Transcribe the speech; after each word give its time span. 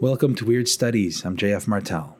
Welcome 0.00 0.34
to 0.36 0.46
Weird 0.46 0.66
Studies. 0.66 1.26
I'm 1.26 1.36
JF 1.36 1.68
Martel. 1.68 2.16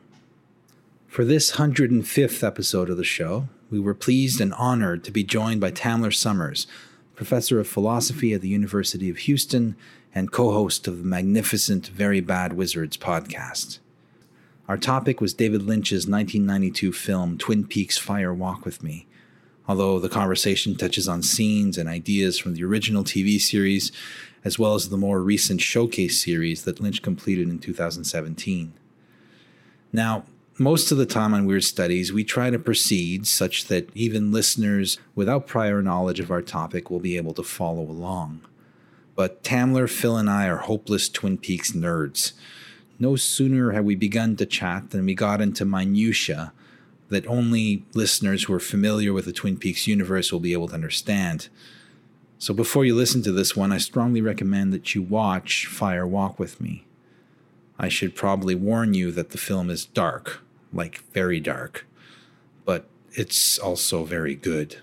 For 1.07 1.25
this 1.25 1.53
105th 1.53 2.43
episode 2.43 2.91
of 2.91 2.97
the 2.97 3.03
show, 3.03 3.49
we 3.71 3.79
were 3.79 3.95
pleased 3.95 4.39
and 4.39 4.53
honored 4.53 5.03
to 5.03 5.11
be 5.11 5.23
joined 5.23 5.61
by 5.61 5.71
Tamler 5.71 6.13
Sommers, 6.13 6.67
professor 7.15 7.59
of 7.59 7.67
philosophy 7.67 8.33
at 8.33 8.41
the 8.41 8.49
University 8.49 9.09
of 9.09 9.17
Houston 9.17 9.75
and 10.13 10.31
co 10.31 10.51
host 10.51 10.87
of 10.87 10.99
the 10.99 11.03
magnificent 11.03 11.87
Very 11.87 12.21
Bad 12.21 12.53
Wizards 12.53 12.97
podcast. 12.97 13.79
Our 14.67 14.77
topic 14.77 15.19
was 15.19 15.33
David 15.33 15.63
Lynch's 15.63 16.05
1992 16.05 16.91
film 16.93 17.39
Twin 17.39 17.65
Peaks 17.65 17.97
Fire 17.97 18.31
Walk 18.31 18.63
with 18.63 18.83
Me. 18.83 19.07
Although 19.67 19.99
the 19.99 20.09
conversation 20.09 20.75
touches 20.75 21.07
on 21.07 21.21
scenes 21.21 21.77
and 21.77 21.87
ideas 21.87 22.37
from 22.37 22.53
the 22.53 22.63
original 22.63 23.03
TV 23.03 23.39
series 23.39 23.91
as 24.43 24.57
well 24.57 24.73
as 24.73 24.89
the 24.89 24.97
more 24.97 25.21
recent 25.21 25.61
Showcase 25.61 26.21
series 26.21 26.63
that 26.63 26.79
Lynch 26.79 27.01
completed 27.01 27.47
in 27.47 27.59
2017. 27.59 28.73
Now, 29.93 30.23
most 30.57 30.91
of 30.91 30.97
the 30.97 31.05
time 31.05 31.33
on 31.33 31.45
Weird 31.45 31.63
Studies, 31.63 32.11
we 32.11 32.23
try 32.23 32.49
to 32.49 32.59
proceed 32.59 33.27
such 33.27 33.65
that 33.65 33.89
even 33.95 34.31
listeners 34.31 34.99
without 35.15 35.47
prior 35.47 35.81
knowledge 35.81 36.19
of 36.19 36.31
our 36.31 36.41
topic 36.41 36.89
will 36.89 36.99
be 36.99 37.17
able 37.17 37.33
to 37.33 37.43
follow 37.43 37.81
along. 37.81 38.41
But 39.15 39.43
Tamler, 39.43 39.89
Phil, 39.89 40.17
and 40.17 40.29
I 40.29 40.47
are 40.47 40.57
hopeless 40.57 41.09
Twin 41.09 41.37
Peaks 41.37 41.71
nerds. 41.71 42.33
No 42.99 43.15
sooner 43.15 43.71
had 43.71 43.85
we 43.85 43.95
begun 43.95 44.35
to 44.37 44.45
chat 44.45 44.91
than 44.91 45.05
we 45.05 45.15
got 45.15 45.41
into 45.41 45.65
minutiae 45.65 46.53
that 47.11 47.27
only 47.27 47.83
listeners 47.93 48.43
who 48.43 48.53
are 48.53 48.59
familiar 48.59 49.11
with 49.11 49.25
the 49.25 49.33
Twin 49.33 49.57
Peaks 49.57 49.85
universe 49.85 50.31
will 50.31 50.39
be 50.39 50.53
able 50.53 50.69
to 50.69 50.73
understand. 50.73 51.49
So 52.39 52.53
before 52.53 52.85
you 52.85 52.95
listen 52.95 53.21
to 53.23 53.33
this 53.33 53.53
one, 53.53 53.71
I 53.73 53.77
strongly 53.77 54.21
recommend 54.21 54.71
that 54.73 54.95
you 54.95 55.01
watch 55.01 55.67
Fire 55.67 56.07
Walk 56.07 56.39
with 56.39 56.61
Me. 56.61 56.85
I 57.77 57.89
should 57.89 58.15
probably 58.15 58.55
warn 58.55 58.93
you 58.93 59.11
that 59.11 59.31
the 59.31 59.37
film 59.37 59.69
is 59.69 59.85
dark, 59.85 60.41
like 60.71 61.03
very 61.13 61.41
dark, 61.41 61.85
but 62.63 62.85
it's 63.11 63.59
also 63.59 64.05
very 64.05 64.33
good. 64.33 64.77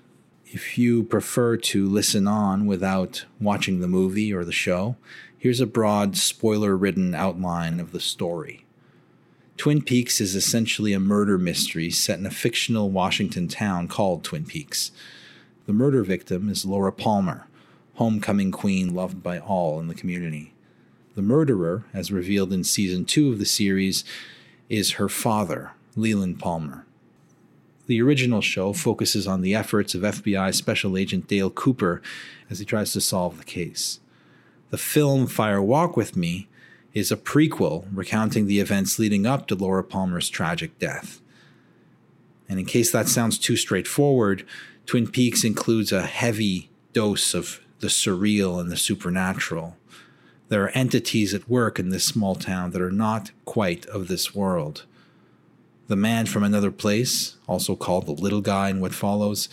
If 0.47 0.77
you 0.77 1.05
prefer 1.05 1.57
to 1.57 1.89
listen 1.89 2.29
on 2.29 2.67
without 2.67 3.25
watching 3.41 3.81
the 3.81 3.89
movie 3.89 4.35
or 4.35 4.45
the 4.45 4.53
show, 4.53 4.97
here's 5.39 5.61
a 5.61 5.67
broad, 5.67 6.17
spoiler 6.17 6.77
ridden 6.77 7.15
outline 7.15 7.81
of 7.81 7.93
the 7.93 8.01
story. 8.01 8.67
Twin 9.59 9.83
Peaks 9.83 10.21
is 10.21 10.37
essentially 10.37 10.93
a 10.93 11.01
murder 11.01 11.37
mystery 11.37 11.91
set 11.91 12.21
in 12.21 12.27
a 12.27 12.31
fictional 12.31 12.91
Washington 12.91 13.49
town 13.49 13.89
called 13.89 14.23
Twin 14.23 14.45
Peaks. 14.45 14.93
The 15.67 15.73
murder 15.73 16.05
victim 16.05 16.49
is 16.49 16.65
Laura 16.65 16.93
Palmer, 16.93 17.49
homecoming 17.95 18.53
queen 18.53 18.95
loved 18.95 19.21
by 19.21 19.41
all 19.41 19.81
in 19.81 19.89
the 19.89 19.97
community. 19.97 20.55
The 21.17 21.23
murderer, 21.23 21.85
as 21.93 22.13
revealed 22.13 22.53
in 22.53 22.63
season 22.63 23.05
two 23.05 23.33
of 23.33 23.41
the 23.41 23.45
series, 23.45 24.05
is 24.69 24.93
her 24.93 25.09
father, 25.09 25.73
Leland 25.97 26.39
Palmer. 26.39 26.87
The 27.89 28.01
original 28.01 28.41
show 28.41 28.73
focuses 28.73 29.27
on 29.27 29.41
the 29.41 29.57
efforts 29.57 29.93
of 29.93 30.03
FBI 30.03 30.55
Special 30.55 30.97
Agent 30.97 31.27
Dale 31.27 31.51
Cooper 31.51 32.01
as 32.49 32.61
he 32.61 32.65
tries 32.65 32.93
to 32.93 33.01
solve 33.01 33.39
the 33.39 33.45
case. 33.45 33.99
The 34.71 34.79
film 34.79 35.27
Fire 35.27 35.61
Walk 35.61 35.97
with 35.97 36.17
Me 36.17 36.47
is 36.95 37.13
a 37.13 37.17
prequel 37.17 37.87
recounting 37.93 38.47
the 38.47 38.61
events 38.61 38.99
leading 38.99 39.27
up 39.27 39.47
to 39.47 39.55
Laura 39.55 39.85
Palmer's 39.85 40.29
tragic 40.29 40.79
death. 40.79 41.21
And 42.49 42.59
in 42.59 42.65
case 42.65 42.91
that 42.93 43.09
sounds 43.09 43.39
too 43.39 43.57
straightforward, 43.57 44.47
Twin 44.87 45.07
Peaks 45.07 45.45
includes 45.45 45.93
a 45.93 46.07
heavy 46.07 46.71
dose 46.93 47.35
of 47.35 47.61
the 47.81 47.89
surreal 47.89 48.61
and 48.61 48.73
the 48.73 48.77
supernatural. 48.77 49.77
There 50.49 50.65
are 50.65 50.71
entities 50.71 51.35
at 51.35 51.49
work 51.49 51.79
in 51.79 51.91
this 51.91 52.05
small 52.05 52.35
town 52.35 52.71
that 52.71 52.81
are 52.81 52.91
not 52.91 53.31
quite 53.45 53.85
of 53.87 54.09
this 54.09 54.35
world. 54.35 54.85
The 55.89 55.97
man 55.97 56.27
from 56.27 56.43
another 56.43 56.71
place, 56.71 57.37
also 57.47 57.77
called 57.77 58.07
the 58.07 58.13
little 58.13 58.41
guy 58.41 58.71
in 58.71 58.81
what 58.81 58.95
follows, 58.95 59.49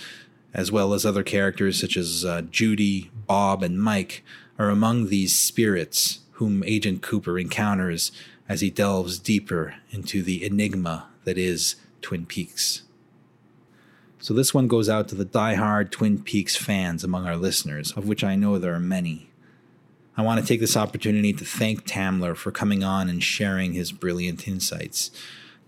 as 0.54 0.72
well 0.72 0.94
as 0.94 1.06
other 1.06 1.24
characters 1.24 1.80
such 1.80 1.98
as 1.98 2.24
uh, 2.24 2.44
Judy, 2.44 3.12
Bob, 3.28 3.62
and 3.62 3.80
Mike, 3.80 4.24
are 4.58 4.70
among 4.70 5.08
these 5.08 5.38
spirits 5.38 6.20
whom 6.36 6.64
Agent 6.64 7.02
Cooper 7.02 7.40
encounters 7.40 8.12
as 8.48 8.62
he 8.62 8.70
delves 8.70 9.20
deeper 9.20 9.76
into 9.92 10.22
the 10.22 10.46
enigma 10.46 11.08
that 11.24 11.38
is 11.38 11.76
Twin 12.02 12.26
Peaks. 12.26 12.84
So 14.20 14.34
this 14.34 14.54
one 14.54 14.68
goes 14.68 14.90
out 14.90 15.08
to 15.10 15.16
the 15.16 15.26
die-hard 15.26 15.92
Twin 15.92 16.22
Peaks 16.22 16.56
fans 16.56 17.04
among 17.04 17.26
our 17.26 17.38
listeners, 17.38 17.92
of 17.94 18.08
which 18.08 18.24
I 18.24 18.36
know 18.36 18.58
there 18.58 18.74
are 18.74 18.80
many. 18.80 19.30
I 20.18 20.22
want 20.22 20.40
to 20.40 20.46
take 20.46 20.60
this 20.60 20.78
opportunity 20.78 21.34
to 21.34 21.46
thank 21.46 21.86
Tamler 21.86 22.36
for 22.36 22.52
coming 22.52 22.84
on 22.84 23.10
and 23.10 23.24
sharing 23.24 23.74
his 23.74 23.92
brilliant 23.92 24.48
insights. 24.48 25.12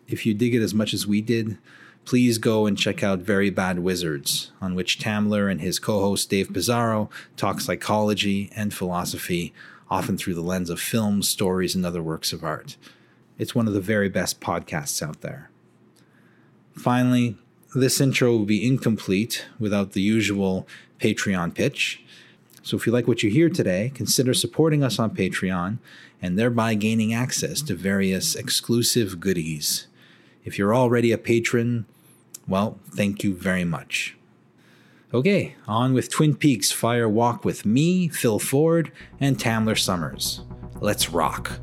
If 0.08 0.26
you 0.26 0.34
dig 0.34 0.56
it 0.56 0.62
as 0.62 0.74
much 0.74 0.94
as 0.94 1.06
we 1.06 1.22
did, 1.22 1.58
please 2.06 2.38
go 2.38 2.66
and 2.66 2.78
check 2.78 3.04
out 3.04 3.20
Very 3.20 3.50
Bad 3.50 3.80
Wizards, 3.80 4.52
on 4.62 4.74
which 4.74 5.00
Tamler 5.00 5.52
and 5.52 5.62
his 5.62 5.80
co 5.80 6.00
host 6.00 6.30
Dave 6.30 6.54
Pizarro 6.54 7.10
talk 7.36 7.60
psychology 7.60 8.50
and 8.56 8.74
philosophy, 8.74 9.54
often 9.90 10.18
through 10.18 10.36
the 10.36 10.42
lens 10.42 10.70
of 10.70 10.80
films, 10.80 11.28
stories, 11.28 11.76
and 11.76 11.86
other 11.86 12.02
works 12.02 12.34
of 12.34 12.44
art. 12.44 12.78
It's 13.38 13.56
one 13.56 13.68
of 13.68 13.74
the 13.74 13.82
very 13.82 14.10
best 14.10 14.42
podcasts 14.42 15.02
out 15.02 15.22
there. 15.22 15.50
Finally, 16.74 17.38
this 17.76 18.02
intro 18.02 18.32
will 18.32 18.46
be 18.46 18.66
incomplete 18.66 19.46
without 19.60 19.92
the 19.92 20.02
usual 20.02 20.68
Patreon 21.00 21.54
pitch. 21.54 22.02
So 22.64 22.76
if 22.76 22.86
you 22.86 22.92
like 22.92 23.08
what 23.08 23.24
you 23.24 23.30
hear 23.30 23.50
today, 23.50 23.92
consider 23.94 24.34
supporting 24.34 24.84
us 24.84 25.00
on 25.00 25.16
Patreon 25.16 25.78
and 26.22 26.38
thereby 26.38 26.74
gaining 26.74 27.14
access 27.14 27.62
to 27.62 27.76
various 27.76 28.36
exclusive 28.36 29.20
goodies. 29.20 29.88
If 30.44 30.58
you're 30.58 30.76
already 30.76 31.12
a 31.12 31.18
patron, 31.18 31.86
well, 32.48 32.80
thank 32.90 33.24
you 33.24 33.36
very 33.36 33.64
much. 33.64 34.17
Okay, 35.14 35.56
on 35.68 35.94
with 35.94 36.12
Twin 36.12 36.36
Peaks 36.36 36.70
Fire 36.70 37.08
Walk 37.08 37.46
with 37.46 37.66
me, 37.66 38.10
Phil 38.10 38.40
Ford, 38.40 38.92
and 39.22 39.38
Tamler 39.38 39.78
Sommers. 39.78 40.42
Let's 40.82 41.10
rock. 41.10 41.60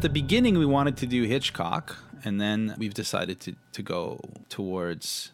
At 0.00 0.02
the 0.02 0.08
beginning 0.08 0.56
we 0.56 0.64
wanted 0.64 0.96
to 0.96 1.06
do 1.06 1.24
Hitchcock, 1.24 1.94
and 2.24 2.40
then 2.40 2.74
we've 2.78 2.94
decided 2.94 3.38
to 3.40 3.54
to 3.72 3.82
go 3.82 4.18
towards 4.48 5.32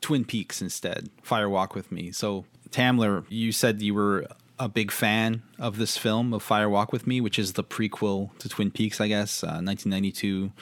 Twin 0.00 0.24
Peaks 0.24 0.62
instead. 0.62 1.10
Fire 1.20 1.48
Walk 1.48 1.74
with 1.74 1.90
Me. 1.90 2.12
So 2.12 2.44
Tamler, 2.70 3.24
you 3.28 3.50
said 3.50 3.82
you 3.82 3.94
were 3.94 4.24
a 4.56 4.68
big 4.68 4.92
fan 4.92 5.42
of 5.58 5.78
this 5.78 5.96
film 5.96 6.32
of 6.32 6.44
Fire 6.44 6.70
Walk 6.70 6.92
with 6.92 7.08
Me, 7.08 7.20
which 7.20 7.40
is 7.40 7.54
the 7.54 7.64
prequel 7.64 8.30
to 8.38 8.48
Twin 8.48 8.70
Peaks, 8.70 9.00
I 9.00 9.08
guess, 9.08 9.42
uh, 9.42 9.58
1992 9.58 10.52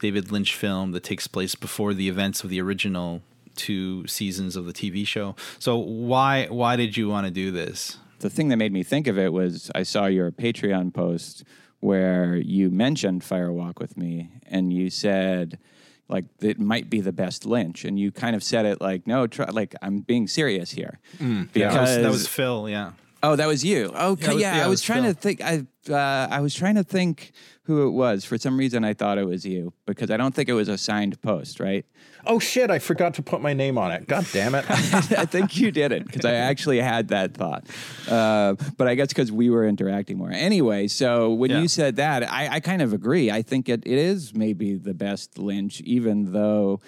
David 0.00 0.32
Lynch 0.32 0.52
film 0.52 0.90
that 0.90 1.04
takes 1.04 1.28
place 1.28 1.54
before 1.54 1.94
the 1.94 2.08
events 2.08 2.42
of 2.42 2.50
the 2.50 2.60
original 2.60 3.22
two 3.54 4.04
seasons 4.08 4.56
of 4.56 4.66
the 4.66 4.72
TV 4.72 5.06
show. 5.06 5.36
So 5.60 5.76
why 5.76 6.46
why 6.46 6.74
did 6.74 6.96
you 6.96 7.08
want 7.08 7.28
to 7.28 7.30
do 7.30 7.52
this? 7.52 7.98
The 8.18 8.30
thing 8.30 8.48
that 8.48 8.56
made 8.56 8.72
me 8.72 8.82
think 8.82 9.06
of 9.06 9.16
it 9.16 9.32
was 9.32 9.70
I 9.72 9.84
saw 9.84 10.06
your 10.06 10.32
Patreon 10.32 10.92
post 10.92 11.44
where 11.86 12.34
you 12.34 12.68
mentioned 12.68 13.22
Firewalk 13.22 13.78
with 13.78 13.96
me 13.96 14.28
and 14.48 14.72
you 14.72 14.90
said 14.90 15.56
like 16.08 16.24
it 16.40 16.58
might 16.58 16.90
be 16.90 17.00
the 17.00 17.12
best 17.12 17.46
Lynch, 17.46 17.84
and 17.84 17.98
you 17.98 18.10
kind 18.10 18.34
of 18.34 18.42
said 18.42 18.66
it 18.66 18.80
like 18.80 19.06
no, 19.06 19.26
try, 19.26 19.46
like 19.46 19.74
I'm 19.82 20.00
being 20.00 20.26
serious 20.26 20.72
here. 20.72 20.98
Mm, 21.18 21.52
because 21.52 21.54
yeah, 21.54 21.68
that, 21.70 21.80
was, 21.80 21.96
that, 21.96 22.10
was, 22.10 22.26
Phil, 22.28 22.68
yeah. 22.68 22.92
Oh, 23.22 23.34
that 23.34 23.46
was 23.46 23.64
you. 23.64 23.86
Okay, 23.86 24.26
Yeah, 24.26 24.32
was- 24.32 24.42
yeah. 24.42 24.56
yeah, 24.58 24.64
I 24.64 24.68
was 24.68 24.82
trying 24.82 25.02
Phil. 25.04 25.14
to 25.14 25.20
think. 25.20 25.40
I 25.42 25.66
uh, 25.90 26.28
I 26.30 26.40
was 26.40 26.54
trying 26.54 26.74
to 26.74 26.84
think 26.84 27.32
who 27.62 27.86
it 27.86 27.90
was. 27.92 28.24
For 28.24 28.36
some 28.38 28.56
reason, 28.58 28.84
I 28.84 28.92
thought 28.92 29.18
it 29.18 29.26
was 29.26 29.44
you 29.46 29.72
because 29.86 30.10
I 30.10 30.16
don't 30.16 30.34
think 30.34 30.48
it 30.48 30.52
was 30.52 30.68
a 30.68 30.76
signed 30.76 31.20
post, 31.22 31.58
right? 31.60 31.84
Oh 32.26 32.38
shit! 32.38 32.70
I 32.70 32.78
forgot 32.78 33.14
to 33.14 33.22
put 33.22 33.40
my 33.40 33.52
name 33.54 33.78
on 33.78 33.90
it. 33.92 34.06
God 34.06 34.26
damn 34.32 34.54
it! 34.54 34.64
I 34.70 35.24
think 35.24 35.56
you 35.56 35.70
did 35.70 35.92
it 35.92 36.04
because 36.06 36.24
I 36.24 36.34
actually 36.34 36.80
had 36.80 37.08
that 37.08 37.34
thought. 37.34 37.66
Uh, 38.08 38.54
but 38.76 38.86
I 38.88 38.94
guess 38.96 39.08
because 39.08 39.30
we 39.32 39.48
were 39.48 39.66
interacting 39.66 40.18
more. 40.18 40.30
Anyway, 40.32 40.86
so 40.88 41.32
when 41.32 41.50
Yeah. 41.52 41.60
you 41.60 41.68
said 41.68 41.96
that, 41.96 42.30
I, 42.30 42.48
I 42.56 42.60
kind 42.60 42.82
of 42.82 42.92
agree. 42.92 43.30
I 43.30 43.42
think 43.42 43.68
it, 43.68 43.82
it 43.86 43.98
is 43.98 44.34
maybe 44.34 44.74
the 44.74 44.94
best 44.94 45.38
Lynch, 45.38 45.80
even 45.82 46.32
though 46.32 46.80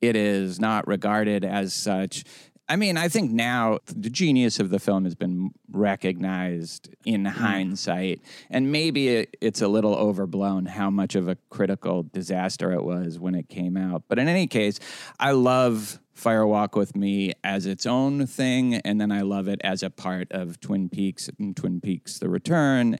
it 0.00 0.16
is 0.16 0.60
not 0.60 0.86
regarded 0.86 1.44
as 1.44 1.74
such. 1.74 2.24
I 2.66 2.76
mean, 2.76 2.96
I 2.96 3.08
think 3.08 3.30
now 3.30 3.80
the 3.86 4.08
genius 4.08 4.58
of 4.58 4.70
the 4.70 4.78
film 4.78 5.04
has 5.04 5.14
been 5.14 5.50
recognized 5.70 6.88
in 7.04 7.26
hindsight, 7.26 8.22
and 8.48 8.72
maybe 8.72 9.08
it, 9.08 9.36
it's 9.42 9.60
a 9.60 9.68
little 9.68 9.94
overblown 9.94 10.66
how 10.66 10.88
much 10.88 11.14
of 11.14 11.28
a 11.28 11.36
critical 11.50 12.04
disaster 12.04 12.72
it 12.72 12.82
was 12.82 13.18
when 13.18 13.34
it 13.34 13.50
came 13.50 13.76
out. 13.76 14.04
But 14.08 14.18
in 14.18 14.28
any 14.28 14.46
case, 14.46 14.80
I 15.20 15.32
love 15.32 16.00
Fire 16.14 16.46
Walk 16.46 16.74
with 16.74 16.96
Me 16.96 17.34
as 17.42 17.66
its 17.66 17.84
own 17.84 18.26
thing, 18.26 18.76
and 18.76 18.98
then 18.98 19.12
I 19.12 19.20
love 19.20 19.46
it 19.46 19.60
as 19.62 19.82
a 19.82 19.90
part 19.90 20.28
of 20.30 20.58
Twin 20.58 20.88
Peaks 20.88 21.28
and 21.38 21.54
Twin 21.54 21.82
Peaks: 21.82 22.18
The 22.18 22.30
Return, 22.30 22.98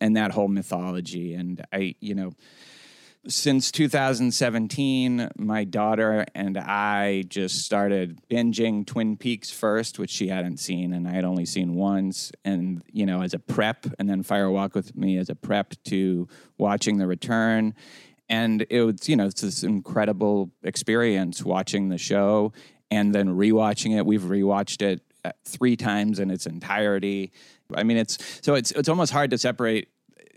and 0.00 0.16
that 0.16 0.32
whole 0.32 0.48
mythology. 0.48 1.34
And 1.34 1.64
I, 1.72 1.94
you 2.00 2.16
know 2.16 2.32
since 3.26 3.70
2017, 3.72 5.30
my 5.38 5.64
daughter 5.64 6.26
and 6.34 6.58
I 6.58 7.22
just 7.28 7.64
started 7.64 8.20
binging 8.30 8.86
Twin 8.86 9.16
Peaks 9.16 9.50
first, 9.50 9.98
which 9.98 10.10
she 10.10 10.28
hadn't 10.28 10.58
seen, 10.58 10.92
and 10.92 11.08
I 11.08 11.12
had 11.12 11.24
only 11.24 11.46
seen 11.46 11.74
once. 11.74 12.32
And, 12.44 12.82
you 12.92 13.06
know, 13.06 13.22
as 13.22 13.34
a 13.34 13.38
prep, 13.38 13.86
and 13.98 14.08
then 14.08 14.22
Fire 14.22 14.50
Walk 14.50 14.74
with 14.74 14.94
Me 14.96 15.16
as 15.16 15.30
a 15.30 15.34
prep 15.34 15.74
to 15.84 16.28
watching 16.58 16.98
The 16.98 17.06
Return. 17.06 17.74
And 18.28 18.66
it 18.70 18.82
was, 18.82 19.08
you 19.08 19.16
know, 19.16 19.26
it's 19.26 19.40
this 19.40 19.62
incredible 19.62 20.50
experience 20.62 21.42
watching 21.42 21.88
the 21.88 21.98
show 21.98 22.52
and 22.90 23.14
then 23.14 23.28
rewatching 23.28 23.96
it. 23.96 24.06
We've 24.06 24.22
rewatched 24.22 24.82
it 24.82 25.02
uh, 25.24 25.32
three 25.44 25.76
times 25.76 26.18
in 26.18 26.30
its 26.30 26.46
entirety. 26.46 27.32
I 27.74 27.82
mean, 27.82 27.96
it's 27.96 28.18
so 28.42 28.54
it's 28.54 28.72
it's 28.72 28.88
almost 28.88 29.12
hard 29.12 29.30
to 29.30 29.38
separate 29.38 29.88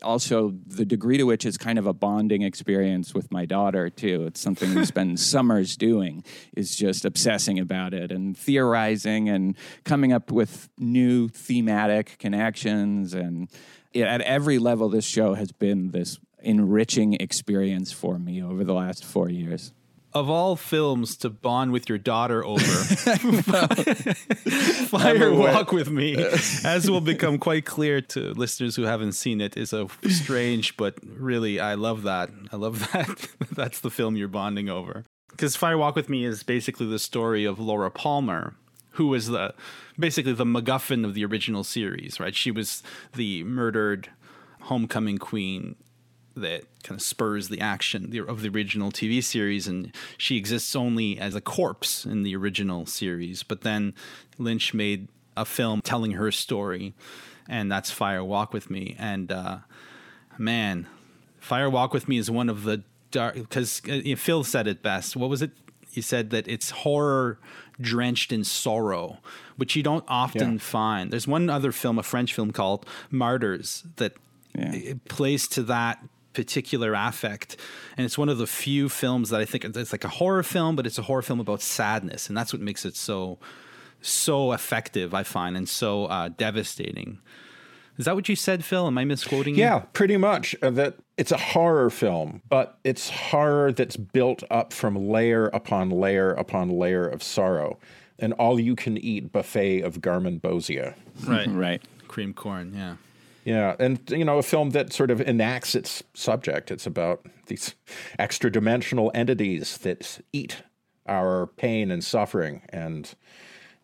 also 0.04 0.54
the 0.66 0.86
degree 0.86 1.18
to 1.18 1.24
which 1.24 1.46
it's 1.46 1.58
kind 1.58 1.80
of 1.80 1.86
a 1.86 1.94
bonding 1.94 2.42
experience 2.42 3.14
with 3.14 3.32
my 3.32 3.46
daughter 3.46 3.90
too. 3.90 4.26
It's 4.28 4.40
something 4.40 4.74
we 4.76 4.86
spend 4.86 5.20
summers 5.20 5.76
doing 5.76 6.24
is 6.56 6.76
just 6.76 7.06
obsessing 7.06 7.60
about 7.60 7.94
it 7.94 8.12
and 8.12 8.38
theorizing 8.38 9.30
and 9.30 9.56
coming 9.84 10.14
up 10.14 10.32
with 10.32 10.70
new 10.78 11.28
thematic 11.28 12.18
connections. 12.20 13.14
And 13.14 13.50
at 13.96 14.22
every 14.22 14.60
level 14.60 14.90
this 14.90 15.06
show 15.06 15.34
has 15.34 15.52
been 15.52 15.92
this 15.92 16.20
enriching 16.40 17.14
experience 17.16 17.92
for 17.92 18.20
me 18.20 18.42
over 18.42 18.64
the 18.64 18.74
last 18.74 19.04
four 19.04 19.30
years 19.30 19.74
Of 20.18 20.32
all 20.32 20.56
films 20.56 21.16
to 21.18 21.30
bond 21.30 21.72
with 21.72 21.88
your 21.88 22.00
daughter 22.00 22.44
over, 22.44 22.64
Fire 24.90 25.32
Walk 25.32 25.72
with 25.72 25.92
Me, 25.92 26.18
as 26.66 26.90
will 26.90 27.02
become 27.02 27.38
quite 27.38 27.66
clear 27.66 28.02
to 28.02 28.34
listeners 28.34 28.76
who 28.76 28.82
haven't 28.82 29.12
seen 29.12 29.42
it, 29.42 29.56
is 29.56 29.74
a 29.74 29.88
strange, 30.10 30.76
but 30.76 30.96
really, 31.04 31.60
I 31.60 31.76
love 31.76 32.02
that. 32.02 32.32
I 32.52 32.56
love 32.56 32.92
that. 32.94 33.28
That's 33.52 33.80
the 33.82 33.92
film 33.92 34.16
you're 34.16 34.28
bonding 34.28 34.70
over. 34.70 35.04
Because 35.30 35.56
Fire 35.56 35.78
Walk 35.78 35.96
with 35.96 36.10
Me 36.10 36.26
is 36.26 36.42
basically 36.42 36.88
the 36.88 36.98
story 36.98 37.46
of 37.46 37.60
Laura 37.60 37.92
Palmer, 37.92 38.56
who 38.94 39.10
was 39.10 39.28
the 39.28 39.54
basically 40.00 40.34
the 40.34 40.46
MacGuffin 40.46 41.06
of 41.06 41.14
the 41.14 41.26
original 41.26 41.64
series, 41.64 42.20
right? 42.20 42.34
She 42.34 42.50
was 42.50 42.82
the 43.14 43.44
murdered 43.44 44.10
homecoming 44.62 45.20
queen 45.20 45.76
that 46.42 46.64
kind 46.84 47.00
of 47.00 47.02
spurs 47.02 47.50
the 47.50 47.60
action 47.62 48.18
of 48.28 48.42
the 48.42 48.50
original 48.50 48.92
TV 48.92 49.24
series, 49.24 49.68
and 49.68 49.94
she 50.18 50.38
exists 50.38 50.76
only 50.76 51.20
as 51.20 51.36
a 51.36 51.42
corpse 51.42 52.06
in 52.06 52.24
the 52.24 52.36
original 52.36 52.86
series. 52.86 53.44
But 53.44 53.62
then 53.62 53.94
Lynch 54.38 54.74
made 54.74 55.08
a 55.36 55.46
film 55.46 55.82
telling 55.82 56.12
her 56.14 56.32
story, 56.32 56.94
and 57.48 57.72
that's 57.72 57.92
Fire 57.92 58.24
Walk 58.24 58.54
with 58.54 58.70
Me. 58.70 58.96
And 58.98 59.32
uh, 59.32 59.60
man, 60.38 60.88
Fire 61.40 61.70
Walk 61.70 61.94
with 61.94 62.08
Me 62.08 62.18
is 62.18 62.30
one 62.32 62.50
of 62.50 62.64
the 62.64 62.84
dark 63.12 63.36
because 63.36 63.82
uh, 63.90 64.16
Phil 64.16 64.44
said 64.44 64.68
it 64.68 64.82
best. 64.82 65.16
What 65.16 65.30
was 65.30 65.42
it? 65.42 65.52
He 65.90 66.02
said 66.02 66.30
that 66.30 66.48
it's 66.48 66.70
horror 66.70 67.40
drenched 67.82 68.32
in 68.32 68.44
sorrow, 68.44 69.18
which 69.56 69.76
you 69.76 69.82
don't 69.84 70.04
often 70.08 70.54
Yeah. 70.54 70.60
find. 70.60 71.12
There's 71.12 71.28
one 71.28 71.50
other 71.50 71.72
film, 71.72 71.98
a 71.98 72.04
French 72.04 72.34
film 72.34 72.52
called 72.52 72.86
Martyrs, 73.10 73.84
that 73.96 74.14
Yeah. 74.58 74.94
plays 75.08 75.48
to 75.50 75.64
that 75.64 76.04
particular 76.38 76.94
affect 76.94 77.58
and 77.98 78.06
it's 78.06 78.18
one 78.24 78.30
of 78.30 78.38
the 78.38 78.46
few 78.46 78.88
films 78.90 79.30
that 79.32 79.42
i 79.42 79.46
think 79.46 79.66
it's 79.66 79.92
like 79.92 80.04
a 80.12 80.14
horror 80.20 80.44
film 80.44 80.76
but 80.76 80.86
it's 80.86 81.00
a 81.00 81.02
horror 81.10 81.24
film 81.24 81.40
about 81.40 81.62
sadness 81.62 82.28
and 82.30 82.38
that's 82.38 82.54
what 82.54 82.62
makes 82.62 82.86
it 82.86 82.96
so 82.96 83.40
so 84.02 84.52
effective 84.52 85.16
i 85.16 85.24
find 85.24 85.58
and 85.58 85.68
so 85.68 86.06
uh, 86.06 86.30
devastating 86.38 87.18
is 87.98 88.06
that 88.06 88.14
what 88.14 88.30
you 88.30 88.36
said 88.36 88.64
phil 88.64 88.86
am 88.86 88.98
i 89.00 89.04
misquoting 89.06 89.56
you? 89.56 89.62
Yeah, 89.62 89.80
pretty 89.94 90.18
much. 90.18 90.56
Uh, 90.62 90.70
that 90.70 90.94
it's 91.18 91.32
a 91.32 91.38
horror 91.38 91.90
film, 91.90 92.44
but 92.48 92.78
it's 92.84 93.10
horror 93.10 93.72
that's 93.72 93.98
built 93.98 94.44
up 94.52 94.72
from 94.72 94.96
layer 95.10 95.48
upon 95.48 95.90
layer 95.90 96.30
upon 96.34 96.70
layer 96.70 97.08
of 97.08 97.24
sorrow, 97.24 97.80
an 98.20 98.34
all-you-can-eat 98.34 99.32
buffet 99.32 99.82
of 99.82 100.00
garmonbozia. 100.02 100.94
right 101.26 101.48
right 101.66 101.82
cream 102.08 102.34
corn 102.34 102.72
yeah 102.76 102.96
Yeah, 103.48 103.78
and 103.80 104.02
you 104.10 104.26
know, 104.26 104.40
a 104.40 104.44
film 104.44 104.72
that 104.72 104.92
sort 104.92 105.10
of 105.10 105.22
enacts 105.22 105.74
its 105.74 106.04
subject. 106.14 106.70
It's 106.70 106.86
about 106.86 107.26
these 107.46 107.76
extra-dimensional 108.20 109.10
entities 109.16 109.78
that 109.78 110.20
eat 110.34 110.64
our 111.06 111.48
pain 111.48 111.90
and 111.90 112.04
suffering, 112.04 112.64
and 112.68 113.16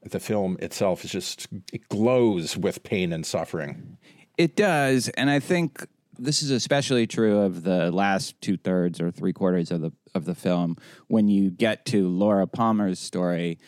the 0.01 0.19
film 0.19 0.57
itself 0.59 1.05
is 1.05 1.11
just 1.11 1.47
it 1.71 1.87
glows 1.87 2.57
with 2.57 2.83
pain 2.83 3.13
and 3.13 3.25
suffering. 3.25 3.97
It 4.37 4.57
does, 4.57 5.07
and 5.07 5.29
I 5.29 5.39
think 5.39 5.87
this 6.19 6.43
is 6.43 6.51
especially 6.51 7.07
true 7.07 7.39
of 7.39 7.63
the 7.63 7.89
last 7.89 8.41
two 8.41 8.57
thirds 8.57 8.99
or 8.99 9.11
three 9.11 9.31
quarters 9.31 9.71
of 9.71 9.79
the 9.79 9.93
of 10.13 10.25
the 10.25 10.35
film 10.35 10.75
when 11.07 11.29
you 11.29 11.49
get 11.49 11.85
to 11.85 12.09
Laura 12.09 12.47
Palmer's 12.47 12.99
story. 12.99 13.59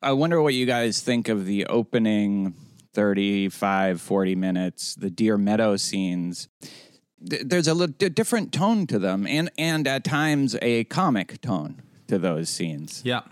I 0.00 0.12
wonder 0.12 0.40
what 0.40 0.54
you 0.54 0.64
guys 0.64 1.02
think 1.02 1.28
of 1.28 1.44
the 1.44 1.66
opening 1.66 2.54
35, 2.94 4.00
40 4.00 4.34
minutes, 4.34 4.94
the 4.94 5.10
Deer 5.10 5.36
Meadow 5.36 5.76
scenes. 5.76 6.48
Th- 7.28 7.42
There's 7.44 7.68
a 7.68 7.74
little 7.74 7.94
different 8.08 8.52
tone 8.52 8.86
to 8.86 8.98
them, 8.98 9.26
and 9.26 9.50
and 9.58 9.86
at 9.86 10.04
times 10.04 10.56
a 10.62 10.84
comic 10.84 11.40
tone 11.40 11.82
to 12.06 12.18
those 12.18 12.48
scenes 12.50 13.02
yeah 13.04 13.22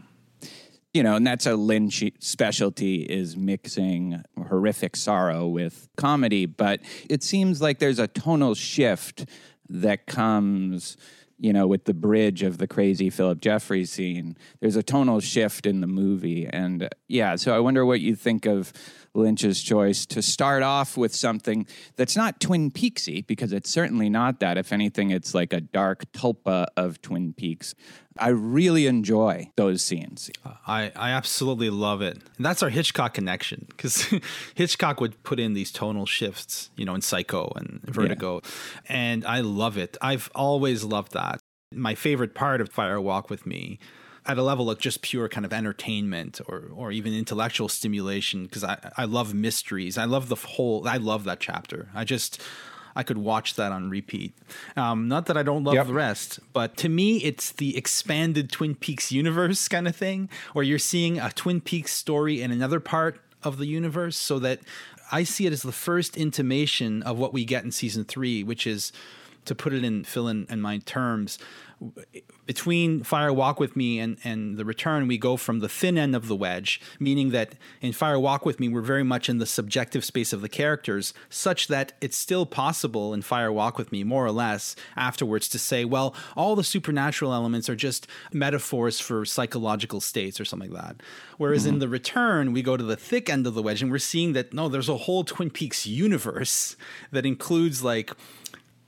you 0.95 1.03
know, 1.03 1.17
and 1.17 1.27
that's 1.27 1.47
a 1.47 1.57
Lynch 1.57 2.05
specialty 2.19 2.97
is 3.03 3.35
mixing 3.37 4.23
horrific 4.49 4.95
sorrow 4.95 5.47
with 5.49 5.89
comedy. 5.97 6.45
But 6.45 6.81
it 7.09 7.23
seems 7.23 7.63
like 7.63 7.79
there's 7.79 7.99
a 7.99 8.07
tonal 8.09 8.55
shift 8.55 9.25
that 9.71 10.07
comes, 10.07 10.99
you 11.39 11.53
know, 11.53 11.67
with 11.67 11.87
the 11.87 11.95
bridge 11.95 12.43
of 12.43 12.59
the 12.59 12.67
crazy 12.67 13.09
Philip 13.09 13.41
Jeffries 13.41 13.91
scene. 13.91 14.37
There's 14.61 14.77
a 14.77 14.83
tonal 14.83 15.21
shift 15.21 15.65
in 15.65 15.81
the 15.81 15.87
movie, 15.87 16.47
and 16.47 16.83
uh, 16.83 16.89
yeah. 17.09 17.37
So 17.37 17.57
I 17.57 17.61
wonder 17.61 17.87
what 17.87 18.01
you 18.01 18.15
think 18.15 18.45
of 18.45 18.75
Lynch's 19.15 19.63
choice 19.63 20.07
to 20.07 20.23
start 20.23 20.63
off 20.63 20.97
with 20.97 21.15
something 21.15 21.67
that's 21.97 22.17
not 22.17 22.41
Twin 22.41 22.71
Peaksy, 22.71 23.27
because 23.27 23.53
it's 23.53 23.71
certainly 23.71 24.09
not 24.09 24.41
that. 24.41 24.57
If 24.57 24.73
anything, 24.73 25.11
it's 25.11 25.35
like 25.35 25.53
a 25.53 25.61
dark 25.61 26.11
tulpa 26.13 26.67
of 26.77 27.01
Twin 27.03 27.33
Peaks. 27.33 27.75
I 28.19 28.29
really 28.29 28.87
enjoy 28.87 29.51
those 29.57 29.83
scenes. 29.83 30.31
I, 30.67 30.93
I 30.95 31.11
absolutely 31.11 31.71
love 31.71 32.03
it. 32.03 32.19
And 32.37 32.45
that's 32.45 32.63
our 32.63 32.69
Hitchcock 32.69 33.15
connection 33.15 33.67
because 33.69 34.13
Hitchcock 34.55 35.01
would 35.01 35.23
put 35.23 35.41
in 35.41 35.55
these 35.55 35.73
tonal 35.73 36.07
shifts, 36.07 36.71
you 36.77 36.85
know, 36.85 36.95
in 36.95 37.01
Psycho 37.01 37.53
and 37.57 37.81
Vertigo. 37.85 38.43
And 38.89 39.25
I 39.25 39.41
love 39.41 39.79
it. 39.79 39.97
I've 40.03 40.31
always 40.35 40.85
loved 40.85 41.13
that. 41.13 41.41
My 41.75 41.95
favorite 41.95 42.35
part 42.35 42.61
of 42.61 42.69
Fire 42.69 43.01
Walk 43.01 43.31
with 43.31 43.47
Me, 43.47 43.79
at 44.25 44.39
a 44.39 44.43
level 44.43 44.71
of 44.71 44.79
just 44.79 45.03
pure 45.03 45.29
kind 45.29 45.45
of 45.45 45.53
entertainment 45.53 46.41
or, 46.47 46.71
or 46.75 46.93
even 46.93 47.13
intellectual 47.13 47.69
stimulation, 47.69 48.45
because 48.45 48.63
I, 48.63 48.79
I 48.97 49.05
love 49.05 49.35
mysteries. 49.35 49.99
I 49.99 50.05
love 50.05 50.29
the 50.29 50.37
whole, 50.37 50.87
I 50.87 50.99
love 50.99 51.25
that 51.25 51.41
chapter. 51.41 51.89
I 51.95 52.05
just, 52.05 52.41
I 52.95 53.03
could 53.03 53.19
watch 53.19 53.55
that 53.55 53.73
on 53.73 53.91
repeat. 53.91 54.33
Um, 54.77 55.09
not 55.09 55.27
that 55.27 55.37
I 55.37 55.43
don't 55.43 55.65
love 55.65 55.75
Yep. 55.75 55.87
the 55.87 55.93
rest, 55.95 56.41
but 56.53 56.77
to 56.77 56.89
me, 56.89 57.17
it's 57.19 57.51
the 57.51 57.77
expanded 57.77 58.53
Twin 58.53 58.75
Peaks 58.75 59.11
universe 59.11 59.67
kind 59.67 59.89
of 59.89 59.97
thing, 59.97 60.29
where 60.53 60.65
you're 60.65 60.79
seeing 60.79 61.19
a 61.19 61.33
Twin 61.33 61.61
Peaks 61.61 61.93
story 61.93 62.43
in 62.43 62.53
another 62.53 62.81
part 62.81 63.21
of 63.43 63.59
the 63.59 63.67
universe, 63.67 64.17
so 64.17 64.39
that 64.39 64.61
I 65.11 65.25
see 65.25 65.47
it 65.47 65.53
as 65.53 65.63
the 65.63 65.73
first 65.73 66.17
intimation 66.17 67.03
of 67.03 67.19
what 67.19 67.33
we 67.33 67.45
get 67.45 67.65
in 67.65 67.73
season 67.73 68.05
three, 68.05 68.45
which 68.45 68.67
is 68.69 68.93
to 69.47 69.55
put 69.55 69.73
it 69.73 69.83
in 69.83 70.05
Phil 70.05 70.29
and, 70.29 70.47
and 70.49 70.63
my 70.63 70.79
terms, 70.79 71.39
between 72.47 73.03
Fire 73.03 73.33
Walk 73.33 73.61
with 73.61 73.77
Me 73.77 73.99
and, 73.99 74.19
and 74.25 74.57
The 74.57 74.65
Return, 74.65 75.07
we 75.07 75.19
go 75.19 75.37
from 75.37 75.61
the 75.61 75.69
thin 75.69 75.97
end 75.97 76.15
of 76.15 76.29
the 76.29 76.37
wedge, 76.37 76.81
meaning 76.99 77.31
that 77.31 77.55
in 77.81 77.93
Fire 77.93 78.19
Walk 78.19 78.45
with 78.45 78.61
Me, 78.61 78.69
we're 78.69 78.81
very 78.81 79.03
much 79.03 79.29
in 79.29 79.39
the 79.39 79.47
subjective 79.47 80.05
space 80.05 80.33
of 80.33 80.41
the 80.41 80.49
characters, 80.49 81.15
such 81.29 81.69
that 81.69 81.93
it's 82.01 82.17
still 82.17 82.47
possible 82.47 83.15
in 83.15 83.23
Fire 83.23 83.53
Walk 83.53 83.79
with 83.79 83.93
Me, 83.93 84.05
more 84.05 84.25
or 84.25 84.33
less, 84.33 84.77
afterwards 84.97 85.49
to 85.49 85.59
say, 85.59 85.85
well, 85.85 86.15
all 86.37 86.57
the 86.57 86.65
supernatural 86.65 87.33
elements 87.33 87.69
are 87.69 87.77
just 87.77 88.07
metaphors 88.33 89.01
for 89.01 89.25
psychological 89.25 90.01
states 90.01 90.41
or 90.41 90.45
something 90.45 90.71
like 90.71 90.83
that. 90.83 91.03
Whereas 91.39 91.63
mm-hmm. 91.63 91.75
in 91.75 91.79
The 91.81 91.89
Return, 91.89 92.53
we 92.53 92.63
go 92.63 92.77
to 92.77 92.85
the 92.85 92.97
thick 92.97 93.31
end 93.31 93.47
of 93.47 93.55
the 93.55 93.63
wedge 93.63 93.83
and 93.83 93.91
we're 93.91 93.99
seeing 93.99 94.33
that, 94.33 94.53
no, 94.53 94.69
there's 94.69 94.89
a 94.89 94.97
whole 94.97 95.25
Twin 95.25 95.51
Peaks 95.51 95.87
universe 95.87 96.77
that 97.11 97.27
includes 97.27 97.83
like 97.83 98.13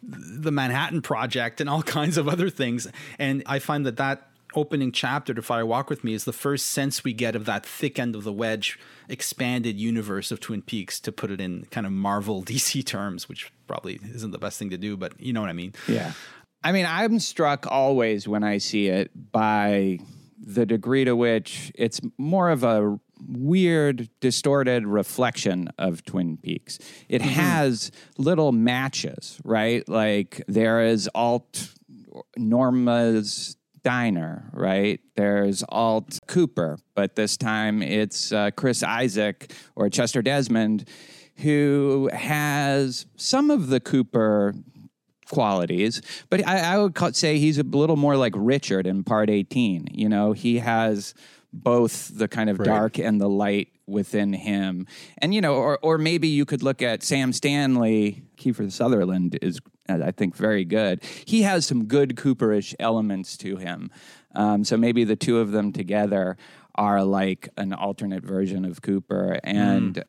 the 0.07 0.53
Manhattan 0.53 1.03
Project 1.03 1.61
and 1.61 1.69
all 1.69 1.83
kinds 1.99 2.17
of 2.17 2.29
other 2.29 2.51
things. 2.51 2.87
And 3.19 3.43
I 3.47 3.59
find 3.59 3.87
that 3.87 3.97
that 3.97 4.29
opening 4.55 4.93
chapter 4.93 5.35
to 5.35 5.43
Fire 5.43 5.67
Walk 5.67 5.91
with 5.91 6.05
Me 6.05 6.15
is 6.15 6.25
the 6.25 6.33
first 6.33 6.67
sense 6.67 7.03
we 7.03 7.13
get 7.13 7.35
of 7.35 7.45
that 7.45 7.67
thick 7.67 7.99
end 7.99 8.15
of 8.15 8.25
the 8.25 8.33
wedge 8.33 8.79
expanded 9.09 9.79
universe 9.79 10.31
of 10.31 10.41
Twin 10.41 10.63
Peaks 10.63 11.01
to 11.01 11.13
put 11.13 11.31
it 11.31 11.41
in 11.41 11.67
kind 11.71 11.87
of 11.87 11.93
Marvel 11.93 12.43
DC 12.45 12.85
terms, 12.85 13.29
which 13.29 13.53
probably 13.67 13.99
isn't 14.15 14.31
the 14.31 14.39
best 14.39 14.59
thing 14.59 14.71
to 14.71 14.79
do, 14.79 14.97
but 14.97 15.19
you 15.21 15.33
know 15.33 15.41
what 15.41 15.51
I 15.51 15.55
mean. 15.55 15.75
Yeah. 15.89 16.13
I 16.63 16.73
mean, 16.73 16.87
I'm 16.89 17.19
struck 17.19 17.67
always 17.71 18.27
when 18.27 18.43
I 18.43 18.59
see 18.59 18.89
it 18.89 19.11
by 19.33 19.99
the 20.39 20.65
degree 20.65 21.05
to 21.05 21.15
which 21.15 21.73
it's 21.75 22.01
more 22.17 22.51
of 22.51 22.65
a 22.65 22.99
weird, 23.28 24.09
distorted 24.21 24.87
reflection 24.87 25.69
of 25.78 26.04
Twin 26.04 26.37
Peaks. 26.37 26.78
It 27.09 27.23
mm-hmm. 27.23 27.31
has 27.31 27.90
little 28.19 28.52
matches, 28.52 29.40
right? 29.45 29.88
Like 29.88 30.43
there 30.49 30.83
is 30.83 31.09
alt 31.14 31.69
Norma's 32.37 33.57
diner, 33.83 34.50
right? 34.52 35.00
There's 35.14 35.62
Alt 35.69 36.19
Cooper, 36.26 36.78
but 36.95 37.16
this 37.16 37.37
time 37.37 37.83
it's 37.83 38.33
uh, 38.33 38.50
Chris 38.52 38.83
Isaak 38.83 39.52
or 39.76 39.90
Chester 39.90 40.23
Desmond 40.23 40.88
who 41.38 42.09
has 42.12 43.07
some 43.16 43.50
of 43.50 43.69
the 43.69 43.81
Cooper 43.81 44.54
qualities, 45.31 46.00
but 46.31 46.47
I, 46.47 46.75
I 46.75 46.78
would 46.78 47.16
say 47.16 47.38
he's 47.38 47.59
a 47.59 47.62
little 47.62 47.97
more 47.97 48.16
like 48.16 48.33
Richard 48.37 48.87
in 48.87 49.04
Part 49.04 49.31
18. 49.31 49.88
You 49.93 50.09
know, 50.09 50.33
he 50.33 50.59
has 50.59 51.14
both 51.55 52.17
the 52.17 52.29
kind 52.29 52.51
of 52.51 52.59
right. 52.59 52.67
dark 52.67 52.99
and 52.99 53.21
the 53.21 53.29
light 53.29 53.69
within 53.87 54.33
him. 54.33 54.87
And 55.19 55.35
you 55.35 55.41
know, 55.41 55.55
or 55.55 55.79
or 55.83 55.99
maybe 55.99 56.29
you 56.29 56.45
could 56.45 56.63
look 56.63 56.83
at 56.83 57.03
Sam 57.03 57.33
Stanley, 57.33 58.25
Kiefer 58.37 58.71
Sutherland 58.71 59.39
is 59.41 59.61
I 59.89 60.11
think 60.11 60.35
very 60.35 60.65
good. 60.65 61.03
He 61.27 61.43
has 61.43 61.67
some 61.67 61.85
good 61.85 62.17
Cooperish 62.17 62.75
elements 62.79 63.37
to 63.39 63.57
him. 63.57 63.91
Um, 64.35 64.65
so 64.65 64.77
maybe 64.77 65.05
the 65.05 65.17
two 65.17 65.39
of 65.39 65.53
them 65.53 65.73
together 65.73 66.37
are 66.75 67.05
like 67.05 67.49
an 67.57 67.73
alternate 67.73 68.25
version 68.25 68.65
of 68.65 68.83
Cooper. 68.83 69.39
And 69.45 69.97
mm. 69.97 70.03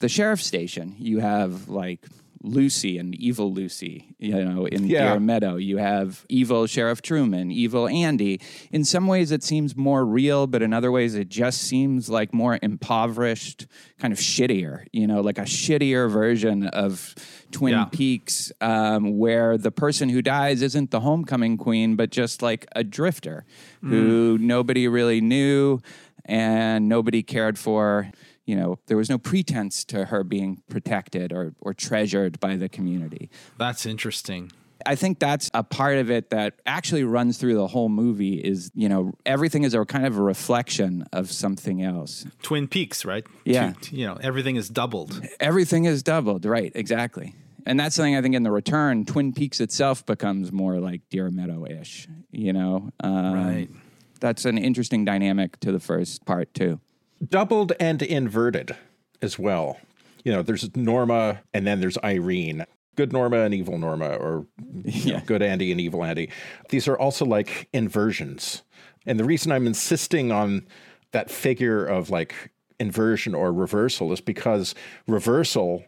the 0.00 0.08
sheriff's 0.08 0.46
station, 0.46 0.94
you 0.98 1.18
have 1.20 1.68
like 1.68 2.06
Lucy 2.42 2.98
and 2.98 3.14
evil 3.14 3.52
Lucy, 3.52 4.14
you 4.18 4.44
know, 4.44 4.66
in 4.66 4.86
yeah. 4.86 5.12
Deer 5.12 5.20
Meadow. 5.20 5.56
You 5.56 5.78
have 5.78 6.26
evil 6.28 6.66
Sheriff 6.66 7.00
Truman, 7.00 7.50
evil 7.50 7.88
Andy. 7.88 8.40
In 8.70 8.84
some 8.84 9.06
ways, 9.06 9.30
it 9.30 9.42
seems 9.42 9.76
more 9.76 10.04
real, 10.04 10.46
but 10.46 10.62
in 10.62 10.72
other 10.72 10.90
ways, 10.90 11.14
it 11.14 11.28
just 11.28 11.62
seems 11.62 12.08
like 12.08 12.34
more 12.34 12.58
impoverished, 12.60 13.66
kind 13.98 14.12
of 14.12 14.18
shittier, 14.18 14.86
you 14.92 15.06
know, 15.06 15.20
like 15.20 15.38
a 15.38 15.42
shittier 15.42 16.10
version 16.10 16.66
of 16.66 17.14
Twin 17.52 17.74
yeah. 17.74 17.84
Peaks, 17.86 18.50
um, 18.60 19.18
where 19.18 19.56
the 19.56 19.70
person 19.70 20.08
who 20.08 20.20
dies 20.20 20.62
isn't 20.62 20.90
the 20.90 21.00
homecoming 21.00 21.56
queen, 21.56 21.96
but 21.96 22.10
just 22.10 22.42
like 22.42 22.66
a 22.74 22.82
drifter 22.82 23.44
mm. 23.82 23.88
who 23.88 24.38
nobody 24.38 24.88
really 24.88 25.20
knew 25.20 25.80
and 26.24 26.88
nobody 26.88 27.22
cared 27.22 27.58
for 27.58 28.10
you 28.44 28.56
know, 28.56 28.78
there 28.86 28.96
was 28.96 29.08
no 29.08 29.18
pretense 29.18 29.84
to 29.86 30.06
her 30.06 30.24
being 30.24 30.62
protected 30.68 31.32
or, 31.32 31.54
or 31.60 31.74
treasured 31.74 32.40
by 32.40 32.56
the 32.56 32.68
community. 32.68 33.30
That's 33.58 33.86
interesting. 33.86 34.50
I 34.84 34.96
think 34.96 35.20
that's 35.20 35.48
a 35.54 35.62
part 35.62 35.98
of 35.98 36.10
it 36.10 36.30
that 36.30 36.54
actually 36.66 37.04
runs 37.04 37.38
through 37.38 37.54
the 37.54 37.68
whole 37.68 37.88
movie 37.88 38.34
is, 38.34 38.72
you 38.74 38.88
know, 38.88 39.12
everything 39.24 39.62
is 39.62 39.74
a 39.74 39.84
kind 39.84 40.06
of 40.06 40.18
a 40.18 40.22
reflection 40.22 41.06
of 41.12 41.30
something 41.30 41.82
else. 41.82 42.26
Twin 42.42 42.66
Peaks, 42.66 43.04
right? 43.04 43.24
Yeah. 43.44 43.74
you 43.90 44.06
know, 44.06 44.18
everything 44.20 44.56
is 44.56 44.68
doubled. 44.68 45.20
Everything 45.38 45.84
is 45.84 46.02
doubled, 46.02 46.44
right, 46.44 46.72
exactly. 46.74 47.34
And 47.64 47.78
that's 47.78 47.94
something 47.94 48.16
I 48.16 48.22
think 48.22 48.34
in 48.34 48.42
the 48.42 48.50
return, 48.50 49.04
Twin 49.04 49.32
Peaks 49.32 49.60
itself 49.60 50.04
becomes 50.04 50.50
more 50.50 50.80
like 50.80 51.02
Deer 51.10 51.30
Meadow 51.30 51.64
ish, 51.64 52.08
you 52.32 52.52
know? 52.52 52.90
Um, 52.98 53.34
right. 53.34 53.70
That's 54.18 54.44
an 54.44 54.58
interesting 54.58 55.04
dynamic 55.04 55.60
to 55.60 55.70
the 55.70 55.80
first 55.80 56.24
part, 56.24 56.52
too 56.54 56.80
doubled 57.26 57.72
and 57.78 58.02
inverted 58.02 58.76
as 59.20 59.38
well. 59.38 59.78
You 60.24 60.32
know, 60.32 60.42
there's 60.42 60.74
Norma 60.76 61.42
and 61.52 61.66
then 61.66 61.80
there's 61.80 61.98
Irene. 62.02 62.64
Good 62.94 63.12
Norma 63.12 63.38
and 63.38 63.54
evil 63.54 63.78
Norma, 63.78 64.10
or 64.10 64.46
yeah. 64.84 65.18
know, 65.18 65.22
good 65.24 65.42
Andy 65.42 65.72
and 65.72 65.80
evil 65.80 66.04
Andy. 66.04 66.30
These 66.68 66.86
are 66.88 66.98
also 66.98 67.24
like 67.24 67.68
inversions. 67.72 68.62
And 69.06 69.18
the 69.18 69.24
reason 69.24 69.50
I'm 69.50 69.66
insisting 69.66 70.30
on 70.30 70.66
that 71.12 71.30
figure 71.30 71.84
of 71.86 72.10
like 72.10 72.52
inversion 72.78 73.34
or 73.34 73.52
reversal 73.52 74.12
is 74.12 74.20
because 74.20 74.74
reversal 75.06 75.84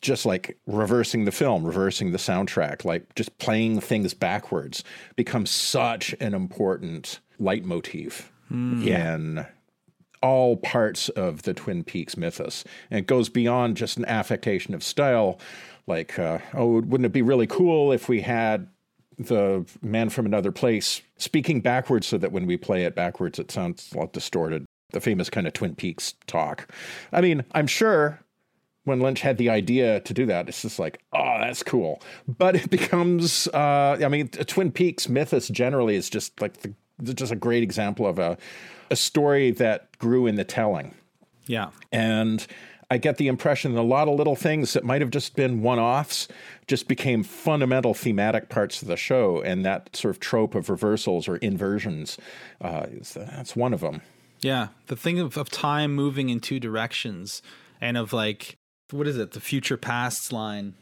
just 0.00 0.26
like 0.26 0.58
reversing 0.66 1.24
the 1.24 1.32
film, 1.32 1.64
reversing 1.64 2.12
the 2.12 2.18
soundtrack, 2.18 2.84
like 2.84 3.14
just 3.14 3.36
playing 3.38 3.80
things 3.80 4.12
backwards 4.12 4.84
becomes 5.16 5.50
such 5.50 6.14
an 6.20 6.34
important 6.34 7.20
leitmotif 7.40 8.30
mm. 8.52 8.86
in 8.86 9.46
all 10.24 10.56
parts 10.56 11.10
of 11.10 11.42
the 11.42 11.52
Twin 11.52 11.84
Peaks 11.84 12.16
mythos. 12.16 12.64
And 12.90 12.98
it 12.98 13.06
goes 13.06 13.28
beyond 13.28 13.76
just 13.76 13.98
an 13.98 14.06
affectation 14.06 14.72
of 14.72 14.82
style, 14.82 15.38
like, 15.86 16.18
uh, 16.18 16.38
oh, 16.54 16.80
wouldn't 16.80 17.04
it 17.04 17.12
be 17.12 17.20
really 17.20 17.46
cool 17.46 17.92
if 17.92 18.08
we 18.08 18.22
had 18.22 18.66
the 19.18 19.66
man 19.82 20.08
from 20.08 20.24
another 20.24 20.50
place 20.50 21.02
speaking 21.18 21.60
backwards 21.60 22.06
so 22.06 22.16
that 22.16 22.32
when 22.32 22.46
we 22.46 22.56
play 22.56 22.84
it 22.84 22.94
backwards, 22.94 23.38
it 23.38 23.50
sounds 23.50 23.92
a 23.92 23.98
lot 23.98 24.14
distorted. 24.14 24.64
The 24.92 25.00
famous 25.00 25.28
kind 25.28 25.46
of 25.46 25.52
Twin 25.52 25.74
Peaks 25.74 26.14
talk. 26.26 26.72
I 27.12 27.20
mean, 27.20 27.44
I'm 27.52 27.66
sure 27.66 28.18
when 28.84 29.00
Lynch 29.00 29.20
had 29.20 29.36
the 29.36 29.50
idea 29.50 30.00
to 30.00 30.14
do 30.14 30.24
that, 30.24 30.48
it's 30.48 30.62
just 30.62 30.78
like, 30.78 31.02
oh, 31.12 31.36
that's 31.38 31.62
cool. 31.62 32.00
But 32.26 32.56
it 32.56 32.70
becomes, 32.78 33.46
uh, 33.48 33.98
I 34.02 34.08
mean, 34.08 34.28
Twin 34.28 34.72
Peaks 34.72 35.06
mythos 35.06 35.48
generally 35.48 35.96
is 35.96 36.08
just 36.08 36.40
like 36.40 36.62
the, 36.62 36.72
just 37.02 37.32
a 37.32 37.36
great 37.36 37.62
example 37.62 38.06
of 38.06 38.18
a 38.18 38.38
a 38.90 38.96
story 38.96 39.50
that 39.50 39.96
grew 39.98 40.26
in 40.26 40.36
the 40.36 40.44
telling. 40.44 40.94
Yeah. 41.46 41.70
And 41.90 42.46
I 42.90 42.98
get 42.98 43.16
the 43.16 43.28
impression 43.28 43.74
that 43.74 43.80
a 43.80 43.82
lot 43.82 44.08
of 44.08 44.16
little 44.16 44.36
things 44.36 44.72
that 44.74 44.84
might 44.84 45.00
have 45.00 45.10
just 45.10 45.34
been 45.34 45.62
one 45.62 45.78
offs 45.78 46.28
just 46.66 46.86
became 46.86 47.22
fundamental 47.22 47.94
thematic 47.94 48.48
parts 48.48 48.82
of 48.82 48.88
the 48.88 48.96
show. 48.96 49.42
And 49.42 49.64
that 49.64 49.96
sort 49.96 50.14
of 50.14 50.20
trope 50.20 50.54
of 50.54 50.70
reversals 50.70 51.28
or 51.28 51.36
inversions, 51.38 52.18
uh, 52.60 52.86
is, 52.90 53.14
that's 53.14 53.56
one 53.56 53.74
of 53.74 53.80
them. 53.80 54.02
Yeah. 54.40 54.68
The 54.86 54.96
thing 54.96 55.18
of, 55.18 55.36
of 55.36 55.50
time 55.50 55.94
moving 55.94 56.28
in 56.28 56.40
two 56.40 56.60
directions 56.60 57.42
and 57.80 57.96
of 57.96 58.12
like, 58.12 58.56
what 58.90 59.08
is 59.08 59.16
it? 59.16 59.32
The 59.32 59.40
future 59.40 59.76
past 59.76 60.32
line 60.32 60.74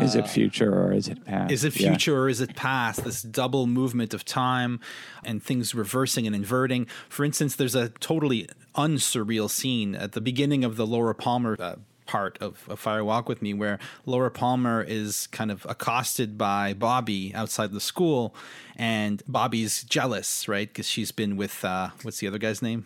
is 0.00 0.14
it 0.14 0.28
future 0.28 0.72
or 0.72 0.92
is 0.92 1.08
it 1.08 1.24
past? 1.24 1.52
Is 1.52 1.64
it 1.64 1.72
future 1.72 2.12
yeah. 2.12 2.18
or 2.18 2.28
is 2.28 2.40
it 2.40 2.56
past? 2.56 3.04
This 3.04 3.22
double 3.22 3.66
movement 3.66 4.14
of 4.14 4.24
time 4.24 4.80
and 5.24 5.42
things 5.42 5.74
reversing 5.74 6.26
and 6.26 6.34
inverting. 6.34 6.86
For 7.08 7.24
instance, 7.24 7.56
there's 7.56 7.74
a 7.74 7.90
totally 7.90 8.48
unsurreal 8.74 9.48
scene 9.48 9.94
at 9.94 10.12
the 10.12 10.20
beginning 10.20 10.64
of 10.64 10.76
the 10.76 10.86
Laura 10.86 11.14
Palmer 11.14 11.56
uh, 11.60 11.76
part 12.06 12.36
of, 12.42 12.68
of 12.68 12.78
Fire 12.78 13.04
Walk 13.04 13.28
with 13.28 13.42
Me, 13.42 13.54
where 13.54 13.78
Laura 14.06 14.30
Palmer 14.30 14.84
is 14.86 15.28
kind 15.28 15.50
of 15.50 15.64
accosted 15.68 16.36
by 16.36 16.74
Bobby 16.74 17.32
outside 17.34 17.72
the 17.72 17.80
school, 17.80 18.34
and 18.76 19.22
Bobby's 19.26 19.84
jealous, 19.84 20.48
right? 20.48 20.68
Because 20.68 20.88
she's 20.88 21.12
been 21.12 21.36
with 21.36 21.64
uh, 21.64 21.90
what's 22.02 22.18
the 22.18 22.26
other 22.26 22.38
guy's 22.38 22.62
name? 22.62 22.84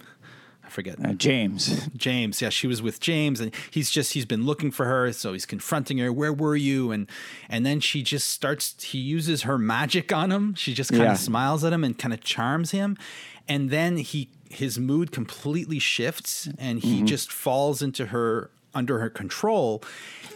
I 0.66 0.68
forget. 0.68 0.96
Uh, 1.02 1.12
James. 1.12 1.88
James. 1.96 2.42
Yeah, 2.42 2.48
she 2.48 2.66
was 2.66 2.82
with 2.82 2.98
James, 3.00 3.40
and 3.40 3.54
he's 3.70 3.88
just 3.88 4.12
he's 4.14 4.26
been 4.26 4.44
looking 4.44 4.70
for 4.70 4.84
her, 4.84 5.12
so 5.12 5.32
he's 5.32 5.46
confronting 5.46 5.98
her. 5.98 6.12
Where 6.12 6.32
were 6.32 6.56
you? 6.56 6.90
And 6.90 7.08
and 7.48 7.64
then 7.64 7.80
she 7.80 8.02
just 8.02 8.28
starts. 8.30 8.82
He 8.82 8.98
uses 8.98 9.42
her 9.42 9.58
magic 9.58 10.12
on 10.12 10.32
him. 10.32 10.54
She 10.54 10.74
just 10.74 10.90
kind 10.90 11.02
of 11.02 11.08
yeah. 11.08 11.14
smiles 11.14 11.64
at 11.64 11.72
him 11.72 11.84
and 11.84 11.96
kind 11.96 12.12
of 12.12 12.20
charms 12.20 12.72
him, 12.72 12.98
and 13.48 13.70
then 13.70 13.98
he 13.98 14.28
his 14.50 14.78
mood 14.78 15.12
completely 15.12 15.78
shifts, 15.78 16.48
and 16.58 16.80
he 16.80 16.96
mm-hmm. 16.96 17.06
just 17.06 17.32
falls 17.32 17.80
into 17.80 18.06
her 18.06 18.50
under 18.76 18.98
her 19.00 19.10
control. 19.10 19.82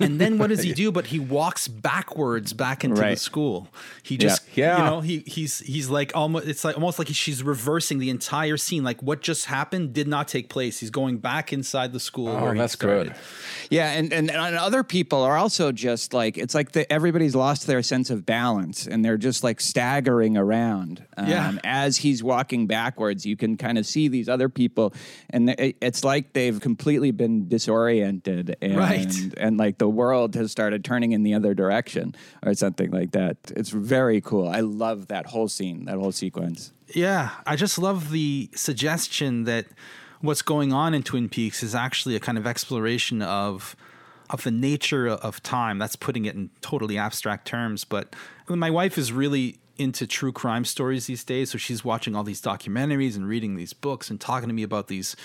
And 0.03 0.19
then 0.19 0.39
what 0.39 0.49
does 0.49 0.63
he 0.63 0.73
do? 0.85 0.91
But 0.91 1.09
he 1.09 1.19
walks 1.19 1.69
backwards 1.69 2.55
back 2.55 2.85
into 2.85 3.03
the 3.03 3.17
school. 3.17 3.69
He 4.03 4.17
just, 4.17 4.41
Yeah. 4.57 4.79
you 4.79 4.85
know, 4.85 5.01
he 5.03 5.19
he's 5.27 5.59
he's 5.59 5.91
like 5.91 6.13
almost 6.17 6.49
it's 6.49 6.65
like 6.65 6.75
almost 6.77 6.99
like 6.99 7.09
she's 7.09 7.43
reversing 7.43 7.99
the 7.99 8.09
entire 8.09 8.57
scene. 8.57 8.83
Like 8.83 9.03
what 9.03 9.21
just 9.21 9.45
happened 9.45 9.93
did 9.93 10.09
not 10.09 10.27
take 10.27 10.49
place. 10.49 10.81
He's 10.81 10.89
going 10.91 11.19
back 11.19 11.53
inside 11.53 11.93
the 11.93 12.01
school. 12.01 12.29
Oh, 12.29 12.55
that's 12.55 12.77
good. 12.77 13.15
Yeah, 13.69 13.91
and, 13.93 14.11
and 14.13 14.31
and 14.31 14.57
other 14.57 14.83
people 14.83 15.21
are 15.23 15.37
also 15.37 15.71
just 15.71 16.15
like 16.15 16.39
it's 16.39 16.55
like 16.55 16.73
the, 16.73 16.91
everybody's 16.91 17.35
lost 17.35 17.67
their 17.67 17.83
sense 17.83 18.09
of 18.09 18.25
balance 18.25 18.87
and 18.87 19.05
they're 19.05 19.19
just 19.19 19.45
like 19.45 19.61
staggering 19.61 20.37
around. 20.39 21.05
Um, 21.19 21.29
Yeah. 21.29 21.53
As 21.63 21.99
he's 21.99 22.23
walking 22.23 22.67
backwards, 22.67 23.27
you 23.27 23.37
can 23.37 23.59
kind 23.59 23.77
of 23.77 23.85
see 23.85 24.09
these 24.09 24.31
other 24.31 24.49
people, 24.49 24.95
and 25.29 25.51
it- 25.51 25.77
it's 25.83 26.05
like 26.05 26.33
they've 26.33 26.59
completely 26.59 27.11
been 27.11 27.49
disoriented, 27.49 28.30
and 28.61 28.77
Right. 28.77 29.15
and 29.37 29.57
like 29.57 29.79
the 29.79 29.89
world 29.89 30.35
has 30.35 30.51
started 30.51 30.85
turning 30.85 31.13
in 31.13 31.23
the 31.23 31.35
other 31.35 31.55
direction 31.55 32.15
or 32.43 32.55
something 32.55 32.91
like 32.91 33.13
that. 33.13 33.37
It's 33.57 33.71
very 33.71 34.21
cool. 34.21 34.49
I 34.49 34.61
love 34.61 35.09
that 35.09 35.27
whole 35.27 35.49
scene, 35.49 35.85
that 35.87 35.97
whole 35.97 36.13
sequence. 36.13 36.73
Yeah, 36.95 37.31
I 37.47 37.57
just 37.57 37.79
love 37.79 38.11
the 38.11 38.51
suggestion 38.55 39.45
that 39.45 39.67
what's 40.21 40.43
going 40.43 40.73
on 40.73 40.95
in 40.95 41.03
Twin 41.03 41.29
Peaks 41.29 41.63
is 41.63 41.75
actually 41.75 42.17
a 42.17 42.21
kind 42.21 42.39
of 42.39 42.47
exploration 42.47 43.23
of 43.23 43.77
of 44.29 44.45
the 44.45 44.51
nature 44.51 45.09
of 45.09 45.43
time. 45.43 45.79
That's 45.79 45.97
putting 45.97 46.25
it 46.25 46.37
in 46.37 46.51
totally 46.61 46.97
abstract 46.97 47.49
terms, 47.49 47.85
but 47.85 48.15
my 48.49 48.71
wife 48.71 48.97
is 48.97 49.13
really 49.13 49.59
into 49.77 50.07
true 50.07 50.31
crime 50.31 50.65
stories 50.65 51.07
these 51.07 51.25
days, 51.25 51.51
so 51.51 51.59
she's 51.59 51.85
watching 51.85 52.15
all 52.15 52.23
these 52.23 52.41
documentaries 52.43 53.17
and 53.17 53.27
reading 53.27 53.57
these 53.57 53.73
books 53.73 54.11
and 54.11 54.21
talking 54.21 54.49
to 54.49 54.55
me 54.55 54.63
about 54.63 54.87
these 54.89 55.17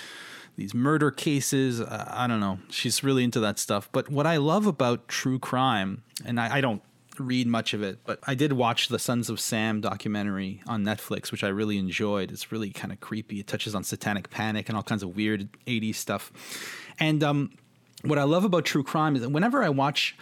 these 0.56 0.74
murder 0.74 1.10
cases. 1.10 1.80
Uh, 1.80 2.10
I 2.10 2.26
don't 2.26 2.40
know. 2.40 2.58
She's 2.70 3.04
really 3.04 3.24
into 3.24 3.40
that 3.40 3.58
stuff. 3.58 3.88
But 3.92 4.10
what 4.10 4.26
I 4.26 4.38
love 4.38 4.66
about 4.66 5.08
true 5.08 5.38
crime, 5.38 6.02
and 6.24 6.40
I, 6.40 6.56
I 6.56 6.60
don't 6.60 6.82
read 7.18 7.46
much 7.46 7.72
of 7.74 7.82
it, 7.82 8.00
but 8.04 8.18
I 8.26 8.34
did 8.34 8.52
watch 8.52 8.88
the 8.88 8.98
Sons 8.98 9.30
of 9.30 9.40
Sam 9.40 9.80
documentary 9.80 10.62
on 10.66 10.84
Netflix, 10.84 11.32
which 11.32 11.44
I 11.44 11.48
really 11.48 11.78
enjoyed. 11.78 12.30
It's 12.30 12.52
really 12.52 12.70
kind 12.70 12.92
of 12.92 13.00
creepy. 13.00 13.40
It 13.40 13.46
touches 13.46 13.74
on 13.74 13.84
satanic 13.84 14.30
panic 14.30 14.68
and 14.68 14.76
all 14.76 14.82
kinds 14.82 15.02
of 15.02 15.16
weird 15.16 15.48
80s 15.66 15.96
stuff. 15.96 16.32
And 16.98 17.22
um, 17.22 17.52
what 18.02 18.18
I 18.18 18.24
love 18.24 18.44
about 18.44 18.64
true 18.64 18.82
crime 18.82 19.16
is 19.16 19.22
that 19.22 19.30
whenever 19.30 19.62
I 19.62 19.68
watch 19.68 20.16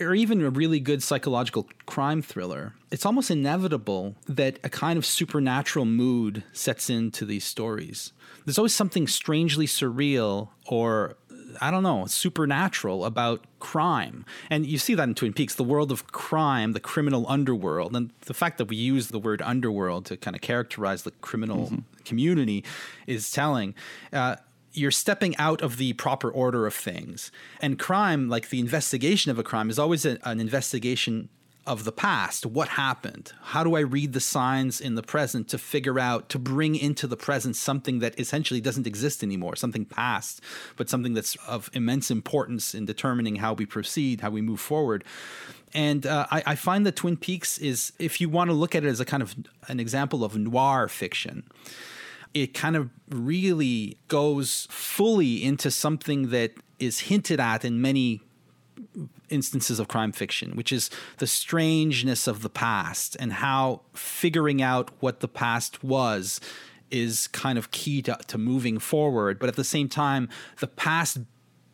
or 0.00 0.14
even 0.14 0.42
a 0.42 0.50
really 0.50 0.80
good 0.80 1.02
psychological 1.02 1.68
crime 1.86 2.22
thriller, 2.22 2.74
it's 2.90 3.06
almost 3.06 3.30
inevitable 3.30 4.16
that 4.26 4.58
a 4.64 4.68
kind 4.68 4.96
of 4.98 5.06
supernatural 5.06 5.84
mood 5.84 6.44
sets 6.52 6.90
into 6.90 7.24
these 7.24 7.44
stories. 7.44 8.12
There's 8.44 8.58
always 8.58 8.74
something 8.74 9.06
strangely 9.06 9.66
surreal 9.66 10.48
or 10.66 11.16
I 11.60 11.70
don't 11.70 11.82
know, 11.82 12.06
supernatural 12.06 13.04
about 13.04 13.44
crime. 13.58 14.24
And 14.48 14.66
you 14.66 14.78
see 14.78 14.94
that 14.94 15.08
in 15.08 15.14
Twin 15.14 15.32
Peaks, 15.32 15.54
the 15.54 15.64
world 15.64 15.92
of 15.92 16.10
crime, 16.12 16.72
the 16.72 16.80
criminal 16.80 17.26
underworld, 17.28 17.94
and 17.94 18.10
the 18.22 18.34
fact 18.34 18.58
that 18.58 18.66
we 18.66 18.76
use 18.76 19.08
the 19.08 19.18
word 19.18 19.42
underworld 19.42 20.06
to 20.06 20.16
kind 20.16 20.34
of 20.34 20.42
characterize 20.42 21.02
the 21.02 21.10
criminal 21.10 21.72
community 22.04 22.64
is 23.06 23.30
telling. 23.30 23.74
Uh, 24.12 24.36
you're 24.72 24.90
stepping 24.90 25.36
out 25.36 25.62
of 25.62 25.76
the 25.76 25.92
proper 25.94 26.30
order 26.30 26.66
of 26.66 26.74
things. 26.74 27.30
And 27.60 27.78
crime, 27.78 28.28
like 28.28 28.48
the 28.48 28.60
investigation 28.60 29.30
of 29.30 29.38
a 29.38 29.42
crime, 29.42 29.70
is 29.70 29.78
always 29.78 30.04
a, 30.04 30.18
an 30.24 30.40
investigation 30.40 31.28
of 31.66 31.84
the 31.84 31.92
past. 31.92 32.44
What 32.44 32.68
happened? 32.68 33.32
How 33.40 33.62
do 33.62 33.76
I 33.76 33.80
read 33.80 34.14
the 34.14 34.20
signs 34.20 34.80
in 34.80 34.96
the 34.96 35.02
present 35.02 35.48
to 35.48 35.58
figure 35.58 35.98
out, 36.00 36.28
to 36.30 36.38
bring 36.38 36.74
into 36.74 37.06
the 37.06 37.16
present 37.16 37.54
something 37.54 38.00
that 38.00 38.18
essentially 38.18 38.60
doesn't 38.60 38.86
exist 38.86 39.22
anymore, 39.22 39.54
something 39.54 39.84
past, 39.84 40.40
but 40.76 40.88
something 40.88 41.14
that's 41.14 41.36
of 41.46 41.70
immense 41.72 42.10
importance 42.10 42.74
in 42.74 42.84
determining 42.84 43.36
how 43.36 43.52
we 43.52 43.64
proceed, 43.64 44.22
how 44.22 44.30
we 44.30 44.40
move 44.40 44.58
forward. 44.58 45.04
And 45.72 46.04
uh, 46.04 46.26
I, 46.30 46.42
I 46.46 46.54
find 46.56 46.84
that 46.84 46.96
Twin 46.96 47.16
Peaks 47.16 47.58
is, 47.58 47.92
if 47.98 48.20
you 48.20 48.28
want 48.28 48.50
to 48.50 48.54
look 48.54 48.74
at 48.74 48.84
it 48.84 48.88
as 48.88 49.00
a 49.00 49.04
kind 49.04 49.22
of 49.22 49.34
an 49.68 49.78
example 49.78 50.24
of 50.24 50.36
noir 50.36 50.88
fiction, 50.88 51.44
it 52.34 52.54
kind 52.54 52.76
of 52.76 52.90
really 53.10 53.98
goes 54.08 54.66
fully 54.70 55.44
into 55.44 55.70
something 55.70 56.30
that 56.30 56.52
is 56.78 57.00
hinted 57.00 57.40
at 57.40 57.64
in 57.64 57.80
many 57.80 58.20
instances 59.28 59.78
of 59.78 59.88
crime 59.88 60.12
fiction, 60.12 60.52
which 60.52 60.72
is 60.72 60.90
the 61.18 61.26
strangeness 61.26 62.26
of 62.26 62.42
the 62.42 62.50
past 62.50 63.16
and 63.18 63.34
how 63.34 63.82
figuring 63.94 64.60
out 64.60 64.90
what 65.00 65.20
the 65.20 65.28
past 65.28 65.82
was 65.82 66.40
is 66.90 67.26
kind 67.28 67.58
of 67.58 67.70
key 67.70 68.02
to, 68.02 68.16
to 68.26 68.36
moving 68.36 68.78
forward. 68.78 69.38
But 69.38 69.48
at 69.48 69.56
the 69.56 69.64
same 69.64 69.88
time, 69.88 70.28
the 70.60 70.66
past 70.66 71.18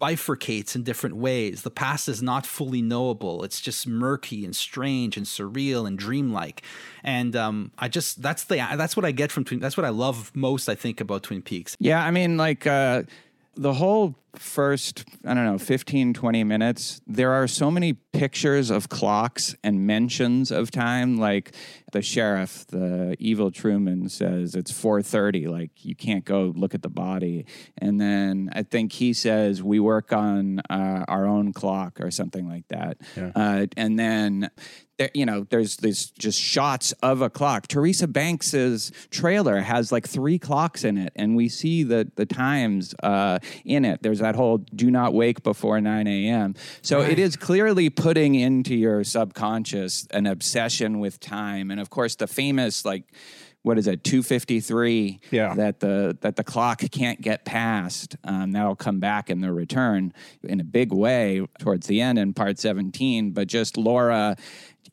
bifurcates 0.00 0.74
in 0.74 0.82
different 0.82 1.16
ways. 1.16 1.62
The 1.62 1.70
past 1.70 2.08
is 2.08 2.22
not 2.22 2.46
fully 2.46 2.82
knowable. 2.82 3.44
It's 3.44 3.60
just 3.60 3.86
murky 3.86 4.44
and 4.44 4.54
strange 4.54 5.16
and 5.16 5.26
surreal 5.26 5.86
and 5.86 5.98
dreamlike. 5.98 6.62
And 7.02 7.34
um, 7.36 7.72
I 7.78 7.88
just 7.88 8.22
that's 8.22 8.44
the 8.44 8.56
that's 8.56 8.96
what 8.96 9.04
I 9.04 9.12
get 9.12 9.32
from 9.32 9.44
Twin. 9.44 9.60
That's 9.60 9.76
what 9.76 9.86
I 9.86 9.90
love 9.90 10.30
most. 10.34 10.68
I 10.68 10.74
think 10.74 11.00
about 11.00 11.22
Twin 11.22 11.42
Peaks. 11.42 11.76
Yeah, 11.80 12.04
I 12.04 12.10
mean, 12.10 12.36
like 12.36 12.66
uh, 12.66 13.02
the 13.58 13.74
whole 13.74 14.14
first, 14.36 15.04
I 15.26 15.34
don't 15.34 15.44
know, 15.44 15.58
15, 15.58 16.14
20 16.14 16.44
minutes, 16.44 17.00
there 17.08 17.32
are 17.32 17.48
so 17.48 17.72
many 17.72 17.94
pictures 17.94 18.70
of 18.70 18.88
clocks 18.88 19.56
and 19.64 19.84
mentions 19.84 20.52
of 20.52 20.70
time. 20.70 21.16
Like 21.18 21.54
the 21.92 22.00
sheriff, 22.00 22.64
the 22.68 23.16
evil 23.18 23.50
Truman 23.50 24.08
says 24.08 24.54
it's 24.54 24.70
4.30, 24.70 25.48
like 25.48 25.84
you 25.84 25.96
can't 25.96 26.24
go 26.24 26.52
look 26.54 26.74
at 26.74 26.82
the 26.82 26.88
body. 26.88 27.46
And 27.78 28.00
then 28.00 28.50
I 28.52 28.62
think 28.62 28.92
he 28.92 29.12
says 29.12 29.60
we 29.60 29.80
work 29.80 30.12
on 30.12 30.60
uh, 30.70 31.04
our 31.08 31.26
own 31.26 31.52
clock 31.52 32.00
or 32.00 32.12
something 32.12 32.48
like 32.48 32.68
that. 32.68 32.98
Uh, 33.34 33.66
and 33.76 33.98
then 33.98 34.50
there, 34.98 35.10
you 35.14 35.24
know, 35.24 35.46
there's 35.48 35.76
there's 35.76 36.10
just 36.10 36.40
shots 36.40 36.92
of 37.02 37.22
a 37.22 37.30
clock. 37.30 37.68
Teresa 37.68 38.06
Banks's 38.06 38.92
trailer 39.10 39.60
has 39.60 39.90
like 39.90 40.06
three 40.06 40.38
clocks 40.38 40.84
in 40.84 40.98
it, 40.98 41.12
and 41.16 41.36
we 41.36 41.48
see 41.48 41.84
the 41.84 42.10
the 42.16 42.26
times 42.26 42.94
uh, 43.02 43.38
in 43.64 43.84
it. 43.84 44.02
There's 44.02 44.18
that 44.18 44.34
whole 44.34 44.58
"do 44.58 44.90
not 44.90 45.14
wake 45.14 45.42
before 45.42 45.80
9 45.80 46.06
a.m." 46.06 46.54
So 46.82 47.00
it 47.00 47.18
is 47.18 47.36
clearly 47.36 47.88
putting 47.90 48.34
into 48.34 48.74
your 48.74 49.04
subconscious 49.04 50.06
an 50.10 50.26
obsession 50.26 50.98
with 50.98 51.20
time, 51.20 51.70
and 51.70 51.80
of 51.80 51.88
course 51.90 52.16
the 52.16 52.26
famous 52.26 52.84
like. 52.84 53.04
What 53.62 53.76
is 53.76 53.88
it? 53.88 54.04
Two 54.04 54.22
fifty 54.22 54.60
three. 54.60 55.18
Yeah. 55.32 55.52
That 55.52 55.80
the 55.80 56.16
that 56.20 56.36
the 56.36 56.44
clock 56.44 56.80
can't 56.92 57.20
get 57.20 57.44
past. 57.44 58.16
Um, 58.22 58.52
that'll 58.52 58.76
come 58.76 59.00
back 59.00 59.28
in 59.28 59.40
the 59.40 59.52
return 59.52 60.14
in 60.44 60.60
a 60.60 60.64
big 60.64 60.92
way 60.92 61.44
towards 61.58 61.88
the 61.88 62.00
end 62.00 62.18
in 62.18 62.32
part 62.34 62.60
seventeen. 62.60 63.32
But 63.32 63.48
just 63.48 63.76
Laura 63.76 64.36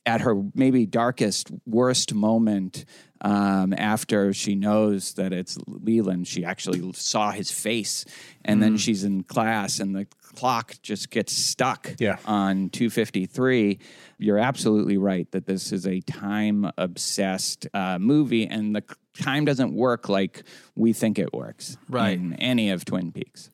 at 0.05 0.21
her 0.21 0.35
maybe 0.53 0.85
darkest, 0.85 1.49
worst 1.65 2.13
moment, 2.13 2.85
um, 3.21 3.73
after 3.75 4.33
she 4.33 4.53
knows 4.55 5.13
that 5.13 5.33
it's 5.33 5.57
Leland, 5.67 6.27
she 6.27 6.45
actually 6.45 6.93
saw 6.93 7.31
his 7.31 7.49
face, 7.49 8.05
and 8.43 8.61
then 8.61 8.77
she's 8.77 9.03
in 9.03 9.23
class, 9.23 9.79
and 9.79 9.95
the 9.95 10.05
clock 10.21 10.75
just 10.83 11.09
gets 11.09 11.33
stuck 11.33 11.95
Yeah. 11.99 12.17
on 12.25 12.69
253. 12.69 13.79
You're 14.19 14.37
absolutely 14.37 14.97
right 14.97 15.29
that 15.31 15.47
this 15.47 15.71
is 15.71 15.87
a 15.87 16.01
time 16.01 16.69
obsessed 16.77 17.67
uh, 17.73 17.97
movie, 17.97 18.45
and 18.45 18.75
the 18.75 18.83
time 19.19 19.45
doesn't 19.45 19.73
work 19.73 20.07
like 20.07 20.43
we 20.75 20.93
think 20.93 21.17
it 21.17 21.33
works 21.33 21.77
Right. 21.89 22.17
in 22.19 22.33
any 22.33 22.69
of 22.69 22.85
Twin 22.85 23.11
Peaks. 23.11 23.49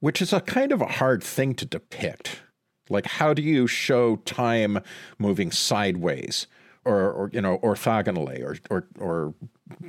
which 0.00 0.20
is 0.22 0.32
a 0.32 0.40
kind 0.40 0.72
of 0.72 0.80
a 0.82 0.86
hard 0.86 1.22
thing 1.22 1.54
to 1.54 1.64
depict. 1.64 2.40
Like, 2.88 3.06
how 3.06 3.34
do 3.34 3.42
you 3.42 3.66
show 3.66 4.16
time 4.16 4.80
moving 5.18 5.50
sideways, 5.50 6.46
or, 6.84 7.10
or 7.10 7.30
you 7.32 7.40
know, 7.40 7.58
orthogonally, 7.58 8.42
or 8.42 8.56
or 8.70 8.86
or 8.98 9.34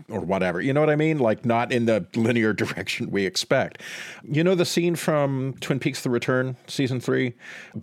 or 0.10 0.20
whatever? 0.22 0.62
You 0.62 0.74
know 0.74 0.80
what 0.80 0.90
I 0.90 0.96
mean? 0.96 1.20
Like, 1.20 1.46
not 1.46 1.72
in 1.72 1.86
the 1.86 2.08
linear 2.16 2.54
direction 2.54 3.12
we 3.12 3.26
expect. 3.26 3.82
You 4.24 4.44
know 4.44 4.56
the 4.56 4.66
scene 4.66 4.96
from 4.96 5.56
Twin 5.62 5.80
Peaks: 5.80 6.02
The 6.02 6.10
Return, 6.10 6.58
season 6.68 7.00
three, 7.00 7.34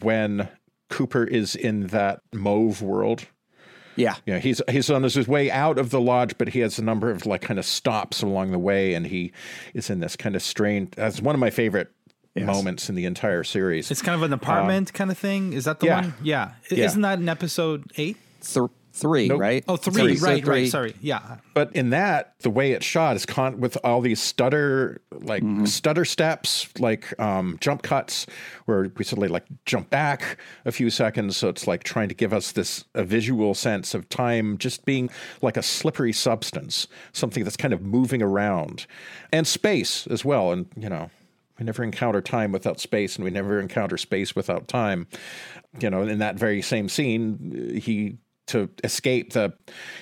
when 0.01 0.49
Cooper 0.91 1.25
is 1.25 1.57
in 1.57 1.89
that 1.89 2.21
mauve 2.33 2.83
world. 2.83 3.27
Yeah. 3.97 4.17
Yeah, 4.27 4.39
he's 4.39 4.61
he's 4.69 4.91
on 4.91 5.03
his 5.03 5.29
way 5.29 5.51
out 5.51 5.79
of 5.79 5.91
the 5.91 6.01
lodge, 6.01 6.37
but 6.37 6.49
he 6.49 6.61
has 6.61 6.79
a 6.79 6.85
number 6.85 7.11
of 7.11 7.27
like 7.27 7.43
kind 7.43 7.59
of 7.59 7.65
stops 7.65 8.23
along 8.23 8.51
the 8.51 8.59
way, 8.59 8.95
and 8.95 9.07
he 9.07 9.33
is 9.73 9.91
in 9.91 10.01
this 10.01 10.17
kind 10.17 10.35
of 10.35 10.43
strange. 10.43 10.91
That's 10.97 11.21
one 11.21 11.35
of 11.35 11.41
my 11.41 11.51
favorite 11.51 11.94
moments 12.37 12.89
in 12.89 12.95
the 12.95 13.05
entire 13.05 13.45
series. 13.45 13.91
It's 13.91 14.03
kind 14.03 14.15
of 14.17 14.23
an 14.23 14.33
apartment 14.33 14.93
kind 14.93 15.11
of 15.11 15.19
thing. 15.19 15.53
Is 15.53 15.65
that 15.65 15.81
the 15.81 15.87
yeah. 15.87 16.01
one? 16.01 16.15
Yeah. 16.23 16.53
Yeah. 16.71 16.87
Isn't 16.87 17.03
that 17.03 17.19
in 17.19 17.29
episode 17.29 17.93
eight? 17.97 18.17
Th- 18.43 18.69
three, 18.97 19.27
Nope. 19.27 19.41
right? 19.41 19.65
Oh, 19.67 19.75
three. 19.77 20.15
So 20.17 20.27
Right. 20.27 20.45
three. 20.45 20.55
Right. 20.63 20.71
Sorry. 20.71 20.95
Yeah. 21.01 21.39
But 21.53 21.75
in 21.75 21.91
that, 21.91 22.35
the 22.43 22.51
way 22.51 22.71
it's 22.71 22.87
shot 22.87 23.17
is 23.17 23.27
con- 23.27 23.59
with 23.59 23.77
all 23.83 24.01
these 24.01 24.21
stutter, 24.23 25.01
like 25.11 25.43
stutter 25.65 26.05
steps, 26.05 26.69
like 26.79 27.19
um, 27.21 27.57
jump 27.61 27.83
cuts, 27.83 28.27
where 28.67 28.93
we 28.97 29.05
suddenly 29.05 29.27
like 29.27 29.47
jump 29.67 29.91
back 29.91 30.37
a 30.65 30.71
few 30.71 30.91
seconds. 30.91 31.37
So 31.37 31.49
it's 31.49 31.67
like 31.67 31.83
trying 31.83 32.09
to 32.09 32.15
give 32.15 32.33
us 32.33 32.53
this 32.53 32.85
a 32.95 33.03
visual 33.03 33.55
sense 33.55 33.95
of 33.95 34.09
time 34.11 34.59
just 34.59 34.85
being 34.85 35.11
like 35.43 35.57
a 35.57 35.63
slippery 35.63 36.13
substance, 36.13 36.87
something 37.13 37.43
that's 37.43 37.57
kind 37.57 37.75
of 37.75 37.83
moving 37.83 38.23
around, 38.23 38.87
and 39.33 39.45
space 39.45 40.07
as 40.07 40.25
well. 40.25 40.53
And 40.53 40.67
you 40.77 40.89
know, 40.89 41.11
We 41.59 41.65
never 41.65 41.85
encounter 41.85 42.21
time 42.21 42.53
without 42.53 42.81
space, 42.81 43.17
and 43.17 43.25
we 43.25 43.31
never 43.31 43.61
encounter 43.61 43.97
space 43.97 44.35
without 44.35 44.67
time. 44.69 45.07
You 45.79 45.91
know, 45.91 46.03
in 46.03 46.19
that 46.19 46.37
very 46.37 46.63
same 46.63 46.89
scene, 46.89 47.81
he 47.83 48.19
to 48.47 48.69
escape 48.83 49.33
the 49.33 49.55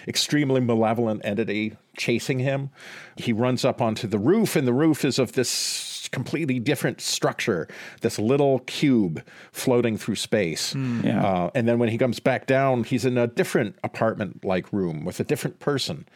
extremely 0.08 0.60
malevolent 0.60 1.20
entity 1.24 1.76
chasing 1.96 2.40
him. 2.40 2.70
He 3.16 3.32
runs 3.32 3.64
up 3.64 3.80
onto 3.80 4.08
the 4.08 4.18
roof, 4.18 4.56
and 4.56 4.66
the 4.66 4.72
roof 4.72 5.04
is 5.04 5.18
of 5.18 5.32
this 5.32 6.08
completely 6.10 6.58
different 6.58 7.00
structure, 7.00 7.68
this 8.00 8.18
little 8.18 8.60
cube 8.60 9.24
floating 9.52 9.96
through 9.96 10.16
space. 10.16 10.74
Yeah. 10.74 11.24
Uh, 11.24 11.50
and 11.54 11.68
then 11.68 11.78
when 11.78 11.88
he 11.88 11.98
comes 11.98 12.20
back 12.20 12.46
down, 12.46 12.84
he's 12.84 13.04
in 13.04 13.16
a 13.16 13.26
different 13.26 13.76
apartment 13.84 14.44
like 14.44 14.72
room 14.72 15.04
with 15.04 15.20
a 15.20 15.24
different 15.24 15.58
person. 15.58 16.06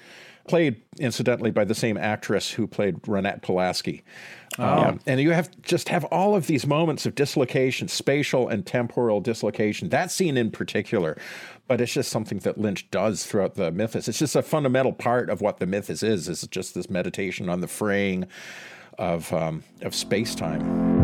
Played, 0.49 0.81
incidentally, 0.99 1.51
by 1.51 1.65
the 1.65 1.75
same 1.75 1.97
actress 1.97 2.53
who 2.53 2.67
played 2.67 3.03
Ronette 3.03 3.43
Pulaski. 3.43 4.05
Um, 4.59 5.01
and 5.07 5.21
you 5.21 5.33
have 5.33 5.51
just 5.63 5.89
have 5.89 6.05
all 6.07 6.35
of 6.35 6.47
these 6.47 6.67
moments 6.67 7.05
of 7.05 7.15
dislocation, 7.15 7.89
spatial 7.89 8.49
and 8.49 8.65
temporal 8.65 9.21
dislocation. 9.21 9.91
That 9.91 10.11
scene 10.11 10.37
in 10.37 10.51
particular, 10.51 11.19
but 11.67 11.81
it's 11.81 11.93
just 11.93 12.11
something 12.11 12.39
that 12.39 12.59
Lynch 12.59 12.91
does 12.91 13.27
throughout 13.27 13.57
the 13.57 13.71
mythos. 13.71 14.09
It's 14.09 14.19
just 14.19 14.37
a 14.37 14.43
fundamental 14.43 14.93
part 14.93 15.31
of 15.31 15.41
what 15.41 15.59
the 15.59 15.67
mythos 15.67 16.03
is. 16.03 16.29
Is 16.29 16.47
just 16.47 16.75
this 16.75 16.89
meditation 16.89 17.49
on 17.49 17.61
the 17.61 17.69
fraying 17.69 18.27
of 18.99 19.33
um, 19.33 19.63
of 19.83 19.95
space 19.95 20.35
time. 20.35 20.96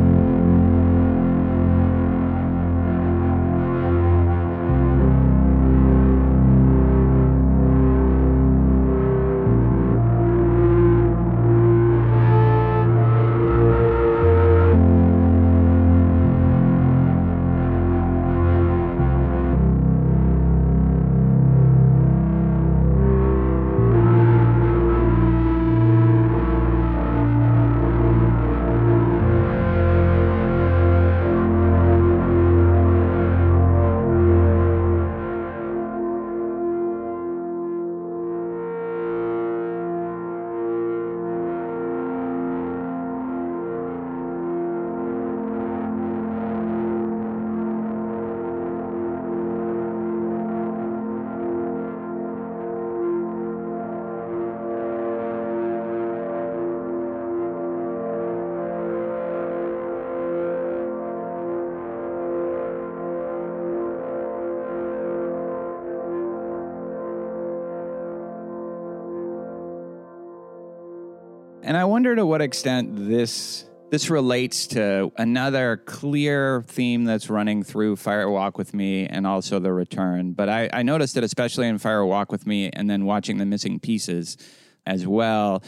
Wonder 72.02 72.16
to 72.16 72.26
what 72.26 72.42
extent 72.42 72.90
this 72.96 73.64
this 73.92 74.10
relates 74.10 74.66
to 74.66 75.12
another 75.18 75.76
clear 75.86 76.64
theme 76.66 77.04
that's 77.04 77.30
running 77.30 77.62
through 77.62 77.94
Fire 77.94 78.28
Walk 78.28 78.58
with 78.58 78.74
Me 78.74 79.06
and 79.06 79.24
also 79.24 79.60
The 79.60 79.72
Return. 79.72 80.32
But 80.32 80.48
I, 80.48 80.68
I 80.72 80.82
noticed 80.82 81.16
it 81.16 81.22
especially 81.22 81.68
in 81.68 81.78
Fire 81.78 82.04
Walk 82.04 82.32
with 82.32 82.44
Me 82.44 82.70
and 82.70 82.90
then 82.90 83.04
watching 83.04 83.38
the 83.38 83.46
missing 83.46 83.78
pieces 83.78 84.36
as 84.84 85.06
well. 85.06 85.62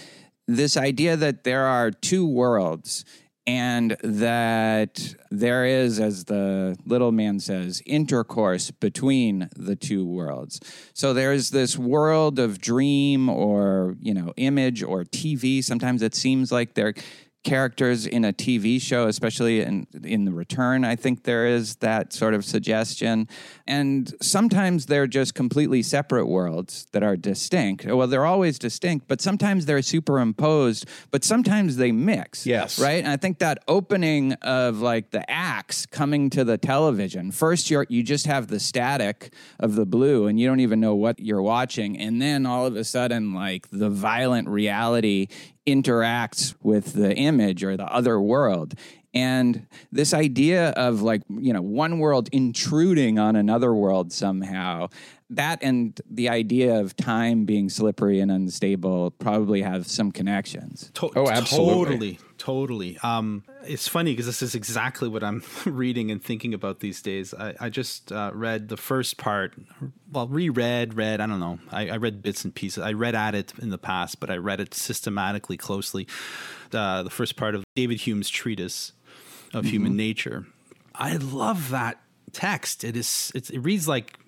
This 0.48 0.76
idea 0.76 1.16
that 1.16 1.44
there 1.44 1.66
are 1.66 1.92
two 1.92 2.26
worlds 2.26 3.04
and 3.46 3.96
that 4.02 5.14
there 5.30 5.66
is, 5.66 6.00
as 6.00 6.24
the 6.24 6.76
little 6.86 7.12
man 7.12 7.40
says, 7.40 7.82
intercourse 7.84 8.70
between 8.70 9.50
the 9.54 9.76
two 9.76 10.06
worlds. 10.06 10.60
So 10.94 11.12
there's 11.12 11.50
this 11.50 11.76
world 11.76 12.38
of 12.38 12.60
dream 12.60 13.28
or, 13.28 13.96
you 14.00 14.14
know, 14.14 14.32
image 14.36 14.82
or 14.82 15.04
TV. 15.04 15.62
Sometimes 15.62 16.00
it 16.00 16.14
seems 16.14 16.50
like 16.50 16.74
they're 16.74 16.94
characters 17.44 18.06
in 18.06 18.24
a 18.24 18.32
TV 18.32 18.80
show, 18.80 19.06
especially 19.06 19.60
in 19.60 19.86
in 20.02 20.24
the 20.24 20.32
return, 20.32 20.84
I 20.84 20.96
think 20.96 21.24
there 21.24 21.46
is 21.46 21.76
that 21.76 22.12
sort 22.12 22.34
of 22.34 22.44
suggestion. 22.44 23.28
And 23.66 24.12
sometimes 24.20 24.86
they're 24.86 25.06
just 25.06 25.34
completely 25.34 25.82
separate 25.82 26.26
worlds 26.26 26.86
that 26.92 27.02
are 27.02 27.16
distinct. 27.16 27.84
Well, 27.84 28.06
they're 28.06 28.26
always 28.26 28.58
distinct, 28.58 29.06
but 29.08 29.20
sometimes 29.20 29.66
they're 29.66 29.82
superimposed, 29.82 30.86
but 31.10 31.24
sometimes 31.24 31.76
they 31.76 31.92
mix. 31.92 32.46
Yes. 32.46 32.78
Right? 32.78 33.04
And 33.04 33.08
I 33.08 33.16
think 33.16 33.38
that 33.38 33.58
opening 33.68 34.32
of 34.34 34.80
like 34.80 35.10
the 35.10 35.28
axe 35.30 35.86
coming 35.86 36.30
to 36.30 36.44
the 36.44 36.58
television. 36.58 37.30
First 37.30 37.70
you're 37.70 37.86
you 37.88 38.02
just 38.02 38.26
have 38.26 38.48
the 38.48 38.60
static 38.60 39.32
of 39.60 39.74
the 39.74 39.86
blue 39.86 40.26
and 40.26 40.40
you 40.40 40.46
don't 40.46 40.60
even 40.60 40.80
know 40.80 40.94
what 40.94 41.20
you're 41.20 41.42
watching. 41.42 41.98
And 41.98 42.20
then 42.20 42.46
all 42.46 42.66
of 42.66 42.76
a 42.76 42.84
sudden, 42.84 43.34
like 43.34 43.68
the 43.70 43.90
violent 43.90 44.48
reality 44.48 45.28
interacts 45.66 46.54
with 46.62 46.92
the 46.94 47.14
image 47.16 47.64
or 47.64 47.76
the 47.76 47.86
other 47.86 48.20
world. 48.20 48.74
And 49.12 49.66
this 49.92 50.12
idea 50.12 50.70
of 50.70 51.00
like, 51.02 51.22
you 51.28 51.52
know, 51.52 51.62
one 51.62 52.00
world 52.00 52.28
intruding 52.32 53.18
on 53.18 53.36
another 53.36 53.72
world 53.72 54.12
somehow, 54.12 54.88
that 55.30 55.62
and 55.62 55.98
the 56.10 56.28
idea 56.28 56.80
of 56.80 56.96
time 56.96 57.44
being 57.44 57.68
slippery 57.68 58.18
and 58.20 58.30
unstable 58.30 59.12
probably 59.12 59.62
have 59.62 59.86
some 59.86 60.10
connections. 60.10 60.90
To- 60.94 61.10
Oh, 61.14 61.28
absolutely. 61.28 61.84
Totally, 61.84 62.18
totally. 62.44 62.98
Um, 63.02 63.42
it's 63.66 63.88
funny 63.88 64.12
because 64.12 64.26
this 64.26 64.42
is 64.42 64.54
exactly 64.54 65.08
what 65.08 65.24
I'm 65.24 65.42
reading 65.64 66.10
and 66.10 66.22
thinking 66.22 66.52
about 66.52 66.80
these 66.80 67.00
days. 67.00 67.32
I, 67.32 67.54
I 67.58 67.70
just 67.70 68.12
uh, 68.12 68.32
read 68.34 68.68
the 68.68 68.76
first 68.76 69.16
part, 69.16 69.54
well, 70.12 70.28
reread, 70.28 70.92
read, 70.92 71.22
I 71.22 71.26
don't 71.26 71.40
know. 71.40 71.58
I, 71.72 71.88
I 71.88 71.96
read 71.96 72.20
bits 72.22 72.44
and 72.44 72.54
pieces. 72.54 72.82
I 72.82 72.92
read 72.92 73.14
at 73.14 73.34
it 73.34 73.54
in 73.62 73.70
the 73.70 73.78
past, 73.78 74.20
but 74.20 74.30
I 74.30 74.36
read 74.36 74.60
it 74.60 74.74
systematically, 74.74 75.56
closely. 75.56 76.06
Uh, 76.70 77.02
the 77.02 77.10
first 77.10 77.36
part 77.36 77.54
of 77.54 77.64
David 77.76 78.00
Hume's 78.00 78.28
treatise 78.28 78.92
of 79.54 79.64
human 79.64 79.96
nature. 79.96 80.44
I 80.94 81.16
love 81.16 81.70
that 81.70 81.98
text. 82.32 82.84
It 82.84 82.94
is, 82.94 83.32
it's, 83.34 83.48
it 83.48 83.60
reads 83.60 83.88
like 83.88 84.18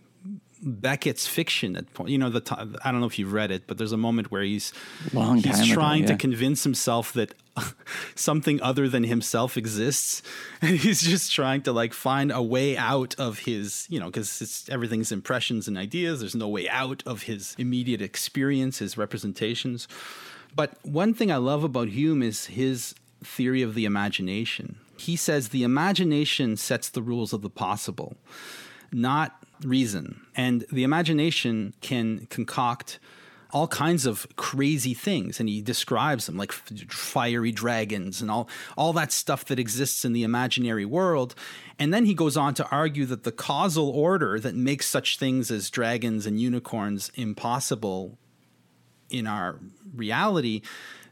Beckett's 0.63 1.27
fiction 1.27 1.77
at 1.77 1.93
point. 1.93 2.11
You 2.11 2.19
know, 2.19 2.31
the 2.31 2.41
t- 2.41 2.55
I 2.57 2.91
don't 2.91 3.01
know 3.01 3.07
if 3.07 3.19
you've 3.19 3.35
read 3.35 3.51
it, 3.51 3.67
but 3.67 3.77
there's 3.77 3.93
a 3.93 3.99
moment 3.99 4.31
where 4.31 4.43
he's 4.43 4.73
Long 5.13 5.37
he's 5.37 5.57
time 5.57 5.65
ago, 5.65 5.75
trying 5.75 6.07
to 6.07 6.17
convince 6.17 6.65
himself 6.65 7.13
that 7.13 7.35
something 8.14 8.61
other 8.62 8.88
than 8.88 9.05
himself 9.05 9.57
exists, 9.57 10.23
and 10.62 10.77
he's 10.77 11.03
just 11.03 11.33
trying 11.33 11.62
to 11.62 11.73
like 11.73 11.92
find 11.92 12.33
a 12.33 12.42
way 12.42 12.77
out 12.77 13.14
of 13.19 13.40
his, 13.40 13.87
you 13.88 14.01
know, 14.01 14.07
because 14.07 14.40
it's 14.40 14.69
everything's 14.69 15.12
impressions 15.12 15.69
and 15.69 15.79
ideas. 15.79 16.21
There's 16.21 16.35
no 16.35 16.49
way 16.49 16.69
out 16.69 17.03
of 17.07 17.23
his 17.23 17.55
immediate 17.59 18.03
experience, 18.03 18.79
his 18.79 18.99
representations. 18.99 19.88
But 20.55 20.79
one 20.83 21.12
thing 21.12 21.31
I 21.31 21.37
love 21.37 21.64
about 21.64 21.88
Hume 21.88 22.23
is 22.23 22.47
his 22.47 22.95
theory 23.23 23.62
of 23.62 23.75
the 23.75 23.85
imagination. 23.85 24.77
He 24.97 25.16
says 25.16 25.49
the 25.49 25.62
imagination 25.62 26.57
sets 26.57 26.88
the 26.88 27.03
rules 27.03 27.33
of 27.33 27.42
the 27.42 27.51
possible, 27.51 28.16
not 28.90 29.37
reason. 29.62 30.23
And 30.35 30.64
the 30.73 30.85
imagination 30.85 31.75
can 31.81 32.27
concoct 32.31 32.99
all 33.53 33.69
kinds 33.69 34.07
of 34.07 34.27
crazy 34.37 34.95
things. 34.95 35.41
And 35.41 35.49
he 35.49 35.63
describes 35.63 36.27
them 36.27 36.37
like 36.37 36.53
fiery 36.53 37.53
dragons 37.53 38.21
and 38.21 38.31
all 38.31 38.49
all 38.77 38.93
that 38.95 39.13
stuff 39.13 39.45
that 39.47 39.59
exists 39.59 40.05
in 40.05 40.13
the 40.13 40.23
imaginary 40.23 40.85
world. 40.85 41.35
And 41.79 41.93
then 41.93 42.07
he 42.07 42.15
goes 42.15 42.37
on 42.37 42.55
to 42.55 42.69
argue 42.71 43.07
that 43.07 43.25
the 43.25 43.33
causal 43.33 43.91
order 43.91 44.41
that 44.41 44.55
makes 44.55 44.87
such 44.87 45.19
things 45.19 45.51
as 45.51 45.71
dragons 45.71 46.27
and 46.27 46.41
unicorns 46.41 47.11
impossible 47.15 48.19
in 49.11 49.27
our 49.27 49.61
reality, 49.95 50.63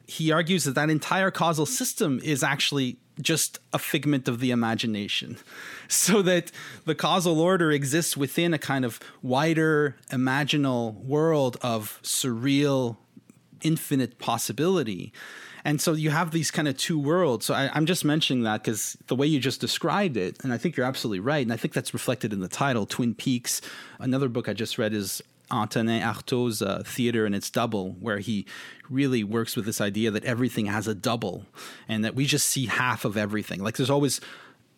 he 0.07 0.33
argues 0.33 0.65
that 0.65 0.75
that 0.75 0.91
entire 0.91 1.31
causal 1.31 1.67
system 1.67 2.21
is 2.23 2.43
actually 2.43 2.99
just 3.21 3.59
a 3.73 3.79
figment 3.79 4.29
of 4.29 4.41
the 4.41 4.51
imagination. 4.51 5.39
So 5.87 6.23
that 6.23 6.51
the 6.87 6.95
causal 6.95 7.39
order 7.39 7.71
exists 7.71 8.17
within 8.17 8.55
a 8.55 8.59
kind 8.59 8.87
of 8.87 8.99
wider 9.23 9.97
imaginal 10.11 10.95
world 11.05 11.59
of 11.61 12.01
surreal, 12.03 12.97
infinite 13.61 14.19
possibility. 14.19 15.13
And 15.63 15.81
so 15.81 15.93
you 15.93 16.11
have 16.11 16.31
these 16.31 16.51
kind 16.51 16.69
of 16.69 16.77
two 16.79 16.99
worlds. 16.99 17.45
So 17.45 17.55
I, 17.55 17.71
I'm 17.75 17.85
just 17.85 18.03
mentioning 18.03 18.45
that 18.45 18.63
because 18.63 18.97
the 19.09 19.15
way 19.15 19.27
you 19.27 19.39
just 19.39 19.61
described 19.61 20.17
it, 20.17 20.43
and 20.43 20.55
I 20.55 20.59
think 20.59 20.77
you're 20.77 20.87
absolutely 20.87 21.21
right. 21.21 21.43
And 21.43 21.53
I 21.53 21.57
think 21.57 21.75
that's 21.75 21.93
reflected 21.93 22.33
in 22.33 22.41
the 22.41 22.49
title, 22.49 22.87
Twin 22.87 23.15
Peaks. 23.15 23.61
Another 23.99 24.31
book 24.31 24.49
I 24.49 24.55
just 24.55 24.79
read 24.79 24.95
is 24.95 25.23
Antonin 25.51 26.03
Artaud's 26.03 26.63
uh, 26.63 26.83
theater 26.85 27.27
and 27.27 27.35
its 27.35 27.51
double, 27.51 27.93
where 28.01 28.19
he 28.19 28.47
really 28.89 29.25
works 29.25 29.57
with 29.57 29.65
this 29.65 29.81
idea 29.81 30.11
that 30.11 30.25
everything 30.25 30.67
has 30.67 30.87
a 30.87 30.95
double 30.95 31.47
and 31.89 32.05
that 32.05 32.15
we 32.15 32.27
just 32.27 32.47
see 32.47 32.67
half 32.67 33.05
of 33.05 33.17
everything. 33.17 33.63
Like 33.63 33.77
there's 33.77 33.91
always 33.91 34.21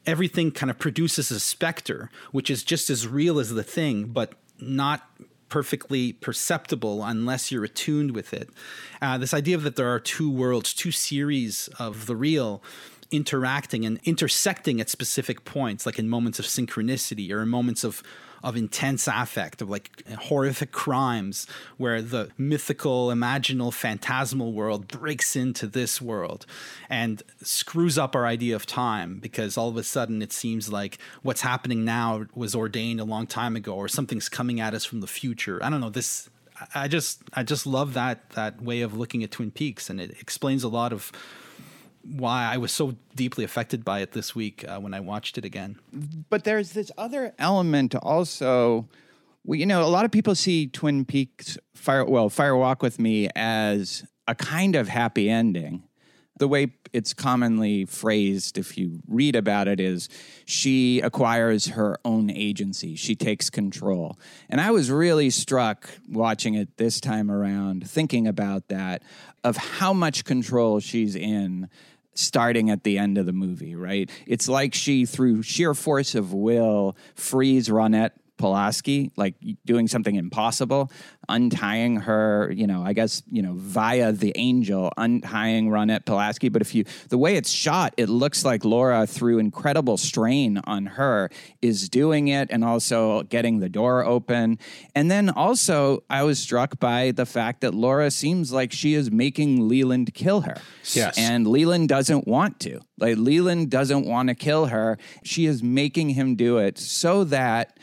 everything 0.06 0.52
kind 0.52 0.70
of 0.70 0.78
produces 0.78 1.30
a 1.30 1.40
specter, 1.40 2.10
which 2.30 2.50
is 2.50 2.62
just 2.62 2.90
as 2.90 3.06
real 3.06 3.38
as 3.38 3.50
the 3.50 3.64
thing, 3.64 4.06
but 4.06 4.34
not 4.60 5.08
perfectly 5.48 6.12
perceptible 6.12 7.04
unless 7.04 7.52
you're 7.52 7.64
attuned 7.64 8.12
with 8.12 8.32
it. 8.32 8.48
Uh, 9.00 9.18
this 9.18 9.34
idea 9.34 9.56
that 9.58 9.76
there 9.76 9.88
are 9.88 10.00
two 10.00 10.30
worlds, 10.30 10.74
two 10.74 10.90
series 10.90 11.68
of 11.78 12.06
the 12.06 12.16
real 12.16 12.62
interacting 13.10 13.84
and 13.84 14.00
intersecting 14.04 14.80
at 14.80 14.90
specific 14.90 15.44
points, 15.44 15.86
like 15.86 15.98
in 15.98 16.08
moments 16.08 16.38
of 16.38 16.44
synchronicity 16.44 17.30
or 17.30 17.42
in 17.42 17.48
moments 17.48 17.84
of 17.84 18.02
of 18.46 18.56
intense 18.56 19.08
affect, 19.08 19.60
of 19.60 19.68
like 19.68 20.06
horrific 20.08 20.70
crimes, 20.70 21.48
where 21.78 22.00
the 22.00 22.30
mythical, 22.38 23.08
imaginal, 23.08 23.74
phantasmal 23.74 24.52
world 24.52 24.86
breaks 24.86 25.34
into 25.34 25.66
this 25.66 26.00
world 26.00 26.46
and 26.88 27.24
screws 27.42 27.98
up 27.98 28.14
our 28.14 28.24
idea 28.24 28.54
of 28.54 28.64
time 28.64 29.18
because 29.18 29.58
all 29.58 29.68
of 29.68 29.76
a 29.76 29.82
sudden 29.82 30.22
it 30.22 30.32
seems 30.32 30.70
like 30.70 30.98
what's 31.22 31.40
happening 31.40 31.84
now 31.84 32.24
was 32.36 32.54
ordained 32.54 33.00
a 33.00 33.04
long 33.04 33.26
time 33.26 33.56
ago 33.56 33.74
or 33.74 33.88
something's 33.88 34.28
coming 34.28 34.60
at 34.60 34.74
us 34.74 34.84
from 34.84 35.00
the 35.00 35.08
future. 35.08 35.58
I 35.60 35.68
don't 35.68 35.80
know, 35.80 35.90
this 35.90 36.30
I 36.72 36.86
just 36.86 37.22
I 37.34 37.42
just 37.42 37.66
love 37.66 37.94
that 37.94 38.30
that 38.30 38.62
way 38.62 38.82
of 38.82 38.96
looking 38.96 39.24
at 39.24 39.32
Twin 39.32 39.50
Peaks 39.50 39.90
and 39.90 40.00
it 40.00 40.12
explains 40.20 40.62
a 40.62 40.68
lot 40.68 40.92
of 40.92 41.10
why 42.08 42.50
I 42.52 42.56
was 42.56 42.72
so 42.72 42.96
deeply 43.14 43.44
affected 43.44 43.84
by 43.84 44.00
it 44.00 44.12
this 44.12 44.34
week 44.34 44.64
uh, 44.66 44.78
when 44.78 44.94
I 44.94 45.00
watched 45.00 45.38
it 45.38 45.44
again. 45.44 45.78
But 46.28 46.44
there's 46.44 46.72
this 46.72 46.90
other 46.96 47.34
element 47.38 47.94
also. 47.94 48.88
Well, 49.44 49.58
you 49.58 49.66
know, 49.66 49.82
a 49.82 49.86
lot 49.86 50.04
of 50.04 50.10
people 50.10 50.34
see 50.34 50.66
Twin 50.66 51.04
Peaks 51.04 51.58
Fire 51.74 52.04
well, 52.04 52.28
Fire 52.28 52.56
Walk 52.56 52.82
with 52.82 52.98
Me 52.98 53.28
as 53.36 54.04
a 54.26 54.34
kind 54.34 54.76
of 54.76 54.88
happy 54.88 55.30
ending. 55.30 55.84
The 56.38 56.48
way 56.48 56.72
it's 56.92 57.14
commonly 57.14 57.86
phrased, 57.86 58.58
if 58.58 58.76
you 58.76 59.00
read 59.08 59.34
about 59.34 59.68
it, 59.68 59.80
is 59.80 60.10
she 60.44 61.00
acquires 61.00 61.68
her 61.68 61.98
own 62.04 62.28
agency. 62.28 62.94
She 62.94 63.14
takes 63.14 63.48
control. 63.48 64.18
And 64.50 64.60
I 64.60 64.70
was 64.70 64.90
really 64.90 65.30
struck 65.30 65.88
watching 66.10 66.54
it 66.54 66.76
this 66.76 67.00
time 67.00 67.30
around, 67.30 67.88
thinking 67.88 68.26
about 68.26 68.68
that, 68.68 69.02
of 69.44 69.56
how 69.56 69.94
much 69.94 70.26
control 70.26 70.80
she's 70.80 71.16
in 71.16 71.70
starting 72.16 72.70
at 72.70 72.84
the 72.84 72.98
end 72.98 73.18
of 73.18 73.26
the 73.26 73.32
movie, 73.32 73.76
right? 73.76 74.10
It's 74.26 74.48
like 74.48 74.74
she, 74.74 75.06
through 75.06 75.42
sheer 75.42 75.74
force 75.74 76.14
of 76.14 76.32
will, 76.32 76.96
frees 77.14 77.68
Ronette 77.68 78.12
Pulaski, 78.36 79.10
like 79.16 79.34
doing 79.64 79.88
something 79.88 80.14
impossible, 80.14 80.90
untying 81.28 81.96
her, 81.96 82.52
you 82.54 82.66
know, 82.66 82.82
I 82.82 82.92
guess, 82.92 83.22
you 83.30 83.42
know, 83.42 83.54
via 83.54 84.12
the 84.12 84.32
angel, 84.36 84.92
untying 84.96 85.70
Ronette 85.70 86.04
Pulaski. 86.04 86.48
But 86.48 86.62
if 86.62 86.74
you, 86.74 86.84
the 87.08 87.18
way 87.18 87.36
it's 87.36 87.50
shot, 87.50 87.94
it 87.96 88.08
looks 88.08 88.44
like 88.44 88.64
Laura, 88.64 89.06
through 89.06 89.38
incredible 89.38 89.96
strain 89.96 90.60
on 90.64 90.86
her, 90.86 91.30
is 91.62 91.88
doing 91.88 92.28
it 92.28 92.48
and 92.50 92.64
also 92.64 93.22
getting 93.24 93.60
the 93.60 93.68
door 93.68 94.04
open. 94.04 94.58
And 94.94 95.10
then 95.10 95.30
also, 95.30 96.02
I 96.10 96.22
was 96.22 96.38
struck 96.38 96.78
by 96.78 97.12
the 97.12 97.26
fact 97.26 97.62
that 97.62 97.74
Laura 97.74 98.10
seems 98.10 98.52
like 98.52 98.72
she 98.72 98.94
is 98.94 99.10
making 99.10 99.68
Leland 99.68 100.14
kill 100.14 100.42
her. 100.42 100.56
Yes. 100.92 101.18
And 101.18 101.46
Leland 101.46 101.88
doesn't 101.88 102.26
want 102.26 102.60
to. 102.60 102.80
Like, 102.98 103.16
Leland 103.16 103.70
doesn't 103.70 104.06
want 104.06 104.28
to 104.28 104.34
kill 104.34 104.66
her. 104.66 104.98
She 105.24 105.46
is 105.46 105.62
making 105.62 106.10
him 106.10 106.36
do 106.36 106.58
it 106.58 106.78
so 106.78 107.24
that 107.24 107.78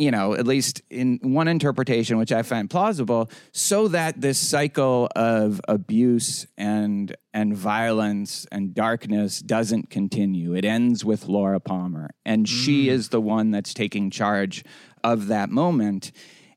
you 0.00 0.10
know, 0.10 0.32
at 0.34 0.46
least 0.46 0.80
in 0.88 1.20
one 1.22 1.46
interpretation, 1.46 2.16
which 2.16 2.32
I 2.32 2.42
find 2.42 2.70
plausible, 2.70 3.30
so 3.52 3.86
that 3.88 4.18
this 4.18 4.38
cycle 4.38 5.10
of 5.14 5.60
abuse 5.68 6.46
and 6.56 7.14
and 7.34 7.54
violence 7.54 8.46
and 8.50 8.74
darkness 8.74 9.40
doesn't 9.40 9.90
continue. 9.90 10.54
It 10.54 10.64
ends 10.64 11.04
with 11.04 11.26
Laura 11.26 11.60
Palmer, 11.60 12.08
and 12.24 12.46
mm. 12.46 12.48
she 12.48 12.88
is 12.88 13.10
the 13.10 13.20
one 13.20 13.50
that's 13.50 13.74
taking 13.74 14.10
charge 14.10 14.64
of 15.04 15.26
that 15.26 15.50
moment. 15.50 16.12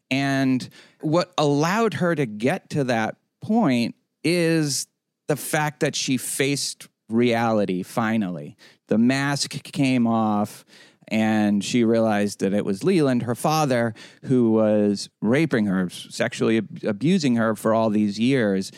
And 0.09 0.69
what 1.01 1.33
allowed 1.37 1.95
her 1.95 2.15
to 2.15 2.25
get 2.25 2.69
to 2.71 2.85
that 2.85 3.17
point 3.41 3.95
is 4.23 4.87
the 5.27 5.35
fact 5.35 5.81
that 5.81 5.97
she 5.97 6.15
faced 6.15 6.87
reality 7.09 7.83
finally. 7.83 8.55
The 8.87 8.97
mask 8.97 9.61
came 9.63 10.07
off 10.07 10.63
and 11.07 11.63
she 11.63 11.83
realized 11.83 12.39
that 12.39 12.53
it 12.53 12.65
was 12.65 12.83
Leland, 12.83 13.23
her 13.23 13.35
father, 13.35 13.93
who 14.23 14.51
was 14.51 15.09
raping 15.21 15.65
her, 15.65 15.89
sexually 15.89 16.61
abusing 16.83 17.35
her 17.35 17.55
for 17.55 17.73
all 17.73 17.89
these 17.89 18.19
years. 18.19 18.71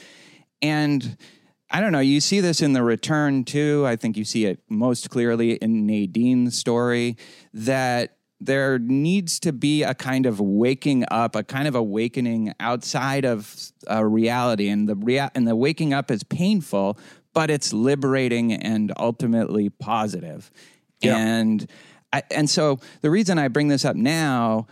And 0.62 1.18
I 1.72 1.82
don't 1.82 1.92
know, 1.92 2.00
you 2.00 2.22
see 2.22 2.40
this 2.40 2.62
in 2.62 2.74
The 2.74 2.84
Return 2.84 3.44
too. 3.44 3.84
I 3.86 3.96
think 3.96 4.18
you 4.18 4.24
see 4.24 4.46
it 4.46 4.60
most 4.70 5.10
clearly 5.10 5.54
in 5.54 5.86
Nadine's 5.86 6.58
story 6.58 7.18
that 7.54 8.18
there 8.40 8.78
needs 8.78 9.40
to 9.40 9.54
be 9.54 9.84
a 9.84 9.94
kind 9.94 10.26
of 10.26 10.40
waking 10.40 11.06
up, 11.10 11.36
a 11.36 11.44
kind 11.44 11.68
of 11.68 11.76
awakening 11.76 12.54
outside 12.60 13.26
of 13.26 13.72
a 13.88 14.06
reality. 14.06 14.68
And 14.68 14.88
the, 14.88 14.96
rea- 14.96 15.30
and 15.34 15.48
the 15.48 15.56
waking 15.56 15.94
up 15.94 16.12
is 16.12 16.24
painful, 16.24 17.00
but 17.34 17.50
it's 17.50 17.74
liberating 17.74 18.54
and 18.54 18.92
ultimately 18.98 19.70
positive. 19.70 20.52
Yeah. 21.02 21.18
And 21.18 21.70
And 22.32 22.50
so 22.50 22.80
the 23.02 23.10
reason 23.10 23.40
I 23.40 23.48
bring 23.48 23.68
this 23.68 23.86
up 23.86 23.96
now 23.96 24.68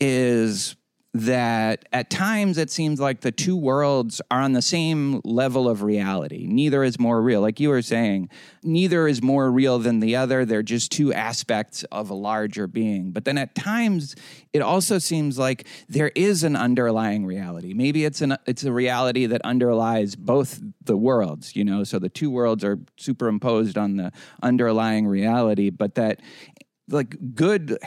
is 0.00 0.76
that 1.14 1.84
at 1.92 2.10
times 2.10 2.58
it 2.58 2.70
seems 2.70 2.98
like 2.98 3.20
the 3.20 3.30
two 3.30 3.56
worlds 3.56 4.20
are 4.32 4.40
on 4.40 4.52
the 4.52 4.60
same 4.60 5.20
level 5.24 5.68
of 5.68 5.84
reality. 5.84 6.46
Neither 6.48 6.82
is 6.82 6.98
more 6.98 7.22
real. 7.22 7.40
Like 7.40 7.60
you 7.60 7.68
were 7.68 7.82
saying, 7.82 8.30
neither 8.64 9.06
is 9.06 9.22
more 9.22 9.48
real 9.48 9.78
than 9.78 10.00
the 10.00 10.16
other. 10.16 10.44
They're 10.44 10.64
just 10.64 10.90
two 10.90 11.12
aspects 11.12 11.84
of 11.84 12.10
a 12.10 12.14
larger 12.14 12.66
being. 12.66 13.12
But 13.12 13.24
then 13.24 13.38
at 13.38 13.54
times 13.54 14.16
it 14.52 14.60
also 14.60 14.98
seems 14.98 15.38
like 15.38 15.68
there 15.88 16.10
is 16.16 16.42
an 16.42 16.56
underlying 16.56 17.24
reality. 17.24 17.74
Maybe 17.74 18.04
it's 18.04 18.20
an 18.20 18.36
it's 18.46 18.64
a 18.64 18.72
reality 18.72 19.26
that 19.26 19.40
underlies 19.42 20.16
both 20.16 20.60
the 20.84 20.96
worlds, 20.96 21.54
you 21.54 21.64
know, 21.64 21.84
so 21.84 22.00
the 22.00 22.08
two 22.08 22.30
worlds 22.30 22.64
are 22.64 22.80
superimposed 22.96 23.78
on 23.78 23.96
the 23.96 24.10
underlying 24.42 25.06
reality, 25.06 25.70
but 25.70 25.94
that 25.94 26.20
like 26.88 27.16
good 27.34 27.78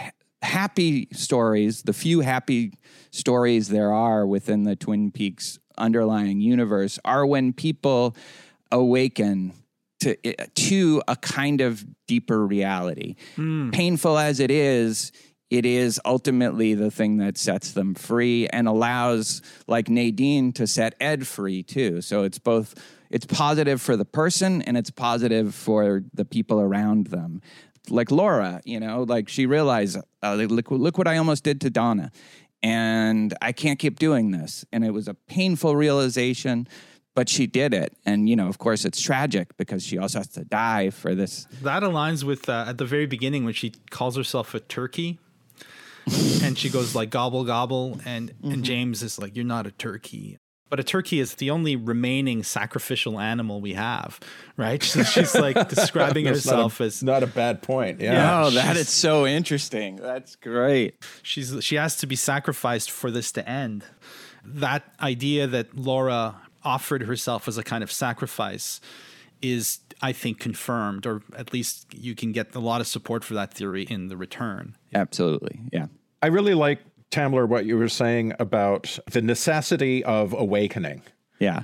happy 0.41 1.07
stories, 1.13 1.83
the 1.83 1.93
few 1.93 2.21
happy 2.21 2.73
stories 3.11 3.69
there 3.69 3.91
are 3.91 4.25
within 4.25 4.63
the 4.63 4.75
Twin 4.75 5.11
Peaks 5.11 5.59
underlying 5.77 6.41
universe 6.41 6.99
are 7.05 7.25
when 7.25 7.53
people 7.53 8.15
awaken 8.71 9.53
to 9.99 10.15
to 10.15 11.01
a 11.07 11.15
kind 11.15 11.61
of 11.61 11.85
deeper 12.07 12.45
reality. 12.45 13.15
Mm. 13.35 13.73
Painful 13.73 14.17
as 14.17 14.39
it 14.39 14.51
is, 14.51 15.11
it 15.49 15.65
is 15.65 15.99
ultimately 16.05 16.73
the 16.73 16.91
thing 16.91 17.17
that 17.17 17.37
sets 17.37 17.71
them 17.71 17.95
free 17.95 18.47
and 18.47 18.67
allows 18.67 19.41
like 19.67 19.89
Nadine 19.89 20.51
to 20.53 20.67
set 20.67 20.95
Ed 20.99 21.25
free 21.25 21.63
too. 21.63 22.01
So 22.01 22.23
it's 22.23 22.39
both 22.39 22.75
it's 23.09 23.25
positive 23.25 23.81
for 23.81 23.95
the 23.95 24.05
person 24.05 24.61
and 24.63 24.77
it's 24.77 24.91
positive 24.91 25.55
for 25.55 26.03
the 26.13 26.25
people 26.25 26.59
around 26.59 27.07
them 27.07 27.41
like 27.89 28.11
Laura, 28.11 28.61
you 28.65 28.79
know, 28.79 29.03
like 29.03 29.29
she 29.29 29.45
realized, 29.45 29.97
uh, 30.23 30.33
look, 30.35 30.71
look 30.71 30.97
what 30.97 31.07
I 31.07 31.17
almost 31.17 31.43
did 31.43 31.61
to 31.61 31.69
Donna. 31.69 32.11
And 32.63 33.35
I 33.41 33.51
can't 33.51 33.77
keep 33.77 33.99
doing 33.99 34.31
this. 34.31 34.65
And 34.71 34.83
it 34.83 34.91
was 34.91 35.07
a 35.07 35.13
painful 35.13 35.75
realization, 35.75 36.67
but 37.15 37.29
she 37.29 37.47
did 37.47 37.73
it. 37.73 37.95
And, 38.05 38.27
you 38.27 38.35
know, 38.35 38.47
of 38.47 38.57
course, 38.57 38.83
it's 38.83 38.99
tragic 39.01 39.55
because 39.57 39.83
she 39.83 39.97
also 39.97 40.19
has 40.19 40.27
to 40.29 40.43
die 40.43 40.89
for 40.89 41.13
this. 41.13 41.47
That 41.61 41.83
aligns 41.83 42.23
with 42.23 42.49
uh, 42.49 42.65
at 42.67 42.77
the 42.77 42.85
very 42.85 43.05
beginning 43.05 43.45
when 43.45 43.53
she 43.53 43.73
calls 43.89 44.15
herself 44.15 44.53
a 44.53 44.59
turkey. 44.59 45.19
and 46.41 46.57
she 46.57 46.69
goes 46.69 46.95
like 46.95 47.09
gobble 47.09 47.43
gobble 47.43 47.99
and 48.05 48.31
mm-hmm. 48.31 48.51
and 48.51 48.63
James 48.63 49.03
is 49.03 49.19
like 49.19 49.35
you're 49.35 49.43
not 49.43 49.67
a 49.67 49.71
turkey 49.71 50.37
but 50.69 50.79
a 50.79 50.83
turkey 50.83 51.19
is 51.19 51.35
the 51.35 51.49
only 51.49 51.75
remaining 51.75 52.43
sacrificial 52.43 53.19
animal 53.19 53.61
we 53.61 53.73
have, 53.73 54.19
right? 54.55 54.83
So 54.87 55.03
she's 55.03 55.35
like 55.35 55.69
describing 55.69 56.25
herself 56.25 56.79
not 56.79 56.85
a, 56.85 56.87
as 56.87 57.03
not 57.03 57.23
a 57.23 57.27
bad 57.27 57.61
point. 57.61 57.99
Yeah. 57.99 58.13
yeah 58.13 58.45
oh, 58.45 58.49
that 58.51 58.77
is 58.77 58.89
so 58.89 59.27
interesting. 59.27 59.97
That's 59.97 60.35
great. 60.35 60.95
She's 61.21 61.63
she 61.63 61.75
has 61.75 61.97
to 61.97 62.07
be 62.07 62.15
sacrificed 62.15 62.89
for 62.89 63.11
this 63.11 63.31
to 63.33 63.47
end. 63.47 63.83
That 64.43 64.83
idea 65.01 65.45
that 65.45 65.77
Laura 65.77 66.41
offered 66.63 67.03
herself 67.03 67.47
as 67.47 67.57
a 67.57 67.63
kind 67.63 67.83
of 67.83 67.91
sacrifice 67.91 68.79
is 69.41 69.79
I 70.01 70.13
think 70.13 70.39
confirmed 70.39 71.05
or 71.05 71.21
at 71.35 71.53
least 71.53 71.93
you 71.93 72.15
can 72.15 72.31
get 72.31 72.55
a 72.55 72.59
lot 72.59 72.81
of 72.81 72.87
support 72.87 73.23
for 73.23 73.33
that 73.35 73.53
theory 73.53 73.83
in 73.83 74.07
the 74.07 74.17
return. 74.17 74.75
Absolutely. 74.93 75.59
Yeah. 75.71 75.87
I 76.21 76.27
really 76.27 76.53
like 76.53 76.79
Tamler, 77.11 77.47
what 77.47 77.65
you 77.65 77.77
were 77.77 77.89
saying 77.89 78.33
about 78.39 78.99
the 79.11 79.21
necessity 79.21 80.03
of 80.03 80.33
awakening. 80.33 81.01
Yeah. 81.39 81.63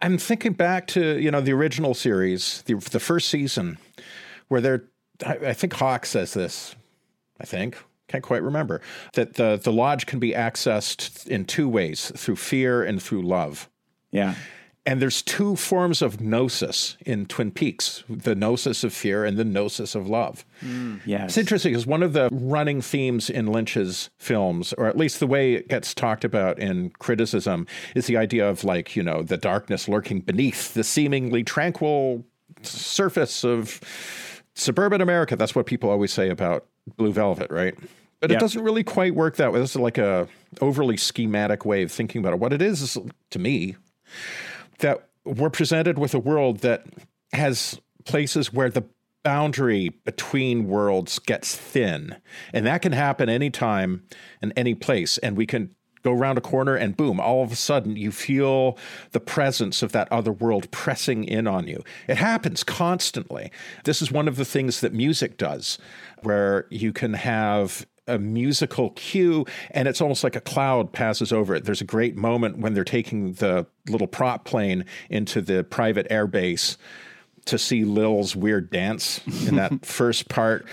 I'm 0.00 0.16
thinking 0.16 0.52
back 0.52 0.86
to, 0.88 1.18
you 1.18 1.30
know, 1.30 1.40
the 1.40 1.52
original 1.52 1.94
series, 1.94 2.62
the, 2.62 2.74
the 2.74 3.00
first 3.00 3.28
season, 3.28 3.78
where 4.48 4.60
they're, 4.60 4.84
I, 5.26 5.34
I 5.48 5.52
think 5.52 5.72
Hawk 5.74 6.06
says 6.06 6.34
this, 6.34 6.76
I 7.40 7.44
think, 7.44 7.76
can't 8.08 8.24
quite 8.24 8.42
remember 8.42 8.80
that 9.12 9.34
the 9.34 9.60
the 9.62 9.72
lodge 9.72 10.04
can 10.06 10.18
be 10.18 10.32
accessed 10.32 11.28
in 11.28 11.44
two 11.44 11.68
ways 11.68 12.10
through 12.16 12.36
fear 12.36 12.82
and 12.82 13.00
through 13.00 13.22
love 13.22 13.70
Yeah. 14.10 14.34
And 14.86 15.00
there's 15.02 15.20
two 15.22 15.56
forms 15.56 16.00
of 16.00 16.20
gnosis 16.20 16.96
in 17.04 17.26
twin 17.26 17.50
peaks 17.50 18.02
the 18.08 18.34
gnosis 18.34 18.82
of 18.82 18.92
fear 18.92 19.24
and 19.24 19.36
the 19.36 19.44
gnosis 19.44 19.94
of 19.94 20.08
love 20.08 20.44
hmm. 20.60 20.96
Yes. 21.04 21.30
it's 21.30 21.38
interesting 21.38 21.72
because 21.72 21.86
one 21.86 22.02
of 22.02 22.12
the 22.12 22.28
running 22.32 22.80
themes 22.80 23.28
in 23.30 23.46
Lynch's 23.46 24.10
films, 24.18 24.72
or 24.74 24.86
at 24.86 24.96
least 24.96 25.20
the 25.20 25.26
way 25.26 25.54
it 25.54 25.68
gets 25.68 25.94
talked 25.94 26.24
about 26.24 26.58
in 26.58 26.90
criticism, 26.98 27.66
is 27.94 28.06
the 28.06 28.16
idea 28.16 28.48
of 28.48 28.64
like, 28.64 28.96
you 28.96 29.02
know, 29.02 29.22
the 29.22 29.36
darkness 29.36 29.88
lurking 29.88 30.20
beneath 30.20 30.74
the 30.74 30.84
seemingly 30.84 31.42
tranquil 31.44 32.24
surface 32.62 33.44
of 33.44 33.80
suburban 34.54 35.00
America. 35.00 35.36
That's 35.36 35.54
what 35.54 35.66
people 35.66 35.90
always 35.90 36.12
say 36.12 36.28
about 36.30 36.66
Blue 36.96 37.12
Velvet, 37.12 37.50
right? 37.50 37.74
But 38.20 38.30
Yeah. 38.30 38.36
it 38.36 38.40
doesn't 38.40 38.62
really 38.62 38.84
quite 38.84 39.14
work 39.14 39.36
that 39.36 39.52
way. 39.52 39.60
This 39.60 39.70
is 39.70 39.76
like 39.76 39.98
a 39.98 40.28
overly 40.60 40.96
schematic 40.96 41.64
way 41.64 41.82
of 41.82 41.90
thinking 41.92 42.20
about 42.20 42.34
it. 42.34 42.38
What 42.40 42.52
it 42.52 42.60
is, 42.62 42.82
is 42.82 42.98
to 43.30 43.38
me, 43.38 43.76
that 44.80 45.08
we're 45.24 45.50
presented 45.50 45.98
with 45.98 46.14
a 46.14 46.18
world 46.18 46.58
that 46.58 46.86
has 47.32 47.80
places 48.04 48.52
where 48.52 48.70
the 48.70 48.84
boundary 49.22 49.90
between 50.04 50.66
worlds 50.66 51.18
gets 51.18 51.54
thin. 51.54 52.16
And 52.52 52.66
that 52.66 52.82
can 52.82 52.92
happen 52.92 53.28
anytime 53.28 54.04
and 54.40 54.52
any 54.56 54.74
place. 54.74 55.18
And 55.18 55.36
we 55.36 55.46
can 55.46 55.74
go 56.02 56.12
around 56.12 56.38
a 56.38 56.40
corner 56.40 56.74
and 56.74 56.96
boom, 56.96 57.20
all 57.20 57.42
of 57.42 57.52
a 57.52 57.56
sudden 57.56 57.96
you 57.96 58.10
feel 58.10 58.78
the 59.12 59.20
presence 59.20 59.82
of 59.82 59.92
that 59.92 60.10
other 60.10 60.32
world 60.32 60.70
pressing 60.70 61.24
in 61.24 61.46
on 61.46 61.68
you. 61.68 61.82
It 62.08 62.16
happens 62.16 62.64
constantly. 62.64 63.50
This 63.84 64.00
is 64.00 64.10
one 64.10 64.26
of 64.26 64.36
the 64.36 64.46
things 64.46 64.80
that 64.80 64.94
music 64.94 65.36
does, 65.36 65.78
where 66.22 66.66
you 66.70 66.92
can 66.94 67.14
have 67.14 67.86
a 68.06 68.18
musical 68.18 68.90
cue 68.90 69.46
and 69.70 69.86
it's 69.86 70.00
almost 70.00 70.24
like 70.24 70.36
a 70.36 70.40
cloud 70.40 70.92
passes 70.92 71.32
over 71.32 71.54
it. 71.54 71.64
There's 71.64 71.80
a 71.80 71.84
great 71.84 72.16
moment 72.16 72.58
when 72.58 72.74
they're 72.74 72.84
taking 72.84 73.34
the 73.34 73.66
little 73.88 74.06
prop 74.06 74.44
plane 74.44 74.84
into 75.08 75.40
the 75.40 75.64
private 75.64 76.08
airbase 76.08 76.76
to 77.46 77.58
see 77.58 77.84
Lil's 77.84 78.36
weird 78.36 78.70
dance 78.70 79.20
in 79.46 79.56
that 79.56 79.84
first 79.84 80.28
part. 80.28 80.66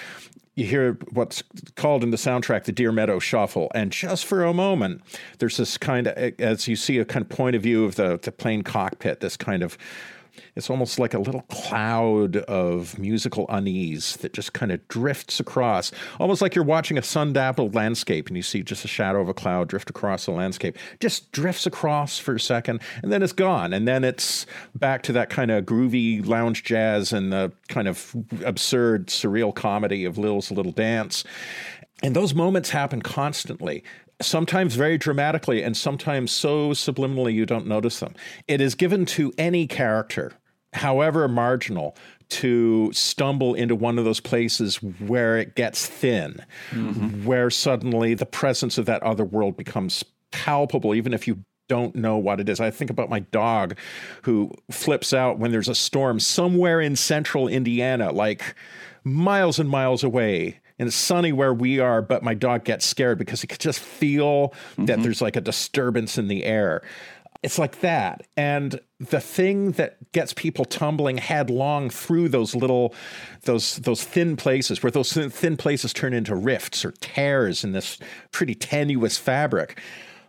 You 0.56 0.66
hear 0.66 0.98
what's 1.12 1.44
called 1.76 2.04
in 2.04 2.10
the 2.10 2.18
soundtrack 2.18 2.63
the 2.63 2.72
Deer 2.72 2.92
Meadow 2.92 3.20
Shuffle, 3.20 3.72
and 3.76 3.92
just 3.92 4.26
for 4.26 4.44
a 4.44 4.56
moment, 4.56 5.02
there's 5.38 5.58
this 5.58 5.78
kind 5.78 6.08
of, 6.08 6.18
as 6.40 6.68
you 6.68 6.76
see 6.76 6.98
a 6.98 7.06
kind 7.06 7.24
of 7.24 7.30
point 7.30 7.56
of 7.56 7.62
view 7.62 7.86
of 7.86 7.94
the, 7.94 8.20
the 8.20 8.32
plane 8.32 8.63
cockpit, 8.63 9.20
this 9.20 9.38
kind 9.38 9.62
of 9.62 9.78
it's 10.56 10.69
almost 10.69 11.00
like 11.00 11.13
a 11.13 11.19
little 11.19 11.41
cloud 11.43 12.38
of 12.38 12.97
musical 12.97 13.45
unease 13.50 14.17
that 14.17 14.34
just 14.34 14.54
kind 14.54 14.71
of 14.71 14.86
drifts 14.88 15.39
across, 15.39 15.91
almost 16.19 16.41
like 16.41 16.56
you're 16.56 16.63
watching 16.63 16.97
a 16.97 17.02
sun 17.02 17.34
dappled 17.34 17.76
landscape 17.76 18.28
and 18.28 18.38
you 18.38 18.43
see 18.43 18.63
just 18.63 18.86
a 18.86 18.88
shadow 18.88 19.21
of 19.21 19.30
a 19.30 19.34
cloud 19.34 19.67
drift 19.67 19.89
across 19.89 20.26
the 20.26 20.32
landscape. 20.32 20.78
Just 21.00 21.32
drifts 21.32 21.65
across 21.65 22.19
for 22.19 22.36
a 22.36 22.39
second 22.39 22.82
and 23.04 23.12
then 23.12 23.23
it's 23.23 23.34
gone. 23.34 23.73
And 23.73 23.88
then 23.88 24.04
it's 24.04 24.45
back 24.76 25.04
to 25.04 25.13
that 25.13 25.30
kind 25.30 25.52
of 25.52 25.65
groovy 25.65 26.26
lounge 26.26 26.63
jazz 26.63 27.13
and 27.13 27.32
the 27.32 27.52
kind 27.67 27.88
of 27.88 28.15
absurd, 28.43 29.08
surreal 29.08 29.54
comedy 29.54 30.06
of 30.06 30.17
Lil's 30.17 30.52
Little 30.52 30.71
Dance. 30.71 31.23
And 32.04 32.15
those 32.15 32.34
moments 32.34 32.69
happen 32.69 33.02
constantly 33.02 33.84
sometimes 34.22 34.76
very 34.76 34.98
dramatically 34.98 35.64
and 35.64 35.76
sometimes 35.76 36.32
so 36.32 36.70
subliminally 36.70 37.34
you 37.34 37.46
don't 37.46 37.68
notice 37.68 38.00
them. 38.00 38.14
It 38.48 38.62
is 38.62 38.76
given 38.76 39.06
to 39.08 39.34
any 39.38 39.68
character, 39.68 40.34
however 40.74 41.28
marginal, 41.28 41.96
to 42.30 42.92
stumble 42.94 43.54
into 43.54 43.76
one 43.76 43.98
of 43.98 44.06
those 44.06 44.20
places 44.20 44.78
where 44.78 45.38
it 45.38 45.56
gets 45.56 45.86
thin, 45.86 46.44
mm-hmm. 46.72 47.26
where 47.26 47.50
suddenly 47.50 48.14
the 48.14 48.26
presence 48.26 48.78
of 48.78 48.86
that 48.86 49.04
other 49.04 49.24
world 49.24 49.56
becomes 49.56 50.04
palpable, 50.32 50.94
even 50.94 51.14
if 51.14 51.28
you 51.28 51.40
don't 51.70 51.96
know 51.96 52.18
what 52.18 52.40
it 52.40 52.50
is. 52.50 52.60
I 52.60 52.72
think 52.72 52.90
about 52.90 53.10
my 53.10 53.20
dog 53.20 53.78
who 54.24 54.52
flips 54.72 55.14
out 55.14 55.40
when 55.40 55.52
there's 55.52 55.70
a 55.70 55.76
storm 55.76 56.20
somewhere 56.20 56.82
in 56.82 56.96
central 56.96 57.48
Indiana, 57.48 58.12
like 58.12 58.56
miles 59.04 59.60
and 59.60 59.70
miles 59.70 60.04
away 60.04 60.60
and 60.80 60.88
it's 60.88 60.96
sunny 60.96 61.32
where 61.32 61.54
we 61.54 61.80
are, 61.80 62.02
but 62.02 62.24
my 62.24 62.34
dog 62.34 62.63
gets 62.63 62.86
scared 62.86 63.18
because 63.18 63.42
he 63.42 63.48
could 63.48 63.60
just 63.60 63.80
feel 63.80 64.54
that 64.78 64.86
mm-hmm. 64.86 65.02
there's 65.02 65.22
like 65.22 65.36
a 65.36 65.42
disturbance 65.42 66.18
in 66.18 66.28
the 66.28 66.44
air. 66.44 66.84
It's 67.44 67.60
like 67.60 67.82
that. 67.82 68.26
And 68.36 68.80
the 69.00 69.20
thing 69.20 69.72
that 69.74 70.12
gets 70.12 70.34
people 70.34 70.66
tumbling 70.66 71.18
headlong 71.18 71.90
through 71.90 72.30
those 72.30 72.56
little 72.56 72.96
those 73.44 73.78
those 73.78 74.04
thin 74.04 74.36
places 74.36 74.82
where 74.82 74.92
those 74.92 75.13
thin, 75.13 75.30
thin 75.30 75.58
places 75.58 75.94
turn 75.94 76.13
into 76.13 76.36
rifts 76.36 76.84
or 76.84 76.92
tears 77.00 77.63
in 77.63 77.74
this 77.74 78.00
pretty 78.32 78.56
tenuous 78.56 79.18
fabric 79.18 79.80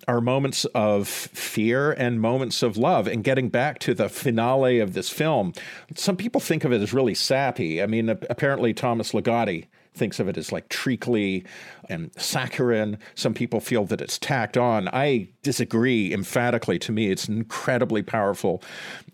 are 0.07 0.21
moments 0.23 0.65
of 0.75 1.07
fear 1.07 1.93
and 1.93 2.21
moments 2.21 2.63
of 2.63 2.79
love. 2.79 3.07
And 3.07 3.23
getting 3.23 3.51
back 3.51 3.79
to 3.81 3.95
the 3.95 4.09
finale 4.09 4.79
of 4.79 4.95
this 4.95 5.11
film, 5.11 5.53
some 5.95 6.17
people 6.17 6.41
think 6.41 6.65
of 6.65 6.73
it 6.73 6.81
as 6.81 6.95
really 6.95 7.15
sappy. 7.15 7.83
I 7.83 7.87
mean, 7.87 8.09
apparently 8.09 8.73
Thomas 8.73 9.13
Ligotti 9.13 9.67
thinks 9.99 10.21
of 10.21 10.29
it 10.29 10.37
as 10.37 10.53
like 10.53 10.69
treacly 10.69 11.45
and 11.89 12.11
saccharine. 12.17 12.99
Some 13.15 13.35
people 13.35 13.61
feel 13.61 13.85
that 13.87 14.01
it's 14.01 14.19
tacked 14.19 14.57
on. 14.57 14.89
I 14.93 15.29
disagree 15.43 16.13
emphatically. 16.13 16.79
To 16.81 16.93
me, 16.93 17.11
it's 17.11 17.29
incredibly 17.29 18.03
powerful 18.03 18.63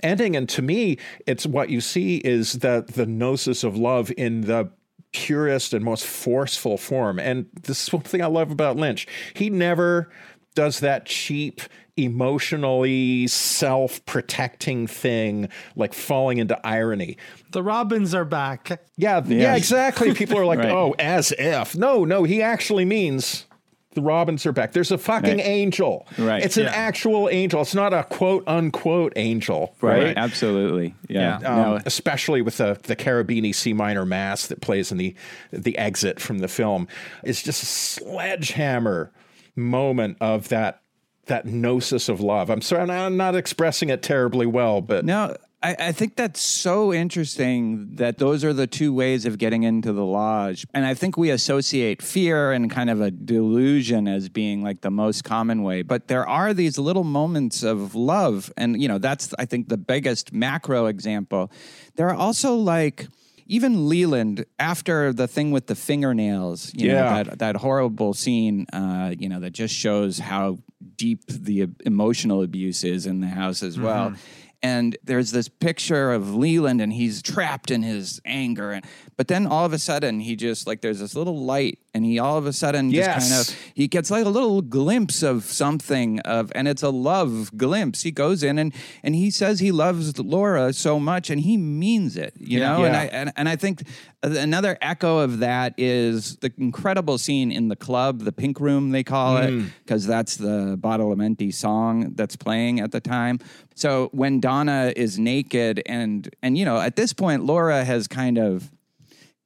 ending. 0.02 0.36
And 0.36 0.48
to 0.50 0.62
me, 0.62 0.98
it's 1.26 1.46
what 1.46 1.70
you 1.70 1.80
see 1.80 2.18
is 2.18 2.54
that 2.54 2.88
the 2.88 3.06
gnosis 3.06 3.64
of 3.64 3.76
love 3.76 4.12
in 4.16 4.42
the 4.42 4.70
purest 5.12 5.72
and 5.72 5.84
most 5.84 6.04
forceful 6.04 6.76
form. 6.76 7.18
And 7.18 7.46
this 7.62 7.84
is 7.84 7.92
one 7.92 8.02
thing 8.02 8.22
I 8.22 8.26
love 8.26 8.50
about 8.50 8.76
Lynch. 8.76 9.06
He 9.34 9.48
never 9.48 10.10
does 10.54 10.80
that 10.80 11.06
cheap, 11.06 11.62
emotionally 11.96 13.26
self 13.26 14.04
protecting 14.06 14.86
thing 14.86 15.48
like 15.76 15.94
falling 15.94 16.38
into 16.38 16.58
irony. 16.66 17.16
The 17.52 17.62
Robins 17.62 18.14
are 18.14 18.24
back. 18.24 18.80
Yeah, 18.96 19.22
yeah, 19.26 19.54
exactly. 19.56 20.14
People 20.14 20.38
are 20.38 20.46
like, 20.52 20.58
Right. 20.58 20.70
oh, 20.70 20.94
as 20.98 21.32
if. 21.38 21.76
No, 21.76 22.04
no, 22.04 22.24
he 22.24 22.42
actually 22.42 22.84
means 22.84 23.46
the 23.94 24.02
Robins 24.02 24.44
are 24.44 24.50
back. 24.50 24.72
There's 24.72 24.90
a 24.90 24.98
fucking 24.98 25.36
Right. 25.36 25.46
angel. 25.46 26.04
Right. 26.18 26.42
It's 26.42 26.56
an 26.56 26.64
Yeah. 26.64 26.72
actual 26.74 27.28
angel. 27.30 27.60
It's 27.62 27.76
not 27.76 27.94
a 27.94 28.02
quote 28.02 28.42
unquote 28.48 29.12
angel, 29.14 29.76
right? 29.80 30.14
Absolutely. 30.16 30.94
Yeah. 31.08 31.38
Yeah. 31.40 31.48
Um, 31.48 31.56
No, 31.74 31.80
especially 31.86 32.42
with 32.42 32.56
the 32.56 32.76
the 32.82 32.96
Carabini 32.96 33.54
C 33.54 33.72
minor 33.72 34.04
mass 34.04 34.48
that 34.48 34.60
plays 34.60 34.90
in 34.90 34.98
the 34.98 35.14
the 35.52 35.78
exit 35.78 36.18
from 36.18 36.38
the 36.40 36.48
film, 36.48 36.88
it's 37.22 37.40
just 37.42 37.62
a 37.62 37.66
sledgehammer 37.66 39.12
moment 39.56 40.16
of 40.20 40.48
that 40.48 40.80
that 41.26 41.46
gnosis 41.46 42.08
of 42.08 42.20
love. 42.20 42.50
I'm 42.50 42.60
sorry, 42.60 42.90
I'm 42.90 43.16
not 43.16 43.34
expressing 43.34 43.90
it 43.90 44.02
terribly 44.02 44.46
well, 44.46 44.80
but 44.80 45.04
No, 45.04 45.36
I, 45.64 45.76
I 45.78 45.92
think 45.92 46.16
that's 46.16 46.42
so 46.42 46.92
interesting 46.92 47.96
that 47.96 48.18
those 48.18 48.44
are 48.44 48.52
the 48.52 48.66
two 48.66 48.92
ways 48.92 49.24
of 49.24 49.38
getting 49.38 49.62
into 49.62 49.94
the 49.94 50.04
lodge. 50.04 50.66
And 50.74 50.84
I 50.84 50.92
think 50.92 51.16
we 51.16 51.30
associate 51.30 52.02
fear 52.02 52.52
and 52.52 52.70
kind 52.70 52.90
of 52.90 53.00
a 53.00 53.10
delusion 53.10 54.06
as 54.06 54.28
being 54.28 54.62
like 54.62 54.82
the 54.82 54.90
most 54.90 55.24
common 55.24 55.62
way. 55.62 55.80
But 55.80 56.08
there 56.08 56.28
are 56.28 56.52
these 56.52 56.76
little 56.78 57.02
moments 57.04 57.62
of 57.62 57.94
love. 57.94 58.52
And, 58.58 58.80
you 58.80 58.88
know, 58.88 58.98
that's, 58.98 59.32
I 59.38 59.46
think, 59.46 59.70
the 59.70 59.78
biggest 59.78 60.34
macro 60.34 60.84
example. 60.86 61.50
There 61.96 62.08
are 62.10 62.14
also 62.14 62.56
like, 62.56 63.08
even 63.46 63.88
Leland, 63.88 64.44
after 64.58 65.12
the 65.12 65.26
thing 65.28 65.50
with 65.50 65.66
the 65.66 65.74
fingernails, 65.74 66.72
you 66.74 66.88
know, 66.88 66.94
Yeah. 66.94 67.22
that, 67.24 67.38
that 67.38 67.56
horrible 67.56 68.14
scene, 68.14 68.66
uh, 68.72 69.14
you 69.18 69.28
know, 69.28 69.40
that 69.40 69.52
just 69.52 69.74
shows 69.74 70.18
how 70.18 70.58
deep 70.96 71.20
the 71.26 71.68
emotional 71.84 72.42
abuse 72.42 72.84
is 72.84 73.06
in 73.06 73.20
the 73.20 73.26
house 73.28 73.62
as 73.62 73.78
well. 73.78 74.14
And 74.62 74.96
there's 75.04 75.30
this 75.30 75.46
picture 75.48 76.10
of 76.12 76.34
Leland, 76.34 76.80
and 76.80 76.90
he's 76.90 77.20
trapped 77.20 77.70
in 77.70 77.82
his 77.82 78.18
anger. 78.24 78.70
And 78.70 78.86
but 79.16 79.28
then 79.28 79.46
all 79.46 79.64
of 79.64 79.72
a 79.72 79.78
sudden, 79.78 80.20
he 80.20 80.34
just 80.34 80.66
like 80.66 80.80
there's 80.80 80.98
this 80.98 81.14
little 81.14 81.38
light, 81.38 81.78
and 81.92 82.04
he 82.04 82.18
all 82.18 82.36
of 82.36 82.46
a 82.46 82.52
sudden 82.52 82.90
just 82.90 83.10
kind 83.10 83.40
of 83.40 83.72
he 83.74 83.86
gets 83.86 84.10
like 84.10 84.24
a 84.24 84.28
little 84.28 84.60
glimpse 84.60 85.22
of 85.22 85.44
something 85.44 86.20
of, 86.20 86.50
and 86.54 86.66
it's 86.66 86.82
a 86.82 86.90
love 86.90 87.56
glimpse. 87.56 88.02
He 88.02 88.10
goes 88.10 88.42
in 88.42 88.58
and 88.58 88.74
and 89.02 89.14
he 89.14 89.30
says 89.30 89.60
he 89.60 89.70
loves 89.70 90.18
Laura 90.18 90.72
so 90.72 90.98
much, 90.98 91.30
and 91.30 91.40
he 91.40 91.56
means 91.56 92.16
it, 92.16 92.34
you 92.38 92.58
know. 92.58 92.84
And 92.84 92.96
I 92.96 93.04
and, 93.06 93.32
and 93.36 93.48
I 93.48 93.56
think 93.56 93.84
another 94.22 94.76
echo 94.80 95.18
of 95.18 95.38
that 95.38 95.74
is 95.78 96.36
the 96.36 96.52
incredible 96.58 97.18
scene 97.18 97.52
in 97.52 97.68
the 97.68 97.76
club, 97.76 98.20
the 98.20 98.32
pink 98.32 98.58
room 98.58 98.90
they 98.90 99.04
call 99.04 99.36
it, 99.36 99.50
mm. 99.50 99.68
because 99.84 100.06
that's 100.06 100.36
the 100.36 100.76
Badalamenti 100.80 101.54
song 101.54 102.14
that's 102.14 102.36
playing 102.36 102.80
at 102.80 102.90
the 102.90 103.00
time. 103.00 103.38
So 103.76 104.08
when 104.12 104.40
Donna 104.40 104.92
is 104.96 105.18
naked 105.18 105.82
and 105.86 106.28
and 106.42 106.58
you 106.58 106.64
know 106.64 106.80
at 106.80 106.96
this 106.96 107.12
point 107.12 107.44
Laura 107.44 107.84
has 107.84 108.08
kind 108.08 108.38
of 108.38 108.70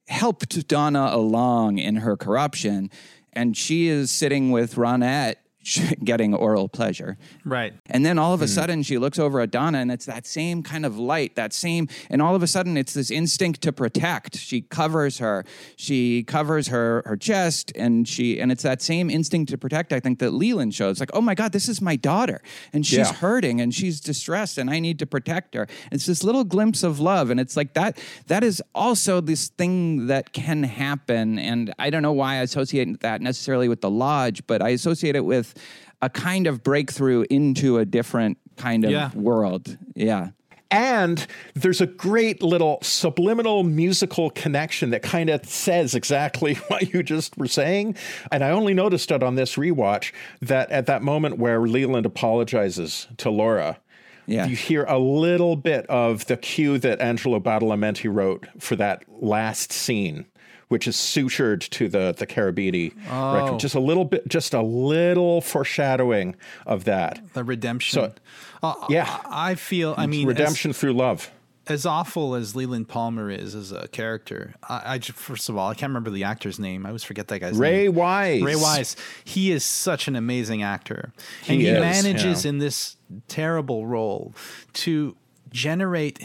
helped 0.09 0.67
Donna 0.67 1.09
along 1.11 1.77
in 1.77 1.97
her 1.97 2.17
corruption, 2.17 2.89
and 3.33 3.55
she 3.55 3.87
is 3.87 4.11
sitting 4.11 4.51
with 4.51 4.75
Ronette 4.75 5.35
getting 6.03 6.33
oral 6.33 6.67
pleasure. 6.67 7.17
Right. 7.45 7.73
And 7.87 8.05
then 8.05 8.17
all 8.17 8.33
of 8.33 8.41
a 8.41 8.45
hmm. 8.45 8.51
sudden 8.51 8.83
she 8.83 8.97
looks 8.97 9.19
over 9.19 9.39
at 9.41 9.51
Donna 9.51 9.79
and 9.79 9.91
it's 9.91 10.05
that 10.05 10.25
same 10.25 10.63
kind 10.63 10.85
of 10.85 10.97
light, 10.97 11.35
that 11.35 11.53
same, 11.53 11.87
and 12.09 12.21
all 12.21 12.35
of 12.35 12.43
a 12.43 12.47
sudden 12.47 12.77
it's 12.77 12.93
this 12.93 13.11
instinct 13.11 13.61
to 13.61 13.73
protect. 13.73 14.37
She 14.37 14.61
covers 14.61 15.19
her, 15.19 15.45
she 15.75 16.23
covers 16.23 16.67
her 16.67 17.03
her 17.05 17.17
chest, 17.17 17.71
and 17.75 18.07
she 18.07 18.39
and 18.39 18.51
it's 18.51 18.63
that 18.63 18.81
same 18.81 19.09
instinct 19.09 19.51
to 19.51 19.57
protect, 19.57 19.93
I 19.93 19.99
think, 19.99 20.19
that 20.19 20.31
Leland 20.31 20.73
shows. 20.73 20.99
Like, 20.99 21.11
oh 21.13 21.21
my 21.21 21.35
God, 21.35 21.51
this 21.51 21.67
is 21.67 21.81
my 21.81 21.95
daughter. 21.95 22.41
And 22.73 22.85
she's 22.85 22.97
Yeah. 22.99 23.13
hurting 23.13 23.61
and 23.61 23.73
she's 23.73 23.99
distressed 23.99 24.57
and 24.57 24.69
I 24.69 24.79
need 24.79 24.99
to 24.99 25.05
protect 25.05 25.55
her. 25.55 25.67
It's 25.91 26.05
this 26.05 26.23
little 26.23 26.43
glimpse 26.43 26.83
of 26.83 26.99
love. 26.99 27.29
And 27.29 27.39
it's 27.39 27.57
like 27.57 27.73
that 27.73 27.97
that 28.27 28.43
is 28.43 28.61
also 28.73 29.21
this 29.21 29.49
thing 29.49 30.07
that 30.07 30.33
can 30.33 30.63
happen. 30.63 31.37
And 31.37 31.73
I 31.79 31.89
don't 31.89 32.01
know 32.01 32.13
why 32.13 32.35
I 32.35 32.41
associate 32.41 33.01
that 33.01 33.21
necessarily 33.21 33.67
with 33.67 33.81
the 33.81 33.89
lodge, 33.89 34.45
but 34.47 34.61
I 34.61 34.69
associate 34.69 35.15
it 35.15 35.25
with 35.25 35.53
a 36.01 36.09
kind 36.09 36.47
of 36.47 36.63
breakthrough 36.63 37.25
into 37.29 37.77
a 37.77 37.85
different 37.85 38.37
kind 38.57 38.85
of 38.85 38.91
Yeah. 38.91 39.11
world. 39.13 39.77
Yeah. 39.95 40.29
And 40.71 41.25
there's 41.55 41.81
a 41.81 41.87
great 41.87 42.43
little 42.43 42.77
subliminal 42.83 43.63
musical 43.63 44.29
connection 44.29 44.91
that 44.91 45.01
kind 45.01 45.29
of 45.31 45.43
says 45.45 45.95
exactly 45.95 46.53
what 46.67 46.93
you 46.93 47.01
just 47.01 47.35
were 47.37 47.47
saying. 47.47 47.95
And 48.31 48.43
I 48.43 48.51
only 48.51 48.75
noticed 48.75 49.09
it 49.11 49.23
on 49.23 49.33
this 49.35 49.55
rewatch 49.55 50.11
that 50.41 50.69
at 50.69 50.85
that 50.85 51.01
moment 51.01 51.39
where 51.39 51.59
Leland 51.61 52.05
apologizes 52.05 53.07
to 53.17 53.31
Laura, 53.31 53.79
Yeah. 54.27 54.45
you 54.45 54.55
hear 54.55 54.83
a 54.83 54.99
little 54.99 55.55
bit 55.55 55.87
of 55.87 56.27
the 56.27 56.37
cue 56.37 56.77
that 56.77 57.01
Angelo 57.01 57.39
Badalamenti 57.39 58.13
wrote 58.13 58.45
for 58.59 58.75
that 58.75 59.03
last 59.09 59.73
scene. 59.73 60.25
Which 60.69 60.87
is 60.87 60.95
sutured 60.95 61.67
to 61.71 61.89
the 61.89 62.13
the 62.17 62.25
Carabidi 62.27 62.93
record. 63.05 63.59
Just 63.59 63.75
a 63.75 63.79
little 63.79 64.05
bit, 64.05 64.27
just 64.27 64.53
a 64.53 64.61
little 64.61 65.41
foreshadowing 65.41 66.35
of 66.65 66.85
that. 66.85 67.21
The 67.33 67.43
redemption. 67.43 67.95
So- 68.01 68.13
Uh, 68.61 68.73
Yeah. 68.89 69.19
I 69.25 69.55
feel. 69.55 69.95
I 69.97 70.05
mean, 70.05 70.21
as- 70.29 70.37
Redemption 70.37 70.73
through 70.73 70.93
love. 70.93 71.31
as 71.67 71.85
awful 71.85 72.33
as 72.35 72.55
Leland 72.55 72.87
Palmer 72.87 73.29
is 73.31 73.53
as 73.55 73.71
a 73.71 73.87
character, 73.87 74.53
I, 74.67 74.81
I 74.93 74.97
ju- 74.97 75.13
first 75.13 75.49
of 75.49 75.55
all 75.57 75.69
I 75.69 75.73
can't 75.75 75.89
remember 75.91 76.09
the 76.11 76.23
actor's 76.25 76.59
name. 76.59 76.85
I 76.85 76.89
always 76.89 77.03
forget 77.03 77.27
that 77.29 77.39
guy's 77.39 77.55
Ray 77.57 77.83
name. 77.85 77.95
Wise. 77.95 78.41
Ray 78.41 78.55
Wise. 78.55 78.95
He 79.23 79.51
is 79.51 79.63
such 79.63 80.07
an 80.07 80.15
amazing 80.15 80.61
actor, 80.63 81.13
and 81.47 81.59
He 81.61 81.65
he 81.65 81.67
is, 81.67 81.79
manages 81.79 82.43
yeah. 82.45 82.49
in 82.49 82.57
this 82.59 82.97
terrible 83.27 83.85
role 83.87 84.33
to 84.73 85.15
generate 85.51 86.19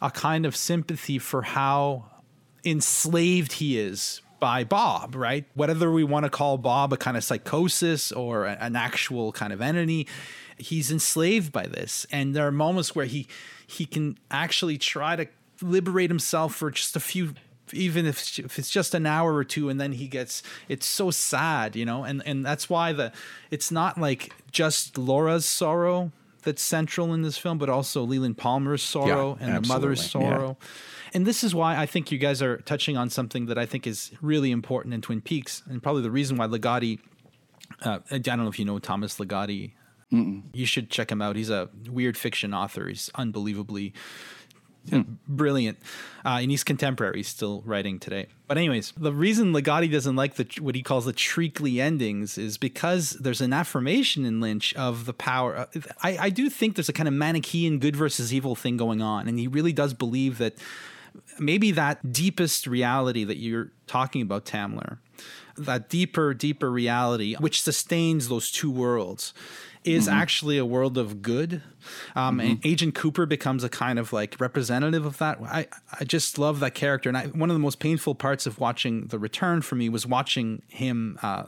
a 0.00 0.10
kind 0.10 0.44
of 0.46 0.54
sympathy 0.56 1.18
for 1.18 1.42
how 1.42 2.06
enslaved 2.64 3.52
he 3.54 3.78
is 3.78 4.20
by 4.40 4.64
Bob, 4.64 5.14
right? 5.14 5.44
Whether 5.54 5.90
we 5.90 6.04
want 6.04 6.24
to 6.24 6.30
call 6.30 6.58
Bob 6.58 6.92
a 6.92 6.96
kind 6.96 7.16
of 7.16 7.24
psychosis 7.24 8.10
or 8.10 8.46
an 8.46 8.74
actual 8.74 9.30
kind 9.32 9.52
of 9.52 9.60
entity, 9.60 10.08
he's 10.56 10.90
enslaved 10.90 11.52
by 11.52 11.66
this. 11.66 12.06
And 12.10 12.34
there 12.34 12.46
are 12.46 12.52
moments 12.52 12.94
where 12.94 13.06
he 13.06 13.28
he 13.66 13.86
can 13.86 14.18
actually 14.30 14.78
try 14.78 15.16
to 15.16 15.26
liberate 15.60 16.10
himself 16.10 16.54
for 16.56 16.70
just 16.70 16.96
a 16.96 17.00
few 17.00 17.34
even 17.72 18.04
if, 18.04 18.38
if 18.38 18.58
it's 18.58 18.68
just 18.68 18.94
an 18.94 19.06
hour 19.06 19.34
or 19.34 19.44
two 19.44 19.68
and 19.70 19.80
then 19.80 19.92
he 19.92 20.08
gets 20.08 20.42
it's 20.68 20.84
so 20.84 21.10
sad 21.10 21.74
you 21.76 21.84
know 21.86 22.04
and 22.04 22.20
and 22.26 22.44
that's 22.44 22.68
why 22.68 22.92
the 22.92 23.12
it's 23.50 23.70
not 23.70 23.96
like 23.96 24.34
just 24.50 24.98
laura's 24.98 25.46
sorrow 25.46 26.10
that's 26.42 26.60
central 26.60 27.14
in 27.14 27.22
this 27.22 27.38
film 27.38 27.56
but 27.58 27.70
also 27.70 28.02
leland 28.02 28.36
palmer's 28.36 28.82
sorrow 28.82 29.38
Yeah, 29.40 29.46
and 29.46 29.64
the 29.64 29.68
mother's 29.68 30.10
sorrow 30.10 30.56
Yeah. 30.60 30.68
And 31.14 31.26
this 31.26 31.44
is 31.44 31.54
why 31.54 31.76
I 31.76 31.86
think 31.86 32.10
you 32.10 32.18
guys 32.18 32.40
are 32.42 32.58
touching 32.58 32.96
on 32.96 33.10
something 33.10 33.46
that 33.46 33.58
I 33.58 33.66
think 33.66 33.86
is 33.86 34.12
really 34.20 34.50
important 34.50 34.94
in 34.94 35.02
Twin 35.02 35.20
Peaks, 35.20 35.62
and 35.68 35.82
probably 35.82 36.02
the 36.02 36.10
reason 36.10 36.36
why 36.36 36.46
Ligotti. 36.46 36.98
Uh, 37.82 38.00
I 38.10 38.18
don't 38.18 38.38
know 38.38 38.48
if 38.48 38.58
you 38.58 38.64
know 38.64 38.78
Thomas 38.78 39.18
Ligotti. 39.18 39.72
You 40.52 40.66
should 40.66 40.90
check 40.90 41.10
him 41.10 41.22
out. 41.22 41.36
He's 41.36 41.48
a 41.48 41.70
weird 41.88 42.18
fiction 42.18 42.52
author. 42.52 42.86
He's 42.86 43.10
unbelievably 43.14 43.94
brilliant, 45.28 45.78
uh, 46.24 46.38
and 46.40 46.50
he's 46.50 46.64
contemporary. 46.64 47.18
He's 47.18 47.28
still 47.28 47.62
writing 47.64 47.98
today. 47.98 48.26
But 48.48 48.58
anyways, 48.58 48.92
the 48.96 49.12
reason 49.12 49.52
Ligotti 49.52 49.90
doesn't 49.90 50.16
like 50.16 50.34
the 50.34 50.46
what 50.60 50.74
he 50.74 50.82
calls 50.82 51.04
the 51.04 51.12
treacly 51.12 51.80
endings 51.80 52.36
is 52.36 52.58
because 52.58 53.10
there's 53.12 53.40
an 53.40 53.52
affirmation 53.52 54.24
in 54.24 54.40
Lynch 54.40 54.74
of 54.74 55.06
the 55.06 55.14
power. 55.14 55.56
uh, 55.56 55.66
I, 56.02 56.18
I 56.18 56.30
do 56.30 56.50
think 56.50 56.76
there's 56.76 56.88
a 56.88 56.92
kind 56.92 57.08
of 57.08 57.14
Manichaean 57.14 57.78
good 57.78 57.96
versus 57.96 58.34
evil 58.34 58.54
thing 58.54 58.76
going 58.76 59.00
on, 59.00 59.28
and 59.28 59.38
he 59.38 59.46
really 59.46 59.72
does 59.72 59.94
believe 59.94 60.38
that 60.38 60.54
maybe 61.38 61.70
that 61.72 62.12
deepest 62.12 62.66
reality 62.66 63.24
that 63.24 63.38
you're 63.38 63.70
talking 63.86 64.22
about, 64.22 64.44
Tamler, 64.44 64.98
that 65.56 65.88
deeper, 65.88 66.34
deeper 66.34 66.70
reality 66.70 67.34
which 67.38 67.62
sustains 67.62 68.28
those 68.28 68.50
two 68.50 68.70
worlds 68.70 69.34
is 69.84 70.06
actually 70.08 70.58
a 70.58 70.64
world 70.64 70.96
of 70.96 71.22
good. 71.22 71.62
Um, 72.14 72.38
And 72.38 72.64
Agent 72.64 72.94
Cooper 72.94 73.26
becomes 73.26 73.64
a 73.64 73.68
kind 73.68 73.98
of 73.98 74.12
like 74.12 74.36
representative 74.40 75.04
of 75.04 75.18
that. 75.18 75.38
I, 75.42 75.66
I 75.98 76.04
just 76.04 76.38
love 76.38 76.60
that 76.60 76.74
character. 76.74 77.08
And 77.08 77.18
I, 77.18 77.26
one 77.26 77.50
of 77.50 77.54
the 77.54 77.60
most 77.60 77.80
painful 77.80 78.14
parts 78.14 78.46
of 78.46 78.60
watching 78.60 79.06
The 79.08 79.18
Return 79.18 79.62
for 79.62 79.74
me 79.74 79.88
was 79.88 80.06
watching 80.06 80.62
him, 80.68 81.18
uh, 81.22 81.44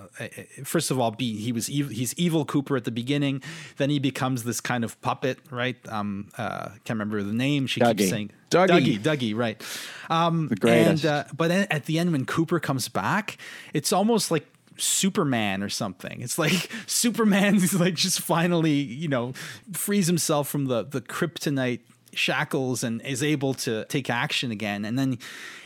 first 0.64 0.90
of 0.90 0.98
all, 0.98 1.12
be 1.12 1.36
he 1.36 1.52
was 1.52 1.68
ev- 1.68 1.90
he's 1.90 2.14
evil 2.14 2.44
Cooper 2.44 2.76
at 2.76 2.82
the 2.84 2.90
beginning. 2.90 3.42
Then 3.76 3.90
he 3.90 4.00
becomes 4.00 4.42
this 4.42 4.60
kind 4.60 4.82
of 4.82 5.00
puppet, 5.02 5.38
right? 5.50 5.76
Um, 5.88 6.30
uh, 6.36 6.70
can't 6.84 6.98
remember 6.98 7.22
the 7.22 7.32
name. 7.32 7.68
She 7.68 7.80
Dougie. 7.80 7.98
keeps 7.98 8.10
saying 8.10 8.30
Dougie. 8.50 8.98
Dougie, 8.98 8.98
Dougie, 8.98 9.36
right? 9.36 9.62
Um, 10.10 10.48
The 10.48 10.56
greatest. 10.56 11.04
And, 11.04 11.12
uh, 11.12 11.24
but 11.36 11.50
at 11.52 11.84
the 11.86 12.00
end, 12.00 12.10
when 12.10 12.24
Cooper 12.24 12.58
comes 12.58 12.88
back, 12.88 13.38
it's 13.72 13.92
almost 13.92 14.30
like 14.32 14.46
Superman 14.76 15.62
or 15.62 15.68
something. 15.68 16.20
It's 16.20 16.38
like 16.38 16.70
Superman's 16.86 17.78
like 17.78 17.94
just 17.94 18.20
finally, 18.20 18.72
you 18.72 19.08
know, 19.08 19.32
frees 19.72 20.06
himself 20.06 20.48
from 20.48 20.66
the 20.66 20.84
the 20.84 21.00
kryptonite 21.00 21.80
shackles 22.12 22.84
and 22.84 23.02
is 23.02 23.22
able 23.22 23.54
to 23.54 23.84
take 23.86 24.08
action 24.08 24.50
again. 24.50 24.84
And 24.84 24.98
then 24.98 25.18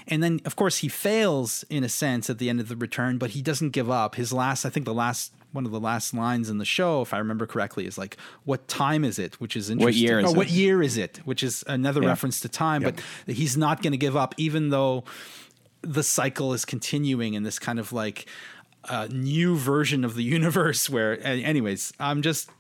and 0.07 0.23
then 0.23 0.41
of 0.45 0.57
course 0.57 0.79
he 0.79 0.89
fails 0.89 1.65
in 1.69 1.85
a 1.85 1.89
sense 1.89 2.31
at 2.31 2.39
the 2.39 2.49
end 2.49 2.61
of 2.61 2.69
the 2.69 2.77
return, 2.77 3.19
but 3.19 3.31
he 3.31 3.43
doesn't 3.43 3.71
give 3.71 3.91
up. 3.91 4.15
His 4.15 4.33
last 4.33 4.65
I 4.65 4.71
think 4.71 4.87
the 4.87 4.95
last 4.95 5.33
one 5.53 5.65
of 5.65 5.73
the 5.73 5.81
last 5.81 6.13
lines 6.13 6.51
in 6.51 6.59
the 6.59 6.65
show, 6.65 7.01
if 7.01 7.15
I 7.15 7.19
remember 7.19 7.47
correctly, 7.47 7.87
is 7.87 7.97
like, 7.97 8.19
"What 8.45 8.69
time 8.69 9.03
is 9.03 9.19
it?" 9.19 9.41
Which 9.41 9.57
is 9.57 9.71
interesting. 9.71 9.83
Oh, 9.83 9.87
what 9.87 9.95
year 9.95 10.21
is 10.21 10.27
oh, 10.27 10.33
what 10.33 10.51
year 10.51 10.83
is 10.83 10.97
it? 10.99 11.21
Which 11.25 11.43
is 11.43 11.65
another 11.67 12.03
reference 12.03 12.41
to 12.41 12.49
time. 12.49 12.83
But 12.83 13.01
he's 13.27 13.57
not 13.57 13.83
going 13.83 13.93
to 13.93 13.99
give 13.99 14.17
up, 14.17 14.35
even 14.37 14.69
though 14.69 15.05
the 15.83 16.03
cycle 16.03 16.53
is 16.53 16.65
continuing 16.65 17.35
in 17.35 17.45
this 17.45 17.59
kind 17.59 17.79
of 17.79 17.93
like 17.93 18.27
uh, 18.85 19.09
new 19.11 19.57
version 19.57 20.05
of 20.05 20.15
the 20.15 20.23
universe. 20.37 20.89
Where, 20.89 21.25
anyways, 21.25 21.93
I'm 21.99 22.23
just 22.23 22.51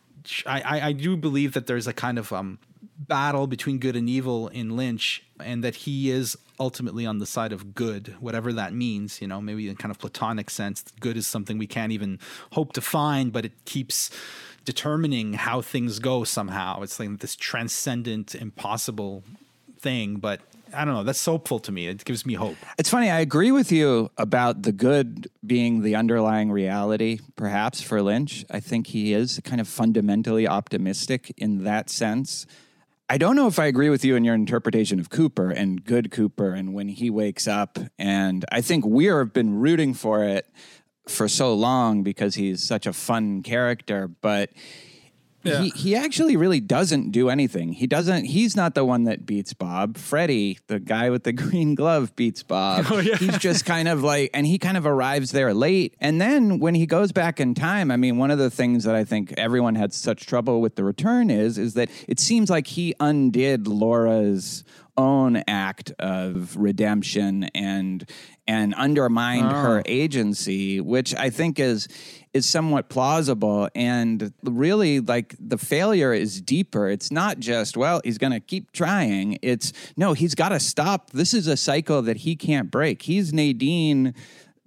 I 0.46 0.80
I 0.88 0.92
do 0.92 1.16
believe 1.16 1.54
that 1.54 1.66
there's 1.66 1.86
a 1.86 1.92
kind 1.92 2.18
of 2.18 2.32
um 2.32 2.58
battle 2.98 3.46
between 3.46 3.78
good 3.78 3.96
and 3.96 4.08
evil 4.08 4.48
in 4.48 4.76
Lynch, 4.76 5.24
and 5.40 5.62
that 5.64 5.76
he 5.76 6.10
is 6.10 6.36
ultimately 6.60 7.06
on 7.06 7.18
the 7.18 7.26
side 7.26 7.52
of 7.52 7.74
good, 7.74 8.16
whatever 8.20 8.52
that 8.52 8.72
means. 8.72 9.20
You 9.20 9.28
know, 9.28 9.40
maybe 9.40 9.68
in 9.68 9.76
kind 9.76 9.90
of 9.90 9.98
platonic 9.98 10.50
sense, 10.50 10.84
good 11.00 11.16
is 11.16 11.26
something 11.26 11.58
we 11.58 11.66
can't 11.66 11.92
even 11.92 12.18
hope 12.52 12.72
to 12.74 12.80
find, 12.80 13.32
but 13.32 13.44
it 13.44 13.52
keeps 13.64 14.10
determining 14.64 15.34
how 15.34 15.62
things 15.62 15.98
go 15.98 16.24
somehow. 16.24 16.82
It's 16.82 17.00
like 17.00 17.20
this 17.20 17.34
transcendent, 17.34 18.34
impossible 18.34 19.22
thing, 19.78 20.16
but 20.16 20.40
I 20.74 20.84
don't 20.84 20.94
know. 20.94 21.02
That's 21.02 21.24
hopeful 21.24 21.58
to 21.60 21.72
me. 21.72 21.86
It 21.86 22.04
gives 22.04 22.24
me 22.26 22.34
hope. 22.34 22.56
It's 22.78 22.90
funny. 22.90 23.10
I 23.10 23.20
agree 23.20 23.50
with 23.50 23.72
you 23.72 24.10
about 24.16 24.62
the 24.62 24.72
good 24.72 25.28
being 25.44 25.82
the 25.82 25.94
underlying 25.94 26.50
reality, 26.50 27.20
perhaps 27.36 27.80
for 27.80 28.02
Lynch. 28.02 28.44
I 28.50 28.60
think 28.60 28.88
he 28.88 29.12
is 29.12 29.40
kind 29.44 29.60
of 29.60 29.68
fundamentally 29.68 30.46
optimistic 30.46 31.32
in 31.36 31.64
that 31.64 31.90
sense. 31.90 32.46
I 33.10 33.16
don't 33.16 33.36
know 33.36 33.46
if 33.46 33.58
I 33.58 33.66
agree 33.66 33.88
with 33.88 34.04
you 34.04 34.16
in 34.16 34.24
your 34.24 34.34
interpretation 34.34 35.00
of 35.00 35.08
Cooper 35.08 35.50
and 35.50 35.82
good 35.82 36.10
Cooper 36.10 36.52
and 36.52 36.74
when 36.74 36.88
he 36.88 37.08
wakes 37.08 37.48
up. 37.48 37.78
And 37.98 38.44
I 38.52 38.60
think 38.60 38.84
we 38.84 39.06
have 39.06 39.32
been 39.32 39.54
rooting 39.58 39.94
for 39.94 40.24
it 40.24 40.46
for 41.08 41.26
so 41.26 41.54
long 41.54 42.02
because 42.02 42.34
he's 42.34 42.62
such 42.62 42.86
a 42.86 42.92
fun 42.92 43.42
character. 43.42 44.08
But 44.08 44.50
he, 45.42 45.70
he 45.70 45.96
actually 45.96 46.36
really 46.36 46.60
doesn't 46.60 47.10
do 47.10 47.28
anything. 47.30 47.72
He 47.72 47.86
doesn't. 47.86 48.24
He's 48.24 48.56
not 48.56 48.74
the 48.74 48.84
one 48.84 49.04
that 49.04 49.24
beats 49.24 49.54
Bob. 49.54 49.96
Freddy, 49.96 50.58
the 50.66 50.80
guy 50.80 51.10
with 51.10 51.22
the 51.22 51.32
green 51.44 51.74
glove, 51.74 52.14
beats 52.16 52.42
Bob. 52.42 52.86
Oh, 52.90 52.98
he's 52.98 53.38
just 53.38 53.64
kind 53.64 53.88
of 53.88 54.02
like, 54.02 54.30
and 54.34 54.46
he 54.46 54.58
kind 54.58 54.76
of 54.76 54.86
arrives 54.86 55.30
there 55.30 55.54
late. 55.54 55.94
And 56.00 56.20
then 56.20 56.58
when 56.58 56.74
he 56.74 56.86
goes 56.86 57.12
back 57.12 57.40
in 57.40 57.54
time, 57.54 57.90
I 57.90 57.96
mean, 57.96 58.18
one 58.18 58.30
of 58.30 58.38
the 58.38 58.50
things 58.50 58.84
that 58.84 58.94
I 58.94 59.04
think 59.04 59.32
everyone 59.36 59.74
had 59.74 59.92
such 59.92 60.26
trouble 60.26 60.60
with 60.60 60.76
the 60.76 60.84
return 60.84 61.30
is, 61.30 61.58
is 61.58 61.74
that 61.74 61.90
it 62.08 62.18
seems 62.18 62.50
like 62.50 62.66
he 62.66 62.94
undid 63.00 63.68
Laura's 63.68 64.64
own 64.98 65.36
act 65.46 65.92
of 65.98 66.56
redemption 66.56 67.44
and 67.54 68.10
and 68.48 68.74
undermined 68.74 69.46
oh. 69.46 69.54
her 69.54 69.82
agency, 69.84 70.80
which 70.80 71.14
I 71.14 71.30
think 71.30 71.60
is 71.60 71.86
is 72.34 72.46
somewhat 72.46 72.88
plausible 72.88 73.68
and 73.74 74.32
really 74.42 75.00
like 75.00 75.34
the 75.38 75.58
failure 75.58 76.12
is 76.12 76.40
deeper. 76.40 76.88
It's 76.88 77.10
not 77.10 77.38
just 77.38 77.76
well, 77.76 78.00
he's 78.04 78.18
going 78.18 78.32
to 78.32 78.40
keep 78.40 78.72
trying. 78.72 79.38
It's 79.42 79.72
no, 79.96 80.12
he's 80.12 80.34
got 80.34 80.50
to 80.50 80.60
stop. 80.60 81.10
This 81.10 81.34
is 81.34 81.46
a 81.46 81.56
cycle 81.56 82.02
that 82.02 82.18
he 82.18 82.36
can't 82.36 82.70
break. 82.70 83.02
He's 83.02 83.32
Nadine 83.32 84.14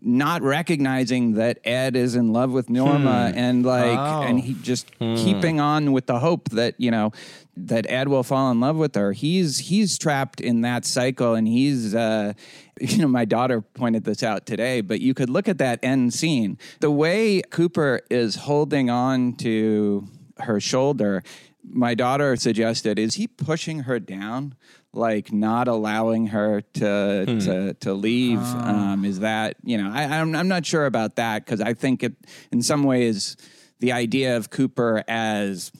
not 0.01 0.41
recognizing 0.41 1.33
that 1.33 1.59
Ed 1.63 1.95
is 1.95 2.15
in 2.15 2.33
love 2.33 2.51
with 2.51 2.69
Norma 2.69 3.31
hmm. 3.31 3.37
and 3.37 3.65
like 3.65 3.97
Oh. 3.97 4.23
and 4.23 4.39
he 4.39 4.55
just 4.55 4.89
hmm. 4.95 5.15
keeping 5.15 5.59
on 5.59 5.91
with 5.91 6.07
the 6.07 6.19
hope 6.19 6.49
that 6.49 6.73
you 6.79 6.89
know 6.89 7.11
that 7.57 7.85
Ed 7.89 8.07
will 8.07 8.23
fall 8.23 8.51
in 8.51 8.59
love 8.59 8.75
with 8.75 8.95
her. 8.95 9.11
He's 9.11 9.59
he's 9.59 9.97
trapped 9.97 10.39
in 10.39 10.61
that 10.61 10.85
cycle 10.85 11.33
and 11.35 11.47
he's 11.47 11.93
uh 11.93 12.33
you 12.79 12.99
know 12.99 13.07
my 13.07 13.25
daughter 13.25 13.61
pointed 13.61 14.03
this 14.03 14.23
out 14.23 14.45
today 14.45 14.81
but 14.81 15.01
you 15.01 15.13
could 15.13 15.29
look 15.29 15.47
at 15.47 15.57
that 15.57 15.79
end 15.83 16.13
scene. 16.13 16.57
The 16.79 16.91
way 16.91 17.41
Cooper 17.41 18.01
is 18.09 18.35
holding 18.35 18.89
on 18.89 19.33
to 19.37 20.07
her 20.39 20.59
shoulder 20.59 21.23
my 21.63 21.93
daughter 21.93 22.35
suggested 22.35 22.97
is 22.97 23.15
he 23.15 23.27
pushing 23.27 23.81
her 23.81 23.99
down 23.99 24.55
like 24.93 25.31
not 25.31 25.67
allowing 25.67 26.27
her 26.27 26.61
to 26.73 27.25
to, 27.39 27.73
to 27.75 27.93
leave 27.93 28.39
um, 28.39 29.05
is 29.05 29.19
that 29.19 29.55
you 29.63 29.77
know 29.77 29.89
I, 29.91 30.03
I'm, 30.03 30.35
I'm 30.35 30.47
not 30.47 30.65
sure 30.65 30.85
about 30.85 31.15
that 31.15 31.45
because 31.45 31.61
i 31.61 31.73
think 31.73 32.03
it 32.03 32.13
in 32.51 32.61
some 32.61 32.83
ways 32.83 33.37
the 33.79 33.91
idea 33.91 34.35
of 34.37 34.49
cooper 34.49 35.03
as 35.07 35.71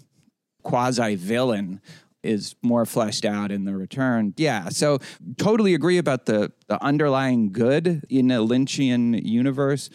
quasi 0.63 1.15
villain 1.15 1.81
is 2.23 2.55
more 2.61 2.85
fleshed 2.85 3.25
out 3.25 3.51
in 3.51 3.65
the 3.65 3.75
return 3.75 4.33
yeah 4.37 4.69
so 4.69 4.99
totally 5.37 5.73
agree 5.73 5.97
about 5.97 6.25
the 6.27 6.51
the 6.67 6.83
underlying 6.83 7.51
good 7.51 8.03
in 8.09 8.29
a 8.31 8.37
lynchian 8.39 9.19
universe 9.25 9.89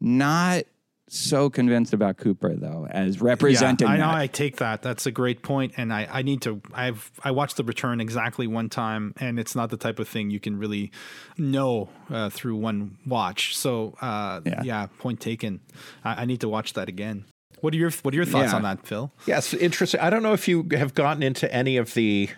not 0.00 0.62
so 1.08 1.50
convinced 1.50 1.92
about 1.92 2.16
cooper 2.16 2.54
though 2.56 2.86
as 2.90 3.20
representing 3.20 3.86
Yeah, 3.86 3.92
I 3.92 3.96
know. 3.98 4.06
that. 4.06 4.14
I 4.16 4.26
take 4.28 4.56
that. 4.56 4.80
That's 4.80 5.04
a 5.04 5.10
great 5.10 5.42
point, 5.42 5.74
and 5.76 5.92
I, 5.92 6.08
I 6.10 6.22
need 6.22 6.40
to. 6.42 6.62
I've 6.72 7.10
I 7.22 7.32
watched 7.32 7.58
The 7.58 7.64
Return 7.64 8.00
exactly 8.00 8.46
one 8.46 8.70
time, 8.70 9.12
and 9.18 9.38
it's 9.38 9.54
not 9.54 9.68
the 9.68 9.76
type 9.76 9.98
of 9.98 10.08
thing 10.08 10.30
you 10.30 10.40
can 10.40 10.58
really 10.58 10.90
know 11.36 11.90
uh, 12.08 12.30
through 12.30 12.56
one 12.56 12.96
watch. 13.06 13.54
So 13.58 13.94
uh, 14.00 14.40
Yeah. 14.46 14.62
yeah. 14.64 14.86
point 15.00 15.20
taken. 15.20 15.60
I, 16.02 16.22
I 16.22 16.24
need 16.24 16.40
to 16.40 16.48
watch 16.48 16.72
that 16.72 16.88
again. 16.88 17.26
What 17.62 17.72
are 17.72 17.78
your 17.78 17.90
What 18.02 18.12
are 18.12 18.16
your 18.16 18.26
thoughts 18.26 18.50
Yeah. 18.50 18.56
on 18.56 18.62
that, 18.64 18.86
Phil? 18.86 19.10
Yes, 19.26 19.54
interesting. 19.54 20.00
I 20.00 20.10
don't 20.10 20.22
know 20.22 20.34
if 20.34 20.46
you 20.48 20.68
have 20.72 20.92
gotten 20.94 21.22
into 21.22 21.52
any 21.54 21.76
of 21.78 21.94
the, 21.94 22.28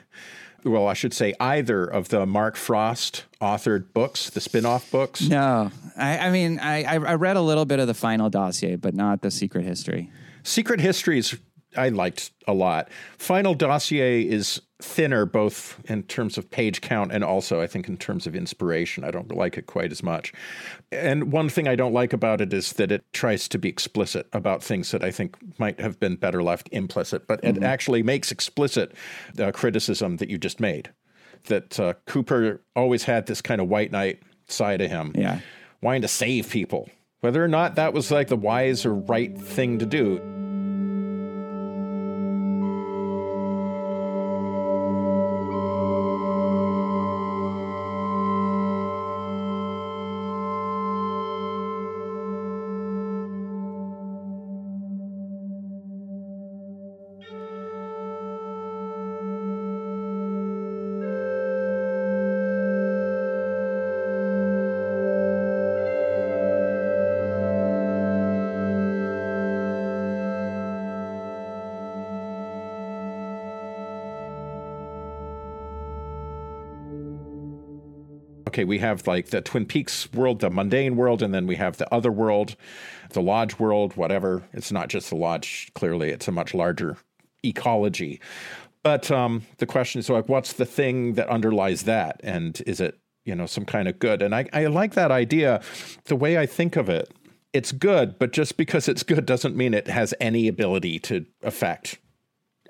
well, 0.64 0.86
I 0.86 0.92
should 0.94 1.12
say 1.14 1.34
either 1.40 1.84
of 1.84 2.10
the 2.10 2.24
Mark 2.26 2.56
Frost 2.56 3.24
authored 3.40 3.92
books, 3.92 4.28
the 4.30 4.40
spin 4.40 4.64
off 4.66 4.90
books. 4.90 5.22
No, 5.22 5.70
I, 5.96 6.18
I 6.18 6.30
mean, 6.30 6.58
I, 6.60 6.84
I 6.84 6.94
I 6.94 7.14
read 7.14 7.36
a 7.36 7.40
little 7.42 7.64
bit 7.64 7.80
of 7.80 7.86
the 7.86 7.94
final 7.94 8.28
dossier, 8.30 8.76
but 8.76 8.94
not 8.94 9.22
the 9.22 9.30
secret 9.30 9.64
history. 9.64 10.10
Secret 10.42 10.78
Histories, 10.80 11.34
I 11.76 11.88
liked 11.88 12.30
a 12.46 12.52
lot. 12.54 12.88
Final 13.18 13.54
Dossier 13.54 14.22
is 14.22 14.60
thinner, 14.80 15.24
both 15.24 15.80
in 15.88 16.02
terms 16.02 16.36
of 16.36 16.50
page 16.50 16.80
count 16.80 17.10
and 17.12 17.24
also, 17.24 17.60
I 17.60 17.66
think, 17.66 17.88
in 17.88 17.96
terms 17.96 18.26
of 18.26 18.34
inspiration. 18.36 19.02
I 19.04 19.10
don't 19.10 19.34
like 19.34 19.56
it 19.56 19.66
quite 19.66 19.90
as 19.92 20.02
much. 20.02 20.32
And 20.92 21.32
one 21.32 21.48
thing 21.48 21.66
I 21.68 21.74
don't 21.76 21.92
like 21.94 22.12
about 22.12 22.40
it 22.40 22.52
is 22.52 22.74
that 22.74 22.92
it 22.92 23.02
tries 23.12 23.48
to 23.48 23.58
be 23.58 23.68
explicit 23.68 24.26
about 24.32 24.62
things 24.62 24.90
that 24.90 25.02
I 25.02 25.10
think 25.10 25.36
might 25.58 25.80
have 25.80 25.98
been 26.00 26.16
better 26.16 26.42
left 26.42 26.68
implicit, 26.72 27.26
but 27.26 27.42
it 27.42 27.62
actually 27.62 28.02
makes 28.02 28.30
explicit 28.30 28.92
the 29.34 29.52
criticism 29.52 30.18
that 30.18 30.28
you 30.28 30.38
just 30.38 30.60
made. 30.60 30.90
That 31.44 31.78
uh, 31.80 31.94
Cooper 32.06 32.60
always 32.76 33.04
had 33.04 33.26
this 33.26 33.40
kind 33.40 33.60
of 33.60 33.68
white 33.68 33.92
knight 33.92 34.22
side 34.48 34.80
of 34.80 34.90
him, 34.90 35.12
Yeah. 35.16 35.40
wanting 35.80 36.02
to 36.02 36.08
save 36.08 36.50
people. 36.50 36.88
Whether 37.20 37.42
or 37.42 37.48
not 37.48 37.76
that 37.76 37.94
was 37.94 38.10
like 38.10 38.28
the 38.28 38.36
wise 38.36 38.84
or 38.84 38.94
right 38.94 39.34
thing 39.38 39.78
to 39.78 39.86
do, 39.86 40.20
okay, 78.54 78.62
we 78.62 78.78
have 78.78 79.04
like 79.08 79.30
the 79.30 79.40
Twin 79.40 79.66
Peaks 79.66 80.12
world, 80.12 80.38
the 80.38 80.48
mundane 80.48 80.94
world, 80.94 81.22
and 81.22 81.34
then 81.34 81.48
we 81.48 81.56
have 81.56 81.76
the 81.76 81.92
other 81.92 82.12
world, 82.12 82.54
the 83.10 83.20
lodge 83.20 83.58
world, 83.58 83.96
whatever. 83.96 84.44
It's 84.52 84.70
not 84.70 84.88
just 84.88 85.10
the 85.10 85.16
lodge, 85.16 85.72
clearly, 85.74 86.10
it's 86.10 86.28
a 86.28 86.32
much 86.32 86.54
larger 86.54 86.96
ecology. 87.44 88.20
But 88.84 89.10
um, 89.10 89.42
the 89.58 89.66
question 89.66 89.98
is 89.98 90.08
like, 90.08 90.28
what's 90.28 90.52
the 90.52 90.66
thing 90.66 91.14
that 91.14 91.28
underlies 91.28 91.82
that? 91.82 92.20
And 92.22 92.62
is 92.64 92.80
it, 92.80 92.96
you 93.24 93.34
know, 93.34 93.46
some 93.46 93.64
kind 93.64 93.88
of 93.88 93.98
good? 93.98 94.22
And 94.22 94.32
I, 94.32 94.48
I 94.52 94.66
like 94.66 94.94
that 94.94 95.10
idea. 95.10 95.60
The 96.04 96.14
way 96.14 96.38
I 96.38 96.46
think 96.46 96.76
of 96.76 96.88
it, 96.88 97.12
it's 97.52 97.72
good, 97.72 98.20
but 98.20 98.32
just 98.32 98.56
because 98.56 98.86
it's 98.86 99.02
good 99.02 99.26
doesn't 99.26 99.56
mean 99.56 99.74
it 99.74 99.88
has 99.88 100.14
any 100.20 100.46
ability 100.46 101.00
to 101.00 101.26
affect 101.42 101.98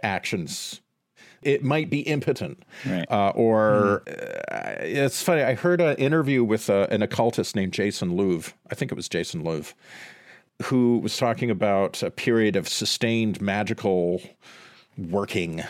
actions 0.02 0.80
it 1.44 1.62
might 1.62 1.90
be 1.90 2.00
impotent. 2.00 2.64
Right. 2.86 3.04
Uh, 3.10 3.32
or 3.34 4.02
uh, 4.08 4.76
it's 4.80 5.22
funny. 5.22 5.42
I 5.42 5.54
heard 5.54 5.80
an 5.80 5.96
interview 5.96 6.42
with 6.42 6.68
uh, 6.70 6.86
an 6.90 7.02
occultist 7.02 7.54
named 7.54 7.72
Jason 7.72 8.16
Louv. 8.16 8.52
I 8.70 8.74
think 8.74 8.90
it 8.90 8.94
was 8.94 9.08
Jason 9.08 9.42
Louv, 9.42 9.74
who 10.64 10.98
was 10.98 11.16
talking 11.16 11.50
about 11.50 12.02
a 12.02 12.10
period 12.10 12.56
of 12.56 12.68
sustained 12.68 13.40
magical 13.40 14.22
working, 14.96 15.62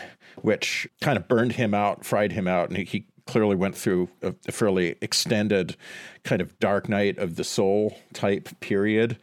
which 0.43 0.89
kind 1.01 1.16
of 1.16 1.29
burned 1.29 1.53
him 1.53 1.75
out, 1.75 2.05
fried 2.05 2.33
him 2.33 2.47
out, 2.47 2.68
and 2.68 2.79
he 2.79 3.07
clearly 3.27 3.57
went 3.57 3.77
through 3.77 4.09
a, 4.22 4.35
a 4.47 4.53
fairly 4.53 4.97
extended 5.01 5.77
kind 6.25 6.41
of 6.43 6.59
dark 6.59 6.89
night 6.89 7.18
of 7.18 7.37
the 7.37 7.45
soul 7.45 7.97
type 8.12 8.49
period. 8.61 9.18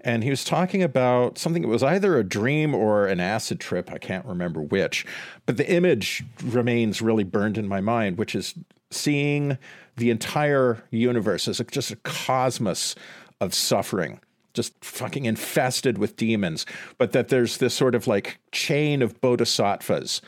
And 0.00 0.24
he 0.24 0.30
was 0.30 0.44
talking 0.44 0.82
about 0.82 1.38
something 1.38 1.62
that 1.62 1.68
was 1.68 1.82
either 1.82 2.18
a 2.18 2.24
dream 2.24 2.74
or 2.74 3.06
an 3.06 3.20
acid 3.20 3.60
trip. 3.60 3.90
I 3.90 3.98
can't 3.98 4.26
remember 4.26 4.62
which. 4.62 5.06
But 5.46 5.56
the 5.56 5.70
image 5.70 6.24
remains 6.42 7.02
really 7.02 7.24
burned 7.24 7.58
in 7.58 7.68
my 7.68 7.80
mind, 7.80 8.18
which 8.18 8.34
is 8.34 8.54
seeing 8.90 9.58
the 9.96 10.10
entire 10.10 10.82
universe 10.90 11.46
as 11.48 11.60
a, 11.60 11.64
just 11.64 11.90
a 11.90 11.96
cosmos 11.96 12.94
of 13.40 13.54
suffering 13.54 14.20
just 14.54 14.74
fucking 14.84 15.24
infested 15.24 15.96
with 15.96 16.16
demons, 16.16 16.66
but 16.98 17.12
that 17.12 17.28
there's 17.28 17.56
this 17.56 17.74
sort 17.74 17.94
of 17.94 18.06
like 18.06 18.38
chain 18.50 19.00
of 19.00 19.18
bodhisattvas 19.20 20.20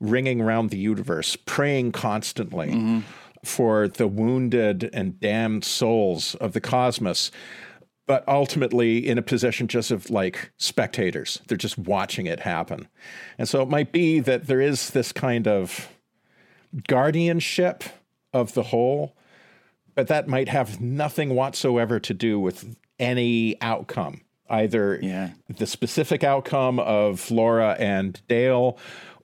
ringing 0.00 0.40
around 0.40 0.70
the 0.70 0.78
universe, 0.78 1.36
praying 1.36 1.92
constantly 1.92 3.02
for 3.44 3.86
the 3.88 4.08
wounded 4.08 4.88
and 4.92 5.20
damned 5.20 5.64
souls 5.64 6.34
of 6.36 6.52
the 6.52 6.60
cosmos, 6.60 7.30
but 8.06 8.26
ultimately 8.26 9.06
in 9.06 9.18
a 9.18 9.22
position 9.22 9.68
just 9.68 9.90
of 9.90 10.10
like 10.10 10.50
spectators. 10.56 11.40
They're 11.46 11.56
just 11.56 11.78
watching 11.78 12.26
it 12.26 12.40
happen. 12.40 12.88
And 13.38 13.48
so 13.48 13.62
it 13.62 13.68
might 13.68 13.92
be 13.92 14.20
that 14.20 14.46
there 14.46 14.60
is 14.60 14.90
this 14.90 15.12
kind 15.12 15.46
of 15.46 15.88
guardianship 16.88 17.84
of 18.32 18.54
the 18.54 18.64
whole, 18.64 19.16
but 19.94 20.08
that 20.08 20.28
might 20.28 20.48
have 20.48 20.80
nothing 20.80 21.34
whatsoever 21.34 21.98
to 22.00 22.14
do 22.14 22.38
with 22.38 22.76
any 22.98 23.56
outcome, 23.60 24.20
either 24.48 24.98
Yeah. 25.02 25.30
the 25.48 25.66
specific 25.66 26.22
outcome 26.22 26.78
of 26.78 27.30
Laura 27.30 27.76
and 27.78 28.20
Dale 28.28 28.78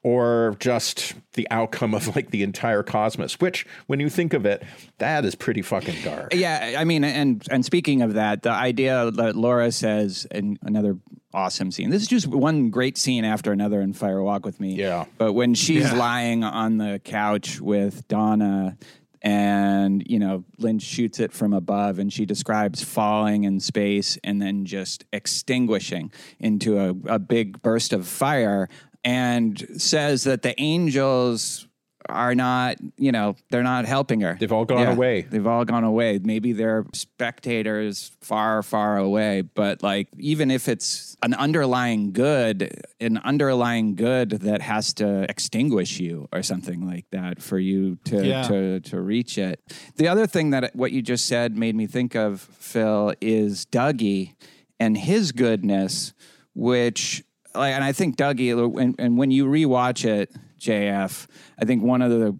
or 0.06 0.54
just 0.60 1.14
the 1.32 1.48
outcome 1.50 1.92
of 1.92 2.14
like 2.14 2.30
the 2.30 2.44
entire 2.44 2.84
cosmos, 2.84 3.40
which 3.40 3.66
when 3.88 3.98
you 3.98 4.08
think 4.08 4.34
of 4.34 4.46
it, 4.46 4.62
that 4.98 5.24
is 5.24 5.34
pretty 5.34 5.62
fucking 5.62 6.00
dark. 6.04 6.32
Yeah, 6.32 6.76
I 6.78 6.84
mean, 6.84 7.02
and 7.02 7.44
and 7.50 7.64
speaking 7.64 8.02
of 8.02 8.14
that, 8.14 8.44
the 8.44 8.50
idea 8.52 9.10
that 9.10 9.34
Laura 9.34 9.72
says, 9.72 10.24
and 10.30 10.60
another 10.62 10.96
awesome 11.34 11.72
scene. 11.72 11.90
This 11.90 12.02
is 12.02 12.08
just 12.08 12.28
one 12.28 12.70
great 12.70 12.96
scene 12.96 13.24
after 13.24 13.50
another 13.50 13.80
in 13.80 13.92
Fire 13.94 14.22
Walk 14.22 14.46
with 14.46 14.60
Me. 14.60 14.76
Yeah. 14.76 15.06
But 15.18 15.32
when 15.32 15.54
she's 15.54 15.82
Yeah. 15.82 15.94
lying 15.94 16.44
on 16.44 16.78
the 16.78 17.00
couch 17.04 17.60
with 17.60 18.06
Donna, 18.06 18.78
and 19.22 20.04
you 20.06 20.20
know 20.20 20.44
Lynch 20.58 20.82
shoots 20.82 21.18
it 21.18 21.32
from 21.32 21.52
above, 21.52 21.98
and 21.98 22.12
she 22.12 22.26
describes 22.26 22.84
falling 22.84 23.42
in 23.42 23.58
space 23.58 24.16
and 24.22 24.40
then 24.40 24.64
just 24.66 25.04
extinguishing 25.12 26.12
into 26.38 26.78
a, 26.78 27.14
a 27.14 27.18
big 27.18 27.60
burst 27.60 27.92
of 27.92 28.06
fire, 28.06 28.68
and 29.06 29.80
says 29.80 30.24
that 30.24 30.42
the 30.42 30.58
angels 30.60 31.66
are 32.08 32.34
not, 32.36 32.76
you 32.98 33.10
know, 33.10 33.34
they're 33.50 33.64
not 33.64 33.84
helping 33.84 34.20
her. 34.20 34.36
They've 34.38 34.52
all 34.52 34.64
gone 34.64 34.86
away. 34.86 35.22
They've 35.22 35.46
all 35.46 35.64
gone 35.64 35.82
away. 35.82 36.20
Maybe 36.22 36.52
they're 36.52 36.86
spectators 36.92 38.12
far, 38.20 38.62
far 38.62 38.96
away. 38.96 39.40
But 39.42 39.82
like, 39.82 40.08
even 40.18 40.50
if 40.50 40.68
it's 40.68 41.16
an 41.22 41.34
underlying 41.34 42.12
good, 42.12 42.80
an 43.00 43.18
underlying 43.18 43.96
good 43.96 44.30
that 44.30 44.60
has 44.62 44.94
to 44.94 45.26
extinguish 45.28 45.98
you 45.98 46.28
or 46.32 46.42
something 46.44 46.86
like 46.86 47.06
that 47.10 47.42
for 47.42 47.58
you 47.58 47.96
to 48.04 48.24
Yeah. 48.24 48.42
to 48.42 48.80
to 48.80 49.00
reach 49.00 49.36
it. 49.38 49.60
The 49.96 50.06
other 50.06 50.26
thing 50.28 50.50
that 50.50 50.76
what 50.76 50.92
you 50.92 51.02
just 51.02 51.26
said 51.26 51.56
made 51.56 51.74
me 51.74 51.86
think 51.88 52.14
of 52.14 52.40
Phil 52.40 53.14
is 53.20 53.66
Dougie 53.66 54.34
and 54.78 54.96
his 54.96 55.32
goodness, 55.32 56.12
which 56.54 57.24
like, 57.56 57.74
and 57.74 57.84
I 57.84 57.92
think 57.92 58.16
Dougie, 58.16 58.80
and, 58.80 58.94
and 58.98 59.18
when 59.18 59.30
you 59.30 59.46
rewatch 59.46 60.04
it, 60.04 60.30
JF, 60.60 61.26
I 61.60 61.64
think 61.64 61.82
one 61.82 62.02
of 62.02 62.10
the 62.10 62.36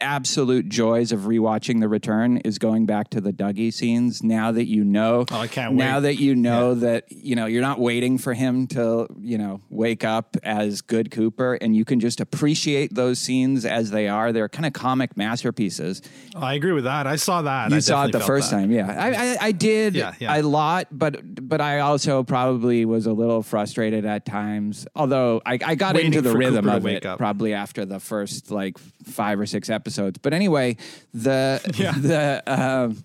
absolute 0.00 0.68
joys 0.68 1.10
of 1.12 1.20
rewatching 1.20 1.80
The 1.80 1.88
Return 1.88 2.36
is 2.38 2.58
going 2.58 2.84
back 2.86 3.08
to 3.10 3.20
the 3.20 3.32
Dougie 3.32 3.72
scenes. 3.72 4.22
Now 4.22 4.52
that 4.52 4.66
you 4.66 4.84
know, 4.84 5.24
Oh, 5.30 5.38
I 5.40 5.46
can't 5.46 5.74
Now 5.74 5.96
wait. 5.96 6.02
that 6.02 6.14
you 6.20 6.34
know 6.34 6.74
that 6.74 7.10
you 7.10 7.34
know 7.34 7.46
you're 7.46 7.62
not 7.62 7.80
waiting 7.80 8.18
for 8.18 8.34
him 8.34 8.66
to 8.68 9.06
you 9.20 9.38
know 9.38 9.62
wake 9.70 10.04
up 10.04 10.36
as 10.42 10.82
good 10.82 11.10
Cooper, 11.10 11.54
and 11.54 11.74
you 11.74 11.84
can 11.84 11.98
just 12.00 12.20
appreciate 12.20 12.94
those 12.94 13.18
scenes 13.18 13.64
as 13.64 13.90
they 13.90 14.06
are. 14.08 14.32
They're 14.32 14.48
kind 14.50 14.66
of 14.66 14.72
comic 14.74 15.16
masterpieces. 15.16 16.02
I 16.34 16.54
agree 16.54 16.72
with 16.72 16.84
that. 16.84 17.06
I 17.06 17.16
saw 17.16 17.40
that. 17.42 17.70
You 17.70 17.76
I 17.76 17.78
saw 17.80 18.04
it 18.04 18.12
the 18.12 18.20
first 18.20 18.50
that. 18.50 18.56
time, 18.58 18.70
yeah. 18.70 18.94
I, 18.98 19.10
I, 19.32 19.36
I 19.48 19.52
did 19.52 19.94
Yeah, 19.94 20.12
yeah. 20.18 20.36
a 20.36 20.42
lot, 20.42 20.88
but 20.92 21.20
but 21.48 21.60
I 21.62 21.80
also 21.80 22.22
probably 22.22 22.84
was 22.84 23.06
a 23.06 23.12
little 23.12 23.42
frustrated 23.42 24.04
at 24.04 24.26
times. 24.26 24.86
Although 24.94 25.40
I, 25.46 25.58
I 25.64 25.74
got 25.74 25.94
Waiting 25.94 26.12
into 26.12 26.20
the 26.28 26.36
rhythm 26.36 26.64
Cooper 26.66 26.76
of 26.76 26.84
wake 26.84 26.96
it 26.98 27.06
up. 27.06 27.18
probably 27.18 27.54
after 27.54 27.86
the 27.86 27.98
first 28.00 28.50
like 28.50 28.76
five 29.04 29.40
or 29.40 29.46
six 29.46 29.70
episodes. 29.70 29.85
But 30.22 30.32
anyway, 30.32 30.76
the 31.12 31.60
Yeah. 31.78 31.92
the 31.92 32.42
um, 32.46 33.04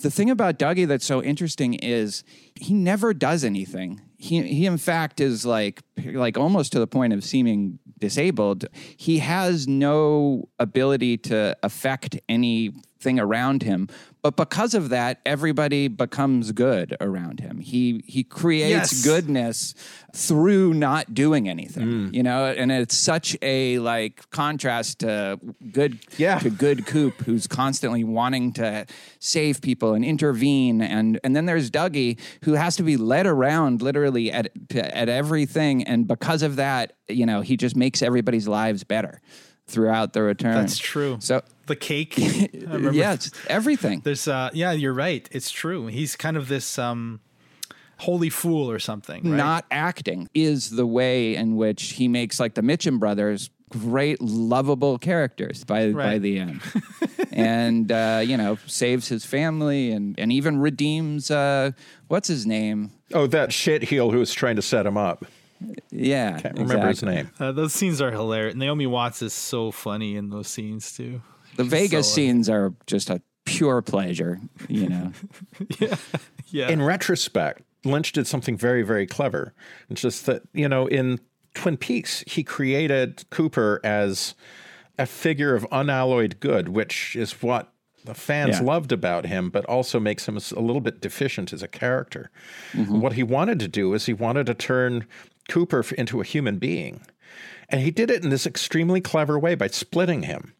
the 0.00 0.10
thing 0.10 0.30
about 0.30 0.58
Dougie 0.58 0.86
that's 0.86 1.06
so 1.06 1.22
interesting 1.22 1.74
is 1.74 2.24
he 2.54 2.74
never 2.74 3.14
does 3.14 3.44
anything. 3.44 4.00
He 4.16 4.42
he 4.42 4.66
in 4.66 4.78
fact 4.78 5.20
is 5.20 5.44
like 5.46 5.82
like 6.04 6.36
almost 6.38 6.72
to 6.72 6.78
the 6.78 6.86
point 6.86 7.12
of 7.12 7.24
seeming 7.24 7.78
disabled. 7.98 8.66
He 8.96 9.18
has 9.20 9.66
no 9.68 10.48
ability 10.58 11.16
to 11.18 11.56
affect 11.62 12.18
anything 13.04 13.20
around 13.20 13.62
him. 13.62 13.88
But 14.22 14.36
because 14.36 14.72
of 14.72 14.88
that, 14.88 15.20
everybody 15.26 15.86
becomes 15.88 16.52
good 16.52 16.96
around 16.98 17.40
him. 17.40 17.60
He 17.60 18.02
he 18.06 18.24
creates 18.24 18.70
Yes. 18.92 19.04
goodness 19.04 19.74
through 20.14 20.72
not 20.72 21.12
doing 21.12 21.46
anything. 21.46 21.86
Mm. 21.86 22.14
You 22.14 22.22
know, 22.22 22.46
and 22.46 22.72
it's 22.72 22.96
such 22.96 23.36
a 23.42 23.78
like 23.80 24.28
contrast 24.30 25.00
to 25.00 25.38
good 25.72 25.98
Yeah. 26.16 26.38
to 26.38 26.48
good 26.48 26.86
Coop 26.86 27.20
who's 27.26 27.46
constantly 27.46 28.02
wanting 28.02 28.52
to 28.54 28.86
save 29.18 29.60
people 29.60 29.92
and 29.92 30.04
intervene 30.04 30.80
and 30.80 31.20
and 31.22 31.36
then 31.36 31.44
there's 31.44 31.70
Dougie 31.70 32.18
who 32.44 32.54
has 32.54 32.76
to 32.76 32.82
be 32.82 32.96
led 32.96 33.26
around 33.26 33.82
literally 33.82 34.32
at 34.32 34.48
at 34.74 35.08
everything 35.10 35.82
and 35.84 36.06
because 36.08 36.42
of 36.42 36.56
that 36.56 36.94
you 37.08 37.26
know 37.26 37.42
he 37.42 37.56
just 37.58 37.76
makes 37.76 38.00
everybody's 38.00 38.48
lives 38.48 38.84
better 38.84 39.20
throughout 39.66 40.12
the 40.12 40.22
return 40.22 40.54
That's 40.54 40.78
true. 40.78 41.16
so 41.20 41.42
The 41.66 41.76
cake. 41.76 42.14
I 42.18 42.48
remember 42.52 42.92
yeah 42.92 43.16
everything 43.48 44.00
There's 44.04 44.28
uh 44.28 44.50
yeah, 44.52 44.72
you're 44.72 44.92
right. 44.94 45.28
It's 45.32 45.50
true. 45.50 45.86
He's 45.86 46.16
kind 46.16 46.36
of 46.36 46.48
this 46.48 46.78
um 46.78 47.20
holy 47.98 48.28
fool 48.30 48.70
or 48.70 48.78
something, 48.78 49.22
right? 49.30 49.36
not 49.36 49.64
acting 49.70 50.28
is 50.34 50.70
the 50.70 50.86
way 50.86 51.34
in 51.36 51.56
which 51.56 51.92
he 51.92 52.08
makes 52.08 52.38
like 52.40 52.54
the 52.54 52.62
Mitchum 52.62 52.98
brothers 52.98 53.50
great 53.70 54.20
lovable 54.20 54.98
characters 54.98 55.64
by 55.64 55.90
by 55.92 56.18
the 56.18 56.38
end 56.38 56.60
and 57.32 57.90
uh, 57.90 58.20
you 58.24 58.36
know 58.36 58.56
saves 58.66 59.08
his 59.08 59.24
family 59.24 59.90
and 59.90 60.16
and 60.18 60.30
even 60.32 60.58
redeems 60.58 61.30
uh, 61.30 61.70
what's 62.08 62.28
his 62.28 62.46
name 62.46 62.90
Oh, 63.12 63.26
that 63.28 63.52
shit 63.52 63.84
heel 63.84 64.10
who 64.10 64.18
was 64.18 64.32
trying 64.34 64.56
to 64.56 64.62
set 64.62 64.86
him 64.86 64.96
up. 64.96 65.24
Yeah 65.90 66.40
Can't 66.40 66.58
remember 66.58 66.88
his 66.88 67.02
name. 67.02 67.30
Uh, 67.38 67.52
those 67.52 67.72
scenes 67.72 68.00
are 68.00 68.10
hilarious. 68.10 68.54
Naomi 68.54 68.86
Watts 68.86 69.22
is 69.22 69.32
so 69.32 69.70
funny 69.70 70.16
in 70.16 70.30
those 70.30 70.48
scenes 70.48 70.92
too. 70.96 71.20
the 71.56 71.64
Vegas 71.64 72.08
so- 72.08 72.14
scenes 72.16 72.48
are 72.48 72.72
just 72.86 73.10
a 73.10 73.20
pure 73.44 73.82
pleasure 73.82 74.40
you 74.68 74.88
know 74.88 75.12
Yeah. 75.78 75.96
yeah. 76.48 76.68
In 76.70 76.80
retrospect, 76.82 77.62
Lynch 77.84 78.12
did 78.12 78.26
something 78.26 78.56
very, 78.56 78.82
very 78.82 79.06
clever. 79.06 79.52
It's 79.90 80.00
just 80.00 80.24
that, 80.26 80.42
you 80.54 80.66
know, 80.68 80.86
in 80.86 81.20
Twin 81.52 81.76
Peaks, 81.76 82.24
he 82.26 82.42
created 82.42 83.24
Cooper 83.30 83.80
as 83.84 84.34
a 84.98 85.04
figure 85.04 85.54
of 85.54 85.66
unalloyed 85.70 86.40
good, 86.40 86.68
which 86.70 87.14
is 87.16 87.42
what 87.42 87.72
the 88.06 88.14
fans 88.14 88.58
Yeah. 88.60 88.64
loved 88.64 88.92
about 88.92 89.26
him, 89.26 89.50
but 89.50 89.64
also 89.66 90.00
makes 90.00 90.26
him 90.26 90.36
a 90.38 90.60
little 90.60 90.80
bit 90.80 91.00
deficient 91.02 91.52
as 91.52 91.62
a 91.62 91.68
character. 91.68 92.30
What 92.74 93.12
he 93.14 93.22
wanted 93.22 93.58
to 93.60 93.68
do 93.68 93.92
is 93.92 94.06
he 94.06 94.14
wanted 94.14 94.46
to 94.46 94.54
turn 94.54 95.06
Cooper 95.48 95.84
into 95.96 96.20
a 96.20 96.24
human 96.24 96.58
being. 96.58 97.02
And 97.68 97.80
he 97.80 97.90
did 97.90 98.10
it 98.10 98.22
in 98.22 98.30
this 98.30 98.46
extremely 98.46 99.00
clever 99.00 99.38
way 99.38 99.54
by 99.54 99.68
splitting 99.68 100.22
him. 100.24 100.54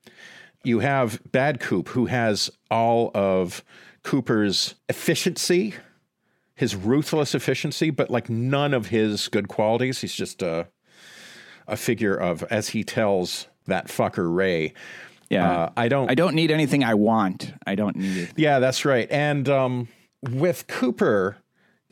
You 0.63 0.79
have 0.81 1.21
Bad 1.31 1.61
Coop, 1.61 1.89
who 1.89 2.07
has 2.07 2.51
all 2.71 3.11
of 3.15 3.63
Cooper's 4.03 4.75
efficiency, 4.89 5.75
his 6.55 6.75
ruthless 6.75 7.35
efficiency, 7.35 7.91
but 7.91 8.11
like 8.11 8.31
none 8.31 8.73
of 8.73 8.87
his 8.87 9.29
good 9.29 9.49
qualities. 9.49 10.01
He's 10.01 10.15
just 10.15 10.43
a 10.43 10.69
a 11.67 11.77
figure 11.77 12.15
of, 12.15 12.43
as 12.45 12.69
he 12.69 12.85
tells 12.85 13.47
that 13.67 13.89
fucker 13.89 14.35
Ray. 14.35 14.75
yeah 15.31 15.51
Uh, 15.51 15.71
I 15.77 15.89
don't. 15.89 16.11
I 16.11 16.15
don't 16.15 16.35
need 16.35 16.51
anything 16.51 16.85
I 16.85 16.95
want 16.95 17.55
I 17.67 17.75
don't 17.75 17.97
need 17.97 18.17
it 18.17 18.33
Yeah, 18.37 18.59
that's 18.59 18.85
right. 18.85 19.11
And 19.11 19.49
um, 19.49 19.89
with 20.23 20.67
Cooper, 20.67 21.39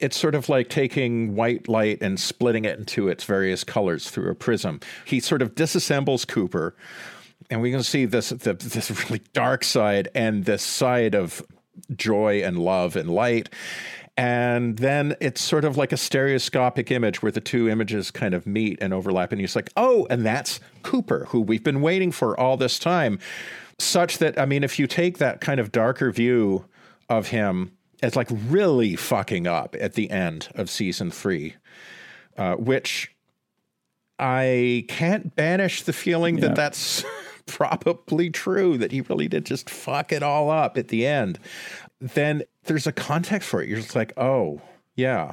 it's 0.02 0.18
sort 0.18 0.34
of 0.34 0.48
like 0.48 0.68
taking 0.68 1.34
white 1.34 1.68
light 1.68 1.98
and 2.02 2.18
splitting 2.18 2.64
it 2.64 2.78
into 2.78 3.08
its 3.08 3.24
various 3.24 3.62
colors 3.64 4.10
through 4.10 4.30
a 4.30 4.34
prism. 4.34 4.80
He 5.04 5.20
sort 5.20 5.40
of 5.40 5.54
disassembles 5.54 6.26
Cooper, 6.26 6.74
and 7.48 7.62
we 7.62 7.70
can 7.70 7.82
see 7.82 8.04
this 8.04 8.30
the, 8.30 8.54
this 8.54 8.90
really 9.04 9.22
dark 9.32 9.64
side 9.64 10.08
and 10.14 10.44
this 10.44 10.62
side 10.62 11.14
of 11.14 11.42
joy 11.94 12.42
and 12.42 12.58
love 12.58 12.96
and 12.96 13.08
light. 13.08 13.48
And 14.16 14.76
then 14.76 15.16
it's 15.20 15.40
sort 15.40 15.64
of 15.64 15.78
like 15.78 15.92
a 15.92 15.96
stereoscopic 15.96 16.90
image 16.90 17.22
where 17.22 17.32
the 17.32 17.40
two 17.40 17.68
images 17.68 18.10
kind 18.10 18.34
of 18.34 18.46
meet 18.46 18.78
and 18.82 18.92
overlap. 18.92 19.32
And 19.32 19.40
you're 19.40 19.48
like, 19.54 19.70
oh, 19.76 20.06
and 20.10 20.26
that's 20.26 20.60
Cooper, 20.82 21.26
who 21.30 21.40
we've 21.40 21.64
been 21.64 21.80
waiting 21.80 22.12
for 22.12 22.38
all 22.38 22.58
this 22.58 22.78
time. 22.78 23.18
Such 23.78 24.18
that, 24.18 24.38
I 24.38 24.44
mean, 24.44 24.64
if 24.64 24.78
you 24.78 24.86
take 24.86 25.16
that 25.18 25.40
kind 25.40 25.58
of 25.60 25.72
darker 25.72 26.12
view 26.12 26.66
of 27.08 27.28
him, 27.28 27.72
it's 28.02 28.16
like 28.16 28.28
really 28.30 28.96
fucking 28.96 29.46
up 29.46 29.76
at 29.80 29.94
the 29.94 30.10
end 30.10 30.48
of 30.54 30.68
season 30.68 31.10
three, 31.10 31.54
uh, 32.36 32.54
which 32.56 33.14
I 34.18 34.84
can't 34.88 35.34
banish 35.34 35.82
the 35.82 35.92
feeling 35.92 36.36
Yeah. 36.38 36.48
that 36.48 36.56
that's 36.56 37.04
probably 37.46 38.30
true, 38.30 38.78
that 38.78 38.92
he 38.92 39.00
really 39.02 39.28
did 39.28 39.44
just 39.46 39.68
fuck 39.70 40.12
it 40.12 40.22
all 40.22 40.50
up 40.50 40.76
at 40.78 40.88
the 40.88 41.06
end. 41.06 41.38
Then 42.00 42.42
there's 42.64 42.86
a 42.86 42.92
context 42.92 43.48
for 43.48 43.62
it. 43.62 43.68
You're 43.68 43.78
just 43.80 43.96
like, 43.96 44.12
oh, 44.16 44.60
yeah. 44.96 45.32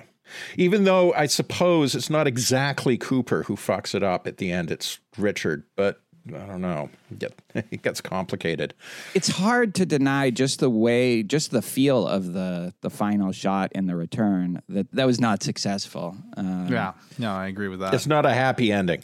Even 0.55 0.83
though 0.83 1.11
I 1.13 1.25
suppose 1.25 1.95
it's 1.95 2.09
not 2.09 2.27
exactly 2.27 2.97
Cooper 2.97 3.43
who 3.43 3.55
fucks 3.55 3.95
it 3.95 4.03
up 4.03 4.27
at 4.27 4.37
the 4.37 4.51
end, 4.51 4.69
it's 4.69 4.99
Richard, 5.17 5.63
but 5.75 6.01
I 6.27 6.45
don't 6.45 6.61
know. 6.61 6.89
It 7.11 7.19
get- 7.19 7.39
It 7.71 7.81
gets 7.81 8.01
complicated. 8.01 8.73
it's 9.15 9.27
hard 9.29 9.73
to 9.75 9.85
deny 9.85 10.29
just 10.29 10.59
the 10.59 10.69
way, 10.69 11.23
just 11.23 11.51
the 11.51 11.61
feel 11.61 12.07
of 12.07 12.33
the 12.33 12.73
the 12.81 12.89
final 12.89 13.31
shot 13.31 13.71
and 13.75 13.87
the 13.89 13.95
return 13.95 14.61
that 14.69 14.91
that 14.93 15.05
was 15.07 15.19
not 15.19 15.41
successful. 15.43 16.15
Uh, 16.37 16.67
yeah. 16.69 16.93
No, 17.17 17.31
I 17.31 17.47
agree 17.47 17.67
with 17.67 17.79
that. 17.79 17.93
It's 17.93 18.07
not 18.07 18.25
a 18.25 18.33
happy 18.33 18.71
ending. 18.71 19.03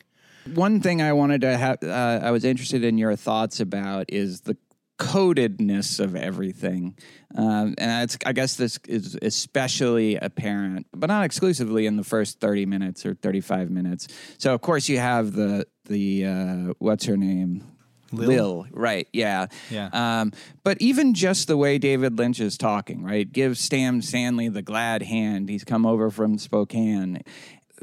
One 0.54 0.80
thing 0.80 1.02
I 1.02 1.12
wanted 1.14 1.42
to 1.42 1.58
have, 1.58 1.82
uh, 1.82 2.20
I 2.22 2.30
was 2.30 2.46
interested 2.46 2.84
in 2.84 3.00
your 3.00 3.16
thoughts 3.16 3.60
about 3.60 4.06
is 4.10 4.42
the 4.42 4.56
codedness 4.98 6.00
of 6.00 6.16
everything, 6.16 6.96
um, 7.36 7.76
and 7.78 8.04
it's, 8.04 8.18
I 8.26 8.34
guess 8.34 8.56
this 8.56 8.80
is 8.88 9.18
especially 9.22 10.16
apparent, 10.16 10.88
but 10.94 11.08
not 11.08 11.26
exclusively 11.26 11.86
in 11.86 11.98
the 11.98 12.04
first 12.04 12.40
thirty 12.40 12.66
minutes 12.66 13.06
or 13.06 13.14
thirty-five 13.14 13.70
minutes. 13.70 14.08
So 14.38 14.54
of 14.54 14.62
course 14.62 14.88
you 14.90 15.00
have 15.00 15.34
the 15.34 15.68
the 15.86 16.26
uh, 16.26 16.74
what's 16.80 17.06
her 17.06 17.18
name. 17.18 17.64
Lil. 18.12 18.68
right? 18.72 19.08
Yeah, 19.12 19.48
Yeah. 19.70 19.90
Um, 19.92 20.32
but 20.64 20.78
even 20.80 21.14
just 21.16 21.48
the 21.48 21.58
way 21.58 21.78
David 21.78 22.18
Lynch 22.18 22.40
is 22.40 22.58
talking, 22.58 23.04
right? 23.04 23.30
Give 23.30 23.58
Stan 23.58 24.02
Stanley 24.02 24.48
the 24.48 24.62
glad 24.62 25.02
hand. 25.02 25.50
He's 25.50 25.66
come 25.66 25.86
over 25.86 26.10
from 26.10 26.38
Spokane, 26.38 27.24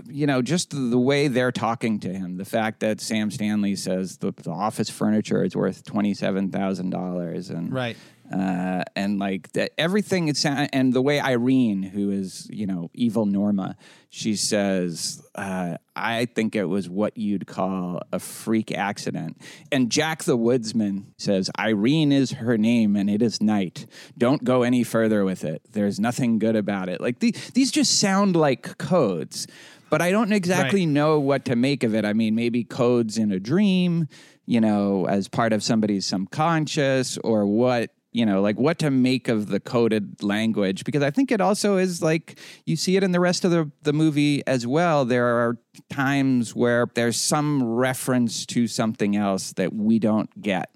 you 0.07 0.26
know, 0.26 0.43
just 0.43 0.70
the 0.70 0.99
way 0.99 1.28
they're 1.28 1.53
talking 1.53 2.01
to 2.01 2.12
him, 2.12 2.36
the 2.36 2.45
fact 2.45 2.80
that 2.80 3.01
Sam 3.01 3.30
Stanley 3.30 3.76
says 3.76 4.18
the, 4.18 4.32
the 4.32 4.51
office 4.51 4.90
furniture 4.90 5.45
is 5.45 5.55
worth 5.55 5.84
twenty 5.84 6.14
seven 6.14 6.51
thousand 6.51 6.90
dollars, 6.90 7.51
and 7.51 7.72
Right. 7.72 7.97
Uh, 8.32 8.82
and 8.97 9.18
like 9.18 9.53
the, 9.53 9.68
everything 9.78 10.28
it's 10.28 10.45
and 10.47 10.95
the 10.95 11.03
way 11.03 11.20
Irene, 11.20 11.82
who 11.82 12.11
is 12.11 12.49
you 12.51 12.66
know 12.66 12.90
evil 12.95 13.26
Norma, 13.26 13.76
she 14.09 14.36
says, 14.36 15.22
uh, 15.34 15.76
"I 15.95 16.24
think 16.24 16.57
it 16.57 16.64
was 16.64 16.88
what 16.88 17.18
you'd 17.18 17.47
call 17.47 18.01
a 18.11 18.18
freak 18.18 18.72
accident." 18.72 19.38
And 19.70 19.90
Jack 19.90 20.24
the 20.24 20.36
Woodsman 20.36 21.12
says, 21.18 21.51
"Irene 21.59 22.11
is 22.11 22.32
her 22.32 22.57
name, 22.57 22.97
and 22.97 23.11
it 23.11 23.20
is 23.20 23.43
night. 23.43 23.86
Don't 24.16 24.43
go 24.45 24.62
any 24.62 24.82
further 24.82 25.24
with 25.24 25.45
it. 25.45 25.61
There's 25.72 26.01
nothing 26.01 26.38
good 26.38 26.57
about 26.57 26.88
it." 26.88 27.03
Like 27.03 27.18
the, 27.18 27.34
these 27.53 27.70
just 27.70 28.01
sound 28.01 28.34
like 28.34 28.78
codes, 28.78 29.47
but 29.93 30.01
I 30.03 30.11
don't 30.11 30.32
exactly 30.32 30.80
Right. 30.86 30.88
know 30.88 31.20
what 31.20 31.45
to 31.45 31.55
make 31.55 31.84
of 31.84 31.95
it. 31.95 32.05
I 32.05 32.14
mean, 32.14 32.34
maybe 32.34 32.64
codes 32.64 33.18
in 33.18 33.30
a 33.30 33.38
dream, 33.38 34.09
you 34.47 34.59
know, 34.61 35.07
as 35.07 35.28
part 35.28 35.53
of 35.53 35.62
somebody's 35.62 36.07
subconscious, 36.07 37.18
or 37.18 37.47
what, 37.47 37.90
you 38.11 38.24
know, 38.26 38.40
like 38.40 38.59
what 38.59 38.78
to 38.80 38.90
make 38.90 39.28
of 39.28 39.49
the 39.49 39.61
coded 39.61 40.22
language. 40.22 40.84
Because 40.84 41.03
I 41.03 41.11
think 41.11 41.30
it 41.30 41.40
also 41.43 41.76
is 41.76 42.03
like 42.03 42.38
you 42.66 42.74
see 42.74 42.97
it 42.97 43.05
in 43.05 43.12
the 43.12 43.20
rest 43.20 43.45
of 43.45 43.51
the, 43.51 43.70
the 43.82 43.93
movie 43.93 44.43
as 44.47 44.66
well. 44.66 45.05
There 45.05 45.26
are 45.26 45.59
times 45.90 46.55
where 46.57 46.86
there's 46.95 47.16
some 47.20 47.62
reference 47.62 48.47
to 48.47 48.66
something 48.66 49.14
else 49.14 49.53
that 49.53 49.72
we 49.74 49.99
don't 49.99 50.30
get. 50.40 50.70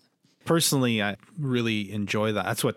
personally 0.45 1.03
i 1.03 1.17
really 1.39 1.91
enjoy 1.91 2.31
that 2.33 2.45
that's 2.45 2.63
what 2.63 2.77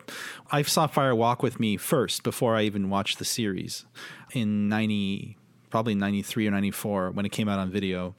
i 0.52 0.64
saw 0.64 0.88
fire 0.88 1.14
walk 1.14 1.44
with 1.44 1.60
me 1.60 1.78
first 1.78 2.24
before 2.24 2.56
i 2.56 2.64
even 2.64 2.90
watched 2.90 3.20
the 3.20 3.26
series 3.26 3.86
in 4.34 4.68
90 4.68 5.38
probably 5.70 5.96
93 5.96 6.48
or 6.48 6.52
94 6.52 7.12
when 7.12 7.26
it 7.26 7.32
came 7.32 7.48
out 7.50 7.60
on 7.60 7.70
video 7.72 8.16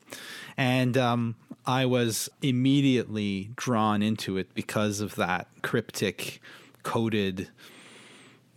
and 0.57 0.96
um, 0.96 1.34
i 1.66 1.84
was 1.86 2.28
immediately 2.42 3.51
drawn 3.57 4.03
into 4.03 4.36
it 4.38 4.53
because 4.55 5.01
of 5.01 5.14
that 5.16 5.46
cryptic 5.62 6.40
coded 6.82 7.48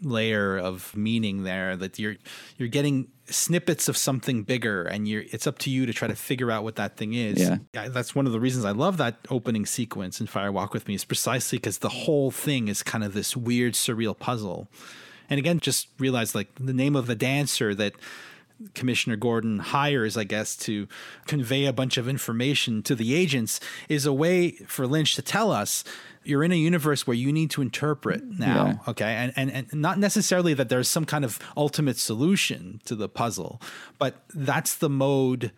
layer 0.02 0.58
of 0.58 0.96
meaning 0.98 1.44
there 1.44 1.78
that 1.78 1.98
you're 1.98 2.16
you're 2.58 2.68
getting 2.68 3.08
snippets 3.26 3.88
of 3.88 3.96
something 3.96 4.44
bigger 4.44 4.84
and 4.84 5.08
you're 5.08 5.24
it's 5.32 5.48
up 5.48 5.58
to 5.58 5.70
you 5.70 5.86
to 5.86 5.94
try 5.94 6.10
to 6.10 6.16
figure 6.16 6.52
out 6.52 6.62
what 6.66 6.76
that 6.76 6.98
thing 6.98 7.14
is 7.14 7.40
Yeah. 7.40 7.58
I- 7.78 7.88
that's 7.88 8.14
one 8.14 8.26
of 8.26 8.34
the 8.34 8.40
reasons 8.40 8.66
I 8.66 8.72
love 8.72 8.98
that 8.98 9.16
opening 9.30 9.66
sequence 9.66 10.20
in 10.20 10.28
Fire 10.28 10.52
Walk 10.52 10.74
with 10.74 10.90
Me 10.90 10.96
is 10.96 11.06
precisely 11.06 11.58
because 11.58 11.78
the 11.78 11.88
whole 11.90 12.32
thing 12.32 12.68
is 12.68 12.84
kind 12.84 13.02
of 13.04 13.14
this 13.14 13.38
weird 13.38 13.74
surreal 13.76 14.18
puzzle. 14.18 14.68
And 15.30 15.40
again, 15.40 15.62
just 15.62 15.88
realize 16.00 16.36
like 16.36 16.50
the 16.60 16.74
name 16.74 16.98
of 16.98 17.08
the 17.08 17.16
dancer 17.16 17.74
that 17.76 17.94
Commissioner 18.74 19.16
Gordon 19.16 19.60
hires, 19.60 20.18
I 20.18 20.24
guess, 20.24 20.56
to 20.58 20.88
convey 21.28 21.66
a 21.66 21.74
bunch 21.74 21.98
of 21.98 22.08
information 22.08 22.84
to 22.84 22.96
the 22.96 23.14
agents 23.16 23.60
is 23.90 24.06
a 24.06 24.14
way 24.14 24.52
for 24.68 24.88
Lynch 24.88 25.16
to 25.16 25.22
tell 25.22 25.52
us 25.52 25.84
you're 26.24 26.44
in 26.44 26.52
a 26.52 26.56
universe 26.56 27.06
where 27.06 27.18
you 27.18 27.32
need 27.34 27.52
to 27.52 27.62
interpret 27.62 28.24
now. 28.24 28.66
Yeah. 28.66 28.78
Okay. 28.88 29.14
And, 29.14 29.34
and, 29.36 29.52
and 29.52 29.74
not 29.74 30.00
necessarily 30.00 30.54
that 30.54 30.70
there's 30.70 30.88
some 30.88 31.06
kind 31.06 31.26
of 31.26 31.40
ultimate 31.58 31.98
solution 31.98 32.80
to 32.86 32.96
the 32.96 33.10
puzzle, 33.10 33.62
but 34.00 34.24
that's 34.34 34.76
the 34.76 34.90
mode 34.90 35.52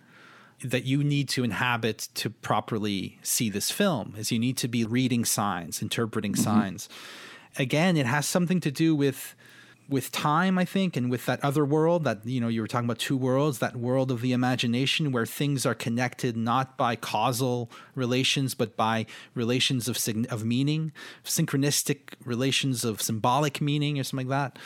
that 0.63 0.85
you 0.85 1.03
need 1.03 1.29
to 1.29 1.43
inhabit 1.43 2.07
to 2.15 2.29
properly 2.29 3.19
see 3.21 3.49
this 3.49 3.69
film 3.69 4.15
is 4.17 4.31
you 4.31 4.39
need 4.39 4.57
to 4.57 4.67
be 4.67 4.85
reading 4.85 5.25
signs 5.25 5.81
interpreting 5.81 6.31
mm-hmm. 6.31 6.43
signs 6.43 6.89
again 7.57 7.97
it 7.97 8.05
has 8.05 8.25
something 8.25 8.61
to 8.61 8.71
do 8.71 8.95
with 8.95 9.35
with 9.89 10.11
time 10.11 10.57
i 10.57 10.65
think 10.65 10.95
and 10.95 11.09
with 11.09 11.25
that 11.25 11.43
other 11.43 11.63
world 11.63 12.03
that 12.03 12.25
you 12.25 12.41
know 12.41 12.47
you 12.47 12.61
were 12.61 12.67
talking 12.67 12.85
about 12.85 12.99
two 12.99 13.17
worlds 13.17 13.59
that 13.59 13.75
world 13.75 14.11
of 14.11 14.21
the 14.21 14.33
imagination 14.33 15.11
where 15.11 15.25
things 15.25 15.65
are 15.65 15.75
connected 15.75 16.35
not 16.35 16.77
by 16.77 16.95
causal 16.95 17.69
relations 17.93 18.53
but 18.53 18.75
by 18.75 19.05
relations 19.33 19.87
of 19.87 19.97
sign- 19.97 20.25
of 20.29 20.43
meaning 20.43 20.91
synchronistic 21.23 22.13
relations 22.23 22.83
of 22.83 23.01
symbolic 23.01 23.61
meaning 23.61 23.99
or 23.99 24.03
something 24.03 24.27
like 24.27 24.53
that 24.53 24.59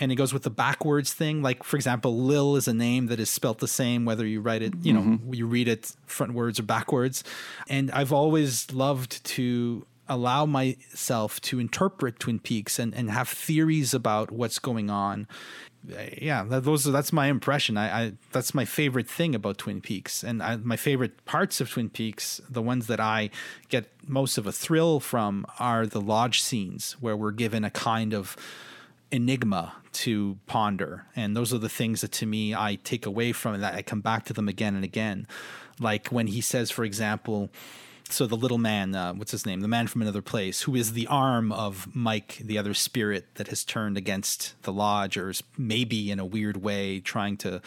and 0.00 0.12
it 0.12 0.14
goes 0.14 0.32
with 0.32 0.42
the 0.42 0.50
backwards 0.50 1.12
thing. 1.12 1.42
Like, 1.42 1.64
for 1.64 1.76
example, 1.76 2.16
Lil 2.16 2.56
is 2.56 2.68
a 2.68 2.74
name 2.74 3.06
that 3.06 3.20
is 3.20 3.30
spelt 3.30 3.58
the 3.58 3.68
same 3.68 4.04
whether 4.04 4.26
you 4.26 4.40
write 4.40 4.62
it, 4.62 4.74
you 4.82 4.92
know, 4.92 5.00
mm-hmm. 5.00 5.34
you 5.34 5.46
read 5.46 5.68
it 5.68 5.92
frontwards 6.06 6.58
or 6.58 6.62
backwards. 6.62 7.24
And 7.68 7.90
I've 7.90 8.12
always 8.12 8.72
loved 8.72 9.24
to 9.24 9.84
allow 10.08 10.46
myself 10.46 11.40
to 11.42 11.60
interpret 11.60 12.18
Twin 12.18 12.38
Peaks 12.38 12.78
and, 12.78 12.94
and 12.94 13.10
have 13.10 13.28
theories 13.28 13.94
about 13.94 14.30
what's 14.30 14.58
going 14.58 14.90
on. 14.90 15.26
Yeah, 16.20 16.44
that, 16.44 16.64
those 16.64 16.84
that's 16.84 17.12
my 17.12 17.26
impression. 17.28 17.76
I, 17.76 18.02
I 18.02 18.12
that's 18.32 18.52
my 18.52 18.64
favorite 18.64 19.08
thing 19.08 19.34
about 19.34 19.58
Twin 19.58 19.80
Peaks, 19.80 20.24
and 20.24 20.42
I, 20.42 20.56
my 20.56 20.76
favorite 20.76 21.24
parts 21.24 21.60
of 21.60 21.70
Twin 21.70 21.88
Peaks, 21.88 22.40
the 22.50 22.60
ones 22.60 22.88
that 22.88 22.98
I 23.00 23.30
get 23.68 23.88
most 24.06 24.38
of 24.38 24.46
a 24.46 24.52
thrill 24.52 24.98
from, 24.98 25.46
are 25.58 25.86
the 25.86 26.00
lodge 26.00 26.42
scenes 26.42 26.96
where 27.00 27.16
we're 27.16 27.30
given 27.30 27.64
a 27.64 27.70
kind 27.70 28.12
of 28.12 28.36
enigma 29.10 29.74
to 29.90 30.38
ponder 30.46 31.06
and 31.16 31.34
those 31.34 31.52
are 31.52 31.58
the 31.58 31.68
things 31.68 32.02
that 32.02 32.12
to 32.12 32.26
me 32.26 32.54
i 32.54 32.78
take 32.84 33.06
away 33.06 33.32
from 33.32 33.58
that 33.60 33.74
i 33.74 33.80
come 33.80 34.02
back 34.02 34.24
to 34.24 34.34
them 34.34 34.48
again 34.48 34.74
and 34.74 34.84
again 34.84 35.26
like 35.80 36.08
when 36.08 36.26
he 36.26 36.42
says 36.42 36.70
for 36.70 36.84
example 36.84 37.48
so 38.10 38.26
the 38.26 38.36
little 38.36 38.58
man 38.58 38.94
uh, 38.94 39.12
what's 39.14 39.32
his 39.32 39.46
name? 39.46 39.60
The 39.60 39.68
man 39.68 39.86
from 39.86 40.02
another 40.02 40.22
place 40.22 40.62
who 40.62 40.74
is 40.74 40.92
the 40.92 41.06
arm 41.06 41.52
of 41.52 41.94
mike 41.94 42.38
the 42.42 42.58
other 42.58 42.74
spirit 42.74 43.34
that 43.34 43.48
has 43.48 43.64
turned 43.64 43.96
against 43.96 44.54
the 44.62 44.72
lodge 44.72 45.16
or 45.16 45.30
is 45.30 45.42
maybe 45.56 46.10
in 46.10 46.18
a 46.18 46.24
weird 46.24 46.58
way 46.58 47.00
trying 47.00 47.36
to 47.38 47.60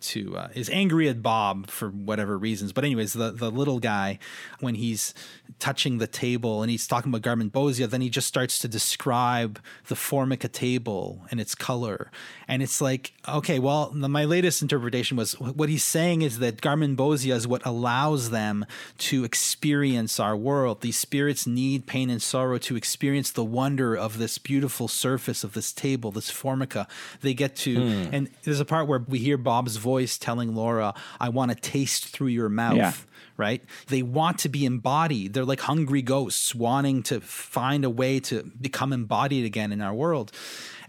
to 0.00 0.36
uh, 0.36 0.48
is 0.54 0.70
angry 0.70 1.08
at 1.08 1.22
Bob 1.22 1.70
for 1.70 1.88
whatever 1.88 2.38
reasons. 2.38 2.72
But 2.72 2.84
anyways, 2.84 3.12
the 3.12 3.30
the 3.30 3.50
little 3.50 3.78
guy 3.78 4.18
when 4.60 4.74
he's 4.74 5.14
touching 5.58 5.98
the 5.98 6.06
table 6.06 6.62
and 6.62 6.70
he's 6.70 6.86
talking 6.86 7.12
about 7.12 7.22
garmonbozia, 7.22 7.88
then 7.88 8.00
he 8.00 8.10
just 8.10 8.28
starts 8.28 8.58
to 8.60 8.68
describe 8.68 9.60
the 9.88 9.96
Formica 9.96 10.48
table 10.48 11.22
and 11.30 11.40
its 11.40 11.54
color, 11.54 12.10
and 12.46 12.62
it's 12.62 12.80
like 12.80 13.12
okay, 13.28 13.58
well, 13.58 13.92
my 13.92 14.24
latest 14.24 14.62
interpretation 14.62 15.16
was 15.16 15.32
what 15.40 15.68
he's 15.68 15.84
saying 15.84 16.22
is 16.22 16.38
that 16.38 16.60
garmonbozia 16.60 17.34
is 17.34 17.46
what 17.46 17.64
allows 17.66 18.30
them 18.30 18.64
to 18.98 19.24
experience 19.24 20.18
our 20.20 20.36
world. 20.36 20.80
These 20.80 20.96
spirits 20.96 21.46
need 21.46 21.86
pain 21.86 22.10
and 22.10 22.22
sorrow 22.22 22.58
to 22.58 22.76
experience 22.76 23.30
the 23.30 23.44
wonder 23.44 23.94
of 23.96 24.18
this 24.18 24.38
beautiful 24.38 24.88
surface 24.88 25.44
of 25.44 25.52
this 25.54 25.72
table, 25.72 26.10
this 26.10 26.30
Formica. 26.30 26.86
They 27.20 27.34
get 27.34 27.56
to, 27.56 27.76
and 28.12 28.30
there's 28.44 28.60
a 28.60 28.64
part 28.64 28.88
where 28.88 29.00
we 29.06 29.18
hear 29.18 29.36
Bob's 29.36 29.76
voice 29.76 29.87
telling 30.18 30.54
Laura, 30.54 30.94
I 31.20 31.28
want 31.30 31.50
to 31.50 31.54
taste 31.56 32.06
through 32.08 32.28
your 32.28 32.48
mouth. 32.48 32.76
Yeah. 32.76 32.92
Right? 33.36 33.62
They 33.86 34.02
want 34.02 34.38
to 34.40 34.48
be 34.48 34.64
embodied. 34.64 35.32
They're 35.32 35.44
like 35.44 35.60
hungry 35.60 36.02
ghosts 36.02 36.54
wanting 36.54 37.02
to 37.04 37.20
find 37.20 37.84
a 37.84 37.90
way 37.90 38.18
to 38.20 38.50
become 38.60 38.92
embodied 38.92 39.44
again 39.44 39.70
in 39.72 39.80
our 39.80 39.94
world. 39.94 40.32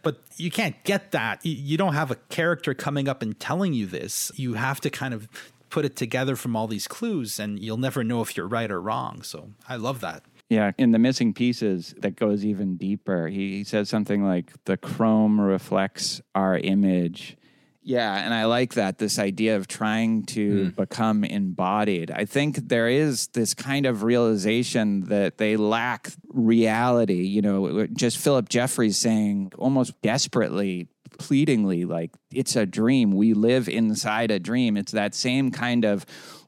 But 0.02 0.22
you 0.38 0.50
can't 0.50 0.76
get 0.84 1.12
that. 1.12 1.46
You- 1.46 1.56
You 1.70 1.78
don't 1.78 1.94
have 1.94 2.10
a 2.10 2.16
character 2.30 2.74
coming 2.74 3.08
up 3.08 3.22
and 3.22 3.40
telling 3.40 3.74
you 3.74 3.86
this. 3.86 4.32
You 4.36 4.56
have 4.56 4.82
to 4.82 4.90
kind 4.90 5.14
of 5.14 5.28
put 5.70 5.86
it 5.86 5.96
together 5.96 6.36
from 6.36 6.56
all 6.56 6.68
these 6.68 6.88
clues, 6.88 7.40
and 7.40 7.60
you'll 7.60 7.78
never 7.78 8.04
know 8.04 8.22
if 8.22 8.36
you're 8.36 8.48
right 8.48 8.72
or 8.72 8.82
wrong. 8.82 9.22
So 9.22 9.50
I 9.68 9.76
love 9.76 10.00
that. 10.02 10.24
Yeah, 10.50 10.72
in 10.80 10.90
the 10.92 10.98
missing 10.98 11.32
pieces 11.36 11.94
that 12.00 12.16
goes 12.16 12.44
even 12.44 12.76
deeper. 12.78 13.28
He, 13.28 13.58
he 13.58 13.64
says 13.64 13.88
something 13.90 14.24
like 14.24 14.52
the 14.66 14.78
chrome 14.78 15.40
reflects 15.40 16.22
our 16.34 16.58
image. 16.58 17.38
Yeah, 17.82 18.24
and 18.24 18.34
I 18.34 18.46
like 18.46 18.74
that 18.74 18.98
this 18.98 19.18
idea 19.18 19.56
of 19.56 19.68
trying 19.68 20.24
to 20.28 20.72
become 20.72 21.24
embodied. 21.24 22.12
I 22.12 22.26
think 22.26 22.68
there 22.68 22.88
is 22.88 23.28
this 23.30 23.54
kind 23.54 23.86
of 23.86 24.04
realization 24.04 25.06
that 25.06 25.38
they 25.38 25.56
lack 25.56 26.12
reality. 26.28 27.24
You 27.24 27.42
know, 27.42 27.88
just 27.88 28.18
Philip 28.18 28.50
Jeffries 28.50 28.98
saying 28.98 29.54
almost 29.58 30.00
desperately, 30.02 30.90
pleadingly, 31.18 31.86
like, 31.86 32.12
it's 32.32 32.56
a 32.56 32.66
dream. 32.66 33.12
We 33.12 33.34
live 33.34 33.70
inside 33.70 34.30
a 34.30 34.40
dream. 34.40 34.78
It's 34.78 34.92
that 34.92 35.16
same 35.16 35.50
kind 35.50 35.86
of 35.86 36.06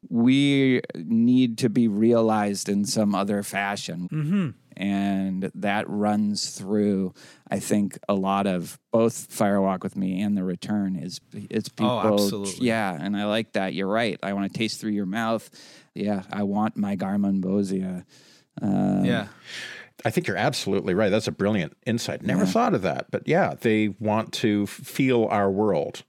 we 0.09 0.81
need 0.95 1.57
to 1.59 1.69
be 1.69 1.87
realized 1.87 2.67
in 2.67 2.85
some 2.85 3.15
other 3.15 3.41
fashion. 3.43 4.09
Mm-hmm. 4.11 4.49
And 4.77 5.51
that 5.55 5.89
runs 5.89 6.51
through, 6.51 7.13
I 7.49 7.59
think, 7.59 7.97
a 8.07 8.13
lot 8.13 8.47
of 8.47 8.79
both 8.91 9.27
Fire 9.31 9.61
Walk 9.61 9.83
with 9.83 9.95
Me 9.95 10.21
and 10.21 10.37
The 10.37 10.43
Return 10.43 10.95
is 10.95 11.19
it's 11.33 11.69
people. 11.69 11.91
oh, 11.91 12.13
absolutely. 12.13 12.67
Yeah, 12.67 12.97
and 12.99 13.15
I 13.15 13.25
like 13.25 13.53
that. 13.53 13.73
You're 13.73 13.87
right. 13.87 14.19
I 14.23 14.33
want 14.33 14.51
to 14.51 14.57
taste 14.57 14.79
through 14.79 14.91
your 14.91 15.05
mouth. 15.05 15.49
Yeah, 15.93 16.23
I 16.31 16.43
want 16.43 16.77
my 16.77 16.95
garmonbozia. 16.95 18.05
Uh, 18.61 19.01
yeah. 19.03 19.27
I 20.03 20.09
think 20.09 20.27
you're 20.27 20.37
absolutely 20.37 20.93
right. 20.93 21.09
That's 21.09 21.27
a 21.27 21.31
brilliant 21.31 21.77
insight. 21.85 22.23
Never 22.23 22.45
thought 22.45 22.73
of 22.73 22.81
that. 22.81 23.11
But 23.11 23.27
yeah, 23.27 23.53
they 23.59 23.89
want 23.99 24.33
to 24.33 24.65
feel 24.67 25.25
our 25.25 25.51
world. 25.51 26.03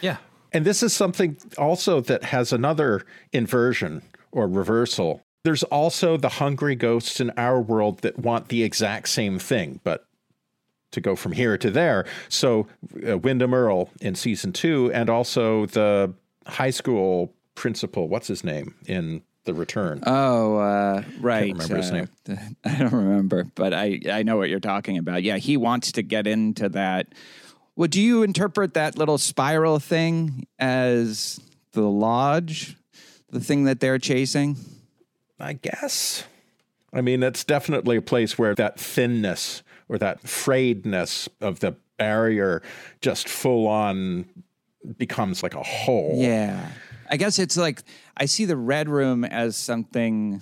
Yeah. 0.00 0.18
And 0.52 0.64
this 0.64 0.82
is 0.82 0.92
something 0.92 1.38
also 1.56 2.00
that 2.02 2.24
has 2.24 2.52
another 2.52 3.02
inversion 3.32 4.02
or 4.32 4.48
reversal. 4.48 5.22
There's 5.42 5.62
also 5.64 6.16
the 6.16 6.28
hungry 6.28 6.74
ghosts 6.74 7.20
in 7.20 7.30
our 7.36 7.60
world 7.60 8.00
that 8.00 8.18
want 8.18 8.48
the 8.48 8.62
exact 8.62 9.08
same 9.08 9.38
thing, 9.38 9.80
but 9.84 10.06
to 10.92 11.00
go 11.00 11.16
from 11.16 11.32
here 11.32 11.56
to 11.56 11.70
there. 11.70 12.04
So, 12.28 12.66
uh, 13.08 13.16
Windom 13.18 13.54
Earle 13.54 13.90
in 14.00 14.14
season 14.14 14.52
two, 14.52 14.90
and 14.92 15.08
also 15.08 15.66
the 15.66 16.12
high 16.46 16.70
school 16.70 17.32
principal, 17.54 18.08
what's 18.08 18.26
his 18.26 18.42
name 18.42 18.74
in 18.86 19.22
the 19.44 19.54
Return. 19.54 20.02
Oh, 20.06 20.58
uh, 20.58 21.02
right. 21.20 21.52
remember 21.52 21.76
his 21.76 21.90
name. 21.90 22.08
Uh, 22.28 22.36
I 22.64 22.76
don't 22.76 22.92
remember, 22.92 23.44
but 23.54 23.72
I, 23.72 24.00
I 24.10 24.22
know 24.22 24.36
what 24.36 24.50
you're 24.50 24.60
talking 24.60 24.98
about. 24.98 25.22
Yeah, 25.22 25.38
he 25.38 25.56
wants 25.56 25.92
to 25.92 26.02
get 26.02 26.26
into 26.26 26.68
that. 26.70 27.08
Would 27.76 27.96
you 27.96 28.22
interpret 28.22 28.74
that 28.74 28.98
little 28.98 29.18
spiral 29.18 29.78
thing 29.78 30.46
as 30.58 31.40
the 31.72 31.82
lodge, 31.82 32.76
the 33.30 33.40
thing 33.40 33.64
that 33.64 33.80
they're 33.80 33.98
chasing? 33.98 34.56
I 35.40 35.54
guess. 35.54 36.24
I 36.92 37.00
mean, 37.00 37.22
it's 37.22 37.44
definitely 37.44 37.96
a 37.96 38.02
place 38.02 38.38
where 38.38 38.54
that 38.56 38.78
thinness 38.78 39.62
or 39.88 39.98
that 39.98 40.22
frayedness 40.22 41.28
of 41.40 41.60
the 41.60 41.76
barrier 41.98 42.62
just 43.00 43.28
full 43.28 43.66
on 43.66 44.26
becomes 44.96 45.42
like 45.42 45.54
a 45.54 45.62
hole. 45.62 46.14
Yeah. 46.16 46.70
I 47.10 47.16
guess 47.16 47.38
it's 47.38 47.56
like 47.56 47.82
I 48.16 48.26
see 48.26 48.44
the 48.44 48.56
red 48.56 48.88
room 48.88 49.24
as 49.24 49.56
something 49.56 50.40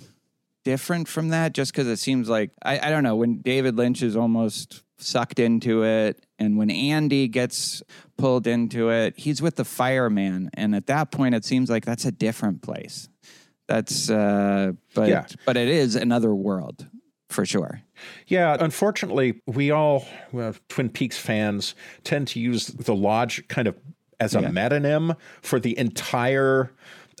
different 0.63 1.07
from 1.07 1.29
that 1.29 1.53
just 1.53 1.71
because 1.71 1.87
it 1.87 1.97
seems 1.97 2.29
like 2.29 2.51
I, 2.63 2.79
I 2.79 2.89
don't 2.91 3.03
know 3.03 3.15
when 3.15 3.41
David 3.41 3.75
Lynch 3.75 4.03
is 4.03 4.15
almost 4.15 4.83
sucked 4.97 5.39
into 5.39 5.83
it 5.83 6.25
and 6.37 6.57
when 6.57 6.69
Andy 6.69 7.27
gets 7.27 7.81
pulled 8.17 8.45
into 8.45 8.89
it, 8.89 9.17
he's 9.17 9.41
with 9.41 9.55
the 9.55 9.65
fireman. 9.65 10.49
And 10.53 10.75
at 10.75 10.87
that 10.87 11.11
point 11.11 11.35
it 11.35 11.43
seems 11.43 11.69
like 11.69 11.85
that's 11.85 12.05
a 12.05 12.11
different 12.11 12.61
place. 12.61 13.08
That's 13.69 14.09
uh 14.09 14.73
but 14.95 15.07
Yeah. 15.09 15.25
but 15.45 15.55
it 15.55 15.67
is 15.69 15.95
another 15.95 16.33
world 16.35 16.87
for 17.29 17.45
sure. 17.45 17.81
Yeah, 18.27 18.57
unfortunately, 18.59 19.41
we 19.45 19.69
all, 19.69 20.07
well, 20.31 20.55
Twin 20.67 20.89
Peaks 20.89 21.17
fans, 21.19 21.75
tend 22.03 22.27
to 22.29 22.39
use 22.39 22.67
the 22.67 22.95
lodge 22.95 23.47
kind 23.47 23.67
of 23.67 23.75
as 24.19 24.33
a 24.35 24.41
Yeah. 24.41 24.49
metonym 24.49 25.15
for 25.43 25.59
the 25.59 25.77
entire 25.77 26.71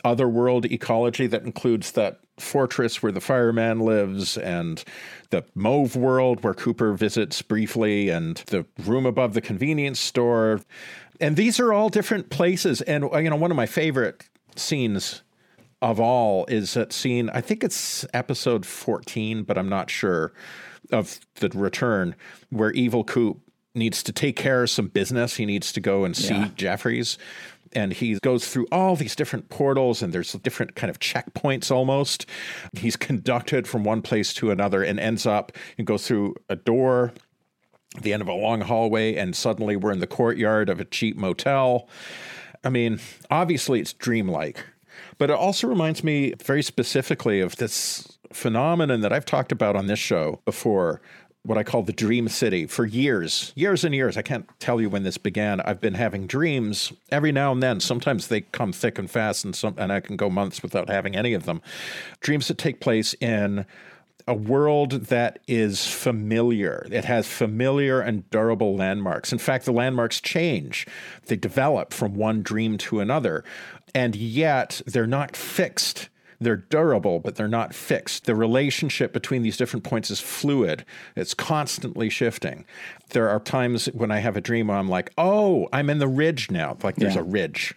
otherworld 0.03 0.65
ecology 0.65 1.27
that 1.27 1.43
includes 1.43 1.91
that 1.91 2.19
fortress 2.39 3.03
where 3.03 3.11
the 3.11 3.21
fireman 3.21 3.81
lives 3.81 4.37
and 4.37 4.83
the 5.29 5.43
mauve 5.53 5.95
world 5.95 6.43
where 6.43 6.53
Cooper 6.55 6.93
visits 6.93 7.41
briefly 7.43 8.09
and 8.09 8.37
the 8.47 8.65
room 8.85 9.05
above 9.05 9.33
the 9.35 9.41
convenience 9.41 9.99
store. 9.99 10.61
And 11.21 11.35
these 11.35 11.59
are 11.59 11.71
all 11.73 11.89
different 11.89 12.29
places. 12.29 12.81
And, 12.81 13.03
you 13.13 13.29
know, 13.29 13.35
one 13.35 13.51
of 13.51 13.57
my 13.57 13.65
favorite 13.67 14.23
scenes 14.55 15.21
of 15.81 15.99
all 15.99 16.45
is 16.47 16.73
that 16.73 16.91
scene. 16.91 17.29
I 17.33 17.41
think 17.41 17.63
it's 17.63 18.05
episode 18.13 18.65
14, 18.65 19.43
but 19.43 19.57
I'm 19.57 19.69
not 19.69 19.89
sure 19.89 20.33
of 20.91 21.19
the 21.35 21.49
return 21.49 22.15
where 22.49 22.71
Evil 22.71 23.03
Coop 23.03 23.39
needs 23.75 24.03
to 24.03 24.11
take 24.11 24.35
care 24.35 24.63
of 24.63 24.69
some 24.69 24.87
business. 24.87 25.35
He 25.35 25.45
needs 25.45 25.71
to 25.73 25.79
go 25.79 26.03
and 26.03 26.15
see 26.15 26.33
Yeah. 26.33 26.49
Jeffries. 26.55 27.17
And 27.71 27.93
he 27.93 28.17
goes 28.23 28.47
through 28.47 28.65
all 28.71 28.95
these 28.95 29.15
different 29.15 29.49
portals, 29.49 30.01
and 30.01 30.11
there's 30.11 30.31
different 30.33 30.73
kind 30.75 30.89
of 30.89 30.99
checkpoints 30.99 31.69
almost. 31.69 32.25
He's 32.73 32.95
conducted 32.95 33.67
from 33.67 33.83
one 33.83 34.01
place 34.01 34.33
to 34.35 34.49
another 34.49 34.81
and 34.81 34.99
ends 34.99 35.27
up 35.27 35.51
and 35.77 35.85
goes 35.85 36.07
through 36.07 36.35
a 36.49 36.55
door 36.55 37.13
the 38.01 38.13
end 38.13 38.21
of 38.21 38.27
a 38.27 38.33
long 38.33 38.61
hallway, 38.61 39.15
and 39.15 39.35
suddenly 39.35 39.75
we're 39.75 39.91
in 39.91 39.99
the 39.99 40.07
courtyard 40.07 40.69
of 40.69 40.79
a 40.79 40.85
cheap 40.85 41.15
motel. 41.15 41.87
I 42.63 42.69
mean, 42.69 42.99
obviously 43.31 43.79
it's 43.79 43.93
dreamlike, 43.93 44.63
but 45.19 45.29
it 45.29 45.35
also 45.35 45.67
reminds 45.67 46.03
me 46.03 46.33
very 46.43 46.63
specifically 46.63 47.41
of 47.41 47.57
this 47.57 48.17
phenomenon 48.33 49.01
that 49.01 49.13
I've 49.13 49.25
talked 49.25 49.51
about 49.51 49.75
on 49.75 49.87
this 49.87 49.99
show 49.99 50.39
before, 50.45 51.01
what 51.43 51.57
I 51.57 51.63
call 51.63 51.83
the 51.83 51.93
dream 51.93 52.29
city. 52.29 52.65
For 52.65 52.85
years, 52.85 53.53
years 53.55 53.83
and 53.83 53.93
years, 53.93 54.17
I 54.17 54.21
can't 54.21 54.47
tell 54.59 54.79
you 54.79 54.89
when 54.89 55.03
this 55.03 55.17
began. 55.17 55.61
I've 55.61 55.81
been 55.81 55.93
having 55.93 56.25
dreams 56.25 56.93
every 57.11 57.31
now 57.31 57.51
and 57.51 57.61
then. 57.61 57.79
Sometimes 57.79 58.27
they 58.27 58.41
come 58.41 58.71
thick 58.71 58.97
and 58.97 59.11
fast, 59.11 59.45
and 59.45 59.55
some, 59.55 59.75
and 59.77 59.91
I 59.91 59.99
can 59.99 60.15
go 60.15 60.29
months 60.29 60.63
without 60.63 60.89
having 60.89 61.15
any 61.15 61.33
of 61.33 61.45
them. 61.45 61.61
Dreams 62.21 62.47
that 62.47 62.57
take 62.57 62.79
place 62.79 63.13
in 63.15 63.65
a 64.29 64.33
world 64.33 64.91
that 64.91 65.39
is 65.47 65.87
familiar. 65.87 66.85
It 66.91 67.03
has 67.05 67.27
familiar 67.27 67.99
and 67.99 68.29
durable 68.29 68.75
landmarks. 68.75 69.33
In 69.33 69.39
fact, 69.39 69.65
the 69.65 69.71
landmarks 69.73 70.21
change, 70.21 70.85
they 71.25 71.35
develop 71.35 71.93
from 71.93 72.13
one 72.13 72.43
dream 72.43 72.77
to 72.77 72.99
another, 72.99 73.43
and 73.95 74.15
yet 74.15 74.81
they're 74.85 75.07
not 75.07 75.35
fixed. 75.35 76.09
They're 76.41 76.55
durable, 76.55 77.19
but 77.19 77.35
they're 77.35 77.49
not 77.49 77.73
fixed. 77.75 78.25
The 78.25 78.33
relationship 78.35 79.11
between 79.11 79.41
these 79.41 79.57
different 79.57 79.83
points 79.83 80.09
is 80.09 80.21
fluid. 80.21 80.85
It's 81.15 81.33
constantly 81.33 82.09
shifting. 82.09 82.63
There 83.09 83.27
are 83.29 83.41
times 83.41 83.87
when 83.87 84.09
I 84.09 84.19
have 84.19 84.37
a 84.37 84.41
dream 84.41 84.67
where 84.67 84.77
I'm 84.77 84.87
like, 84.87 85.11
oh, 85.17 85.67
I'm 85.73 85.89
in 85.89 85.97
the 85.99 86.07
ridge 86.07 86.49
now. 86.49 86.77
Like 86.81 86.95
there's 86.95 87.15
Yeah. 87.15 87.21
a 87.21 87.25
ridge 87.25 87.75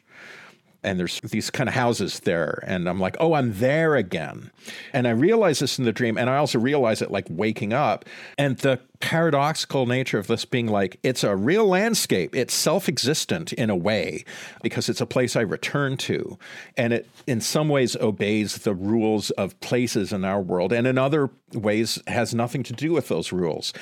and 0.85 0.99
there's 0.99 1.21
these 1.21 1.51
kind 1.51 1.69
of 1.69 1.75
houses 1.75 2.21
there 2.21 2.63
and 2.67 2.89
i'm 2.89 3.01
like 3.01 3.17
oh 3.21 3.35
i'm 3.35 3.53
there 3.59 3.97
again. 3.97 4.51
And 4.93 5.07
i 5.07 5.11
realize 5.11 5.59
this 5.59 5.79
in 5.79 5.85
the 5.85 5.93
dream 5.93 6.17
and 6.17 6.29
i 6.29 6.37
also 6.37 6.59
realize 6.59 7.03
it 7.03 7.11
like 7.11 7.27
waking 7.31 7.73
up. 7.73 8.05
And 8.39 8.59
the 8.59 8.81
paradoxical 9.03 9.85
nature 9.85 10.19
of 10.19 10.29
this 10.29 10.45
being 10.45 10.69
like 10.69 10.99
it's 11.03 11.25
a 11.25 11.35
real 11.35 11.67
landscape. 11.67 12.35
It's 12.37 12.55
self-existent 12.55 13.53
in 13.53 13.69
a 13.69 13.77
way 13.77 14.25
because 14.63 14.89
it's 14.89 15.01
a 15.01 15.07
place 15.07 15.35
i 15.35 15.41
return 15.41 15.97
to. 15.99 16.39
And 16.77 16.93
it 16.93 17.09
in 17.27 17.41
some 17.41 17.69
ways 17.69 17.97
obeys 17.97 18.59
the 18.59 18.75
rules 18.75 19.31
of 19.33 19.59
places 19.61 20.13
in 20.13 20.25
our 20.25 20.41
world 20.41 20.73
and 20.73 20.87
in 20.87 20.99
other 20.99 21.31
ways 21.53 22.01
has 22.07 22.33
nothing 22.35 22.63
to 22.63 22.73
do 22.73 22.93
with 22.93 23.09
those 23.09 23.33
rules. 23.33 23.73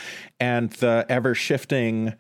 And 0.41 0.71
the 0.71 1.05
ever 1.09 1.35
shifting 1.35 2.15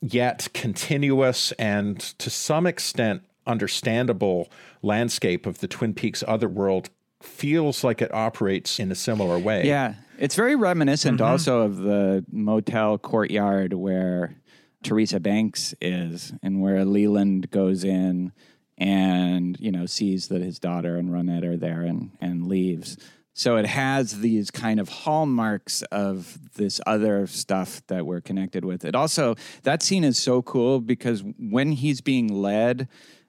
yet 0.00 0.48
continuous 0.54 1.52
and 1.52 1.98
to 1.98 2.30
some 2.30 2.66
extent 2.66 3.22
understandable 3.46 4.50
landscape 4.82 5.46
of 5.46 5.58
the 5.58 5.68
Twin 5.68 5.94
Peaks 5.94 6.24
otherworld 6.26 6.90
feels 7.22 7.82
like 7.82 8.02
it 8.02 8.12
operates 8.12 8.78
in 8.78 8.92
a 8.92 8.94
similar 8.94 9.38
way. 9.38 9.66
Yeah, 9.66 9.94
it's 10.18 10.34
very 10.34 10.56
reminiscent 10.56 11.18
mm-hmm. 11.18 11.30
also 11.30 11.62
of 11.62 11.78
the 11.78 12.24
motel 12.30 12.98
courtyard 12.98 13.72
where 13.72 14.36
Teresa 14.82 15.18
Banks 15.18 15.74
is, 15.80 16.32
and 16.42 16.60
where 16.60 16.84
Leland 16.84 17.50
goes 17.50 17.84
in 17.84 18.32
and 18.76 19.58
you 19.60 19.70
know 19.70 19.86
sees 19.86 20.28
that 20.28 20.42
his 20.42 20.58
daughter 20.58 20.96
and 20.96 21.10
Ronette 21.10 21.44
are 21.44 21.56
there 21.56 21.82
and 21.82 22.10
and 22.20 22.46
leaves. 22.46 22.96
So 23.36 23.56
it 23.56 23.66
has 23.66 24.20
these 24.20 24.52
kind 24.52 24.78
of 24.78 24.88
hallmarks 24.88 25.82
of 25.90 26.38
this 26.54 26.80
other 26.86 27.26
stuff 27.26 27.82
that 27.88 28.06
we're 28.06 28.20
connected 28.20 28.64
with. 28.64 28.84
It 28.84 28.94
also 28.94 29.34
that 29.62 29.82
scene 29.82 30.04
is 30.04 30.18
so 30.18 30.42
cool 30.42 30.80
because 30.80 31.24
when 31.38 31.72
he's 31.72 32.00
being 32.00 32.28
led, 32.28 32.88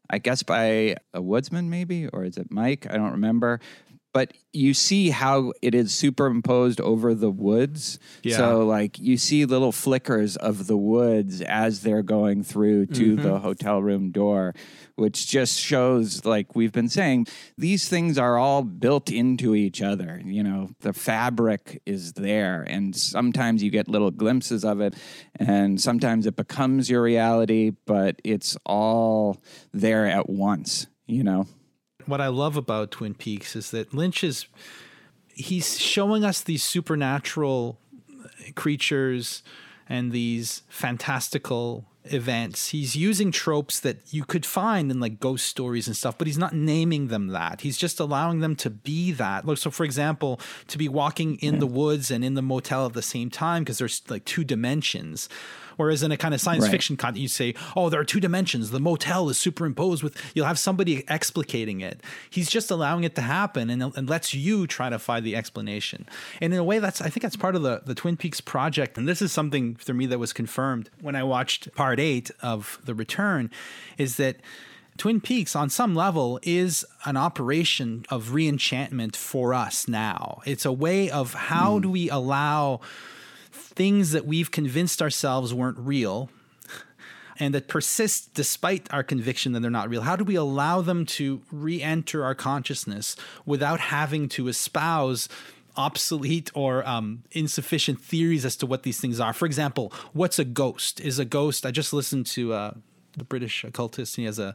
I 0.09 0.17
guess 0.19 0.43
by 0.43 0.95
a 1.13 1.21
woodsman 1.21 1.69
maybe 1.69 2.07
or 2.07 2.23
is 2.23 2.37
it 2.37 2.47
Mike? 2.51 2.87
I 2.89 2.97
don't 2.97 3.11
remember. 3.11 3.59
But 4.15 4.31
you 4.53 4.73
see 4.73 5.09
how 5.09 5.51
it 5.61 5.75
is 5.75 5.93
superimposed 5.93 6.79
over 6.79 7.13
the 7.13 7.29
woods. 7.29 7.99
Yeah. 8.23 8.37
So 8.37 8.65
like 8.65 8.97
you 8.97 9.17
see 9.17 9.43
little 9.43 9.73
flickers 9.73 10.37
of 10.37 10.67
the 10.67 10.77
woods 10.77 11.41
as 11.41 11.81
they're 11.81 12.01
going 12.01 12.41
through 12.41 12.85
to 12.85 13.17
mm-hmm. 13.17 13.21
the 13.21 13.39
hotel 13.39 13.81
room 13.83 14.11
door, 14.11 14.55
which 14.95 15.27
just 15.27 15.59
shows 15.59 16.23
like 16.23 16.55
we've 16.55 16.71
been 16.71 16.87
saying, 16.87 17.27
these 17.57 17.89
things 17.89 18.17
are 18.17 18.37
all 18.37 18.63
built 18.63 19.11
into 19.11 19.53
each 19.53 19.81
other. 19.81 20.21
You 20.23 20.43
know, 20.43 20.69
the 20.79 20.93
fabric 20.93 21.81
is 21.85 22.13
there 22.13 22.61
and 22.61 22.95
sometimes 22.95 23.61
you 23.61 23.69
get 23.69 23.89
little 23.89 24.11
glimpses 24.11 24.63
of 24.63 24.79
it 24.79 24.95
and 25.37 25.81
sometimes 25.81 26.25
it 26.25 26.37
becomes 26.37 26.89
your 26.89 27.01
reality, 27.01 27.73
but 27.85 28.21
it's 28.23 28.55
all 28.65 29.43
there 29.73 30.05
at 30.05 30.29
once, 30.29 30.87
you 31.05 31.25
know. 31.25 31.47
What 32.05 32.21
I 32.21 32.27
love 32.27 32.57
about 32.57 32.91
Twin 32.91 33.13
Peaks 33.13 33.55
is 33.55 33.71
that 33.71 33.93
Lynch 33.93 34.23
is 34.23 34.47
he's 35.33 35.79
showing 35.79 36.23
us 36.23 36.41
these 36.41 36.63
supernatural 36.63 37.77
creatures 38.55 39.43
and 39.87 40.11
these 40.11 40.63
fantastical 40.69 41.85
events. 42.13 42.69
He's 42.69 42.95
using 42.95 43.31
tropes 43.31 43.79
that 43.79 43.97
you 44.11 44.23
could 44.25 44.45
find 44.45 44.91
in 44.91 44.99
like 44.99 45.19
ghost 45.19 45.45
stories 45.45 45.87
and 45.87 45.95
stuff, 45.95 46.17
but 46.17 46.27
he's 46.27 46.37
not 46.37 46.53
naming 46.53 47.07
them 47.07 47.27
that. 47.27 47.61
He's 47.61 47.77
just 47.77 47.99
allowing 47.99 48.39
them 48.39 48.55
to 48.57 48.69
be 48.69 49.11
that. 49.13 49.45
Look, 49.45 49.57
so 49.57 49.71
for 49.71 49.83
example, 49.83 50.39
to 50.67 50.77
be 50.77 50.87
walking 50.89 51.35
in 51.37 51.59
the 51.59 51.67
woods 51.67 52.11
and 52.11 52.23
in 52.23 52.33
the 52.35 52.41
motel 52.41 52.85
at 52.85 52.93
the 52.93 53.01
same 53.01 53.29
time 53.29 53.63
because 53.63 53.77
there's 53.77 54.01
like 54.09 54.25
two 54.25 54.43
dimensions. 54.43 55.29
Whereas 55.77 56.03
in 56.03 56.11
a 56.13 56.15
kind 56.15 56.33
of 56.33 56.39
science 56.39 56.63
Right. 56.63 56.71
fiction 56.71 56.95
content, 56.95 57.21
you 57.21 57.27
say, 57.27 57.53
"Oh, 57.75 57.89
there 57.89 57.99
are 57.99 58.05
two 58.05 58.21
dimensions. 58.21 58.71
The 58.71 58.79
motel 58.79 59.27
is 59.27 59.37
superimposed 59.37 60.03
with." 60.03 60.15
You'll 60.33 60.45
have 60.45 60.57
somebody 60.57 61.03
explicating 61.09 61.81
it. 61.81 61.99
He's 62.29 62.49
just 62.49 62.71
allowing 62.71 63.03
it 63.03 63.13
to 63.15 63.21
happen 63.21 63.69
and, 63.69 63.83
and 63.83 64.09
lets 64.09 64.33
you 64.33 64.67
try 64.67 64.89
to 64.89 64.97
find 64.97 65.25
the 65.25 65.35
explanation. 65.35 66.05
And 66.39 66.53
in 66.53 66.59
a 66.61 66.63
way, 66.63 66.79
that's 66.79 67.01
I 67.01 67.09
think 67.09 67.23
that's 67.23 67.35
part 67.35 67.57
of 67.57 67.61
the 67.63 67.81
the 67.85 67.93
Twin 67.93 68.15
Peaks 68.15 68.39
project. 68.39 68.97
And 68.97 69.05
this 69.05 69.21
is 69.21 69.33
something 69.33 69.75
for 69.75 69.93
me 69.93 70.05
that 70.05 70.17
was 70.17 70.31
confirmed 70.31 70.89
when 71.01 71.13
I 71.13 71.23
watched 71.23 71.73
part 71.75 71.94
eight 71.99 72.31
of 72.41 72.79
The 72.85 72.93
Return, 72.93 73.51
is 73.97 74.17
that. 74.17 74.37
Twin 74.97 75.19
Peaks, 75.19 75.57
on 75.57 75.69
some 75.69 75.93
level, 75.93 76.39
is 76.41 76.85
an 77.03 77.17
operation 77.17 78.05
of 78.09 78.29
reenchantment 78.29 79.17
for 79.17 79.53
us 79.53 79.89
now. 79.89 80.41
It's 80.45 80.63
a 80.63 80.71
way 80.71 81.09
of 81.09 81.33
how 81.33 81.75
hmm. 81.75 81.81
do 81.81 81.91
we 81.91 82.09
allow 82.09 82.79
things 83.51 84.11
that 84.11 84.25
we've 84.25 84.51
convinced 84.51 85.01
ourselves 85.01 85.53
weren't 85.53 85.77
real 85.77 86.29
and 87.37 87.53
that 87.53 87.67
persist 87.67 88.33
despite 88.33 88.91
our 88.93 89.03
conviction 89.03 89.51
that 89.51 89.59
they're 89.59 89.71
not 89.71 89.89
real? 89.89 90.01
How 90.01 90.15
do 90.15 90.23
we 90.23 90.35
allow 90.35 90.81
them 90.81 91.05
to 91.07 91.41
re 91.51 91.81
enter 91.81 92.23
our 92.23 92.35
consciousness 92.35 93.15
without 93.45 93.79
having 93.79 94.29
to 94.29 94.47
espouse 94.47 95.27
obsolete 95.77 96.51
or 96.53 96.87
um, 96.87 97.23
insufficient 97.31 98.01
theories 98.01 98.45
as 98.45 98.55
to 98.57 98.65
what 98.65 98.83
these 98.83 98.99
things 98.99 99.19
are? 99.19 99.33
For 99.33 99.45
example, 99.45 99.91
what's 100.13 100.39
a 100.39 100.45
ghost? 100.45 100.99
Is 100.99 101.19
a 101.19 101.25
ghost, 101.25 101.65
I 101.65 101.71
just 101.71 101.93
listened 101.93 102.25
to. 102.27 102.53
Uh, 102.53 102.71
the 103.17 103.23
British 103.23 103.63
occultist. 103.63 104.17
He 104.17 104.25
has 104.25 104.39
a 104.39 104.53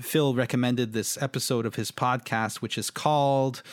Phil 0.00 0.32
recommended 0.32 0.92
this 0.92 1.20
episode 1.20 1.66
of 1.66 1.74
his 1.74 1.90
podcast, 1.90 2.58
which 2.58 2.78
is 2.78 2.88
called 2.88 3.64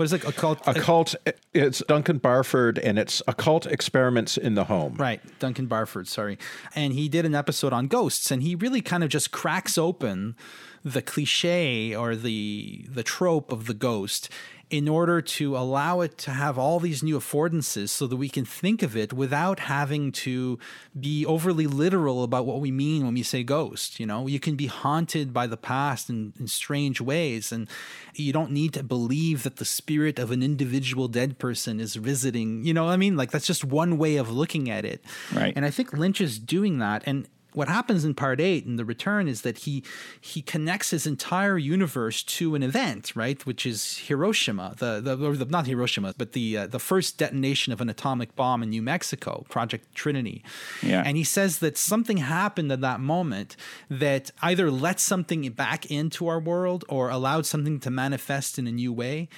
what 0.00 0.04
is 0.04 0.14
it? 0.14 0.24
Occult. 0.24 0.66
Occult. 0.66 1.14
It's 1.52 1.80
Duncan 1.86 2.16
Barford, 2.16 2.78
and 2.78 2.98
it's 2.98 3.20
occult 3.28 3.66
experiments 3.66 4.38
in 4.38 4.54
the 4.54 4.64
home. 4.64 4.94
Right, 4.94 5.20
Duncan 5.38 5.66
Barford. 5.66 6.08
Sorry, 6.08 6.38
and 6.74 6.94
he 6.94 7.06
did 7.06 7.26
an 7.26 7.34
episode 7.34 7.74
on 7.74 7.86
ghosts, 7.86 8.30
and 8.30 8.42
he 8.42 8.54
really 8.54 8.80
kind 8.80 9.04
of 9.04 9.10
just 9.10 9.30
cracks 9.30 9.76
open 9.76 10.36
the 10.82 11.02
cliche 11.02 11.94
or 11.94 12.16
the 12.16 12.86
the 12.88 13.02
trope 13.02 13.52
of 13.52 13.66
the 13.66 13.74
ghost 13.74 14.30
in 14.70 14.88
order 14.88 15.20
to 15.20 15.56
allow 15.56 16.00
it 16.00 16.16
to 16.16 16.30
have 16.30 16.56
all 16.56 16.78
these 16.78 17.02
new 17.02 17.18
affordances 17.18 17.88
so 17.88 18.06
that 18.06 18.16
we 18.16 18.28
can 18.28 18.44
think 18.44 18.82
of 18.82 18.96
it 18.96 19.12
without 19.12 19.58
having 19.60 20.12
to 20.12 20.58
be 20.98 21.26
overly 21.26 21.66
literal 21.66 22.22
about 22.22 22.46
what 22.46 22.60
we 22.60 22.70
mean 22.70 23.04
when 23.04 23.14
we 23.14 23.22
say 23.24 23.42
ghost. 23.42 23.98
You 23.98 24.06
know, 24.06 24.28
you 24.28 24.38
can 24.38 24.54
be 24.54 24.66
haunted 24.66 25.32
by 25.32 25.48
the 25.48 25.56
past 25.56 26.08
in, 26.08 26.32
in 26.38 26.46
strange 26.46 27.00
ways, 27.00 27.50
and 27.50 27.68
you 28.14 28.32
don't 28.32 28.52
need 28.52 28.72
to 28.74 28.84
believe 28.84 29.42
that 29.42 29.56
the 29.56 29.64
spirit 29.64 30.20
of 30.20 30.30
an 30.30 30.42
individual 30.42 31.08
dead 31.08 31.38
person 31.40 31.80
is 31.80 31.96
visiting. 31.96 32.64
You 32.64 32.72
know 32.72 32.84
what 32.84 32.92
I 32.92 32.96
mean? 32.96 33.16
Like, 33.16 33.32
that's 33.32 33.46
just 33.46 33.64
one 33.64 33.98
way 33.98 34.16
of 34.16 34.30
looking 34.30 34.70
at 34.70 34.84
it. 34.84 35.04
Right. 35.34 35.52
And 35.56 35.64
I 35.64 35.70
think 35.70 35.92
Lynch 35.92 36.20
is 36.20 36.38
doing 36.38 36.78
that. 36.78 37.02
And 37.06 37.26
what 37.52 37.68
happens 37.68 38.04
in 38.04 38.14
part 38.14 38.40
eight 38.40 38.64
in 38.64 38.76
the 38.76 38.84
return 38.84 39.28
is 39.28 39.42
that 39.42 39.58
he 39.58 39.82
he 40.20 40.42
connects 40.42 40.90
his 40.90 41.06
entire 41.06 41.58
universe 41.58 42.22
to 42.22 42.54
an 42.54 42.62
event, 42.62 43.14
right? 43.14 43.44
Which 43.46 43.66
is 43.66 43.98
Hiroshima, 43.98 44.74
the 44.78 45.00
the, 45.00 45.26
or 45.26 45.36
the 45.36 45.44
not 45.44 45.66
Hiroshima, 45.66 46.14
but 46.16 46.32
the 46.32 46.58
uh, 46.58 46.66
the 46.66 46.78
first 46.78 47.18
detonation 47.18 47.72
of 47.72 47.80
an 47.80 47.88
atomic 47.88 48.36
bomb 48.36 48.62
in 48.62 48.70
New 48.70 48.82
Mexico, 48.82 49.44
Project 49.48 49.94
Trinity. 49.94 50.44
Yeah. 50.82 51.02
And 51.04 51.16
he 51.16 51.24
says 51.24 51.58
that 51.58 51.76
something 51.76 52.18
happened 52.18 52.70
at 52.72 52.80
that 52.80 53.00
moment 53.00 53.56
that 53.88 54.30
either 54.42 54.70
let 54.70 55.00
something 55.00 55.48
back 55.50 55.90
into 55.90 56.28
our 56.28 56.40
world 56.40 56.84
or 56.88 57.10
allowed 57.10 57.46
something 57.46 57.80
to 57.80 57.90
manifest 57.90 58.58
in 58.58 58.66
a 58.66 58.72
new 58.72 58.92
way, 58.92 59.28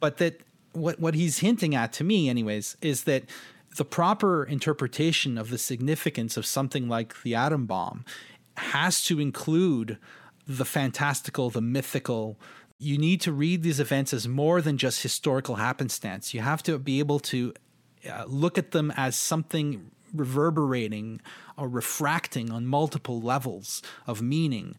but 0.00 0.18
that 0.18 0.40
what 0.72 0.98
what 1.00 1.14
he's 1.14 1.38
hinting 1.38 1.74
at 1.74 1.92
to 1.92 2.04
me 2.04 2.28
anyways 2.28 2.76
is 2.80 3.04
that 3.04 3.24
the 3.76 3.84
proper 3.84 4.44
interpretation 4.44 5.38
of 5.38 5.50
the 5.50 5.58
significance 5.58 6.36
of 6.36 6.46
something 6.46 6.88
like 6.88 7.22
the 7.22 7.34
atom 7.34 7.66
bomb 7.66 8.04
has 8.56 9.02
to 9.04 9.18
include 9.18 9.98
the 10.46 10.64
fantastical, 10.64 11.50
the 11.50 11.60
mythical. 11.60 12.38
You 12.78 12.98
need 12.98 13.20
to 13.22 13.32
read 13.32 13.62
these 13.62 13.80
events 13.80 14.12
as 14.12 14.28
more 14.28 14.60
than 14.60 14.76
just 14.76 15.02
historical 15.02 15.56
happenstance. 15.56 16.34
You 16.34 16.40
have 16.40 16.62
to 16.64 16.78
be 16.78 16.98
able 16.98 17.20
to 17.20 17.54
uh, 18.10 18.24
look 18.26 18.58
at 18.58 18.72
them 18.72 18.92
as 18.96 19.16
something 19.16 19.90
reverberating 20.12 21.20
or 21.56 21.68
refracting 21.68 22.50
on 22.50 22.66
multiple 22.66 23.20
levels 23.20 23.82
of 24.06 24.20
meaning 24.20 24.76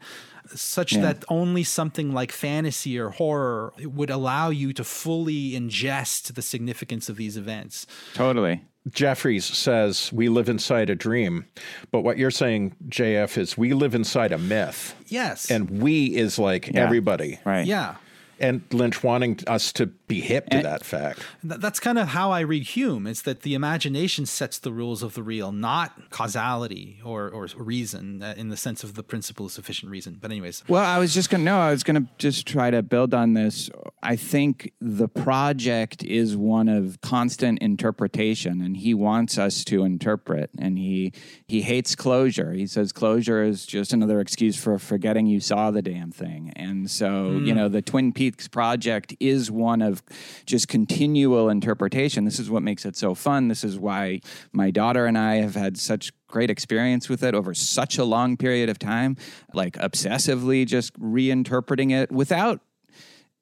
such 0.56 0.94
yeah. 0.94 1.02
that 1.02 1.26
only 1.30 1.64
something 1.64 2.14
like 2.14 2.32
fantasy 2.32 3.00
or 3.00 3.10
horror 3.10 3.74
would 3.84 4.10
allow 4.10 4.50
you 4.50 4.74
to 4.74 4.84
fully 4.84 5.52
ingest 5.52 6.34
the 6.34 6.42
significance 6.42 7.10
of 7.10 7.16
these 7.16 7.38
events. 7.38 7.88
Totally. 8.14 8.64
Jeffries 8.90 9.46
says 9.46 10.12
we 10.12 10.28
live 10.28 10.50
inside 10.50 10.90
a 10.90 10.96
dream, 10.96 11.46
but 11.92 12.02
what 12.02 12.18
you're 12.18 12.32
saying, 12.32 12.76
JF, 12.90 13.38
is 13.38 13.58
we 13.58 13.74
live 13.74 13.96
inside 13.96 14.34
a 14.34 14.38
myth. 14.38 14.94
Yes. 15.08 15.50
And 15.50 15.82
we 15.82 16.16
is 16.16 16.38
like 16.38 16.68
yeah. 16.68 16.82
everybody. 16.82 17.40
Right. 17.46 17.66
Yeah 17.66 17.96
and 18.40 18.62
Lynch 18.72 19.04
wanting 19.04 19.40
us 19.48 19.72
to 19.74 19.88
be 20.14 20.22
hip 20.22 20.50
to 20.50 20.58
and 20.58 20.66
that 20.66 20.84
fact. 20.84 21.26
That's 21.44 21.80
kind 21.80 21.98
of 21.98 22.10
how 22.10 22.32
I 22.32 22.42
read 22.42 22.64
Hume. 22.64 23.08
It's 23.08 23.22
that 23.24 23.42
the 23.42 23.54
imagination 23.54 24.26
sets 24.26 24.60
the 24.60 24.72
rules 24.72 25.04
of 25.04 25.14
the 25.14 25.24
real, 25.24 25.52
not 25.52 26.10
causality 26.10 27.00
or, 27.04 27.30
or 27.30 27.48
reason 27.56 28.22
uh, 28.22 28.34
in 28.38 28.50
the 28.50 28.58
sense 28.58 28.84
of 28.84 28.96
the 28.96 29.04
principle 29.04 29.46
of 29.46 29.52
sufficient 29.52 29.92
reason. 29.92 30.18
But 30.20 30.32
anyways, 30.32 30.64
well, 30.68 30.84
I 30.84 31.00
was 31.00 31.14
just 31.14 31.30
gonna 31.30 31.44
no, 31.44 31.60
I 31.60 31.72
was 31.72 31.84
gonna 31.84 32.08
just 32.18 32.46
try 32.48 32.72
to 32.72 32.82
build 32.82 33.14
on 33.14 33.34
this. 33.34 33.70
I 34.02 34.16
think 34.16 34.72
the 34.82 35.08
project 35.08 36.04
is 36.04 36.36
one 36.36 36.70
of 36.70 37.00
constant 37.02 37.60
interpretation, 37.60 38.62
and 38.62 38.78
he 38.78 38.94
wants 38.94 39.38
us 39.38 39.64
to 39.66 39.84
interpret. 39.84 40.50
And 40.58 40.78
he 40.78 41.14
he 41.48 41.62
hates 41.62 41.96
closure. 41.96 42.54
He 42.54 42.68
says 42.68 42.92
closure 42.92 43.44
is 43.44 43.66
just 43.66 43.94
another 43.94 44.20
excuse 44.20 44.62
for 44.62 44.78
forgetting 44.78 45.26
you 45.28 45.40
saw 45.40 45.72
the 45.72 45.82
damn 45.82 46.12
thing. 46.12 46.52
And 46.56 46.90
so 46.90 47.06
mm. 47.06 47.46
you 47.46 47.54
know 47.54 47.70
the 47.70 47.82
Twin 47.82 48.12
Peaks 48.12 48.44
Peaks 48.44 48.48
project 48.48 49.16
is 49.20 49.52
one 49.52 49.82
of 49.82 50.03
just 50.46 50.68
continual 50.68 51.50
interpretation. 51.50 52.26
This 52.26 52.40
is 52.40 52.50
what 52.50 52.64
makes 52.64 52.86
it 52.86 52.96
so 52.96 53.16
fun. 53.16 53.48
This 53.48 53.64
is 53.64 53.78
why 53.78 54.22
my 54.52 54.72
daughter 54.72 55.06
and 55.06 55.18
I 55.18 55.36
have 55.36 55.56
had 55.56 55.78
such 55.78 56.12
great 56.28 56.50
experience 56.50 57.10
with 57.10 57.24
it 57.24 57.36
over 57.36 57.54
such 57.54 57.98
a 57.98 58.04
long 58.04 58.38
period 58.38 58.70
of 58.70 58.80
time, 58.80 59.18
like 59.54 59.74
obsessively 59.78 60.66
just 60.66 61.00
reinterpreting 61.00 61.92
it 61.92 62.12
without 62.12 62.62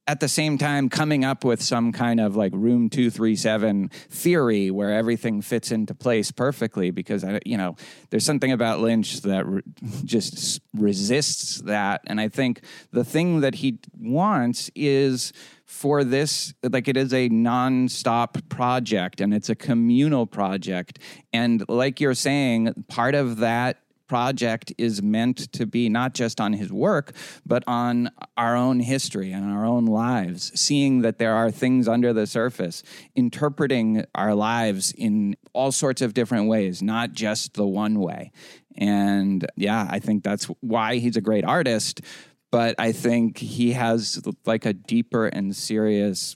at 0.07 0.19
the 0.19 0.27
same 0.27 0.57
time 0.57 0.89
coming 0.89 1.23
up 1.23 1.43
with 1.45 1.61
some 1.61 1.91
kind 1.91 2.19
of 2.19 2.35
like 2.35 2.51
room 2.53 2.89
237 2.89 3.89
theory 4.09 4.71
where 4.71 4.91
everything 4.93 5.41
fits 5.41 5.71
into 5.71 5.93
place 5.93 6.31
perfectly 6.31 6.91
because 6.91 7.23
I, 7.23 7.39
you 7.45 7.55
know 7.55 7.75
there's 8.09 8.25
something 8.25 8.51
about 8.51 8.79
lynch 8.79 9.21
that 9.21 9.45
re- 9.45 9.61
just 10.03 10.59
resists 10.73 11.61
that 11.61 12.01
and 12.07 12.19
i 12.19 12.27
think 12.27 12.61
the 12.91 13.03
thing 13.03 13.41
that 13.41 13.55
he 13.55 13.79
wants 13.97 14.71
is 14.75 15.33
for 15.71 16.03
this 16.03 16.53
like 16.69 16.89
it 16.89 16.97
is 16.97 17.13
a 17.13 17.29
non-stop 17.29 18.37
project 18.49 19.21
and 19.21 19.33
it's 19.33 19.49
a 19.49 19.55
communal 19.55 20.27
project 20.27 20.99
and 21.31 21.63
like 21.69 22.01
you're 22.01 22.13
saying 22.13 22.73
part 22.89 23.15
of 23.15 23.37
that 23.37 23.81
project 24.11 24.73
is 24.77 25.01
meant 25.01 25.49
to 25.53 25.65
be 25.65 25.87
not 25.87 26.13
just 26.13 26.41
on 26.41 26.51
his 26.51 26.69
work, 26.69 27.13
but 27.45 27.63
on 27.65 28.11
our 28.35 28.57
own 28.57 28.81
history 28.81 29.31
and 29.31 29.49
our 29.49 29.65
own 29.65 29.85
lives, 29.85 30.51
seeing 30.53 31.01
that 31.01 31.17
there 31.17 31.33
are 31.33 31.49
things 31.49 31.87
under 31.87 32.11
the 32.11 32.27
surface, 32.27 32.83
interpreting 33.15 34.03
our 34.13 34.35
lives 34.35 34.91
in 34.97 35.33
all 35.53 35.71
sorts 35.71 36.01
of 36.01 36.13
different 36.13 36.49
ways, 36.49 36.81
not 36.81 37.13
just 37.13 37.53
the 37.53 37.65
one 37.65 38.01
way. 38.01 38.33
And 38.75 39.49
yeah, 39.55 39.87
I 39.89 39.99
think 39.99 40.25
that's 40.25 40.43
why 40.59 40.97
he's 40.97 41.15
a 41.15 41.21
great 41.21 41.45
artist. 41.45 42.01
But 42.51 42.75
I 42.77 42.91
think 42.91 43.37
he 43.37 43.71
has 43.73 44.21
like 44.45 44.65
a 44.65 44.73
deeper 44.73 45.27
and 45.27 45.55
serious 45.55 46.35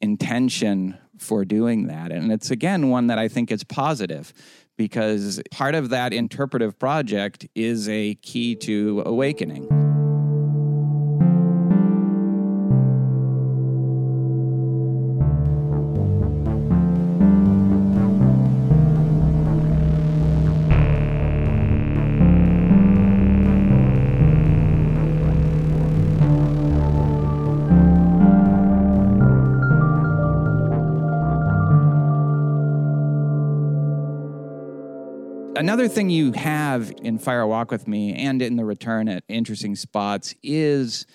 intention 0.00 0.96
for 1.18 1.44
doing 1.44 1.86
that. 1.88 2.12
And 2.12 2.30
it's 2.30 2.50
again 2.50 2.90
one 2.90 3.08
that 3.08 3.18
I 3.18 3.28
think 3.28 3.50
is 3.50 3.64
positive 3.64 4.32
because 4.76 5.40
part 5.50 5.74
of 5.74 5.90
that 5.90 6.12
interpretive 6.12 6.78
project 6.78 7.46
is 7.54 7.88
a 7.88 8.14
key 8.16 8.54
to 8.56 9.02
awakening. 9.06 9.93
Another 35.56 35.86
thing 35.86 36.10
you 36.10 36.32
have 36.32 36.92
in 37.02 37.18
Fire 37.18 37.46
Walk 37.46 37.70
with 37.70 37.86
Me 37.86 38.12
and 38.12 38.42
in 38.42 38.56
the 38.56 38.64
return 38.64 39.08
at 39.08 39.22
interesting 39.28 39.76
spots 39.76 40.34
is 40.42 41.06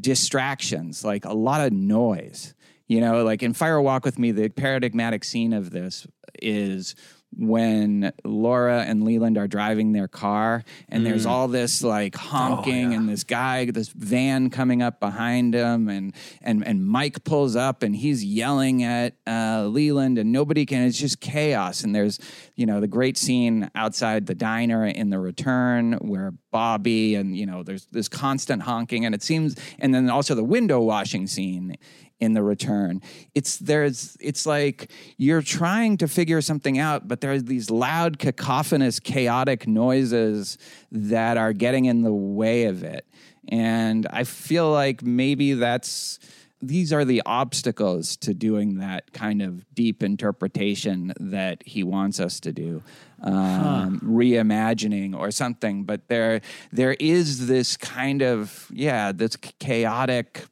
distractions, 0.00 1.04
like 1.04 1.24
a 1.24 1.32
lot 1.32 1.64
of 1.64 1.72
noise. 1.72 2.54
You 2.88 3.00
know, 3.00 3.22
like 3.22 3.42
in 3.42 3.52
Fire 3.52 3.80
Walk 3.80 4.04
with 4.04 4.18
Me, 4.18 4.32
the 4.32 4.48
paradigmatic 4.48 5.22
scene 5.22 5.52
of 5.52 5.70
this 5.70 6.06
is 6.42 6.96
when 7.36 8.12
Laura 8.24 8.82
and 8.82 9.04
Leland 9.04 9.36
are 9.36 9.46
driving 9.46 9.92
their 9.92 10.08
car, 10.08 10.64
and 10.88 11.02
mm. 11.02 11.08
there's 11.08 11.26
all 11.26 11.48
this 11.48 11.82
like 11.82 12.14
honking, 12.14 12.86
oh, 12.86 12.90
yeah. 12.90 12.96
and 12.96 13.08
this 13.08 13.24
guy, 13.24 13.70
this 13.70 13.88
van 13.88 14.50
coming 14.50 14.82
up 14.82 15.00
behind 15.00 15.54
him, 15.54 15.88
and 15.88 16.14
and 16.42 16.66
and 16.66 16.86
Mike 16.86 17.24
pulls 17.24 17.54
up, 17.56 17.82
and 17.82 17.96
he's 17.96 18.24
yelling 18.24 18.82
at 18.82 19.14
uh, 19.26 19.66
Leland, 19.66 20.18
and 20.18 20.32
nobody 20.32 20.64
can. 20.64 20.82
It's 20.82 20.98
just 20.98 21.20
chaos. 21.20 21.82
And 21.82 21.94
there's 21.94 22.18
you 22.54 22.66
know 22.66 22.80
the 22.80 22.88
great 22.88 23.18
scene 23.18 23.70
outside 23.74 24.26
the 24.26 24.34
diner 24.34 24.86
in 24.86 25.10
the 25.10 25.18
return 25.18 25.94
where 25.94 26.32
Bobby 26.50 27.14
and 27.16 27.36
you 27.36 27.44
know 27.44 27.62
there's 27.62 27.86
this 27.86 28.08
constant 28.08 28.62
honking, 28.62 29.04
and 29.04 29.14
it 29.14 29.22
seems, 29.22 29.56
and 29.78 29.94
then 29.94 30.08
also 30.08 30.34
the 30.34 30.44
window 30.44 30.80
washing 30.80 31.26
scene 31.26 31.76
in 32.20 32.32
the 32.32 32.42
return. 32.42 33.02
It's 33.34 33.58
there's 33.58 34.16
it's 34.20 34.46
like 34.46 34.90
you're 35.16 35.42
trying 35.42 35.98
to 35.98 36.08
figure 36.08 36.40
something 36.40 36.78
out, 36.78 37.08
but 37.08 37.20
there's 37.20 37.44
these 37.44 37.70
loud, 37.70 38.18
cacophonous, 38.18 39.00
chaotic 39.00 39.66
noises 39.66 40.58
that 40.90 41.36
are 41.36 41.52
getting 41.52 41.84
in 41.84 42.02
the 42.02 42.12
way 42.12 42.64
of 42.64 42.82
it. 42.82 43.06
And 43.48 44.06
I 44.10 44.24
feel 44.24 44.70
like 44.70 45.02
maybe 45.02 45.54
that's 45.54 46.18
these 46.62 46.92
are 46.92 47.04
the 47.04 47.22
obstacles 47.26 48.16
to 48.16 48.32
doing 48.32 48.78
that 48.78 49.12
kind 49.12 49.42
of 49.42 49.74
deep 49.74 50.02
interpretation 50.02 51.12
that 51.20 51.62
he 51.66 51.82
wants 51.82 52.18
us 52.18 52.40
to 52.40 52.52
do 52.52 52.82
um, 53.20 53.34
huh. 53.34 53.88
reimagining 54.02 55.14
or 55.14 55.30
something 55.30 55.84
but 55.84 56.08
there 56.08 56.40
there 56.72 56.96
is 56.98 57.46
this 57.46 57.76
kind 57.76 58.22
of 58.22 58.70
yeah 58.72 59.12
this 59.12 59.36
chaotic 59.36 60.46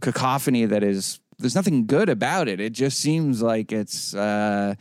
cacophony 0.00 0.64
that 0.64 0.82
is 0.82 1.20
there's 1.38 1.54
nothing 1.54 1.86
good 1.86 2.08
about 2.08 2.48
it 2.48 2.60
it 2.60 2.72
just 2.72 2.98
seems 2.98 3.42
like 3.42 3.72
it's 3.72 4.14
uh, 4.14 4.74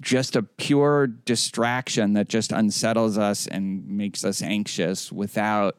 just 0.00 0.36
a 0.36 0.42
pure 0.42 1.06
distraction 1.06 2.14
that 2.14 2.28
just 2.28 2.52
unsettles 2.52 3.16
us 3.16 3.46
and 3.46 3.86
makes 3.86 4.24
us 4.24 4.42
anxious 4.42 5.12
without 5.12 5.76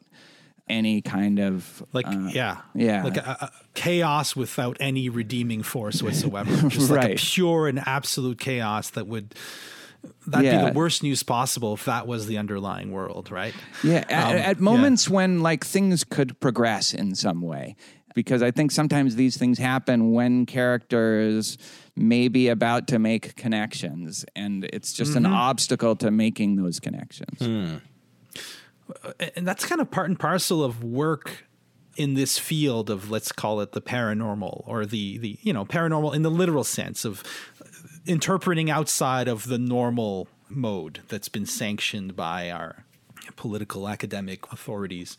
any 0.68 1.00
kind 1.00 1.38
of 1.38 1.82
like 1.92 2.06
uh, 2.08 2.28
yeah 2.32 2.60
yeah 2.74 3.04
like 3.04 3.16
a, 3.16 3.36
a, 3.40 3.50
chaos 3.74 4.34
without 4.34 4.76
any 4.80 5.08
redeeming 5.08 5.62
force 5.62 6.02
whatsoever 6.02 6.50
just 6.68 6.90
right. 6.90 7.10
like 7.10 7.12
a 7.12 7.16
pure 7.16 7.68
and 7.68 7.80
absolute 7.86 8.38
chaos 8.38 8.90
that 8.90 9.06
would 9.06 9.34
that'd 10.26 10.44
yeah. 10.44 10.64
be 10.64 10.70
the 10.70 10.76
worst 10.76 11.04
news 11.04 11.22
possible 11.22 11.74
if 11.74 11.84
that 11.84 12.06
was 12.06 12.26
the 12.26 12.36
underlying 12.36 12.90
world 12.90 13.30
right 13.30 13.54
yeah 13.84 14.04
at, 14.08 14.30
um, 14.30 14.36
at 14.36 14.60
moments 14.60 15.08
yeah. 15.08 15.14
when 15.14 15.40
like 15.40 15.64
things 15.64 16.02
could 16.02 16.38
progress 16.40 16.92
in 16.92 17.14
some 17.14 17.42
way 17.42 17.76
because 18.16 18.42
i 18.42 18.50
think 18.50 18.72
sometimes 18.72 19.14
these 19.14 19.36
things 19.36 19.58
happen 19.58 20.10
when 20.10 20.44
characters 20.44 21.56
may 21.96 22.28
be 22.28 22.48
about 22.48 22.86
to 22.88 22.98
make 22.98 23.34
connections 23.36 24.24
and 24.36 24.64
it's 24.64 24.92
just 24.92 25.12
mm-hmm. 25.12 25.26
an 25.26 25.32
obstacle 25.32 25.96
to 25.96 26.10
making 26.10 26.56
those 26.56 26.78
connections. 26.78 27.38
Hmm. 27.40 27.76
And 29.34 29.46
that's 29.46 29.64
kind 29.64 29.80
of 29.80 29.90
part 29.90 30.08
and 30.08 30.18
parcel 30.18 30.62
of 30.62 30.84
work 30.84 31.44
in 31.96 32.14
this 32.14 32.38
field 32.38 32.90
of 32.90 33.10
let's 33.10 33.32
call 33.32 33.60
it 33.60 33.72
the 33.72 33.80
paranormal 33.80 34.62
or 34.66 34.84
the 34.84 35.18
the 35.18 35.38
you 35.40 35.52
know 35.52 35.64
paranormal 35.64 36.14
in 36.14 36.22
the 36.22 36.30
literal 36.30 36.62
sense 36.62 37.04
of 37.04 37.24
interpreting 38.04 38.70
outside 38.70 39.26
of 39.26 39.48
the 39.48 39.58
normal 39.58 40.28
mode 40.48 41.00
that's 41.08 41.28
been 41.28 41.46
sanctioned 41.46 42.14
by 42.14 42.50
our 42.50 42.84
political 43.34 43.88
academic 43.88 44.52
authorities 44.52 45.16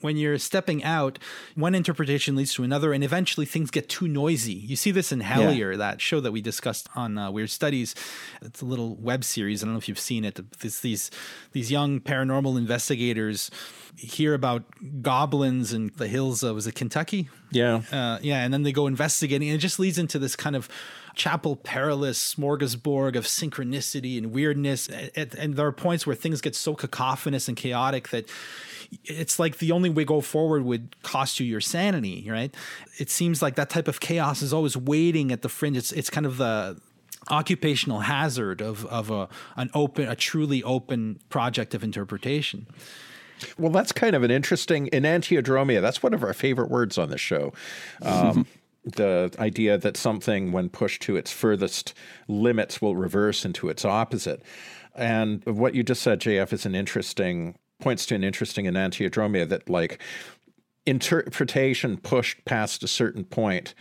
when 0.00 0.16
you're 0.16 0.38
stepping 0.38 0.82
out, 0.82 1.18
one 1.54 1.74
interpretation 1.74 2.36
leads 2.36 2.54
to 2.54 2.64
another, 2.64 2.92
and 2.92 3.04
eventually 3.04 3.46
things 3.46 3.70
get 3.70 3.88
too 3.88 4.08
noisy. 4.08 4.54
You 4.54 4.76
see 4.76 4.90
this 4.90 5.12
in 5.12 5.20
Hellier, 5.20 5.72
yeah. 5.72 5.78
that 5.78 6.00
show 6.00 6.20
that 6.20 6.32
we 6.32 6.40
discussed 6.40 6.88
on 6.94 7.18
uh, 7.18 7.30
Weird 7.30 7.50
Studies. 7.50 7.94
It's 8.42 8.62
a 8.62 8.64
little 8.64 8.96
web 8.96 9.24
series. 9.24 9.62
I 9.62 9.66
don't 9.66 9.74
know 9.74 9.78
if 9.78 9.88
you've 9.88 9.98
seen 9.98 10.24
it. 10.24 10.40
It's 10.62 10.80
these 10.80 11.10
these 11.52 11.70
young 11.70 12.00
paranormal 12.00 12.56
investigators 12.56 13.50
hear 13.96 14.34
about 14.34 14.64
goblins 15.02 15.72
in 15.72 15.90
the 15.96 16.08
hills 16.08 16.42
of 16.42 16.54
was 16.54 16.66
it 16.66 16.74
Kentucky? 16.74 17.28
Yeah, 17.50 17.82
uh, 17.92 18.18
yeah, 18.22 18.44
and 18.44 18.54
then 18.54 18.62
they 18.62 18.72
go 18.72 18.86
investigating, 18.86 19.48
and 19.48 19.56
it 19.56 19.60
just 19.60 19.78
leads 19.78 19.98
into 19.98 20.18
this 20.18 20.36
kind 20.36 20.56
of 20.56 20.68
chapel 21.14 21.56
perilous 21.56 22.34
smorgasbord 22.34 23.16
of 23.16 23.24
synchronicity 23.24 24.18
and 24.18 24.32
weirdness. 24.32 24.88
And 24.88 25.54
there 25.54 25.66
are 25.66 25.72
points 25.72 26.06
where 26.06 26.16
things 26.16 26.40
get 26.40 26.54
so 26.54 26.74
cacophonous 26.74 27.48
and 27.48 27.56
chaotic 27.56 28.08
that 28.08 28.28
it's 29.04 29.38
like 29.38 29.58
the 29.58 29.72
only 29.72 29.90
way 29.90 30.04
go 30.04 30.20
forward 30.20 30.64
would 30.64 30.96
cost 31.02 31.40
you 31.40 31.46
your 31.46 31.60
sanity, 31.60 32.28
right? 32.30 32.54
It 32.98 33.10
seems 33.10 33.42
like 33.42 33.56
that 33.56 33.70
type 33.70 33.88
of 33.88 34.00
chaos 34.00 34.42
is 34.42 34.52
always 34.52 34.76
waiting 34.76 35.32
at 35.32 35.42
the 35.42 35.48
fringe. 35.48 35.76
It's 35.76 35.92
it's 35.92 36.10
kind 36.10 36.26
of 36.26 36.36
the 36.38 36.80
occupational 37.28 38.00
hazard 38.00 38.60
of 38.60 38.84
of 38.86 39.10
a 39.10 39.28
an 39.56 39.70
open 39.74 40.08
a 40.08 40.16
truly 40.16 40.62
open 40.62 41.20
project 41.28 41.74
of 41.74 41.84
interpretation. 41.84 42.66
Well, 43.58 43.72
that's 43.72 43.92
kind 43.92 44.14
of 44.14 44.22
an 44.22 44.30
interesting 44.30 44.88
enantiodromia. 44.92 45.80
That's 45.80 46.02
one 46.02 46.12
of 46.12 46.22
our 46.22 46.34
favorite 46.34 46.70
words 46.70 46.98
on 46.98 47.08
the 47.08 47.16
show. 47.16 47.54
Um, 48.02 48.46
the 48.84 49.34
idea 49.38 49.76
that 49.78 49.96
something, 49.96 50.52
when 50.52 50.68
pushed 50.68 51.02
to 51.02 51.16
its 51.16 51.30
furthest 51.30 51.94
limits, 52.28 52.80
will 52.80 52.96
reverse 52.96 53.44
into 53.44 53.68
its 53.68 53.84
opposite. 53.84 54.42
And 54.94 55.44
what 55.44 55.74
you 55.74 55.82
just 55.82 56.02
said, 56.02 56.20
JF, 56.20 56.52
is 56.52 56.66
an 56.66 56.74
interesting 56.74 57.56
points 57.80 58.06
to 58.06 58.14
an 58.14 58.24
interesting 58.24 58.66
enantiodromia 58.66 59.48
that 59.48 59.68
like 59.68 60.00
interpretation 60.86 61.96
pushed 61.96 62.44
past 62.44 62.82
a 62.82 62.88
certain 62.88 63.24
point 63.24 63.74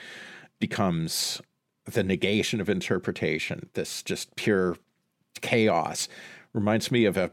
becomes 0.60 1.41
the 1.86 2.04
negation 2.04 2.62
of 2.62 2.70
interpretation. 2.70 3.70
This 3.74 4.04
just 4.04 4.36
pure 4.36 4.78
chaos 5.41 6.08
reminds 6.54 6.91
me 6.91 7.06
of 7.06 7.18
a 7.18 7.32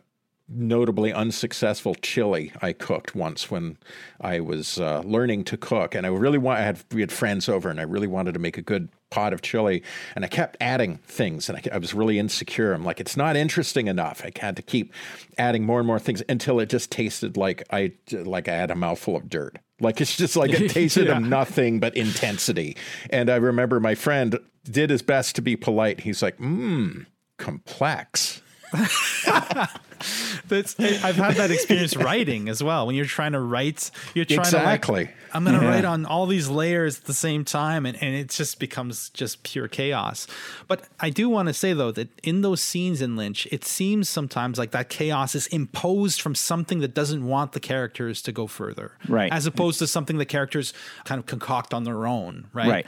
notably 0.48 1.12
unsuccessful 1.12 1.94
chili 1.96 2.52
I 2.62 2.72
cooked 2.72 3.14
once 3.14 3.50
when 3.50 3.78
I 4.20 4.40
was 4.40 4.78
uh, 4.78 5.00
learning 5.04 5.44
to 5.44 5.56
cook, 5.56 5.94
and 5.94 6.06
I 6.06 6.10
really 6.10 6.38
want. 6.38 6.60
I 6.60 6.62
had 6.62 6.78
we 6.92 7.00
had 7.00 7.12
friends 7.12 7.48
over, 7.48 7.68
and 7.68 7.80
I 7.80 7.84
really 7.84 8.06
wanted 8.06 8.34
to 8.34 8.40
make 8.40 8.56
a 8.58 8.62
good 8.62 8.88
pot 9.10 9.32
of 9.32 9.42
chili, 9.42 9.82
and 10.14 10.24
I 10.24 10.28
kept 10.28 10.56
adding 10.60 10.98
things, 10.98 11.48
and 11.48 11.58
I, 11.58 11.74
I 11.74 11.78
was 11.78 11.94
really 11.94 12.18
insecure. 12.18 12.72
I'm 12.72 12.84
like, 12.84 13.00
it's 13.00 13.16
not 13.16 13.36
interesting 13.36 13.88
enough. 13.88 14.22
I 14.24 14.32
had 14.38 14.56
to 14.56 14.62
keep 14.62 14.92
adding 15.38 15.64
more 15.64 15.78
and 15.78 15.86
more 15.86 15.98
things 15.98 16.22
until 16.28 16.60
it 16.60 16.68
just 16.68 16.90
tasted 16.90 17.36
like 17.36 17.64
I 17.70 17.92
like 18.12 18.48
I 18.48 18.54
had 18.54 18.70
a 18.70 18.76
mouthful 18.76 19.16
of 19.16 19.28
dirt. 19.28 19.58
Like 19.80 20.00
it's 20.00 20.16
just 20.16 20.36
like 20.36 20.52
it 20.52 20.70
tasted 20.70 21.06
yeah. 21.06 21.16
of 21.16 21.22
nothing 21.22 21.80
but 21.80 21.96
intensity. 21.96 22.76
And 23.10 23.28
I 23.28 23.36
remember 23.36 23.80
my 23.80 23.94
friend 23.94 24.38
did 24.64 24.90
his 24.90 25.02
best 25.02 25.36
to 25.36 25.42
be 25.42 25.56
polite. 25.56 26.00
He's 26.00 26.22
like, 26.22 26.38
mmm, 26.38 27.06
complex. 27.36 28.42
That's 30.48 30.78
I've 30.78 31.16
had 31.16 31.34
that 31.36 31.50
experience 31.50 31.96
writing 31.96 32.48
as 32.48 32.62
well. 32.62 32.86
When 32.86 32.94
you're 32.94 33.04
trying 33.04 33.32
to 33.32 33.40
write, 33.40 33.90
you're 34.14 34.24
trying 34.24 34.40
exactly. 34.40 35.06
to 35.06 35.10
like, 35.10 35.16
I'm 35.34 35.44
going 35.44 35.58
to 35.58 35.64
yeah. 35.64 35.72
write 35.72 35.84
on 35.84 36.06
all 36.06 36.26
these 36.26 36.48
layers 36.48 36.98
at 36.98 37.04
the 37.04 37.14
same 37.14 37.44
time, 37.44 37.84
and, 37.86 38.00
and 38.02 38.14
it 38.14 38.30
just 38.30 38.58
becomes 38.58 39.10
just 39.10 39.42
pure 39.42 39.68
chaos. 39.68 40.26
But 40.68 40.84
I 41.00 41.10
do 41.10 41.28
want 41.28 41.48
to 41.48 41.54
say 41.54 41.72
though 41.72 41.92
that 41.92 42.08
in 42.22 42.42
those 42.42 42.60
scenes 42.60 43.02
in 43.02 43.16
Lynch, 43.16 43.46
it 43.50 43.64
seems 43.64 44.08
sometimes 44.08 44.58
like 44.58 44.70
that 44.70 44.88
chaos 44.88 45.34
is 45.34 45.46
imposed 45.48 46.20
from 46.20 46.34
something 46.34 46.80
that 46.80 46.94
doesn't 46.94 47.26
want 47.26 47.52
the 47.52 47.60
characters 47.60 48.22
to 48.22 48.32
go 48.32 48.46
further, 48.46 48.92
right? 49.08 49.32
As 49.32 49.46
opposed 49.46 49.78
to 49.80 49.86
something 49.86 50.18
the 50.18 50.24
characters 50.24 50.72
kind 51.04 51.18
of 51.18 51.26
concoct 51.26 51.74
on 51.74 51.84
their 51.84 52.06
own, 52.06 52.48
right? 52.52 52.68
Right. 52.68 52.86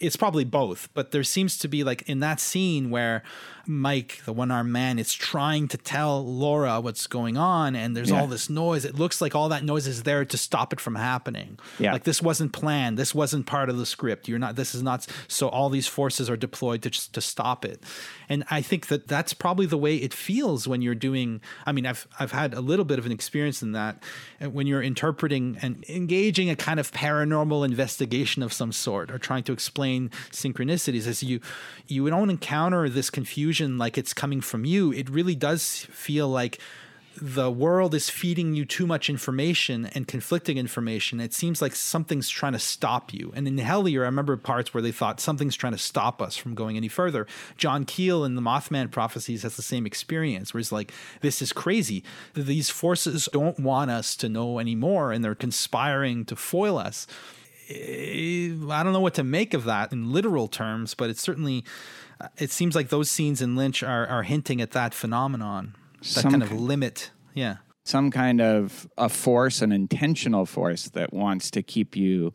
It's 0.00 0.16
probably 0.16 0.44
both, 0.44 0.88
but 0.94 1.10
there 1.10 1.24
seems 1.24 1.58
to 1.58 1.68
be 1.68 1.84
like 1.84 2.08
in 2.08 2.20
that 2.20 2.40
scene 2.40 2.90
where 2.90 3.22
Mike, 3.68 4.22
the 4.24 4.32
one 4.32 4.50
armed 4.50 4.72
man, 4.72 4.98
is 4.98 5.12
trying 5.12 5.68
to 5.68 5.76
tell 5.76 6.24
Laura 6.24 6.57
what's 6.80 7.06
going 7.06 7.36
on, 7.36 7.74
and 7.74 7.96
there's 7.96 8.10
yeah. 8.10 8.20
all 8.20 8.26
this 8.26 8.48
noise. 8.48 8.84
It 8.84 8.96
looks 8.96 9.20
like 9.20 9.34
all 9.34 9.48
that 9.50 9.64
noise 9.64 9.86
is 9.86 10.02
there 10.02 10.24
to 10.24 10.36
stop 10.36 10.72
it 10.72 10.80
from 10.80 10.94
happening. 10.94 11.58
Yeah. 11.78 11.92
Like 11.92 12.04
this 12.04 12.22
wasn't 12.22 12.52
planned. 12.52 12.98
This 12.98 13.14
wasn't 13.14 13.46
part 13.46 13.68
of 13.68 13.78
the 13.78 13.86
script. 13.86 14.28
You're 14.28 14.38
not. 14.38 14.56
This 14.56 14.74
is 14.74 14.82
not. 14.82 15.06
So 15.26 15.48
all 15.48 15.68
these 15.68 15.86
forces 15.86 16.28
are 16.30 16.36
deployed 16.36 16.82
to 16.82 16.90
just 16.90 17.14
to 17.14 17.20
stop 17.20 17.64
it. 17.64 17.82
And 18.28 18.44
I 18.50 18.62
think 18.62 18.88
that 18.88 19.08
that's 19.08 19.32
probably 19.32 19.66
the 19.66 19.78
way 19.78 19.96
it 19.96 20.12
feels 20.12 20.66
when 20.68 20.82
you're 20.82 20.94
doing. 20.94 21.40
I 21.66 21.72
mean, 21.72 21.86
I've 21.86 22.06
I've 22.18 22.32
had 22.32 22.54
a 22.54 22.60
little 22.60 22.84
bit 22.84 22.98
of 22.98 23.06
an 23.06 23.12
experience 23.12 23.62
in 23.62 23.72
that 23.72 24.02
when 24.40 24.66
you're 24.66 24.82
interpreting 24.82 25.58
and 25.62 25.84
engaging 25.88 26.50
a 26.50 26.56
kind 26.56 26.80
of 26.80 26.92
paranormal 26.92 27.64
investigation 27.64 28.42
of 28.42 28.52
some 28.52 28.72
sort, 28.72 29.10
or 29.10 29.18
trying 29.18 29.42
to 29.44 29.52
explain 29.52 30.10
synchronicities. 30.30 31.06
As 31.06 31.22
you 31.22 31.40
you 31.86 32.08
don't 32.10 32.30
encounter 32.30 32.88
this 32.88 33.10
confusion 33.10 33.78
like 33.78 33.96
it's 33.96 34.12
coming 34.12 34.40
from 34.40 34.64
you, 34.64 34.92
it 34.92 35.08
really 35.08 35.34
does 35.34 35.86
feel 35.90 36.28
like 36.38 36.60
the 37.20 37.50
world 37.50 37.94
is 37.94 38.08
feeding 38.08 38.54
you 38.54 38.64
too 38.64 38.86
much 38.86 39.10
information 39.10 39.86
and 39.86 40.06
conflicting 40.06 40.56
information. 40.56 41.18
It 41.18 41.34
seems 41.34 41.60
like 41.60 41.74
something's 41.74 42.28
trying 42.28 42.52
to 42.52 42.60
stop 42.60 43.12
you. 43.12 43.32
And 43.34 43.48
in 43.48 43.56
Hellier, 43.56 44.02
I 44.02 44.04
remember 44.04 44.36
parts 44.36 44.72
where 44.72 44.82
they 44.82 44.92
thought 44.92 45.18
something's 45.18 45.56
trying 45.56 45.72
to 45.72 45.78
stop 45.78 46.22
us 46.22 46.36
from 46.36 46.54
going 46.54 46.76
any 46.76 46.86
further. 46.86 47.26
John 47.56 47.84
Keel 47.84 48.24
in 48.24 48.36
the 48.36 48.42
Mothman 48.42 48.92
prophecies 48.92 49.42
has 49.42 49.56
the 49.56 49.62
same 49.62 49.84
experience 49.84 50.54
where 50.54 50.60
he's 50.60 50.70
like, 50.70 50.92
this 51.20 51.42
is 51.42 51.52
crazy. 51.52 52.04
These 52.34 52.70
forces 52.70 53.28
don't 53.32 53.58
want 53.58 53.90
us 53.90 54.14
to 54.16 54.28
know 54.28 54.60
anymore 54.60 55.10
and 55.10 55.24
they're 55.24 55.34
conspiring 55.34 56.24
to 56.26 56.36
foil 56.36 56.78
us. 56.78 57.08
Eh, 57.68 58.52
I 58.70 58.82
don't 58.84 58.92
know 58.92 59.00
what 59.00 59.14
to 59.14 59.24
make 59.24 59.54
of 59.54 59.64
that 59.64 59.92
in 59.92 60.12
literal 60.12 60.46
terms, 60.46 60.94
but 60.94 61.10
it's 61.10 61.20
certainly 61.20 61.64
it 62.36 62.50
seems 62.50 62.74
like 62.74 62.88
those 62.88 63.10
scenes 63.10 63.40
in 63.42 63.56
Lynch 63.56 63.82
are, 63.82 64.06
are 64.06 64.22
hinting 64.22 64.60
at 64.60 64.72
that 64.72 64.94
phenomenon, 64.94 65.74
that 66.00 66.06
some 66.06 66.30
kind 66.30 66.42
of 66.42 66.52
limit. 66.52 67.10
Yeah. 67.34 67.56
Some 67.84 68.10
kind 68.10 68.40
of 68.40 68.88
a 68.98 69.08
force, 69.08 69.62
an 69.62 69.72
intentional 69.72 70.44
force 70.44 70.90
that 70.90 71.12
wants 71.12 71.50
to 71.52 71.62
keep 71.62 71.96
you 71.96 72.32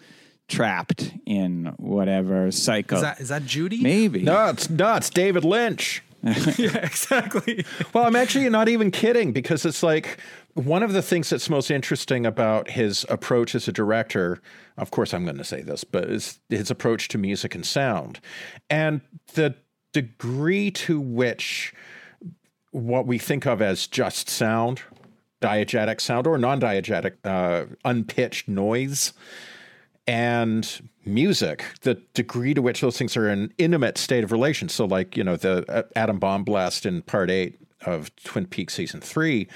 trapped 0.47 1.13
in 1.25 1.73
whatever 1.77 2.51
cycle. 2.51 2.97
Is 2.97 3.03
that, 3.03 3.19
is 3.19 3.29
that 3.29 3.45
Judy? 3.45 3.81
Maybe. 3.81 4.23
No, 4.23 4.49
it's 4.49 4.69
not. 4.69 4.97
It's 4.97 5.09
David 5.09 5.43
Lynch. 5.43 6.03
yeah, 6.57 6.77
exactly. 6.77 7.65
well, 7.93 8.05
I'm 8.05 8.15
actually 8.15 8.47
not 8.49 8.69
even 8.69 8.91
kidding 8.91 9.33
because 9.33 9.65
it's 9.65 9.83
like 9.83 10.17
one 10.53 10.81
of 10.81 10.93
the 10.93 11.01
things 11.01 11.29
that's 11.29 11.49
most 11.49 11.69
interesting 11.69 12.25
about 12.25 12.69
his 12.69 13.05
approach 13.09 13.55
as 13.55 13.67
a 13.67 13.73
director. 13.73 14.41
Of 14.77 14.89
course, 14.89 15.13
I'm 15.13 15.25
going 15.25 15.37
to 15.37 15.43
say 15.43 15.61
this, 15.61 15.83
but 15.83 16.05
is 16.05 16.39
his 16.47 16.71
approach 16.71 17.09
to 17.09 17.17
music 17.17 17.55
and 17.55 17.65
sound, 17.65 18.21
and 18.69 19.01
the 19.33 19.55
degree 19.91 20.71
to 20.71 20.99
which 20.99 21.73
what 22.73 23.07
we 23.07 23.17
think 23.17 23.45
of 23.45 23.61
as 23.61 23.87
just 23.87 24.29
sound, 24.29 24.81
diegetic 25.41 26.01
sound 26.01 26.27
or 26.27 26.37
non-diegetic, 26.37 27.13
uh, 27.23 27.65
unpitched 27.85 28.47
noise, 28.47 29.13
and 30.07 30.89
music. 31.05 31.63
The 31.81 31.95
degree 32.13 32.53
to 32.53 32.61
which 32.61 32.81
those 32.81 32.97
things 32.97 33.15
are 33.15 33.29
in 33.29 33.53
intimate 33.57 33.97
state 33.97 34.23
of 34.23 34.31
relation. 34.31 34.69
So, 34.69 34.85
like 34.85 35.15
you 35.15 35.23
know, 35.23 35.35
the 35.35 35.65
uh, 35.71 35.83
atom 35.95 36.19
bomb 36.19 36.43
blast 36.43 36.85
in 36.85 37.03
part 37.03 37.29
eight 37.29 37.59
of 37.85 38.13
Twin 38.17 38.47
Peaks 38.47 38.73
season 38.73 39.01
three 39.01 39.47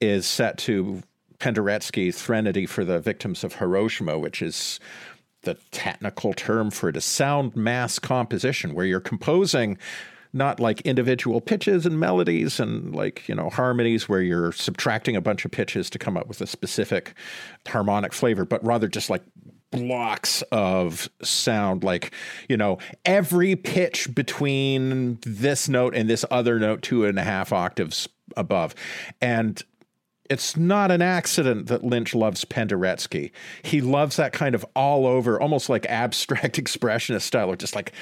is 0.00 0.26
set 0.26 0.56
to 0.58 1.02
Penderecki's 1.38 2.20
Threnody 2.22 2.66
for 2.66 2.84
the 2.84 3.00
Victims 3.00 3.44
of 3.44 3.54
Hiroshima, 3.54 4.18
which 4.18 4.40
is 4.40 4.78
the 5.42 5.54
technical 5.70 6.32
term 6.32 6.70
for 6.70 6.88
it, 6.88 6.96
a 6.96 7.00
sound 7.00 7.56
mass 7.56 7.98
composition, 7.98 8.74
where 8.74 8.86
you're 8.86 9.00
composing 9.00 9.78
not 10.36 10.60
like 10.60 10.80
individual 10.82 11.40
pitches 11.40 11.86
and 11.86 11.98
melodies 11.98 12.60
and 12.60 12.94
like, 12.94 13.28
you 13.28 13.34
know, 13.34 13.50
harmonies 13.50 14.08
where 14.08 14.20
you're 14.20 14.52
subtracting 14.52 15.16
a 15.16 15.20
bunch 15.20 15.44
of 15.44 15.50
pitches 15.50 15.90
to 15.90 15.98
come 15.98 16.16
up 16.16 16.28
with 16.28 16.40
a 16.40 16.46
specific 16.46 17.14
harmonic 17.66 18.12
flavor, 18.12 18.44
but 18.44 18.64
rather 18.64 18.86
just 18.88 19.10
like 19.10 19.22
blocks 19.70 20.42
of 20.52 21.08
sound. 21.22 21.82
Like 21.82 22.12
you 22.48 22.56
know 22.56 22.78
every 23.04 23.56
pitch 23.56 24.14
between 24.14 25.18
this 25.22 25.68
note 25.68 25.94
and 25.94 26.08
this 26.08 26.24
other 26.30 26.58
note 26.58 26.82
two 26.82 27.04
and 27.04 27.18
a 27.18 27.24
half 27.24 27.52
octaves 27.52 28.08
above. 28.36 28.74
And 29.20 29.62
it's 30.30 30.56
not 30.56 30.90
an 30.90 31.02
accident 31.02 31.66
that 31.68 31.84
Lynch 31.84 32.14
loves 32.14 32.44
Penderecki. 32.44 33.30
He 33.62 33.80
loves 33.80 34.16
that 34.16 34.32
kind 34.32 34.54
of 34.54 34.64
all 34.74 35.06
over, 35.06 35.40
almost 35.40 35.68
like 35.68 35.86
abstract 35.86 36.56
expressionist 36.62 37.22
style, 37.22 37.50
or 37.50 37.56
just 37.56 37.74
like 37.74 37.92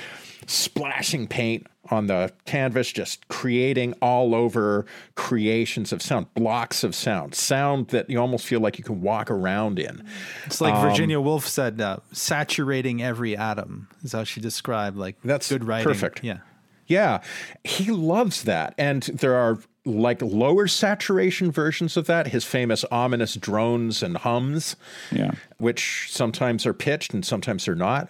splashing 0.47 1.27
paint 1.27 1.67
on 1.91 2.07
the 2.07 2.33
canvas, 2.47 2.91
just 2.91 3.27
creating 3.29 3.95
all 4.01 4.35
over 4.35 4.87
creations 5.15 5.93
of 5.93 6.01
sound, 6.01 6.33
blocks 6.35 6.83
of 6.83 6.95
sound, 6.95 7.35
sound 7.35 7.89
that 7.89 8.09
you 8.09 8.19
almost 8.19 8.47
feel 8.47 8.61
like 8.61 8.79
you 8.79 8.85
can 8.85 9.03
walk 9.03 9.31
around 9.31 9.79
in. 9.79 10.05
It's 10.47 10.61
like 10.61 10.75
um, 10.75 10.89
Virginia 10.89 11.21
Woolf 11.21 11.47
said, 11.47 11.81
uh, 11.81 11.99
saturating 12.13 13.03
every 13.03 13.37
atom 13.37 13.89
is 14.03 14.13
how 14.13 14.25
she 14.25 14.41
described 14.41 14.97
like 14.97 15.17
that's 15.23 15.49
good 15.49 15.65
writing. 15.65 15.87
Perfect. 15.87 16.25
Yeah. 16.25 16.39
Yeah, 16.87 17.23
he 17.63 17.91
loves 17.91 18.43
that. 18.45 18.75
And 18.77 19.05
there 19.05 19.35
are 19.35 19.59
like 19.85 20.23
lower 20.23 20.67
saturation 20.67 21.51
versions 21.51 21.97
of 21.97 22.07
that, 22.07 22.29
his 22.29 22.45
famous 22.45 22.85
ominous 22.91 23.35
drones 23.35 24.03
and 24.03 24.17
hums, 24.17 24.77
yeah. 25.13 25.33
which 25.59 26.09
sometimes 26.11 26.67
are 26.67 26.75
pitched 26.75 27.13
and 27.13 27.25
sometimes 27.25 27.67
they're 27.67 27.75
not. 27.75 28.09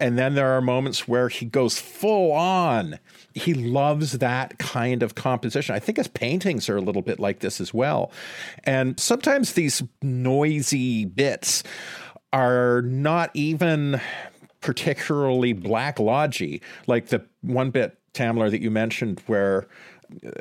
And 0.00 0.16
then 0.16 0.34
there 0.34 0.50
are 0.56 0.60
moments 0.60 1.08
where 1.08 1.28
he 1.28 1.44
goes 1.44 1.80
full 1.80 2.32
on. 2.32 2.98
He 3.34 3.52
loves 3.54 4.12
that 4.18 4.58
kind 4.58 5.02
of 5.02 5.16
composition. 5.16 5.74
I 5.74 5.80
think 5.80 5.98
his 5.98 6.06
paintings 6.06 6.68
are 6.68 6.76
a 6.76 6.80
little 6.80 7.02
bit 7.02 7.18
like 7.18 7.40
this 7.40 7.60
as 7.60 7.74
well. 7.74 8.12
And 8.62 8.98
sometimes 9.00 9.54
these 9.54 9.82
noisy 10.00 11.04
bits 11.04 11.64
are 12.32 12.82
not 12.82 13.30
even 13.34 14.00
particularly 14.60 15.52
black 15.52 15.98
lodgy. 15.98 16.62
Like 16.86 17.08
the 17.08 17.24
one 17.40 17.70
bit, 17.70 17.98
Tamler, 18.14 18.50
that 18.50 18.60
you 18.60 18.70
mentioned 18.70 19.20
where 19.26 19.66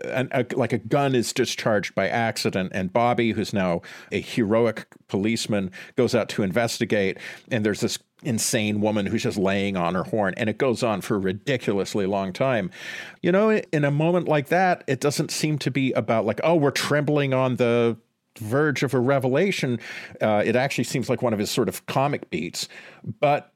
an, 0.05 0.29
a, 0.31 0.45
like 0.55 0.73
a 0.73 0.77
gun 0.77 1.15
is 1.15 1.33
discharged 1.33 1.95
by 1.95 2.07
accident, 2.07 2.71
and 2.73 2.91
Bobby, 2.91 3.31
who's 3.31 3.53
now 3.53 3.81
a 4.11 4.21
heroic 4.21 4.87
policeman, 5.07 5.71
goes 5.95 6.15
out 6.15 6.29
to 6.29 6.43
investigate, 6.43 7.17
and 7.51 7.65
there's 7.65 7.81
this 7.81 7.99
insane 8.23 8.81
woman 8.81 9.05
who's 9.05 9.23
just 9.23 9.37
laying 9.37 9.77
on 9.77 9.93
her 9.93 10.03
horn, 10.03 10.33
and 10.37 10.49
it 10.49 10.57
goes 10.57 10.83
on 10.83 11.01
for 11.01 11.15
a 11.15 11.19
ridiculously 11.19 12.05
long 12.05 12.33
time. 12.33 12.71
You 13.21 13.31
know, 13.31 13.51
in 13.51 13.85
a 13.85 13.91
moment 13.91 14.27
like 14.27 14.47
that, 14.47 14.83
it 14.87 14.99
doesn't 14.99 15.31
seem 15.31 15.57
to 15.59 15.71
be 15.71 15.91
about 15.93 16.25
like, 16.25 16.39
oh, 16.43 16.55
we're 16.55 16.71
trembling 16.71 17.33
on 17.33 17.57
the 17.57 17.97
verge 18.39 18.83
of 18.83 18.93
a 18.93 18.99
revelation. 18.99 19.79
Uh, 20.21 20.43
it 20.45 20.55
actually 20.55 20.83
seems 20.83 21.09
like 21.09 21.21
one 21.21 21.33
of 21.33 21.39
his 21.39 21.51
sort 21.51 21.69
of 21.69 21.85
comic 21.85 22.29
beats, 22.29 22.67
but 23.19 23.53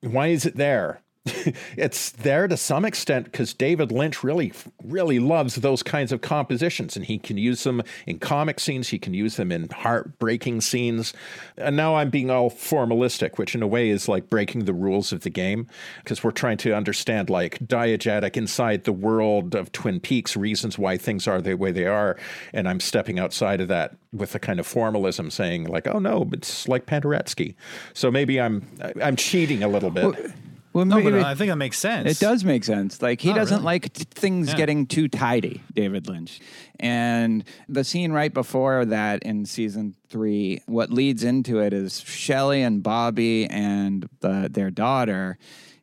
why 0.00 0.28
is 0.28 0.46
it 0.46 0.56
there? 0.56 1.00
It's 1.24 2.10
there 2.10 2.48
to 2.48 2.56
some 2.56 2.84
extent 2.84 3.26
because 3.26 3.54
David 3.54 3.92
Lynch 3.92 4.24
really, 4.24 4.52
really 4.82 5.20
loves 5.20 5.54
those 5.56 5.82
kinds 5.82 6.10
of 6.10 6.20
compositions, 6.20 6.96
and 6.96 7.04
he 7.04 7.16
can 7.16 7.38
use 7.38 7.62
them 7.62 7.80
in 8.06 8.18
comic 8.18 8.58
scenes. 8.58 8.88
He 8.88 8.98
can 8.98 9.14
use 9.14 9.36
them 9.36 9.52
in 9.52 9.68
heartbreaking 9.68 10.62
scenes. 10.62 11.12
And 11.56 11.76
now 11.76 11.94
I'm 11.94 12.10
being 12.10 12.30
all 12.30 12.50
formalistic, 12.50 13.38
which 13.38 13.54
in 13.54 13.62
a 13.62 13.68
way 13.68 13.90
is 13.90 14.08
like 14.08 14.28
breaking 14.28 14.64
the 14.64 14.74
rules 14.74 15.12
of 15.12 15.20
the 15.20 15.30
game 15.30 15.68
because 16.02 16.24
we're 16.24 16.32
trying 16.32 16.56
to 16.58 16.74
understand 16.74 17.30
like 17.30 17.60
diegetic 17.60 18.36
inside 18.36 18.82
the 18.82 18.92
world 18.92 19.54
of 19.54 19.70
Twin 19.70 20.00
Peaks 20.00 20.36
reasons 20.36 20.76
why 20.76 20.96
things 20.96 21.28
are 21.28 21.40
the 21.40 21.54
way 21.54 21.70
they 21.70 21.86
are, 21.86 22.18
and 22.52 22.68
I'm 22.68 22.80
stepping 22.80 23.20
outside 23.20 23.60
of 23.60 23.68
that 23.68 23.96
with 24.12 24.34
a 24.34 24.40
kind 24.40 24.58
of 24.58 24.66
formalism, 24.66 25.30
saying 25.30 25.64
like, 25.64 25.86
"Oh 25.86 26.00
no, 26.00 26.28
it's 26.32 26.66
like 26.66 26.86
Penderecki." 26.86 27.54
So 27.94 28.10
maybe 28.10 28.40
I'm 28.40 28.66
I'm 29.00 29.14
cheating 29.14 29.62
a 29.62 29.68
little 29.68 29.90
bit. 29.90 30.04
Well, 30.04 30.32
well, 30.72 30.84
no, 30.84 31.02
but 31.02 31.14
I 31.14 31.34
think 31.34 31.50
that 31.50 31.56
makes 31.56 31.78
sense. 31.78 32.10
It 32.10 32.18
does 32.18 32.44
make 32.44 32.64
sense. 32.64 33.02
Like 33.02 33.20
he 33.20 33.30
oh, 33.30 33.34
doesn't 33.34 33.58
really? 33.58 33.64
like 33.64 33.92
t- 33.92 34.04
things 34.10 34.48
yeah. 34.48 34.56
getting 34.56 34.86
too 34.86 35.08
tidy, 35.08 35.62
David 35.74 36.08
Lynch. 36.08 36.40
And 36.80 37.44
the 37.68 37.84
scene 37.84 38.12
right 38.12 38.32
before 38.32 38.84
that 38.86 39.22
in 39.22 39.44
season 39.46 39.94
three, 40.08 40.62
what 40.66 40.90
leads 40.90 41.24
into 41.24 41.60
it 41.60 41.72
is 41.72 42.00
Shelley 42.00 42.62
and 42.62 42.82
Bobby 42.82 43.46
and 43.46 44.08
the, 44.20 44.48
their 44.50 44.70
daughter 44.70 45.38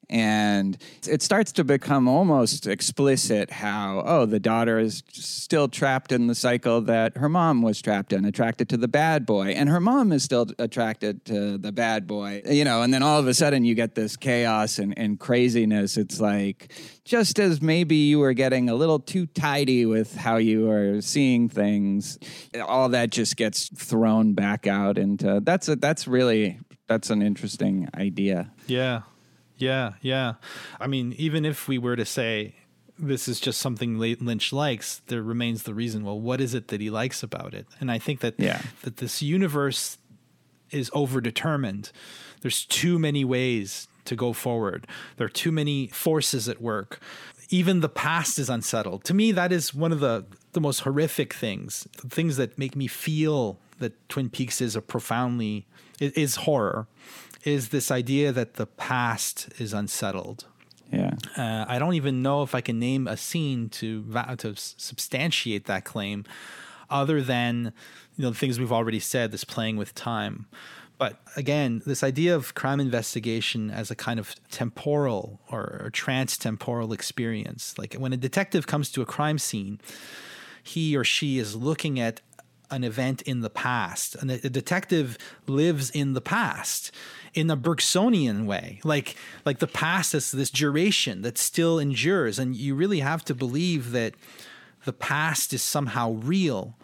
and 0.10 0.78
it 1.08 1.22
starts 1.22 1.52
to 1.54 1.64
become 1.64 2.08
almost 2.08 2.66
explicit 2.66 3.52
how, 3.52 4.04
oh, 4.06 4.26
the 4.26 4.40
daughter 4.40 4.80
is 4.80 5.04
still 5.12 5.68
trapped 5.68 6.12
in 6.12 6.28
the 6.28 6.36
cycle 6.36 6.82
that 6.82 7.18
her 7.18 7.30
mom 7.30 7.62
was 7.62 7.82
trapped 7.82 8.12
in, 8.12 8.26
attracted 8.26 8.70
to 8.70 8.78
the 8.78 8.88
bad 8.88 9.26
boy. 9.26 9.50
And 9.50 9.70
her 9.70 9.80
mom 9.80 10.12
is 10.12 10.24
still 10.24 10.48
attracted 10.58 11.26
to 11.26 11.58
the 11.58 11.72
bad 11.72 12.08
boy, 12.08 12.42
you 12.46 12.64
know, 12.64 12.82
and 12.82 12.94
then 12.94 13.04
all 13.04 13.20
of 13.20 13.28
a 13.28 13.34
sudden 13.34 13.64
you 13.64 13.76
get 13.76 13.96
this 13.96 14.18
chaos 14.18 14.80
and, 14.80 14.98
and 14.98 15.20
craziness. 15.20 15.96
It's 15.96 16.20
like, 16.20 16.74
just 17.06 17.40
as 17.40 17.62
maybe 17.62 17.96
you 17.96 18.20
were 18.20 18.34
getting 18.34 18.70
a 18.70 18.76
little 18.76 19.00
too 19.00 19.28
tidy 19.28 19.86
with 19.86 20.16
how 20.16 20.38
you 20.38 20.70
are 20.72 21.02
seeing 21.02 21.50
things, 21.50 22.18
all 22.60 22.90
that 22.90 23.12
just 23.12 23.36
gets 23.36 23.70
thrown 23.76 24.34
back 24.34 24.68
out 24.68 24.98
into 24.98 25.40
that's 25.44 25.68
a, 25.70 25.76
that's 25.76 26.08
really 26.08 26.60
that's 26.88 27.10
an 27.10 27.22
interesting 27.22 27.88
idea. 27.96 28.52
Yeah. 28.68 29.02
Yeah, 29.60 29.94
yeah. 30.02 30.36
I 30.80 30.88
mean, 30.88 31.14
even 31.18 31.46
if 31.46 31.68
we 31.68 31.78
were 31.78 31.96
to 31.96 32.06
say 32.06 32.56
this 32.98 33.28
is 33.28 33.40
just 33.40 33.60
something 33.60 33.98
Lynch 33.98 34.52
likes, 34.52 35.02
there 35.08 35.22
remains 35.22 35.64
the 35.64 35.74
reason. 35.74 36.04
Well, 36.04 36.20
what 36.20 36.42
is 36.42 36.54
it 36.54 36.70
that 36.70 36.82
he 36.82 36.90
likes 36.90 37.24
about 37.24 37.54
it? 37.54 37.68
And 37.80 37.92
I 37.92 38.00
think 38.00 38.22
that 38.22 38.36
yeah. 38.38 38.62
that 38.84 38.98
this 38.98 39.22
universe 39.22 39.98
is 40.72 40.90
overdetermined. 40.92 41.92
There's 42.42 42.66
too 42.66 43.00
many 43.00 43.24
ways 43.26 43.88
to 44.06 44.16
go 44.16 44.34
forward. 44.34 44.88
There 45.18 45.26
are 45.26 45.30
too 45.30 45.52
many 45.52 45.88
forces 45.88 46.50
at 46.50 46.62
work. 46.62 47.02
Even 47.50 47.80
the 47.80 47.90
past 47.90 48.38
is 48.38 48.50
unsettled. 48.50 49.04
To 49.06 49.14
me, 49.14 49.32
that 49.32 49.52
is 49.52 49.74
one 49.74 49.92
of 49.92 50.00
the 50.00 50.26
the 50.54 50.62
most 50.62 50.82
horrific 50.82 51.34
things. 51.34 51.88
The 52.02 52.10
things 52.10 52.38
that 52.38 52.58
make 52.58 52.76
me 52.76 52.88
feel 52.88 53.60
that 53.80 54.10
Twin 54.10 54.30
Peaks 54.30 54.62
is 54.62 54.76
a 54.76 54.82
profoundly 54.82 55.68
is 56.00 56.38
horror 56.38 56.88
is 57.44 57.70
this 57.70 57.92
idea 57.92 58.32
that 58.32 58.56
the 58.56 58.66
past 58.66 59.50
is 59.60 59.74
unsettled. 59.74 60.46
Yeah. 60.92 61.14
Uh, 61.38 61.66
I 61.68 61.78
don't 61.80 61.94
even 61.94 62.22
know 62.22 62.42
if 62.44 62.56
I 62.56 62.62
can 62.62 62.80
name 62.80 63.08
a 63.08 63.16
scene 63.16 63.70
to 63.70 64.04
to 64.38 64.56
substantiate 64.56 65.66
that 65.66 65.86
claim, 65.86 66.26
other 66.90 67.22
than 67.22 67.74
you 68.18 68.24
know 68.24 68.32
the 68.32 68.38
things 68.38 68.60
we've 68.60 68.72
already 68.72 69.00
said. 69.00 69.32
This 69.32 69.44
playing 69.44 69.78
with 69.78 69.94
time, 69.94 70.48
but 70.98 71.22
again, 71.36 71.82
this 71.86 72.04
idea 72.04 72.36
of 72.36 72.56
crime 72.56 72.80
investigation 72.80 73.70
as 73.70 73.92
a 73.92 73.96
kind 73.96 74.20
of 74.20 74.36
temporal 74.50 75.40
or, 75.50 75.82
or 75.84 75.90
trans-temporal 75.92 76.92
experience. 76.92 77.78
Like 77.78 77.94
when 77.94 78.12
a 78.12 78.18
detective 78.18 78.66
comes 78.66 78.92
to 78.92 79.02
a 79.02 79.06
crime 79.06 79.38
scene, 79.38 79.80
he 80.62 80.98
or 80.98 81.04
she 81.04 81.38
is 81.38 81.56
looking 81.56 82.00
at 82.00 82.20
an 82.72 82.84
event 82.84 83.22
in 83.24 83.42
the 83.42 83.50
past, 83.50 84.16
and 84.16 84.30
a 84.30 84.50
detective 84.50 85.18
lives 85.48 85.90
in 85.90 86.14
the 86.14 86.22
past 86.22 86.92
in 87.34 87.50
a 87.50 87.58
Bergsonian 87.58 88.46
way, 88.46 88.80
like 88.84 89.16
like 89.46 89.60
the 89.60 89.68
past 89.68 90.14
is 90.16 90.32
this 90.32 90.50
duration 90.50 91.22
that 91.22 91.38
still 91.38 91.80
endures, 91.80 92.40
and 92.40 92.56
you 92.56 92.76
really 92.76 93.00
have 93.00 93.24
to 93.26 93.36
believe 93.36 93.92
that 93.92 94.14
the 94.86 94.94
past 94.94 95.54
is 95.54 95.62
somehow 95.62 96.14
real. 96.14 96.76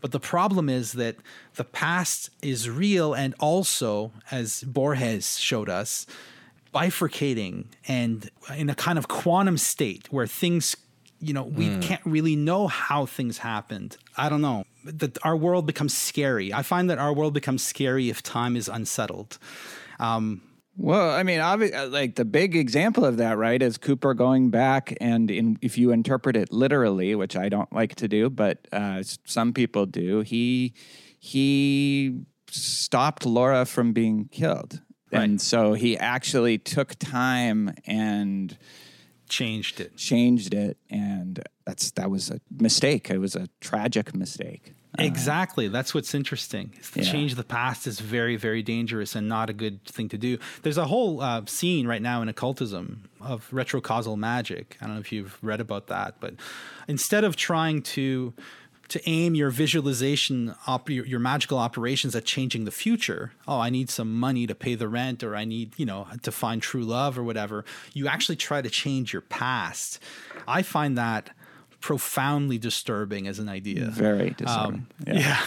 But 0.00 0.12
the 0.12 0.20
problem 0.20 0.68
is 0.68 0.92
that 0.92 1.16
the 1.54 1.64
past 1.64 2.28
is 2.42 2.68
real 2.68 3.14
and 3.14 3.34
also, 3.40 4.12
as 4.30 4.62
Borges 4.64 5.38
showed 5.38 5.70
us, 5.70 6.06
bifurcating 6.74 7.66
and 7.88 8.30
in 8.54 8.68
a 8.68 8.74
kind 8.74 8.98
of 8.98 9.08
quantum 9.08 9.56
state 9.56 10.12
where 10.12 10.26
things, 10.26 10.76
you 11.20 11.32
know, 11.32 11.44
we 11.44 11.68
mm. 11.68 11.80
can't 11.80 12.04
really 12.04 12.36
know 12.36 12.66
how 12.66 13.06
things 13.06 13.38
happened. 13.38 13.96
I 14.16 14.28
don't 14.28 14.42
know. 14.42 14.64
That 14.84 15.16
our 15.24 15.36
world 15.36 15.66
becomes 15.66 15.96
scary. 15.96 16.52
I 16.52 16.60
find 16.60 16.90
that 16.90 16.98
our 16.98 17.14
world 17.14 17.32
becomes 17.32 17.62
scary 17.62 18.10
if 18.10 18.22
time 18.22 18.56
is 18.56 18.68
unsettled. 18.68 19.38
Um, 19.98 20.42
Well, 20.76 21.10
I 21.10 21.22
mean, 21.22 21.38
obvi- 21.38 21.92
like 21.92 22.16
the 22.16 22.24
big 22.24 22.56
example 22.56 23.04
of 23.04 23.16
that, 23.18 23.38
right, 23.38 23.62
is 23.62 23.78
Cooper 23.78 24.12
going 24.12 24.50
back 24.50 24.92
and 25.00 25.30
in, 25.30 25.56
if 25.62 25.78
you 25.78 25.92
interpret 25.92 26.34
it 26.36 26.52
literally, 26.52 27.14
which 27.14 27.36
I 27.36 27.48
don't 27.48 27.72
like 27.72 27.94
to 27.96 28.08
do, 28.08 28.28
but 28.28 28.66
uh, 28.72 29.04
some 29.24 29.52
people 29.52 29.86
do, 29.86 30.20
he 30.22 30.74
he 31.20 32.24
stopped 32.50 33.24
Laura 33.24 33.64
from 33.64 33.92
being 33.92 34.28
killed, 34.32 34.80
and 35.12 35.40
so 35.40 35.74
he 35.74 35.96
actually 35.96 36.58
took 36.58 36.96
time 36.98 37.72
and 37.86 38.58
Changed 39.28 39.80
it. 39.80 39.96
changed 39.96 40.52
it, 40.54 40.76
and 40.90 41.40
that's 41.64 41.92
that 41.92 42.10
was 42.10 42.30
a 42.30 42.40
mistake. 42.50 43.10
It 43.10 43.18
was 43.18 43.34
a 43.36 43.48
tragic 43.60 44.14
mistake. 44.14 44.73
Exactly. 44.98 45.68
That's 45.68 45.94
what's 45.94 46.14
interesting. 46.14 46.72
Yeah. 46.94 47.02
Change 47.02 47.34
the 47.34 47.44
past 47.44 47.86
is 47.86 48.00
very, 48.00 48.36
very 48.36 48.62
dangerous 48.62 49.14
and 49.14 49.28
not 49.28 49.50
a 49.50 49.52
good 49.52 49.84
thing 49.84 50.08
to 50.10 50.18
do. 50.18 50.38
There's 50.62 50.78
a 50.78 50.86
whole 50.86 51.20
uh, 51.20 51.42
scene 51.46 51.86
right 51.86 52.02
now 52.02 52.22
in 52.22 52.28
occultism 52.28 53.08
of 53.20 53.48
retrocausal 53.52 54.16
magic. 54.16 54.76
I 54.80 54.86
don't 54.86 54.94
know 54.94 55.00
if 55.00 55.12
you've 55.12 55.38
read 55.42 55.60
about 55.60 55.88
that, 55.88 56.16
but 56.20 56.34
instead 56.88 57.24
of 57.24 57.36
trying 57.36 57.82
to 57.82 58.34
to 58.88 59.00
aim 59.08 59.34
your 59.34 59.48
visualization 59.50 60.54
op- 60.66 60.90
your, 60.90 61.06
your 61.06 61.18
magical 61.18 61.58
operations 61.58 62.14
at 62.14 62.26
changing 62.26 62.66
the 62.66 62.70
future 62.70 63.32
oh 63.48 63.58
i 63.58 63.70
need 63.70 63.88
some 63.88 64.14
money 64.14 64.46
to 64.46 64.54
pay 64.54 64.74
the 64.74 64.86
rent 64.86 65.22
or 65.22 65.34
i 65.34 65.42
need 65.42 65.72
you 65.78 65.86
know 65.86 66.06
to 66.22 66.30
find 66.30 66.60
true 66.60 66.84
love 66.84 67.18
or 67.18 67.22
whatever 67.22 67.64
you 67.94 68.06
actually 68.06 68.36
try 68.36 68.60
to 68.60 68.68
change 68.68 69.10
your 69.12 69.22
past 69.22 69.98
i 70.46 70.60
find 70.60 70.98
that 70.98 71.30
profoundly 71.84 72.56
disturbing 72.56 73.28
as 73.28 73.38
an 73.38 73.46
idea 73.46 73.84
Very 73.90 74.30
disturbing. 74.30 74.86
Um, 75.06 75.06
yeah. 75.06 75.38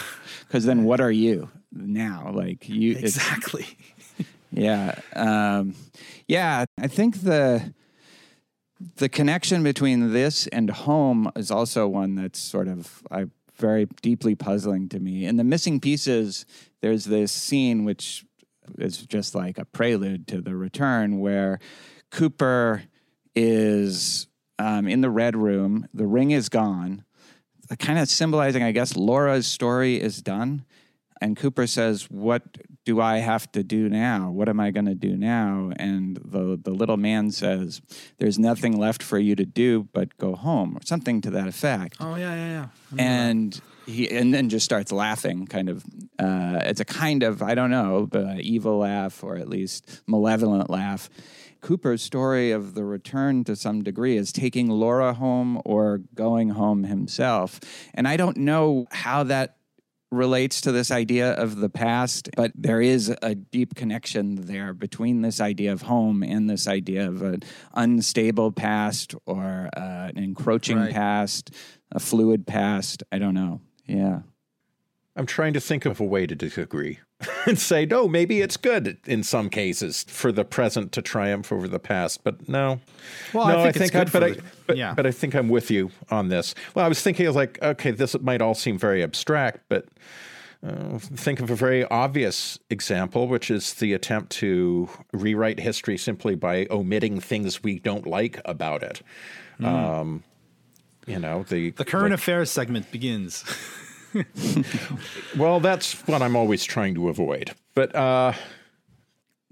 Because 0.46 0.64
then, 0.64 0.84
what 0.84 1.00
are 1.00 1.10
you 1.10 1.50
now? 1.72 2.30
Like 2.32 2.68
you, 2.68 2.92
exactly 2.92 3.66
Yeah. 4.52 5.00
Um, 5.16 5.74
yeah. 6.28 6.64
I 6.78 6.86
think 6.86 7.22
the 7.22 7.74
the 8.98 9.08
connection 9.08 9.64
between 9.64 10.12
this 10.12 10.46
and 10.46 10.70
home 10.70 11.28
is 11.34 11.50
also 11.50 11.88
one 11.88 12.14
that's 12.14 12.38
sort 12.38 12.68
of 12.68 13.02
I 13.10 13.26
very 13.56 13.88
deeply 14.00 14.36
puzzling 14.36 14.88
to 14.90 15.00
me. 15.00 15.24
In 15.24 15.38
the 15.38 15.44
missing 15.44 15.80
pieces, 15.80 16.46
there's 16.82 17.06
this 17.06 17.32
scene 17.32 17.84
which 17.84 18.24
is 18.78 18.98
just 18.98 19.34
like 19.34 19.58
a 19.58 19.64
prelude 19.64 20.28
to 20.28 20.40
the 20.40 20.54
return 20.54 21.18
where 21.18 21.58
Cooper 22.12 22.84
is 23.34 24.28
um, 24.58 24.88
in 24.88 25.00
the 25.00 25.10
red 25.10 25.36
room. 25.36 25.86
The 25.94 26.06
ring 26.06 26.30
is 26.30 26.48
gone, 26.48 27.04
kind 27.78 27.98
of 27.98 28.08
symbolizing, 28.08 28.62
I 28.62 28.72
guess, 28.72 28.96
Laura's 28.96 29.46
story 29.46 30.00
is 30.00 30.22
done. 30.22 30.64
And 31.20 31.36
Cooper 31.36 31.66
says, 31.66 32.08
"What 32.08 32.42
do 32.84 33.00
I 33.00 33.18
have 33.18 33.50
to 33.50 33.64
do 33.64 33.88
now? 33.88 34.30
What 34.30 34.48
am 34.48 34.60
I 34.60 34.70
going 34.70 34.86
to 34.86 34.94
do 34.94 35.16
now?" 35.16 35.72
And 35.76 36.16
the 36.24 36.56
the 36.62 36.70
little 36.70 36.96
man 36.96 37.32
says, 37.32 37.80
"There's 38.18 38.38
nothing 38.38 38.78
left 38.78 39.02
for 39.02 39.18
you 39.18 39.34
to 39.34 39.44
do 39.44 39.88
but 39.92 40.16
go 40.18 40.36
home," 40.36 40.76
or 40.76 40.80
something 40.84 41.20
to 41.22 41.30
that 41.30 41.48
effect 41.48 41.96
oh 41.98 42.14
yeah 42.14 42.34
yeah 42.34 42.50
yeah 42.50 42.68
and 43.04 43.60
he 43.86 44.08
and 44.10 44.32
then 44.32 44.48
just 44.48 44.64
starts 44.64 44.92
laughing 44.92 45.46
kind 45.46 45.68
of 45.68 45.84
uh, 46.18 46.60
it's 46.62 46.80
a 46.80 46.84
kind 46.84 47.22
of 47.22 47.42
i 47.42 47.54
don't 47.54 47.70
know 47.70 48.06
but 48.08 48.38
evil 48.40 48.78
laugh 48.78 49.24
or 49.24 49.36
at 49.36 49.48
least 49.48 50.02
malevolent 50.06 50.70
laugh 50.70 51.08
cooper's 51.60 52.02
story 52.02 52.50
of 52.50 52.74
the 52.74 52.84
return 52.84 53.44
to 53.44 53.56
some 53.56 53.82
degree 53.82 54.16
is 54.16 54.32
taking 54.32 54.68
laura 54.68 55.12
home 55.14 55.60
or 55.64 55.98
going 56.14 56.50
home 56.50 56.84
himself 56.84 57.60
and 57.94 58.06
i 58.08 58.16
don't 58.16 58.36
know 58.36 58.86
how 58.90 59.22
that 59.24 59.56
relates 60.10 60.62
to 60.62 60.72
this 60.72 60.90
idea 60.90 61.32
of 61.32 61.56
the 61.56 61.68
past, 61.68 62.30
but 62.34 62.50
there 62.54 62.80
is 62.80 63.14
a 63.20 63.34
deep 63.34 63.74
connection 63.74 64.36
there 64.46 64.72
between 64.72 65.20
this 65.20 65.38
idea 65.38 65.70
of 65.70 65.82
home 65.82 66.22
and 66.22 66.48
this 66.48 66.66
idea 66.66 67.06
of 67.06 67.20
an 67.20 67.42
unstable 67.74 68.50
past 68.50 69.14
or 69.26 69.68
uh, 69.76 70.08
an 70.08 70.16
encroaching 70.16 70.78
Right. 70.78 70.94
past, 70.94 71.50
a 71.92 72.00
fluid 72.00 72.46
past. 72.46 73.02
I 73.12 73.18
don't 73.18 73.34
know. 73.34 73.60
Yeah. 73.84 74.20
I'm 75.14 75.26
trying 75.26 75.52
to 75.52 75.60
think 75.60 75.84
of 75.84 76.00
a 76.00 76.04
way 76.04 76.26
to 76.26 76.34
disagree 76.34 77.00
and 77.46 77.58
say, 77.58 77.84
no, 77.84 78.06
maybe 78.06 78.40
it's 78.40 78.56
good 78.56 78.98
in 79.04 79.22
some 79.22 79.50
cases 79.50 80.04
for 80.08 80.30
the 80.30 80.44
present 80.44 80.92
to 80.92 81.02
triumph 81.02 81.50
over 81.50 81.66
the 81.66 81.80
past. 81.80 82.22
But 82.22 82.48
no. 82.48 82.80
Well, 83.32 83.48
no, 83.48 83.58
I 83.60 83.72
think 83.72 83.76
it's 83.76 83.90
good 83.90 84.12
but, 84.12 84.22
for 84.22 84.24
I, 84.24 84.30
the- 84.34 84.42
but, 84.66 84.76
yeah. 84.76 84.94
but 84.94 85.06
I 85.06 85.10
think 85.10 85.34
I'm 85.34 85.48
with 85.48 85.70
you 85.70 85.90
on 86.10 86.28
this. 86.28 86.54
Well, 86.74 86.84
I 86.84 86.88
was 86.88 87.02
thinking, 87.02 87.26
I 87.26 87.28
was 87.28 87.36
like, 87.36 87.60
okay, 87.62 87.90
this 87.90 88.18
might 88.20 88.40
all 88.40 88.54
seem 88.54 88.78
very 88.78 89.02
abstract, 89.02 89.60
but 89.68 89.86
uh, 90.64 90.98
think 90.98 91.40
of 91.40 91.50
a 91.50 91.56
very 91.56 91.84
obvious 91.86 92.58
example, 92.70 93.26
which 93.28 93.50
is 93.50 93.74
the 93.74 93.92
attempt 93.94 94.30
to 94.30 94.88
rewrite 95.12 95.60
history 95.60 95.96
simply 95.96 96.34
by 96.34 96.66
omitting 96.70 97.20
things 97.20 97.62
we 97.62 97.78
don't 97.78 98.06
like 98.06 98.40
about 98.44 98.82
it. 98.82 99.02
Um, 99.62 100.22
you 101.06 101.18
know, 101.18 101.42
the 101.44 101.70
the 101.70 101.84
current 101.84 102.10
like- 102.10 102.20
affairs 102.20 102.50
segment 102.50 102.90
begins 102.92 103.44
Well, 105.36 105.60
that's 105.60 105.94
what 106.06 106.22
I'm 106.22 106.34
always 106.36 106.64
trying 106.64 106.94
to 106.94 107.08
avoid. 107.08 107.52
But 107.74 107.94
uh, 107.94 108.32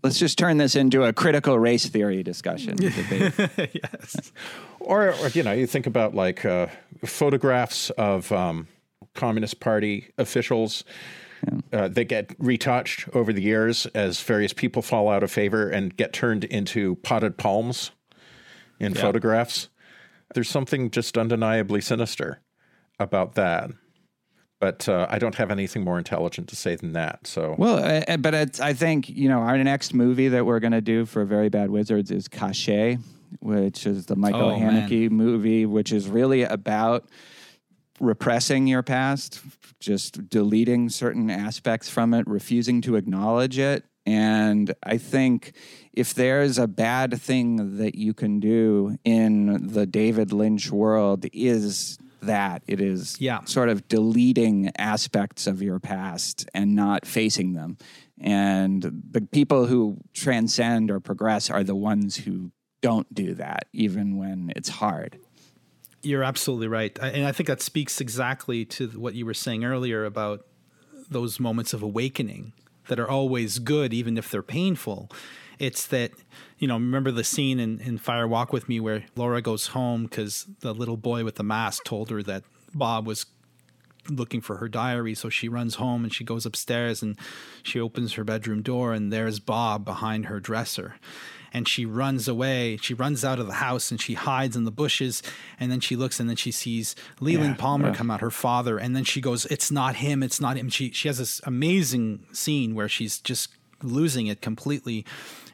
Let's 0.02 0.18
just 0.18 0.38
turn 0.38 0.58
this 0.58 0.76
into 0.76 1.04
a 1.04 1.12
critical 1.12 1.58
race 1.58 1.86
theory 1.86 2.22
discussion. 2.22 2.76
yes 2.80 4.32
or, 4.86 5.12
or 5.14 5.28
you 5.28 5.42
know, 5.42 5.52
you 5.52 5.66
think 5.66 5.86
about 5.86 6.14
like 6.14 6.44
uh, 6.44 6.68
photographs 7.04 7.90
of 7.90 8.30
um, 8.32 8.68
Communist 9.14 9.60
Party 9.60 10.12
officials. 10.16 10.84
Uh, 11.72 11.88
they 11.88 12.04
get 12.04 12.34
retouched 12.38 13.08
over 13.12 13.32
the 13.32 13.42
years 13.42 13.86
as 13.86 14.22
various 14.22 14.52
people 14.52 14.80
fall 14.80 15.08
out 15.08 15.22
of 15.22 15.30
favor 15.30 15.68
and 15.68 15.96
get 15.96 16.12
turned 16.12 16.44
into 16.44 16.96
potted 16.96 17.36
palms 17.36 17.90
in 18.80 18.94
photographs. 18.94 19.68
There's 20.34 20.48
something 20.48 20.90
just 20.90 21.18
undeniably 21.18 21.80
sinister 21.80 22.40
about 22.98 23.34
that. 23.34 23.70
But 24.58 24.88
uh, 24.88 25.06
I 25.10 25.18
don't 25.18 25.34
have 25.34 25.50
anything 25.50 25.84
more 25.84 25.98
intelligent 25.98 26.48
to 26.48 26.56
say 26.56 26.76
than 26.76 26.92
that. 26.94 27.26
So 27.26 27.54
Well, 27.58 28.04
uh, 28.08 28.16
but 28.16 28.32
it's, 28.32 28.58
I 28.58 28.72
think 28.72 29.08
you 29.08 29.28
know 29.28 29.40
our 29.40 29.58
next 29.62 29.92
movie 29.92 30.28
that 30.28 30.46
we're 30.46 30.60
going 30.60 30.72
to 30.72 30.80
do 30.80 31.04
for 31.04 31.24
Very 31.24 31.48
Bad 31.50 31.70
Wizards 31.70 32.10
is 32.10 32.26
Caché, 32.26 32.98
which 33.40 33.86
is 33.86 34.06
the 34.06 34.16
Michael 34.16 34.52
Oh, 34.52 34.58
man. 34.58 34.88
Haneke 34.88 35.10
movie, 35.10 35.66
which 35.66 35.92
is 35.92 36.08
really 36.08 36.42
about 36.42 37.06
repressing 38.00 38.66
your 38.66 38.82
past, 38.82 39.40
just 39.80 40.28
deleting 40.28 40.88
certain 40.88 41.30
aspects 41.30 41.88
from 41.88 42.14
it, 42.14 42.26
refusing 42.26 42.80
to 42.82 42.96
acknowledge 42.96 43.58
it. 43.58 43.84
And 44.04 44.72
I 44.82 44.98
think 44.98 45.52
if 45.92 46.14
there's 46.14 46.58
a 46.58 46.68
bad 46.68 47.20
thing 47.20 47.78
that 47.78 47.96
you 47.96 48.14
can 48.14 48.38
do 48.38 48.96
in 49.04 49.66
the 49.66 49.84
David 49.86 50.32
Lynch 50.32 50.70
world, 50.70 51.26
is 51.32 51.98
that 52.22 52.62
it 52.66 52.80
is 52.80 53.20
Yeah. 53.20 53.44
sort 53.44 53.68
of 53.68 53.86
deleting 53.88 54.70
aspects 54.78 55.46
of 55.46 55.62
your 55.62 55.78
past 55.78 56.48
and 56.54 56.74
not 56.74 57.06
facing 57.06 57.52
them. 57.52 57.76
And 58.18 59.02
the 59.10 59.20
people 59.20 59.66
who 59.66 59.98
transcend 60.14 60.90
or 60.90 61.00
progress 61.00 61.50
are 61.50 61.62
the 61.62 61.74
ones 61.74 62.16
who 62.16 62.50
don't 62.80 63.12
do 63.14 63.34
that, 63.34 63.66
even 63.72 64.16
when 64.16 64.52
it's 64.56 64.68
hard. 64.68 65.18
You're 66.02 66.22
absolutely 66.22 66.68
right. 66.68 66.96
And 67.00 67.26
I 67.26 67.32
think 67.32 67.48
that 67.48 67.60
speaks 67.60 68.00
exactly 68.00 68.64
to 68.66 68.88
what 68.88 69.14
you 69.14 69.26
were 69.26 69.34
saying 69.34 69.64
earlier 69.64 70.04
about 70.04 70.46
those 71.10 71.38
moments 71.40 71.72
of 71.72 71.82
awakening 71.82 72.52
that 72.88 72.98
are 72.98 73.08
always 73.08 73.58
good, 73.58 73.92
even 73.92 74.16
if 74.16 74.30
they're 74.30 74.42
painful. 74.42 75.10
It's 75.58 75.86
that, 75.88 76.12
you 76.58 76.66
know, 76.66 76.74
remember 76.74 77.10
the 77.10 77.24
scene 77.24 77.60
in, 77.60 77.80
in 77.80 77.98
Fire 77.98 78.26
Walk 78.26 78.52
with 78.52 78.68
Me 78.68 78.80
where 78.80 79.04
Laura 79.14 79.42
goes 79.42 79.68
home 79.68 80.04
because 80.04 80.46
the 80.60 80.72
little 80.72 80.96
boy 80.96 81.24
with 81.24 81.34
the 81.34 81.42
mask 81.42 81.84
told 81.84 82.10
her 82.10 82.22
that 82.22 82.44
Bob 82.74 83.06
was 83.06 83.26
looking 84.08 84.40
for 84.40 84.56
her 84.56 84.68
diary. 84.68 85.14
So 85.14 85.28
she 85.28 85.48
runs 85.48 85.76
home 85.76 86.04
and 86.04 86.14
she 86.14 86.24
goes 86.24 86.46
upstairs 86.46 87.02
and 87.02 87.18
she 87.62 87.80
opens 87.80 88.14
her 88.14 88.24
bedroom 88.24 88.62
door 88.62 88.92
and 88.92 89.12
there's 89.12 89.38
Bob 89.38 89.84
behind 89.84 90.26
her 90.26 90.40
dresser. 90.40 90.96
And 91.52 91.66
she 91.66 91.86
runs 91.86 92.28
away. 92.28 92.76
She 92.82 92.92
runs 92.92 93.24
out 93.24 93.38
of 93.38 93.46
the 93.46 93.54
house 93.54 93.90
and 93.90 94.00
she 94.00 94.14
hides 94.14 94.56
in 94.56 94.64
the 94.64 94.70
bushes. 94.70 95.22
And 95.58 95.70
then 95.72 95.80
she 95.80 95.96
looks 95.96 96.20
and 96.20 96.28
then 96.28 96.36
she 96.36 96.50
sees 96.50 96.94
Leland 97.20 97.58
Palmer 97.58 97.94
come 97.94 98.10
out, 98.10 98.20
her 98.20 98.30
father. 98.30 98.76
And 98.78 98.94
then 98.94 99.04
she 99.04 99.20
goes, 99.20 99.46
It's 99.46 99.70
not 99.70 99.96
him. 99.96 100.22
It's 100.22 100.40
not 100.40 100.56
him. 100.56 100.68
She, 100.68 100.90
she 100.90 101.08
has 101.08 101.18
this 101.18 101.40
amazing 101.44 102.26
scene 102.32 102.74
where 102.74 102.88
she's 102.88 103.18
just 103.18 103.50
losing 103.82 104.26
it 104.26 104.42
completely 104.42 105.06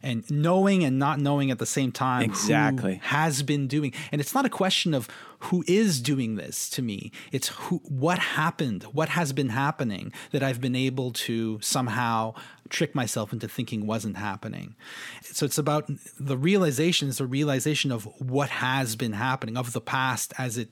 and 0.03 0.29
knowing 0.31 0.85
and 0.85 0.99
not 0.99 1.19
knowing 1.21 1.51
at 1.51 1.59
the 1.59 1.67
same 1.67 1.93
time 1.93 2.25
who 2.25 2.31
Exactly. 2.31 3.01
has 3.03 3.43
been 3.43 3.67
doing. 3.67 3.93
And 4.11 4.21
it's 4.21 4.35
not 4.35 4.45
a 4.45 4.51
question 4.51 4.95
of 4.95 5.09
who 5.41 5.65
is 5.67 6.01
doing 6.01 6.37
this 6.37 6.69
to 6.71 6.83
me. 6.83 7.11
It's 7.33 7.49
who 7.49 7.79
what 7.89 8.19
happened 8.19 8.85
what 8.93 9.09
has 9.11 9.33
been 9.33 9.49
happening 9.49 10.13
that 10.31 10.43
i've 10.43 10.61
been 10.61 10.77
able 10.77 11.11
to 11.13 11.59
somehow 11.61 12.35
trick 12.69 12.95
myself 12.95 13.33
into 13.33 13.49
thinking 13.49 13.87
wasn't 13.87 14.17
happening. 14.17 14.75
So 15.23 15.45
it's 15.47 15.59
about 15.59 15.91
the 16.19 16.37
realization 16.37 17.09
is 17.09 17.19
the 17.19 17.27
realization 17.27 17.93
of 17.93 18.05
what 18.21 18.49
has 18.49 18.97
been 18.97 19.13
happening 19.13 19.57
of 19.57 19.73
the 19.73 19.81
past 19.81 20.33
as 20.39 20.57
it 20.59 20.71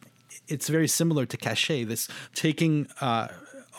it's 0.48 0.69
very 0.69 0.89
similar 0.89 1.27
to 1.27 1.36
caché 1.36 1.86
this 1.86 2.09
taking 2.35 2.86
uh 3.01 3.28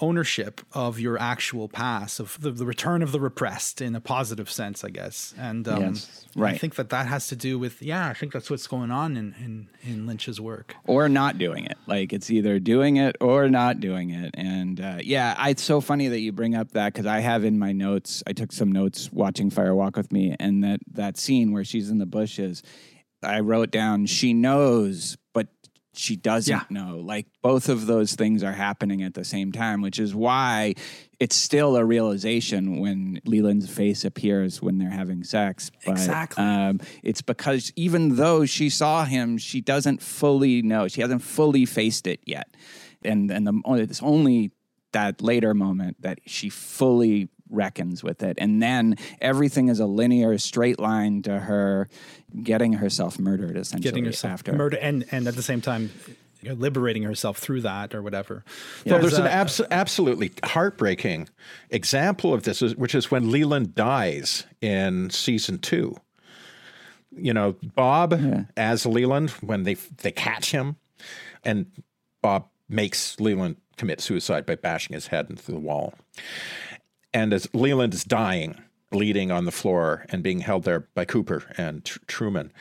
ownership 0.01 0.61
of 0.73 0.99
your 0.99 1.17
actual 1.19 1.67
past, 1.67 2.19
of 2.19 2.37
the, 2.41 2.51
the, 2.51 2.65
return 2.65 3.01
of 3.01 3.11
the 3.11 3.19
repressed 3.19 3.81
in 3.81 3.95
a 3.95 4.01
positive 4.01 4.49
sense, 4.49 4.83
I 4.83 4.89
guess. 4.89 5.33
And 5.37 5.67
um, 5.67 5.81
yes, 5.81 6.25
right. 6.35 6.55
I 6.55 6.57
think 6.57 6.75
that 6.75 6.89
that 6.89 7.07
has 7.07 7.27
to 7.27 7.35
do 7.35 7.59
with, 7.59 7.81
yeah, 7.81 8.07
I 8.07 8.13
think 8.13 8.33
that's 8.33 8.49
what's 8.49 8.67
going 8.67 8.91
on 8.91 9.15
in, 9.15 9.35
in, 9.39 9.69
in 9.83 10.07
Lynch's 10.07 10.41
work. 10.41 10.75
Or 10.85 11.07
not 11.07 11.37
doing 11.37 11.65
it. 11.65 11.77
Like 11.87 12.13
it's 12.13 12.29
either 12.29 12.59
doing 12.59 12.97
it 12.97 13.15
or 13.21 13.49
not 13.49 13.79
doing 13.79 14.09
it. 14.09 14.31
And 14.33 14.81
uh, 14.81 14.97
yeah, 15.01 15.35
I, 15.37 15.51
it's 15.51 15.63
so 15.63 15.81
funny 15.81 16.07
that 16.07 16.19
you 16.19 16.31
bring 16.31 16.55
up 16.55 16.71
that 16.71 16.93
because 16.93 17.05
I 17.05 17.19
have 17.19 17.43
in 17.43 17.59
my 17.59 17.71
notes, 17.71 18.23
I 18.25 18.33
took 18.33 18.51
some 18.51 18.71
notes 18.71 19.11
watching 19.11 19.49
Fire 19.49 19.75
Walk 19.75 19.97
with 19.97 20.11
Me, 20.11 20.35
and 20.39 20.63
that, 20.63 20.79
that 20.93 21.17
scene 21.17 21.51
where 21.51 21.63
she's 21.63 21.89
in 21.89 21.99
the 21.99 22.05
bushes. 22.05 22.63
I 23.23 23.41
wrote 23.41 23.69
down, 23.69 24.07
she 24.07 24.33
knows, 24.33 25.17
she 25.93 26.15
doesn't 26.15 26.51
yeah. 26.51 26.63
know. 26.69 26.97
Like 26.97 27.27
both 27.41 27.69
of 27.69 27.85
those 27.85 28.15
things 28.15 28.43
are 28.43 28.53
happening 28.53 29.03
at 29.03 29.13
the 29.13 29.25
same 29.25 29.51
time, 29.51 29.81
which 29.81 29.99
is 29.99 30.15
why 30.15 30.75
it's 31.19 31.35
still 31.35 31.75
a 31.75 31.83
realization 31.83 32.79
when 32.79 33.21
Leland's 33.25 33.69
face 33.69 34.05
appears 34.05 34.61
when 34.61 34.77
they're 34.77 34.89
having 34.89 35.23
sex. 35.23 35.69
But, 35.85 35.91
exactly. 35.91 36.43
Um, 36.43 36.79
it's 37.03 37.21
because 37.21 37.73
even 37.75 38.15
though 38.15 38.45
she 38.45 38.69
saw 38.69 39.05
him, 39.05 39.37
she 39.37 39.61
doesn't 39.61 40.01
fully 40.01 40.61
know. 40.61 40.87
She 40.87 41.01
hasn't 41.01 41.23
fully 41.23 41.65
faced 41.65 42.07
it 42.07 42.21
yet. 42.25 42.55
And 43.03 43.29
and 43.31 43.47
the, 43.47 43.61
it's 43.75 44.01
only 44.01 44.51
that 44.93 45.21
later 45.21 45.53
moment 45.53 46.01
that 46.01 46.19
she 46.25 46.49
fully 46.49 47.29
reckons 47.51 48.03
with 48.03 48.23
it. 48.23 48.37
And 48.39 48.61
then 48.61 48.95
everything 49.19 49.67
is 49.67 49.79
a 49.79 49.85
linear 49.85 50.37
straight 50.37 50.79
line 50.79 51.21
to 51.23 51.39
her 51.39 51.89
getting 52.41 52.73
herself 52.73 53.19
murdered 53.19 53.57
essentially 53.57 53.91
getting 53.91 54.05
herself 54.05 54.33
after 54.33 54.53
murder 54.53 54.77
and 54.77 55.05
and 55.11 55.27
at 55.27 55.35
the 55.35 55.43
same 55.43 55.59
time 55.59 55.91
liberating 56.43 57.03
herself 57.03 57.37
through 57.37 57.61
that 57.61 57.93
or 57.93 58.01
whatever. 58.01 58.43
Yeah. 58.83 58.93
Well, 58.93 59.01
there's, 59.01 59.17
an 59.17 59.27
abs- 59.27 59.61
absolutely 59.69 60.31
heartbreaking 60.43 61.29
example 61.69 62.33
of 62.33 62.43
this, 62.43 62.61
which 62.61 62.95
is 62.95 63.11
when 63.11 63.31
Leland 63.31 63.75
dies 63.75 64.45
in 64.59 65.09
season 65.09 65.59
two. 65.59 65.95
You 67.15 67.33
know, 67.33 67.57
Bob 67.75 68.13
yeah. 68.13 68.45
as 68.55 68.85
Leland 68.85 69.31
when 69.41 69.63
they 69.63 69.73
they 69.73 70.11
catch 70.11 70.51
him, 70.51 70.77
and 71.43 71.65
Bob 72.21 72.47
makes 72.69 73.19
Leland 73.19 73.57
commit 73.75 73.99
suicide 73.99 74.45
by 74.45 74.55
bashing 74.55 74.93
his 74.93 75.07
head 75.07 75.29
into 75.29 75.51
the 75.51 75.59
wall. 75.59 75.93
And 77.13 77.33
as 77.33 77.47
Leland 77.53 77.93
is 77.93 78.03
dying, 78.03 78.61
bleeding 78.89 79.31
on 79.31 79.45
the 79.45 79.51
floor 79.51 80.05
and 80.09 80.21
being 80.21 80.39
held 80.39 80.63
there 80.63 80.81
by 80.93 81.05
Cooper 81.05 81.43
and 81.57 81.83
Tr- 81.83 81.99
Truman, 82.07 82.51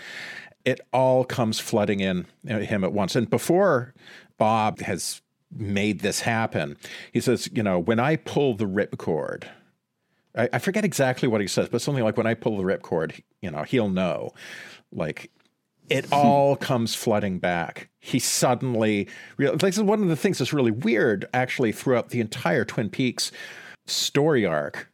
it 0.65 0.81
all 0.93 1.25
comes 1.25 1.61
flooding 1.61 2.01
in 2.01 2.27
uh, 2.49 2.59
him 2.59 2.85
at 2.85 2.93
once. 2.93 3.17
And 3.17 3.29
before 3.29 3.95
Bob 4.39 4.81
has 4.81 5.23
made 5.53 6.01
this 6.01 6.21
happen, 6.21 6.77
he 7.13 7.21
says, 7.21 7.49
you 7.53 7.63
know, 7.63 7.79
when 7.79 7.99
I 7.99 8.17
pull 8.17 8.55
the 8.55 8.67
ripcord, 8.67 9.45
I, 10.37 10.49
I 10.53 10.59
forget 10.59 10.85
exactly 10.85 11.29
what 11.29 11.41
he 11.41 11.47
says, 11.47 11.69
but 11.69 11.83
something 11.83 12.05
like 12.05 12.17
when 12.17 12.27
I 12.27 12.35
pull 12.35 12.57
the 12.57 12.63
ripcord, 12.63 13.21
you 13.41 13.51
know, 13.51 13.63
he'll 13.63 13.89
know. 13.89 14.33
Like 14.93 15.31
it 15.89 16.07
all 16.13 16.57
comes 16.57 16.95
flooding 16.95 17.39
back. 17.39 17.89
He 17.99 18.19
suddenly, 18.19 19.09
this 19.39 19.77
is 19.77 19.83
one 19.83 20.03
of 20.03 20.09
the 20.09 20.17
things 20.17 20.39
that's 20.39 20.53
really 20.53 20.71
weird 20.71 21.29
actually 21.35 21.73
throughout 21.73 22.11
the 22.11 22.21
entire 22.21 22.65
Twin 22.65 22.91
Peaks 22.91 23.33
story 23.91 24.47
arc 24.47 24.91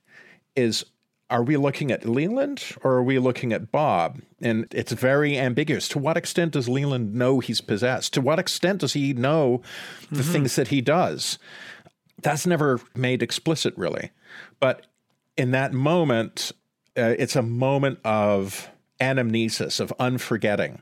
is 0.55 0.85
are 1.29 1.43
we 1.43 1.57
looking 1.57 1.91
at 1.91 2.07
Leland 2.07 2.63
or 2.83 2.93
are 2.93 3.03
we 3.03 3.19
looking 3.19 3.53
at 3.53 3.73
Bob? 3.73 4.21
And 4.41 4.67
it's 4.71 4.93
very 4.93 5.37
ambiguous. 5.37 5.89
To 5.89 5.99
what 5.99 6.17
extent 6.17 6.53
does 6.53 6.69
Leland 6.69 7.15
know 7.15 7.41
he's 7.41 7.61
possessed? 7.61 8.15
To 8.15 8.21
what 8.21 8.39
extent 8.39 8.81
does 8.81 8.93
he 8.93 9.13
know 9.13 9.63
the 10.11 10.23
mm-hmm. 10.23 10.33
things 10.33 10.57
that 10.57 10.69
he 10.69 10.81
does? 10.81 11.39
That's 12.23 12.47
never 12.47 12.81
made 12.95 13.23
explicit, 13.23 13.75
really. 13.77 14.13
But 14.61 14.87
in 15.37 15.51
that 15.51 15.73
moment, 15.73 16.53
uh, 16.97 17.15
it's 17.19 17.37
a 17.37 17.43
moment 17.43 17.99
of 18.05 18.71
anamnesis, 19.01 19.81
of 19.81 19.93
unforgetting. 19.99 20.81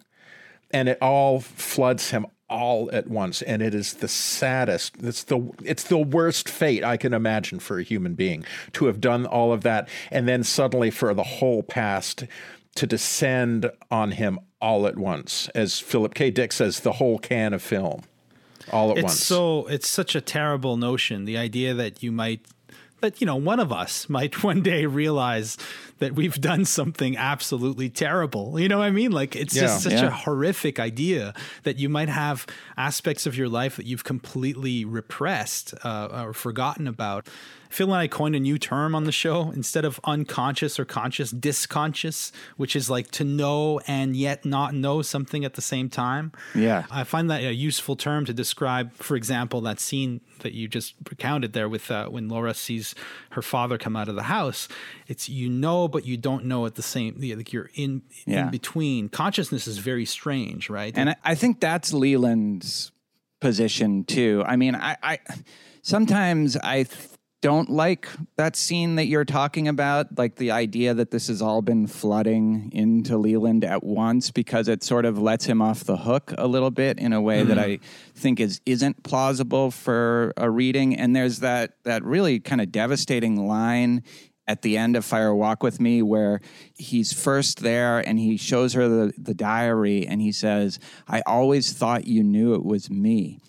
And 0.70 0.89
it 0.89 0.99
all 1.01 1.41
floods 1.41 2.11
him 2.11 2.27
all 2.51 2.91
at 2.93 3.09
once 3.09 3.41
and 3.43 3.62
it 3.62 3.75
is 3.75 3.95
the 3.95 4.09
saddest 4.09 4.95
it's 5.01 5.25
the 5.25 5.51
it's 5.65 5.85
the 5.85 5.99
worst 5.99 6.49
fate 6.49 6.85
i 6.85 6.97
can 6.97 7.15
imagine 7.15 7.59
for 7.59 7.79
a 7.79 7.83
human 7.83 8.15
being 8.15 8.45
to 8.73 8.85
have 8.85 9.01
done 9.01 9.25
all 9.25 9.53
of 9.53 9.62
that 9.62 9.89
and 10.11 10.29
then 10.29 10.45
suddenly 10.45 10.91
for 10.91 11.15
the 11.15 11.23
whole 11.23 11.62
past 11.62 12.25
to 12.75 12.87
descend 12.87 13.71
on 13.91 14.11
him 14.12 14.39
all 14.61 14.87
at 14.87 14.97
once 14.99 15.49
as 15.55 15.79
philip 15.79 16.12
k. 16.12 16.31
Dick 16.31 16.53
says 16.53 16.81
the 16.81 16.93
whole 16.93 17.19
can 17.19 17.55
of 17.55 17.62
film 17.62 18.03
all 18.71 18.91
at 18.91 18.99
it's 18.99 19.05
once. 19.05 19.23
so 19.23 19.66
it's 19.66 19.89
such 19.89 20.15
a 20.15 20.21
terrible 20.21 20.77
notion 20.77 21.25
the 21.25 21.39
idea 21.39 21.73
that 21.73 22.03
you 22.03 22.12
might 22.12 22.41
that 23.05 23.21
you 23.21 23.27
know 23.27 23.37
one 23.37 23.61
of 23.61 23.73
us 23.73 24.09
might 24.09 24.43
one 24.43 24.63
day 24.63 24.87
realize 24.87 25.57
that 25.99 26.15
we've 26.15 26.41
done 26.41 26.65
something 26.65 27.17
absolutely 27.17 27.89
terrible. 27.89 28.59
You 28.59 28.69
know 28.69 28.79
what 28.79 28.85
I 28.85 28.91
mean? 28.91 29.13
Like 29.13 29.37
it's 29.37 29.55
yeah, 29.55 29.63
just 29.63 29.85
such 29.85 29.93
yeah. 29.93 30.07
a 30.07 30.11
horrific 30.11 30.81
idea 30.81 31.35
that 31.63 31.79
you 31.79 31.89
might 31.89 32.09
have 32.09 32.47
aspects 32.77 33.27
of 33.27 33.37
your 33.37 33.49
life 33.49 33.77
that 33.77 33.87
you've 33.87 34.05
completely 34.05 34.85
repressed 34.85 35.75
uh, 35.85 36.25
or 36.25 36.33
forgotten 36.33 36.89
about. 36.89 37.29
Phil 37.75 37.93
and 37.93 38.01
I 38.01 38.07
coined 38.07 38.37
a 38.37 38.41
new 38.41 38.57
term 38.57 38.95
on 38.95 39.03
the 39.03 39.11
show 39.11 39.51
instead 39.51 39.85
of 39.85 39.99
unconscious 40.05 40.79
or 40.79 40.85
conscious, 40.85 41.33
disconscious, 41.33 42.31
which 42.57 42.77
is 42.77 42.89
like 42.89 43.11
to 43.11 43.25
know 43.25 43.81
and 43.89 44.15
yet 44.15 44.45
not 44.45 44.75
know 44.75 45.03
something 45.03 45.45
at 45.45 45.55
the 45.55 45.61
same 45.61 45.89
time. 45.89 46.31
Yeah. 46.55 46.85
I 46.89 47.03
find 47.03 47.29
that 47.33 47.43
a 47.43 47.53
useful 47.53 47.97
term 47.97 48.27
to 48.27 48.33
describe, 48.33 48.95
for 48.95 49.17
example, 49.17 49.61
that 49.63 49.81
scene 49.81 50.21
that 50.39 50.53
you 50.53 50.69
just 50.69 50.95
recounted 51.11 51.53
there 51.53 51.69
with 51.69 51.91
uh, 51.91 52.07
when 52.07 52.29
Laura 52.29 52.55
sees 52.55 52.95
her 53.31 53.43
father 53.43 53.77
come 53.77 53.97
out 53.97 54.09
of 54.09 54.15
the 54.15 54.23
house. 54.23 54.69
It's 55.09 55.29
you 55.29 55.49
know, 55.49 55.89
but 55.89 56.07
you 56.07 56.17
don't 56.17 56.45
know 56.45 56.67
at 56.67 56.77
the 56.77 56.83
same. 56.83 57.17
Like 57.19 57.53
you're 57.53 57.71
in 57.75 58.03
yeah. 58.25 58.45
in 58.45 58.51
between. 58.53 59.09
Consciousness 59.09 59.67
is 59.67 59.79
very 59.79 60.05
strange, 60.05 60.71
right? 60.71 60.97
And 60.97 61.17
I, 61.25 61.35
think 61.35 61.59
that's 61.59 61.93
Leland's 61.93 62.93
position 63.41 64.05
too. 64.05 64.45
I 64.47 64.55
mean, 64.55 64.77
I, 64.77 64.97
I 65.03 65.19
sometimes 65.83 66.57
I. 66.57 66.85
Th- 66.85 67.09
don't 67.45 67.69
like 67.69 68.09
that 68.37 68.57
scene 68.57 68.95
that 68.95 69.05
you're 69.05 69.27
talking 69.27 69.69
about, 69.69 70.16
like 70.16 70.37
the 70.37 70.51
idea 70.51 70.95
that 70.95 71.11
this 71.11 71.29
has 71.29 71.43
all 71.43 71.61
been 71.61 71.87
flooding 71.87 72.71
into 72.73 73.19
Leland 73.19 73.66
at 73.66 73.85
once, 73.85 74.31
because 74.31 74.66
it 74.66 74.83
sort 74.83 75.05
of 75.05 75.19
lets 75.19 75.45
him 75.45 75.61
off 75.61 75.85
the 75.85 75.99
hook 75.99 76.33
a 76.39 76.47
little 76.47 76.71
bit 76.71 76.99
in 76.99 77.12
a 77.12 77.21
way 77.21 77.41
mm-hmm. 77.41 77.51
that 77.51 77.59
I 77.59 77.81
think 78.15 78.41
is 78.41 78.62
isn't 78.65 79.03
plausible 79.03 79.71
for 79.71 80.33
a 80.39 80.49
reading. 80.49 80.97
And 80.97 81.15
there's 81.15 81.41
that 81.41 81.73
that 81.85 82.03
really 82.03 82.41
kind 82.41 82.62
of 82.62 82.73
devastating 82.73 83.47
line 83.47 84.05
at 84.49 84.62
the 84.62 84.79
end 84.79 84.97
of 84.97 85.05
Fire 85.05 85.35
Walk 85.35 85.62
with 85.62 85.79
Me 85.79 86.01
where 86.01 86.41
he's 86.79 87.12
first 87.12 87.61
there 87.61 87.99
and 87.99 88.19
he 88.19 88.39
shows 88.39 88.73
her 88.73 88.89
the, 88.89 89.12
the 89.19 89.35
diary 89.35 90.07
and 90.07 90.23
he 90.23 90.33
says, 90.33 90.79
I 91.07 91.23
always 91.27 91.75
thought 91.75 92.07
you 92.07 92.23
knew 92.23 92.55
it 92.55 92.65
was 92.65 92.89
me. 92.89 93.41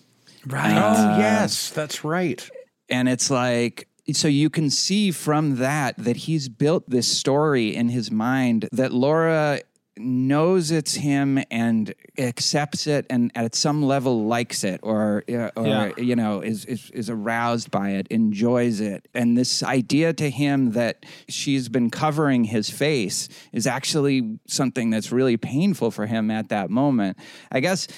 Right. 0.44 0.76
Uh, 0.76 0.94
oh, 0.96 1.18
yes, 1.18 1.70
that's 1.70 2.04
right. 2.04 2.46
And 2.88 3.08
it's 3.08 3.30
like, 3.30 3.88
so 4.12 4.28
you 4.28 4.50
can 4.50 4.70
see 4.70 5.10
from 5.10 5.56
that 5.56 5.96
that 5.98 6.16
he's 6.16 6.48
built 6.48 6.88
this 6.88 7.08
story 7.08 7.74
in 7.74 7.88
his 7.88 8.10
mind 8.10 8.68
that 8.72 8.92
Laura 8.92 9.60
knows 9.98 10.70
it's 10.70 10.94
him 10.94 11.42
and 11.50 11.94
accepts 12.18 12.86
it 12.86 13.06
and 13.08 13.32
at 13.34 13.54
some 13.54 13.82
level 13.82 14.26
likes 14.26 14.62
it 14.62 14.78
or 14.82 15.24
uh, 15.28 15.50
or 15.56 15.66
yeah. 15.66 15.92
you 15.96 16.14
know 16.14 16.40
is, 16.40 16.66
is 16.66 16.90
is 16.90 17.08
aroused 17.08 17.70
by 17.70 17.90
it 17.90 18.06
enjoys 18.08 18.80
it 18.80 19.08
and 19.14 19.38
this 19.38 19.62
idea 19.62 20.12
to 20.12 20.28
him 20.28 20.72
that 20.72 21.06
she's 21.28 21.70
been 21.70 21.88
covering 21.88 22.44
his 22.44 22.68
face 22.68 23.28
is 23.52 23.66
actually 23.66 24.38
something 24.46 24.90
that's 24.90 25.10
really 25.10 25.38
painful 25.38 25.90
for 25.90 26.04
him 26.04 26.30
at 26.30 26.50
that 26.50 26.68
moment 26.68 27.16
i 27.50 27.58
guess 27.58 27.88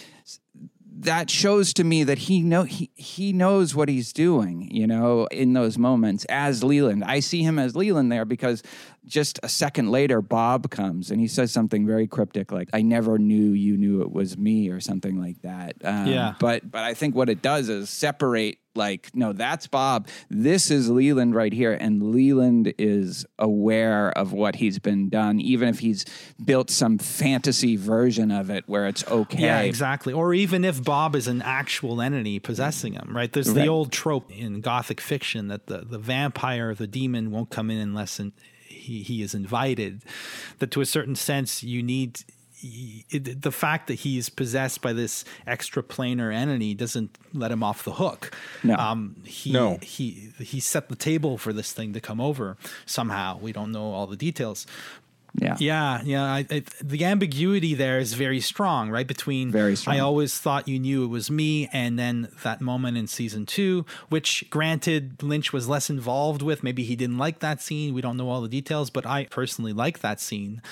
that 1.01 1.31
shows 1.31 1.73
to 1.75 1.85
me 1.85 2.03
that 2.05 2.19
he 2.19 2.43
know 2.43 2.65
he 2.65 2.91
he 2.97 3.33
knows 3.33 3.75
what 3.75 3.89
he's 3.89 4.13
doing, 4.13 4.69
you 4.71 4.87
know, 4.87 5.27
in 5.27 5.53
those 5.53 5.79
moments 5.79 6.25
as 6.27 6.65
Leland. 6.65 7.05
I 7.05 7.21
see 7.21 7.43
him 7.43 7.59
as 7.59 7.77
Leland 7.77 8.11
there 8.11 8.25
because 8.25 8.63
just 9.07 9.39
a 9.43 9.49
second 9.49 9.91
later 9.91 10.21
Bob 10.21 10.71
comes 10.71 11.11
and 11.11 11.21
he 11.21 11.29
says 11.29 11.53
something 11.53 11.87
very 11.87 12.07
cryptic 12.07 12.51
like 12.53 12.69
I 12.73 12.83
never 12.83 13.19
knew 13.19 13.53
you 13.53 13.77
knew 13.77 14.03
it 14.03 14.11
was 14.11 14.37
me 14.37 14.69
or 14.71 14.81
something 14.81 15.21
like 15.21 15.41
that. 15.43 15.77
Um, 15.85 16.09
yeah. 16.09 16.35
But 16.41 16.69
but 16.69 16.83
I 16.83 16.95
think 16.95 17.15
what 17.15 17.29
it 17.29 17.43
does 17.43 17.69
is 17.69 17.89
separate 17.91 18.59
like 18.79 19.15
no 19.15 19.33
that's 19.35 19.67
bob. 19.67 20.09
This 20.31 20.71
is 20.71 20.89
leland 20.89 21.35
right 21.35 21.53
here 21.53 21.75
and 21.75 22.03
leland 22.03 22.73
is 22.79 23.27
aware 23.39 24.11
of 24.17 24.33
what 24.33 24.57
he's 24.57 24.79
been 24.79 25.11
done 25.11 25.41
even 25.41 25.69
if 25.69 25.81
he's 25.81 26.07
built 26.43 26.71
some 26.71 26.97
fantasy 26.97 27.77
version 27.77 28.31
of 28.31 28.49
it 28.49 28.65
where 28.67 28.87
it's 28.87 29.07
okay. 29.09 29.43
Yeah 29.43 29.61
exactly. 29.61 30.13
Or 30.15 30.33
even 30.33 30.65
if 30.65 30.83
bob 30.83 31.15
is 31.15 31.29
an 31.29 31.43
actual 31.43 32.01
entity 32.01 32.39
possessing 32.39 32.95
him 32.95 33.15
right? 33.15 33.31
There's 33.33 33.51
right. 33.51 33.63
the 33.63 33.69
old 33.69 33.93
trope 33.93 34.33
in 34.33 34.63
gothic 34.63 35.01
fiction 35.01 35.49
that 35.49 35.67
the, 35.67 35.79
the 35.79 35.99
vampire 35.99 36.75
the 36.75 36.87
demon 36.87 37.31
won't 37.31 37.51
come 37.51 37.71
in 37.71 37.79
unless 37.79 38.19
in, 38.19 38.33
he, 38.67 39.03
he 39.03 39.23
is 39.23 39.35
invited 39.35 40.03
that 40.59 40.71
to 40.71 40.81
a 40.81 40.87
certain 40.87 41.15
sense 41.15 41.63
you 41.63 41.83
need 41.83 42.21
it, 42.61 43.43
the 43.43 43.53
fact 43.53 43.87
that 43.89 43.95
he's 43.95 44.29
possessed 44.29 44.83
by 44.83 44.93
this 44.93 45.25
extraplanar 45.47 46.35
entity 46.35 46.75
doesn't 46.75 47.17
let 47.33 47.51
him 47.51 47.63
off 47.63 47.85
the 47.85 47.93
hook. 47.93 48.35
No. 48.63 48.75
Um, 48.77 49.17
he, 49.25 49.53
No. 49.53 49.79
he 49.83 50.31
he 50.39 50.61
set 50.61 50.89
the 50.89 50.97
table 50.97 51.39
for 51.39 51.53
this 51.53 51.73
thing 51.73 51.93
to 51.93 52.01
come 52.01 52.21
over 52.21 52.57
somehow. 52.87 53.39
We 53.39 53.53
don't 53.53 53.73
know 53.73 53.93
all 53.93 54.07
the 54.07 54.17
details. 54.17 54.67
Yeah. 55.35 55.57
Yeah, 55.61 56.01
yeah. 56.05 56.25
I, 56.25 56.47
I, 56.51 56.63
the 56.83 57.05
ambiguity 57.05 57.75
there 57.75 57.99
is 57.99 58.15
very 58.15 58.41
strong, 58.41 58.91
right? 58.91 59.07
Between 59.07 59.53
Very 59.53 59.77
strong. 59.77 59.95
I 59.95 60.01
always 60.01 60.37
thought 60.39 60.67
you 60.67 60.79
knew 60.81 61.05
it 61.05 61.09
was 61.09 61.31
me, 61.31 61.69
and 61.73 61.99
then 61.99 62.29
that 62.43 62.61
moment 62.63 62.97
in 62.97 63.07
season 63.07 63.45
two, 63.47 63.85
which 64.09 64.49
granted 64.51 65.23
Lynch 65.23 65.53
was 65.53 65.69
less 65.69 65.91
involved 65.91 66.41
with. 66.43 66.65
Maybe 66.65 66.83
he 66.83 66.97
didn't 66.97 67.19
like 67.19 67.39
that 67.41 67.61
scene. 67.61 67.93
We 67.95 68.01
don't 68.01 68.17
know 68.17 68.31
all 68.31 68.41
the 68.41 68.49
details, 68.49 68.89
but 68.91 69.05
I 69.07 69.27
personally 69.27 69.75
like 69.75 70.01
that 70.01 70.19
scene 70.19 70.63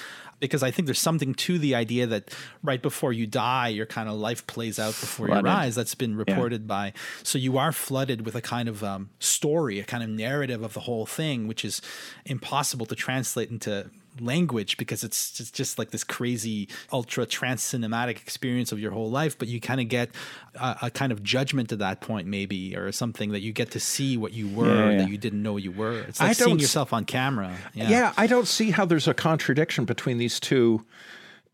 because 0.40 0.62
I 0.62 0.70
think 0.70 0.86
there's 0.86 1.00
something 1.00 1.34
to 1.34 1.58
the 1.58 1.74
idea 1.74 2.06
that 2.06 2.34
right 2.62 2.80
before 2.80 3.12
you 3.12 3.26
die, 3.26 3.68
your 3.68 3.86
kind 3.86 4.08
of 4.08 4.16
life 4.16 4.46
plays 4.46 4.78
out 4.78 4.88
before 4.88 5.26
Flooded. 5.26 5.44
your 5.44 5.52
eyes. 5.52 5.74
That's 5.74 5.94
been 5.94 6.16
reported 6.16 6.66
by. 6.66 6.92
So 7.22 7.38
you 7.38 7.58
are 7.58 7.72
flooded 7.72 8.24
with 8.24 8.34
a 8.34 8.42
kind 8.42 8.68
of 8.68 8.84
um, 8.84 9.10
story, 9.18 9.80
a 9.80 9.84
kind 9.84 10.02
of 10.02 10.10
narrative 10.10 10.62
of 10.62 10.74
the 10.74 10.80
whole 10.80 11.06
thing, 11.06 11.48
which 11.48 11.64
is 11.64 11.80
impossible 12.24 12.86
to 12.86 12.94
translate 12.94 13.50
into 13.50 13.90
language 14.20 14.76
because 14.76 15.04
it's 15.04 15.30
just, 15.32 15.54
just 15.54 15.78
like 15.78 15.90
this 15.90 16.04
crazy 16.04 16.68
ultra 16.92 17.26
trans 17.26 17.62
cinematic 17.62 18.20
experience 18.20 18.72
of 18.72 18.78
your 18.78 18.90
whole 18.92 19.10
life 19.10 19.38
but 19.38 19.48
you 19.48 19.60
kind 19.60 19.80
of 19.80 19.88
get 19.88 20.10
a, 20.54 20.76
a 20.82 20.90
kind 20.90 21.12
of 21.12 21.22
judgment 21.22 21.72
at 21.72 21.78
that 21.78 22.00
point 22.00 22.26
maybe 22.26 22.76
or 22.76 22.90
something 22.92 23.30
that 23.32 23.40
you 23.40 23.52
get 23.52 23.70
to 23.72 23.80
see 23.80 24.16
what 24.16 24.32
you 24.32 24.48
were 24.48 24.66
Yeah, 24.66 24.90
yeah. 24.90 24.96
that 24.98 25.08
you 25.10 25.18
didn't 25.18 25.42
know 25.42 25.56
you 25.56 25.72
were 25.72 26.00
it's 26.00 26.20
like 26.20 26.36
seeing 26.36 26.58
yourself 26.58 26.92
on 26.92 27.04
camera 27.04 27.54
Yeah. 27.74 28.12
I 28.16 28.26
don't 28.26 28.48
see 28.48 28.70
how 28.70 28.84
there's 28.84 29.08
a 29.08 29.14
contradiction 29.14 29.84
between 29.84 30.18
these 30.18 30.40
two 30.40 30.84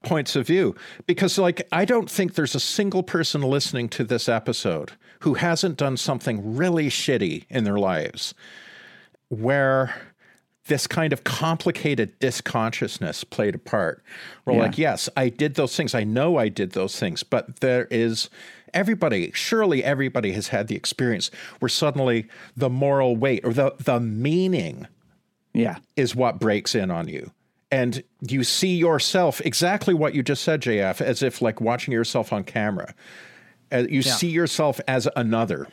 points 0.03 0.35
of 0.35 0.47
view 0.47 0.75
because 1.07 1.39
like 1.39 1.67
I 1.71 1.85
don't 1.85 2.11
think 2.11 2.35
there's 2.35 2.55
a 2.57 2.61
single 2.61 3.03
person 3.05 3.41
listening 3.43 3.89
to 3.91 4.03
this 4.05 4.29
episode 4.29 4.93
who 5.21 5.35
hasn't 5.35 5.77
done 5.77 5.97
something 5.97 6.57
really 6.57 6.89
shitty 6.89 7.45
in 7.49 7.63
their 7.63 7.79
lives 7.79 8.35
where 9.29 9.95
this 10.69 10.87
kind 10.87 11.13
of 11.13 11.25
complicated 11.25 12.19
disconsciousness 12.21 13.25
played 13.25 13.55
a 13.55 13.59
part. 13.59 14.03
We're 14.45 14.55
Yeah. 14.55 14.59
like, 14.61 14.79
yes, 14.79 15.09
I 15.17 15.29
did 15.29 15.55
those 15.57 15.77
things. 15.77 15.95
I 15.95 16.05
know 16.05 16.37
I 16.37 16.49
did 16.49 16.73
those 16.73 16.99
things, 16.99 17.23
but 17.23 17.61
there 17.61 17.89
is 17.91 18.31
everybody, 18.73 19.33
surely 19.35 19.83
everybody 19.83 20.33
has 20.33 20.49
had 20.49 20.69
the 20.69 20.77
experience 20.77 21.31
where 21.59 21.69
suddenly 21.69 22.27
the 22.57 22.71
moral 22.71 23.17
weight 23.17 23.41
or 23.45 23.53
the 23.53 23.75
the 23.79 23.99
meaning 24.01 24.87
Yeah. 25.53 25.77
is 25.97 26.15
what 26.15 26.39
breaks 26.39 26.75
in 26.75 26.91
on 26.91 27.09
you. 27.09 27.33
And 27.71 28.03
you 28.21 28.45
see 28.45 28.77
yourself 28.77 29.41
exactly 29.41 29.95
what 29.95 30.15
you 30.15 30.23
just 30.23 30.43
said, 30.45 30.61
JF, 30.61 31.01
as 31.01 31.23
if 31.23 31.43
like 31.43 31.61
watching 31.61 31.93
yourself 31.93 32.33
on 32.33 32.45
camera. 32.45 32.95
Uh, 33.73 33.85
you 33.89 34.03
see 34.03 34.29
yourself 34.29 34.81
as 34.87 35.09
another. 35.17 35.67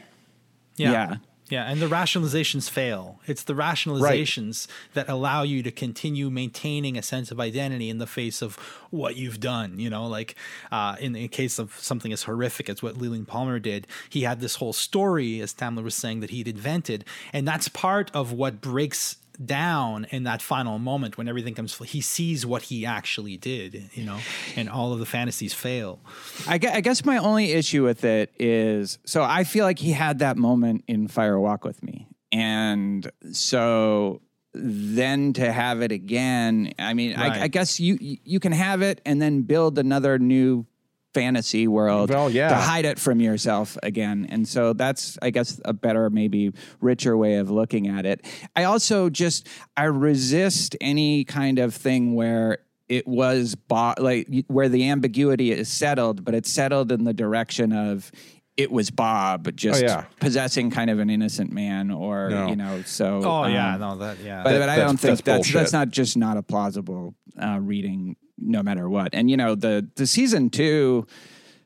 yeah 0.78 0.92
Yeah. 0.92 1.16
Yeah 1.50 1.70
and 1.70 1.82
the 1.82 1.88
rationalizations 1.88 2.70
fail. 2.70 3.20
It's 3.28 3.44
the 3.44 3.54
rationalizations 3.54 4.68
that 4.94 5.10
allow 5.10 5.44
you 5.44 5.64
to 5.64 5.72
continue 5.72 6.30
maintaining 6.30 6.98
a 6.98 7.02
sense 7.02 7.32
of 7.32 7.40
identity 7.40 7.90
in 7.90 7.98
the 7.98 8.08
face 8.08 8.42
of 8.42 8.56
what 8.90 9.16
you've 9.16 9.40
done 9.40 9.80
you 9.80 9.90
know? 9.90 10.08
Like 10.08 10.36
uh, 10.72 10.96
in 11.00 11.14
the 11.14 11.28
case 11.28 11.60
of 11.60 11.74
something 11.80 12.14
as 12.14 12.24
horrific 12.24 12.70
as 12.70 12.82
what 12.82 12.98
leland 12.98 13.28
palmer 13.28 13.60
did 13.60 13.88
he 14.10 14.22
had 14.22 14.40
this 14.40 14.56
whole 14.56 14.74
story 14.74 15.42
as 15.42 15.54
tamler 15.54 15.84
was 15.84 15.96
saying 15.96 16.20
that 16.22 16.30
he'd 16.30 16.48
invented 16.48 17.06
and 17.34 17.48
that's 17.48 17.68
part 17.68 18.12
of 18.14 18.32
what 18.32 18.62
breaks 18.62 19.18
down 19.46 20.06
in 20.12 20.24
that 20.24 20.42
final 20.42 20.80
moment 20.80 21.18
when 21.18 21.28
everything 21.28 21.54
comes 21.54 21.78
he 21.86 22.02
sees 22.02 22.46
what 22.46 22.64
he 22.64 22.86
actually 22.86 23.38
did 23.38 23.90
you 23.94 24.04
know 24.04 24.20
and 24.58 24.70
all 24.70 24.92
of 24.92 25.00
the 25.00 25.06
fantasies 25.06 25.54
fail 25.54 26.00
I 26.48 26.58
guess 26.58 27.06
my 27.06 27.18
only 27.18 27.52
issue 27.54 27.84
with 27.84 28.04
it 28.04 28.34
is 28.38 29.00
so 29.06 29.24
I 29.24 29.44
feel 29.46 29.66
like 29.66 29.80
he 29.80 29.92
had 29.92 30.20
that 30.20 30.38
moment 30.38 30.84
in 30.88 31.08
Fire 31.08 31.40
Walk 31.40 31.64
with 31.64 31.82
Me. 31.84 32.08
And 32.32 33.10
so 33.32 34.22
then 34.54 35.34
to 35.34 35.52
have 35.52 35.82
it 35.82 35.92
again, 35.92 36.74
I 36.78 36.94
mean, 36.94 37.16
Right. 37.16 37.32
I, 37.34 37.44
I 37.44 37.48
guess 37.48 37.80
you 37.80 37.98
you 38.02 38.40
can 38.40 38.52
have 38.52 38.82
it 38.82 39.02
and 39.06 39.22
then 39.22 39.44
build 39.44 39.80
another 39.80 40.20
new 40.20 40.66
fantasy 41.14 41.68
world 41.68 42.10
Well, 42.10 42.30
yeah. 42.30 42.50
to 42.50 42.56
hide 42.56 42.86
it 42.86 43.00
from 43.00 43.20
yourself 43.20 43.78
again. 43.84 44.28
And 44.30 44.48
so 44.48 44.74
that's 44.74 45.18
I 45.22 45.30
guess 45.32 45.60
a 45.66 45.74
better 45.74 46.10
maybe 46.10 46.52
richer 46.82 47.18
way 47.18 47.36
of 47.36 47.50
looking 47.50 47.88
at 47.88 48.06
it. 48.06 48.26
I 48.56 48.66
also 48.66 49.10
just 49.10 49.48
I 49.76 49.86
resist 49.86 50.76
any 50.82 51.24
kind 51.26 51.60
of 51.60 51.74
thing 51.74 52.14
where 52.16 52.60
it 52.88 53.08
was 53.08 53.56
bo- 53.56 53.94
like 53.98 54.28
where 54.48 54.70
the 54.70 54.90
ambiguity 54.90 55.52
is 55.52 55.68
settled, 55.70 56.24
but 56.26 56.34
it's 56.36 56.52
settled 56.52 56.92
in 56.92 57.04
the 57.04 57.14
direction 57.14 57.72
of 57.74 58.12
it 58.58 58.72
was 58.72 58.90
Bob 58.92 59.56
just 59.56 59.82
Oh, 59.84 59.88
yeah. 59.88 60.04
possessing 60.20 60.70
kind 60.70 60.90
of 60.90 61.00
an 61.00 61.10
innocent 61.10 61.52
man, 61.52 61.92
or 61.92 62.30
No. 62.30 62.48
you 62.50 62.56
know. 62.58 62.82
So, 62.86 63.22
oh 63.24 63.46
yeah 63.48 63.76
um, 63.76 63.80
no 63.80 63.96
that 64.00 64.18
yeah 64.20 64.44
but, 64.44 64.52
That- 64.52 64.60
but 64.60 64.70
I 64.70 64.76
don't 64.78 64.98
think 65.00 65.24
that's 65.24 65.48
that's 65.48 65.54
that's, 65.54 65.72
not 65.74 65.90
just 65.92 66.18
not 66.18 66.36
a 66.38 66.44
plausible 66.44 67.16
uh, 67.42 67.60
reading, 67.62 68.16
no 68.42 68.64
matter 68.64 68.90
what. 68.90 69.10
And 69.14 69.30
you 69.30 69.38
know, 69.38 69.56
the 69.56 69.88
the 69.96 70.08
season 70.08 70.50
two, 70.50 71.08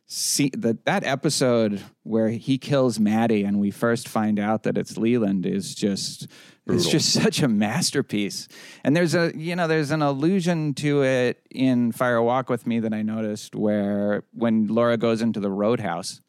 see 0.05 0.51
that 0.57 0.85
that 0.85 1.03
episode 1.03 1.81
where 2.03 2.29
he 2.29 2.57
kills 2.57 2.99
Maddy, 2.99 3.43
and 3.43 3.59
we 3.59 3.71
first 3.71 4.07
find 4.07 4.39
out 4.39 4.63
that 4.63 4.77
it's 4.77 4.97
Leland 4.97 5.45
is 5.45 5.75
just. 5.75 6.27
It's 6.65 6.89
just 6.89 7.11
such 7.21 7.41
a 7.41 7.49
masterpiece, 7.49 8.47
and 8.85 8.95
there's 8.95 9.13
a 9.15 9.33
you 9.35 9.53
know 9.53 9.67
there's 9.67 9.91
an 9.91 10.01
allusion 10.01 10.73
to 10.75 11.03
it 11.03 11.45
in 11.51 11.91
Fire 11.91 12.21
Walk 12.21 12.49
with 12.49 12.65
Me 12.65 12.79
that 12.79 12.93
I 12.93 13.01
noticed 13.01 13.53
where 13.53 14.23
when 14.31 14.67
Laura 14.67 14.95
goes 14.95 15.21
into 15.21 15.41
the 15.41 15.51
roadhouse, 15.51 16.21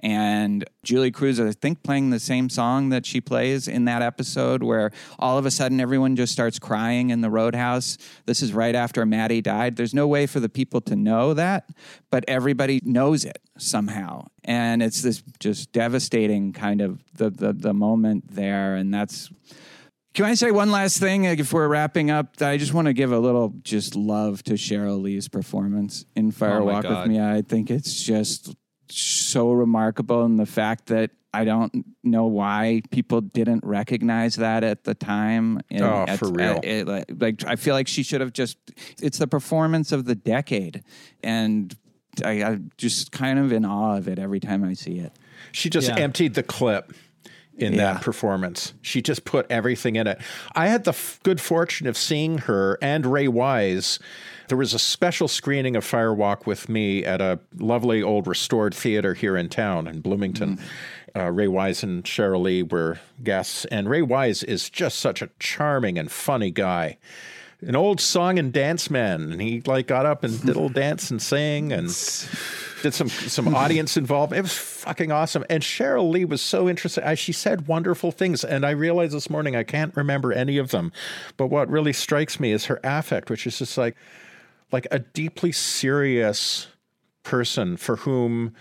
and 0.00 0.64
Julee 0.82 1.10
Cruise, 1.10 1.38
I 1.38 1.52
think, 1.52 1.82
playing 1.82 2.10
the 2.10 2.18
same 2.18 2.48
song 2.48 2.88
that 2.88 3.04
she 3.04 3.20
plays 3.20 3.68
in 3.68 3.84
that 3.84 4.02
episode, 4.02 4.62
where 4.62 4.90
all 5.18 5.38
of 5.38 5.46
a 5.46 5.50
sudden 5.50 5.80
everyone 5.80 6.16
just 6.16 6.32
starts 6.32 6.58
crying 6.58 7.10
in 7.10 7.20
the 7.20 7.30
roadhouse. 7.30 7.98
This 8.26 8.42
is 8.42 8.52
right 8.52 8.74
after 8.74 9.04
Maddy 9.04 9.42
died. 9.42 9.76
There's 9.76 9.94
no 9.94 10.08
way 10.08 10.26
for 10.26 10.40
the 10.40 10.48
people 10.48 10.80
to 10.82 10.96
know 10.96 11.34
that, 11.34 11.68
but 12.10 12.24
everybody 12.26 12.80
knows 12.82 13.24
it 13.24 13.40
somehow, 13.58 14.26
and 14.44 14.82
it's 14.82 15.02
this 15.02 15.22
just 15.38 15.72
devastating 15.72 16.52
kind 16.52 16.80
of 16.80 17.00
the 17.14 17.30
the, 17.30 17.52
the 17.52 17.74
moment 17.74 18.34
there, 18.34 18.74
and 18.74 18.92
that's. 18.92 19.30
Can 20.12 20.24
I 20.24 20.34
say 20.34 20.50
one 20.50 20.72
last 20.72 20.98
thing 20.98 21.22
if 21.22 21.52
we're 21.52 21.68
wrapping 21.68 22.10
up? 22.10 22.42
I 22.42 22.56
just 22.56 22.74
want 22.74 22.86
to 22.86 22.92
give 22.92 23.12
a 23.12 23.18
little 23.20 23.54
just 23.62 23.94
love 23.94 24.42
to 24.44 24.54
Cheryl 24.54 25.00
Lee's 25.00 25.28
performance 25.28 26.04
in 26.16 26.32
Fire 26.32 26.62
Oh 26.62 26.64
Walk 26.64 26.82
with 26.82 27.06
Me. 27.06 27.20
I 27.20 27.42
think 27.42 27.70
it's 27.70 28.02
just 28.02 28.52
so 28.90 29.52
remarkable 29.52 30.24
and 30.24 30.38
the 30.38 30.46
fact 30.46 30.86
that 30.86 31.10
I 31.32 31.44
don't 31.44 31.84
know 32.02 32.26
why 32.26 32.82
people 32.90 33.20
didn't 33.20 33.64
recognize 33.64 34.34
that 34.36 34.64
at 34.64 34.82
the 34.84 34.94
time. 34.94 35.60
And 35.70 35.82
Oh, 35.82 36.04
at- 36.08 36.18
for 36.18 36.28
real. 36.32 36.56
at- 36.56 36.64
it- 36.64 36.88
like, 36.88 37.04
like, 37.18 37.44
I 37.46 37.54
feel 37.56 37.74
like 37.74 37.86
she 37.86 38.02
should 38.02 38.20
have 38.20 38.32
just. 38.32 38.58
It's 39.00 39.18
the 39.18 39.28
performance 39.28 39.92
of 39.92 40.06
the 40.06 40.14
decade, 40.16 40.82
and 41.22 41.72
I, 42.24 42.42
I'm 42.42 42.70
just 42.76 43.12
kind 43.12 43.38
of 43.38 43.52
in 43.52 43.64
awe 43.64 43.96
of 43.96 44.08
it 44.08 44.18
every 44.18 44.40
time 44.40 44.64
I 44.64 44.72
see 44.74 44.98
it. 44.98 45.12
She 45.52 45.70
just 45.70 45.88
Yeah. 45.88 45.98
emptied 45.98 46.34
the 46.34 46.42
clip 46.42 46.92
in 47.56 47.74
Yeah. 47.74 47.92
that 47.94 48.02
performance. 48.02 48.74
She 48.82 49.00
just 49.00 49.24
put 49.24 49.46
everything 49.50 49.94
in 49.96 50.06
it. 50.08 50.18
I 50.56 50.66
had 50.66 50.82
the 50.84 50.90
f- 50.90 51.20
good 51.22 51.40
fortune 51.40 51.86
of 51.86 51.96
seeing 51.96 52.38
her 52.38 52.76
and 52.82 53.06
Ray 53.06 53.28
Wise. 53.28 54.00
There 54.50 54.58
was 54.58 54.74
a 54.74 54.80
special 54.80 55.28
screening 55.28 55.76
of 55.76 55.84
Fire 55.84 56.12
Walk 56.12 56.44
with 56.44 56.68
Me 56.68 57.04
at 57.04 57.20
a 57.20 57.38
lovely 57.56 58.02
old 58.02 58.26
restored 58.26 58.74
theater 58.74 59.14
here 59.14 59.36
in 59.36 59.48
town 59.48 59.86
in 59.86 60.00
Bloomington. 60.00 60.58
Uh, 61.14 61.30
Ray 61.30 61.46
Wise 61.46 61.84
and 61.84 62.02
Cheryl 62.02 62.42
Lee 62.42 62.64
were 62.64 62.98
guests, 63.22 63.64
and 63.66 63.88
Ray 63.88 64.02
Wise 64.02 64.42
is 64.42 64.68
just 64.68 64.98
such 64.98 65.22
a 65.22 65.30
charming 65.38 65.98
and 65.98 66.10
funny 66.10 66.50
guy. 66.50 66.98
An 67.60 67.76
old 67.76 68.00
song 68.00 68.40
and 68.40 68.52
dance 68.52 68.90
man, 68.90 69.30
and 69.30 69.40
he 69.40 69.60
like 69.66 69.86
got 69.86 70.04
up 70.04 70.24
and 70.24 70.32
did 70.32 70.42
a 70.42 70.46
little 70.46 70.68
dance 70.68 71.12
and 71.12 71.22
sang 71.22 71.72
and 71.72 71.86
did 72.82 72.92
some 72.92 73.08
some 73.08 73.54
audience 73.54 73.96
involvement. 73.96 74.40
It 74.40 74.42
was 74.42 74.58
fucking 74.58 75.12
awesome. 75.12 75.44
And 75.48 75.62
Cheryl 75.62 76.10
Lee 76.10 76.24
was 76.24 76.42
so 76.42 76.68
interesting. 76.68 77.04
I, 77.04 77.14
she 77.14 77.32
said 77.32 77.68
wonderful 77.68 78.10
things, 78.10 78.42
and 78.42 78.66
I 78.66 78.70
realized 78.70 79.12
this 79.12 79.30
morning 79.30 79.54
I 79.54 79.62
can't 79.62 79.94
remember 79.96 80.32
any 80.32 80.58
of 80.58 80.72
them. 80.72 80.90
But 81.36 81.46
what 81.46 81.70
really 81.70 81.92
strikes 81.92 82.40
me 82.40 82.50
is 82.50 82.64
her 82.64 82.80
affect, 82.82 83.30
which 83.30 83.46
is 83.46 83.60
just 83.60 83.78
like 83.78 83.94
like 84.72 84.86
a 84.90 84.98
deeply 85.00 85.52
serious 85.52 86.68
person 87.22 87.76
for 87.76 87.96
whom 87.96 88.54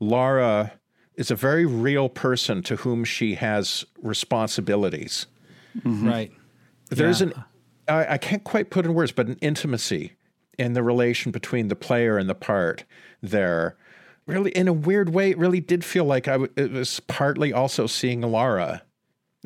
Laura 0.00 0.72
is 1.16 1.30
a 1.30 1.36
very 1.36 1.66
real 1.66 2.08
person 2.08 2.62
to 2.62 2.76
whom 2.76 3.04
she 3.04 3.34
has 3.36 3.84
responsibilities. 4.02 5.26
Mm-hmm. 5.78 6.06
right 6.08 6.32
There's 6.90 7.20
Yeah. 7.20 7.28
an 7.28 7.44
I, 7.88 8.14
I 8.14 8.18
can't 8.18 8.44
quite 8.44 8.70
put 8.70 8.84
in 8.84 8.94
words, 8.94 9.10
but 9.12 9.26
an 9.26 9.36
intimacy 9.40 10.12
in 10.58 10.74
the 10.74 10.82
relation 10.82 11.32
between 11.32 11.68
the 11.68 11.74
player 11.74 12.16
and 12.18 12.28
the 12.28 12.34
part 12.34 12.84
there. 13.22 13.76
Really, 14.26 14.52
in 14.52 14.68
a 14.68 14.72
weird 14.72 15.08
way, 15.08 15.30
it 15.30 15.38
really 15.38 15.60
did 15.60 15.84
feel 15.84 16.04
like 16.04 16.28
I 16.28 16.32
w- 16.32 16.52
it 16.56 16.70
was 16.70 17.00
partly 17.00 17.52
also 17.52 17.86
seeing 17.88 18.20
Laura. 18.20 18.82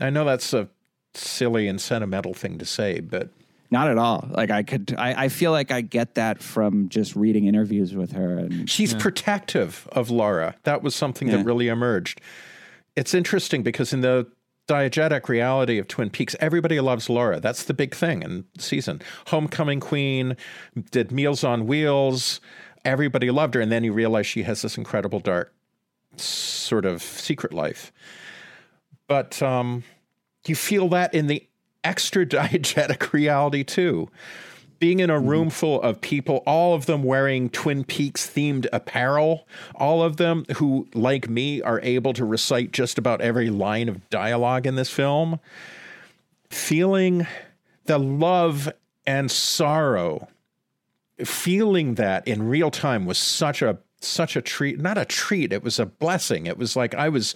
I 0.01 0.11
know 0.11 0.25
that's 0.27 0.53
a 0.53 0.69
silly 1.15 1.67
and 1.67 1.81
sentimental 1.81 2.35
thing 2.35 2.59
to 2.59 2.67
say, 2.67 3.01
but 3.01 3.31
Not 3.71 3.89
at 3.89 3.99
all. 3.99 4.29
Like 4.31 4.51
I 4.51 4.63
could, 4.63 4.95
I, 4.97 5.25
I 5.25 5.29
feel 5.29 5.51
like 5.51 5.71
I 5.71 5.81
get 5.81 6.15
that 6.15 6.43
from 6.43 6.89
just 6.89 7.17
reading 7.17 7.47
interviews 7.47 7.95
with 7.95 8.13
her. 8.13 8.39
And 8.39 8.69
She's 8.71 8.95
protective 8.95 9.89
of 9.93 10.11
Laura. 10.11 10.55
That 10.65 10.83
was 10.83 10.95
something 10.95 11.29
Yeah. 11.29 11.39
that 11.39 11.45
really 11.45 11.69
emerged. 11.69 12.21
It's 12.95 13.13
interesting 13.15 13.63
because 13.63 13.93
in 13.93 14.01
the 14.03 14.27
diegetic 14.69 15.29
reality 15.29 15.79
of 15.79 15.87
Twin 15.89 16.11
Peaks, 16.11 16.35
everybody 16.41 16.81
loves 16.81 17.09
Laura. 17.09 17.41
That's 17.41 17.65
the 17.65 17.75
big 17.75 17.95
thing 17.95 18.23
in 18.23 18.45
season. 18.59 19.01
Homecoming 19.29 19.81
Queen 19.81 20.37
did 20.91 21.13
Meals 21.13 21.45
on 21.45 21.67
Wheels. 21.67 22.41
Everybody 22.85 23.31
loved 23.31 23.55
her. 23.55 23.61
And 23.61 23.71
then 23.71 23.85
you 23.85 23.93
realize 23.93 24.27
she 24.27 24.45
has 24.45 24.63
this 24.63 24.77
incredible 24.79 25.21
dark 25.21 25.53
sort 26.17 26.85
of 26.85 27.03
secret 27.03 27.53
life. 27.53 27.93
But 29.09 29.41
um, 29.43 29.85
you 30.47 30.55
feel 30.57 30.89
that 30.89 31.15
in 31.15 31.27
the 31.27 31.47
extra 31.87 32.27
diegetic 32.27 33.13
reality 33.13 33.65
too. 33.65 34.09
Being 34.79 35.01
in 35.01 35.09
a 35.09 35.15
mm-hmm. 35.15 35.29
room 35.29 35.51
full 35.51 35.81
of 35.81 36.03
people, 36.03 36.43
all 36.47 36.75
of 36.75 36.85
them 36.85 37.03
wearing 37.03 37.49
Twin 37.49 37.85
Peaks 37.85 38.29
themed 38.29 38.67
apparel, 38.75 39.47
all 39.75 40.03
of 40.03 40.19
them 40.19 40.45
who, 40.57 40.87
like 40.93 41.31
me, 41.31 41.63
are 41.63 41.81
able 41.81 42.13
to 42.13 42.27
recite 42.27 42.73
just 42.73 42.99
about 42.99 43.23
every 43.23 43.49
line 43.49 43.89
of 43.89 44.11
dialogue 44.11 44.67
in 44.67 44.75
this 44.75 44.91
film, 44.91 45.41
feeling 46.51 47.27
the 47.87 47.99
love 47.99 48.71
and 49.07 49.31
sorrow 49.31 50.29
feeling 51.25 51.95
that 51.95 52.27
in 52.29 52.43
real 52.43 52.71
time 52.71 53.07
was 53.07 53.19
such 53.19 53.63
a 53.63 53.79
such 54.01 54.37
a 54.37 54.43
treat 54.43 54.79
not 54.79 54.99
a 54.99 55.05
treat 55.05 55.53
it 55.53 55.63
was 55.63 55.79
a 55.79 55.87
blessing. 55.87 56.47
It 56.47 56.59
was 56.59 56.77
like 56.77 56.95
i 56.95 57.09
was 57.09 57.35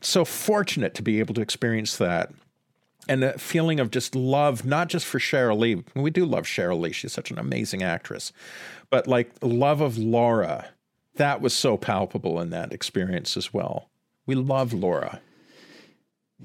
so 0.00 0.24
fortunate 0.24 0.94
to 0.94 1.02
be 1.02 1.18
able 1.18 1.34
to 1.34 1.40
experience 1.40 1.96
that 1.96 2.30
and 3.08 3.24
a 3.24 3.38
feeling 3.38 3.80
of 3.80 3.90
just 3.90 4.14
love 4.14 4.64
not 4.64 4.88
just 4.88 5.06
for 5.06 5.18
cheryl 5.18 5.58
lee. 5.58 5.82
We 5.94 6.10
do 6.10 6.24
love 6.24 6.44
cheryl 6.44 6.80
lee. 6.80 6.92
She's 6.92 7.12
such 7.12 7.30
an 7.30 7.38
amazing 7.38 7.82
actress. 7.82 8.32
But 8.90 9.06
like 9.06 9.32
love 9.42 9.80
of 9.80 9.98
laura 9.98 10.68
that 11.16 11.40
was 11.40 11.54
so 11.54 11.76
palpable 11.76 12.40
in 12.40 12.50
that 12.50 12.72
experience 12.72 13.36
as 13.36 13.52
well. 13.52 13.90
We 14.26 14.34
love 14.34 14.72
laura. 14.72 15.20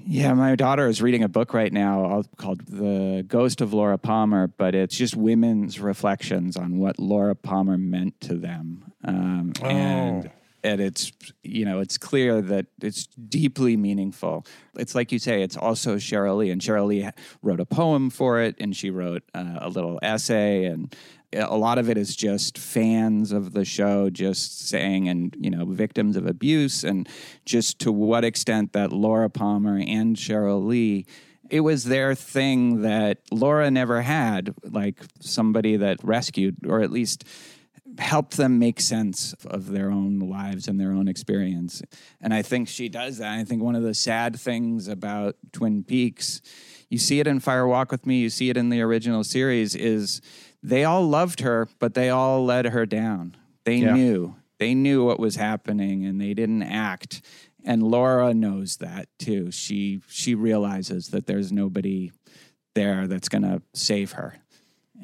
Yeah, 0.06 0.32
my 0.34 0.54
daughter 0.54 0.86
is 0.86 1.02
reading 1.02 1.24
a 1.24 1.28
book 1.28 1.52
right 1.52 1.72
now 1.72 2.04
uh, 2.04 2.22
called 2.36 2.64
The 2.66 3.24
Ghost 3.26 3.60
of 3.60 3.74
Laura 3.74 3.98
Palmer, 3.98 4.46
but 4.46 4.74
it's 4.74 4.96
just 4.96 5.16
women's 5.16 5.80
reflections 5.80 6.56
on 6.56 6.78
what 6.78 7.00
Laura 7.00 7.34
Palmer 7.34 7.76
meant 7.76 8.20
to 8.20 8.34
them. 8.34 8.92
Um, 9.04 9.52
And 9.64 10.30
and 10.64 10.80
it's 10.80 11.12
you 11.42 11.64
know 11.64 11.80
it's 11.80 11.98
clear 11.98 12.40
that 12.42 12.66
it's 12.80 13.06
deeply 13.06 13.76
meaningful. 13.76 14.46
It's 14.76 14.94
like 14.94 15.12
you 15.12 15.18
say, 15.18 15.42
it's 15.42 15.56
also 15.56 15.96
Cheryl 15.96 16.38
Lee, 16.38 16.50
and 16.50 16.60
Cheryl 16.60 16.86
Lee 16.86 17.08
wrote 17.42 17.60
a 17.60 17.66
poem 17.66 18.10
for 18.10 18.40
it, 18.40 18.56
and 18.60 18.76
she 18.76 18.90
wrote 18.90 19.22
uh, 19.34 19.58
a 19.60 19.68
little 19.68 19.98
essay, 20.02 20.64
and 20.64 20.94
a 21.32 21.56
lot 21.56 21.78
of 21.78 21.90
it 21.90 21.98
is 21.98 22.16
just 22.16 22.56
fans 22.56 23.32
of 23.32 23.52
the 23.52 23.64
show 23.64 24.08
just 24.08 24.68
saying 24.68 25.08
and 25.08 25.36
you 25.38 25.50
know 25.50 25.66
victims 25.66 26.16
of 26.16 26.26
abuse 26.26 26.84
and 26.84 27.08
just 27.44 27.78
to 27.80 27.92
what 27.92 28.24
extent 28.24 28.72
that 28.72 28.92
Laura 28.92 29.28
Palmer 29.28 29.78
and 29.78 30.16
Cheryl 30.16 30.64
Lee 30.66 31.04
it 31.50 31.60
was 31.60 31.84
their 31.84 32.14
thing 32.14 32.82
that 32.82 33.18
Laura 33.30 33.70
never 33.70 34.02
had 34.02 34.54
like 34.64 35.00
somebody 35.20 35.76
that 35.76 36.02
rescued 36.02 36.56
or 36.66 36.80
at 36.80 36.90
least 36.90 37.24
helped 37.98 38.36
them 38.36 38.58
make 38.58 38.80
sense 38.80 39.34
of 39.46 39.70
their 39.72 39.90
own 39.90 40.18
lives 40.20 40.68
and 40.68 40.78
their 40.80 40.92
own 40.92 41.08
experience 41.08 41.82
and 42.20 42.32
I 42.32 42.42
think 42.42 42.68
she 42.68 42.88
does 42.88 43.18
that 43.18 43.38
I 43.38 43.44
think 43.44 43.62
one 43.62 43.74
of 43.76 43.82
the 43.82 43.94
sad 43.94 44.38
things 44.38 44.88
about 44.88 45.36
Twin 45.52 45.84
Peaks 45.84 46.40
you 46.88 46.98
see 46.98 47.20
it 47.20 47.26
in 47.26 47.40
Fire 47.40 47.66
Walk 47.66 47.90
with 47.92 48.06
Me 48.06 48.18
you 48.20 48.30
see 48.30 48.50
it 48.50 48.56
in 48.56 48.68
the 48.70 48.80
original 48.80 49.24
series 49.24 49.74
is 49.74 50.20
they 50.62 50.82
all 50.84 51.06
loved 51.08 51.40
her, 51.40 51.68
but 51.78 51.94
they 51.94 52.10
all 52.10 52.44
let 52.44 52.64
her 52.64 52.84
down. 52.84 53.36
They 53.64 53.76
Yeah. 53.76 53.94
knew. 53.94 54.34
They 54.58 54.74
knew 54.74 55.04
what 55.04 55.20
was 55.20 55.36
happening 55.36 56.04
and 56.04 56.20
they 56.20 56.34
didn't 56.34 56.64
act. 56.64 57.20
And 57.64 57.80
Laura 57.82 58.34
knows 58.34 58.78
that 58.78 59.08
too. 59.20 59.52
She 59.52 60.00
she 60.08 60.34
realizes 60.34 61.08
that 61.10 61.26
there's 61.26 61.52
nobody 61.52 62.10
there 62.74 63.06
that's 63.06 63.28
going 63.28 63.42
to 63.42 63.62
save 63.74 64.12
her. 64.12 64.38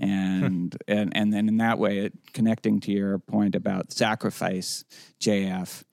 And 0.00 0.76
and 0.88 1.16
and 1.16 1.32
then 1.32 1.48
in 1.48 1.58
that 1.58 1.78
way 1.78 1.98
it 1.98 2.12
connecting 2.32 2.80
to 2.80 2.92
your 2.92 3.18
point 3.18 3.54
about 3.54 3.92
sacrifice, 3.92 4.84
JF 5.20 5.84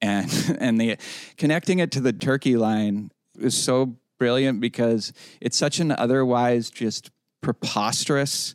and 0.00 0.56
and 0.60 0.80
the 0.80 0.96
connecting 1.36 1.78
it 1.78 1.90
to 1.92 2.00
the 2.00 2.12
turkey 2.12 2.56
line 2.56 3.10
is 3.38 3.60
so 3.60 3.96
brilliant 4.18 4.60
because 4.60 5.12
it's 5.40 5.56
such 5.56 5.78
an 5.78 5.92
otherwise 5.92 6.70
just 6.70 7.10
preposterous 7.42 8.54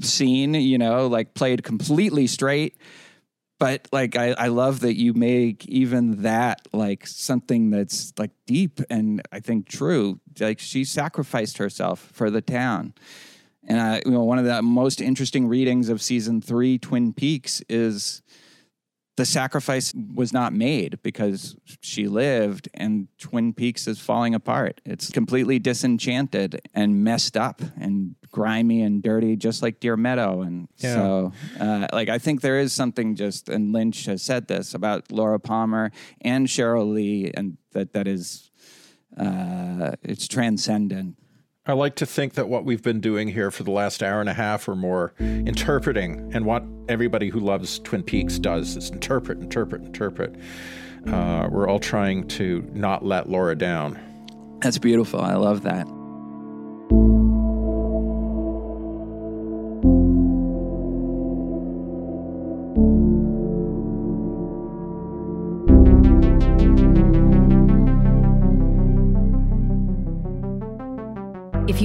scene, 0.00 0.54
you 0.54 0.78
know, 0.78 1.06
like 1.06 1.34
played 1.34 1.62
completely 1.62 2.26
straight. 2.26 2.76
But 3.58 3.88
like 3.90 4.16
I, 4.16 4.34
I 4.38 4.48
love 4.48 4.80
that 4.80 4.96
you 4.96 5.14
make 5.14 5.66
even 5.66 6.22
that 6.22 6.60
like 6.72 7.06
something 7.06 7.70
that's 7.70 8.12
like 8.16 8.30
deep 8.46 8.80
and 8.88 9.20
I 9.32 9.40
think 9.40 9.68
true. 9.68 10.20
Like 10.38 10.60
she 10.60 10.84
sacrificed 10.84 11.58
herself 11.58 12.10
for 12.12 12.30
the 12.30 12.40
town. 12.40 12.94
And 13.66 13.80
I, 13.80 14.02
you 14.04 14.12
know, 14.12 14.24
one 14.24 14.38
of 14.38 14.44
the 14.44 14.62
most 14.62 15.00
interesting 15.00 15.48
readings 15.48 15.88
of 15.88 16.00
season 16.00 16.40
three, 16.40 16.78
Twin 16.78 17.12
Peaks, 17.12 17.62
is 17.68 18.22
the 19.16 19.26
sacrifice 19.26 19.92
was 20.14 20.32
not 20.32 20.52
made 20.52 21.00
because 21.02 21.56
she 21.80 22.06
lived 22.06 22.68
and 22.72 23.08
Twin 23.18 23.52
Peaks 23.52 23.88
is 23.88 23.98
falling 23.98 24.32
apart. 24.32 24.80
It's 24.84 25.10
completely 25.10 25.58
disenchanted 25.58 26.60
and 26.72 27.02
messed 27.02 27.36
up 27.36 27.60
and 27.76 28.14
grimy 28.30 28.80
and 28.80 29.02
dirty, 29.02 29.34
just 29.34 29.60
like 29.60 29.80
Deer 29.80 29.96
Meadow. 29.96 30.42
And 30.42 30.68
Yeah. 30.78 30.94
so, 30.94 31.32
uh, 31.58 31.88
like, 31.92 32.08
I 32.08 32.18
think 32.18 32.42
there 32.42 32.60
is 32.60 32.72
something 32.72 33.16
just, 33.16 33.48
and 33.48 33.72
Lynch 33.72 34.04
has 34.04 34.22
said 34.22 34.46
this 34.46 34.72
about 34.72 35.10
Laura 35.10 35.40
Palmer 35.40 35.90
and 36.20 36.46
Sheryl 36.46 36.94
Lee, 36.94 37.32
and 37.34 37.56
that 37.72 37.94
that 37.94 38.06
is, 38.06 38.52
uh, 39.16 39.96
it's 40.04 40.28
transcendent. 40.28 41.16
I 41.68 41.74
like 41.74 41.96
to 41.96 42.06
think 42.06 42.32
that 42.32 42.48
what 42.48 42.64
we've 42.64 42.82
been 42.82 43.00
doing 43.00 43.28
here 43.28 43.50
for 43.50 43.62
the 43.62 43.70
last 43.70 44.02
hour 44.02 44.20
and 44.20 44.28
a 44.30 44.32
half 44.32 44.66
or 44.68 44.74
more, 44.74 45.12
interpreting, 45.20 46.30
and 46.32 46.46
what 46.46 46.64
everybody 46.88 47.28
who 47.28 47.40
loves 47.40 47.78
Twin 47.80 48.02
Peaks 48.02 48.38
does 48.38 48.74
is 48.74 48.88
interpret, 48.88 49.38
interpret, 49.38 49.82
interpret. 49.82 50.34
Uh, 51.06 51.46
we're 51.50 51.68
all 51.68 51.78
trying 51.78 52.26
to 52.28 52.66
not 52.72 53.04
let 53.04 53.28
Laura 53.28 53.54
down. 53.54 53.98
That's 54.62 54.78
beautiful. 54.78 55.20
I 55.20 55.34
love 55.34 55.62
that. 55.64 55.86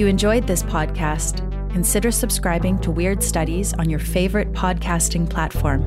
You 0.04 0.10
enjoyed 0.10 0.46
this 0.46 0.62
podcast, 0.62 1.38
consider 1.72 2.10
subscribing 2.10 2.78
to 2.80 2.90
Weird 2.90 3.22
Studies 3.22 3.72
on 3.72 3.88
your 3.88 3.98
favorite 3.98 4.52
podcasting 4.52 5.30
platform. 5.30 5.82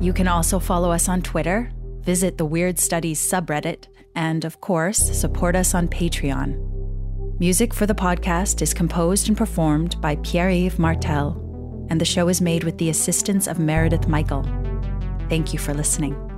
You 0.00 0.12
can 0.12 0.26
also 0.26 0.58
follow 0.58 0.90
us 0.90 1.08
on 1.08 1.22
Twitter, 1.22 1.70
visit 2.00 2.38
the 2.38 2.44
Weird 2.44 2.80
Studies 2.80 3.20
subreddit, 3.20 3.86
and 4.16 4.44
of 4.44 4.60
course, 4.60 4.98
support 4.98 5.54
us 5.54 5.76
on 5.76 5.86
Patreon. 5.86 6.58
Music 7.38 7.72
for 7.72 7.86
the 7.86 7.94
podcast 7.94 8.62
is 8.62 8.74
composed 8.74 9.28
and 9.28 9.38
performed 9.38 10.00
by 10.00 10.16
Pierre 10.16 10.50
Yves 10.50 10.80
Martel, 10.80 11.86
and 11.88 12.00
the 12.00 12.04
show 12.04 12.26
is 12.26 12.40
made 12.40 12.64
with 12.64 12.78
the 12.78 12.90
assistance 12.90 13.46
of 13.46 13.60
Meredith 13.60 14.08
Michael. 14.08 14.42
Thank 15.28 15.52
you 15.52 15.60
for 15.60 15.72
listening. 15.72 16.31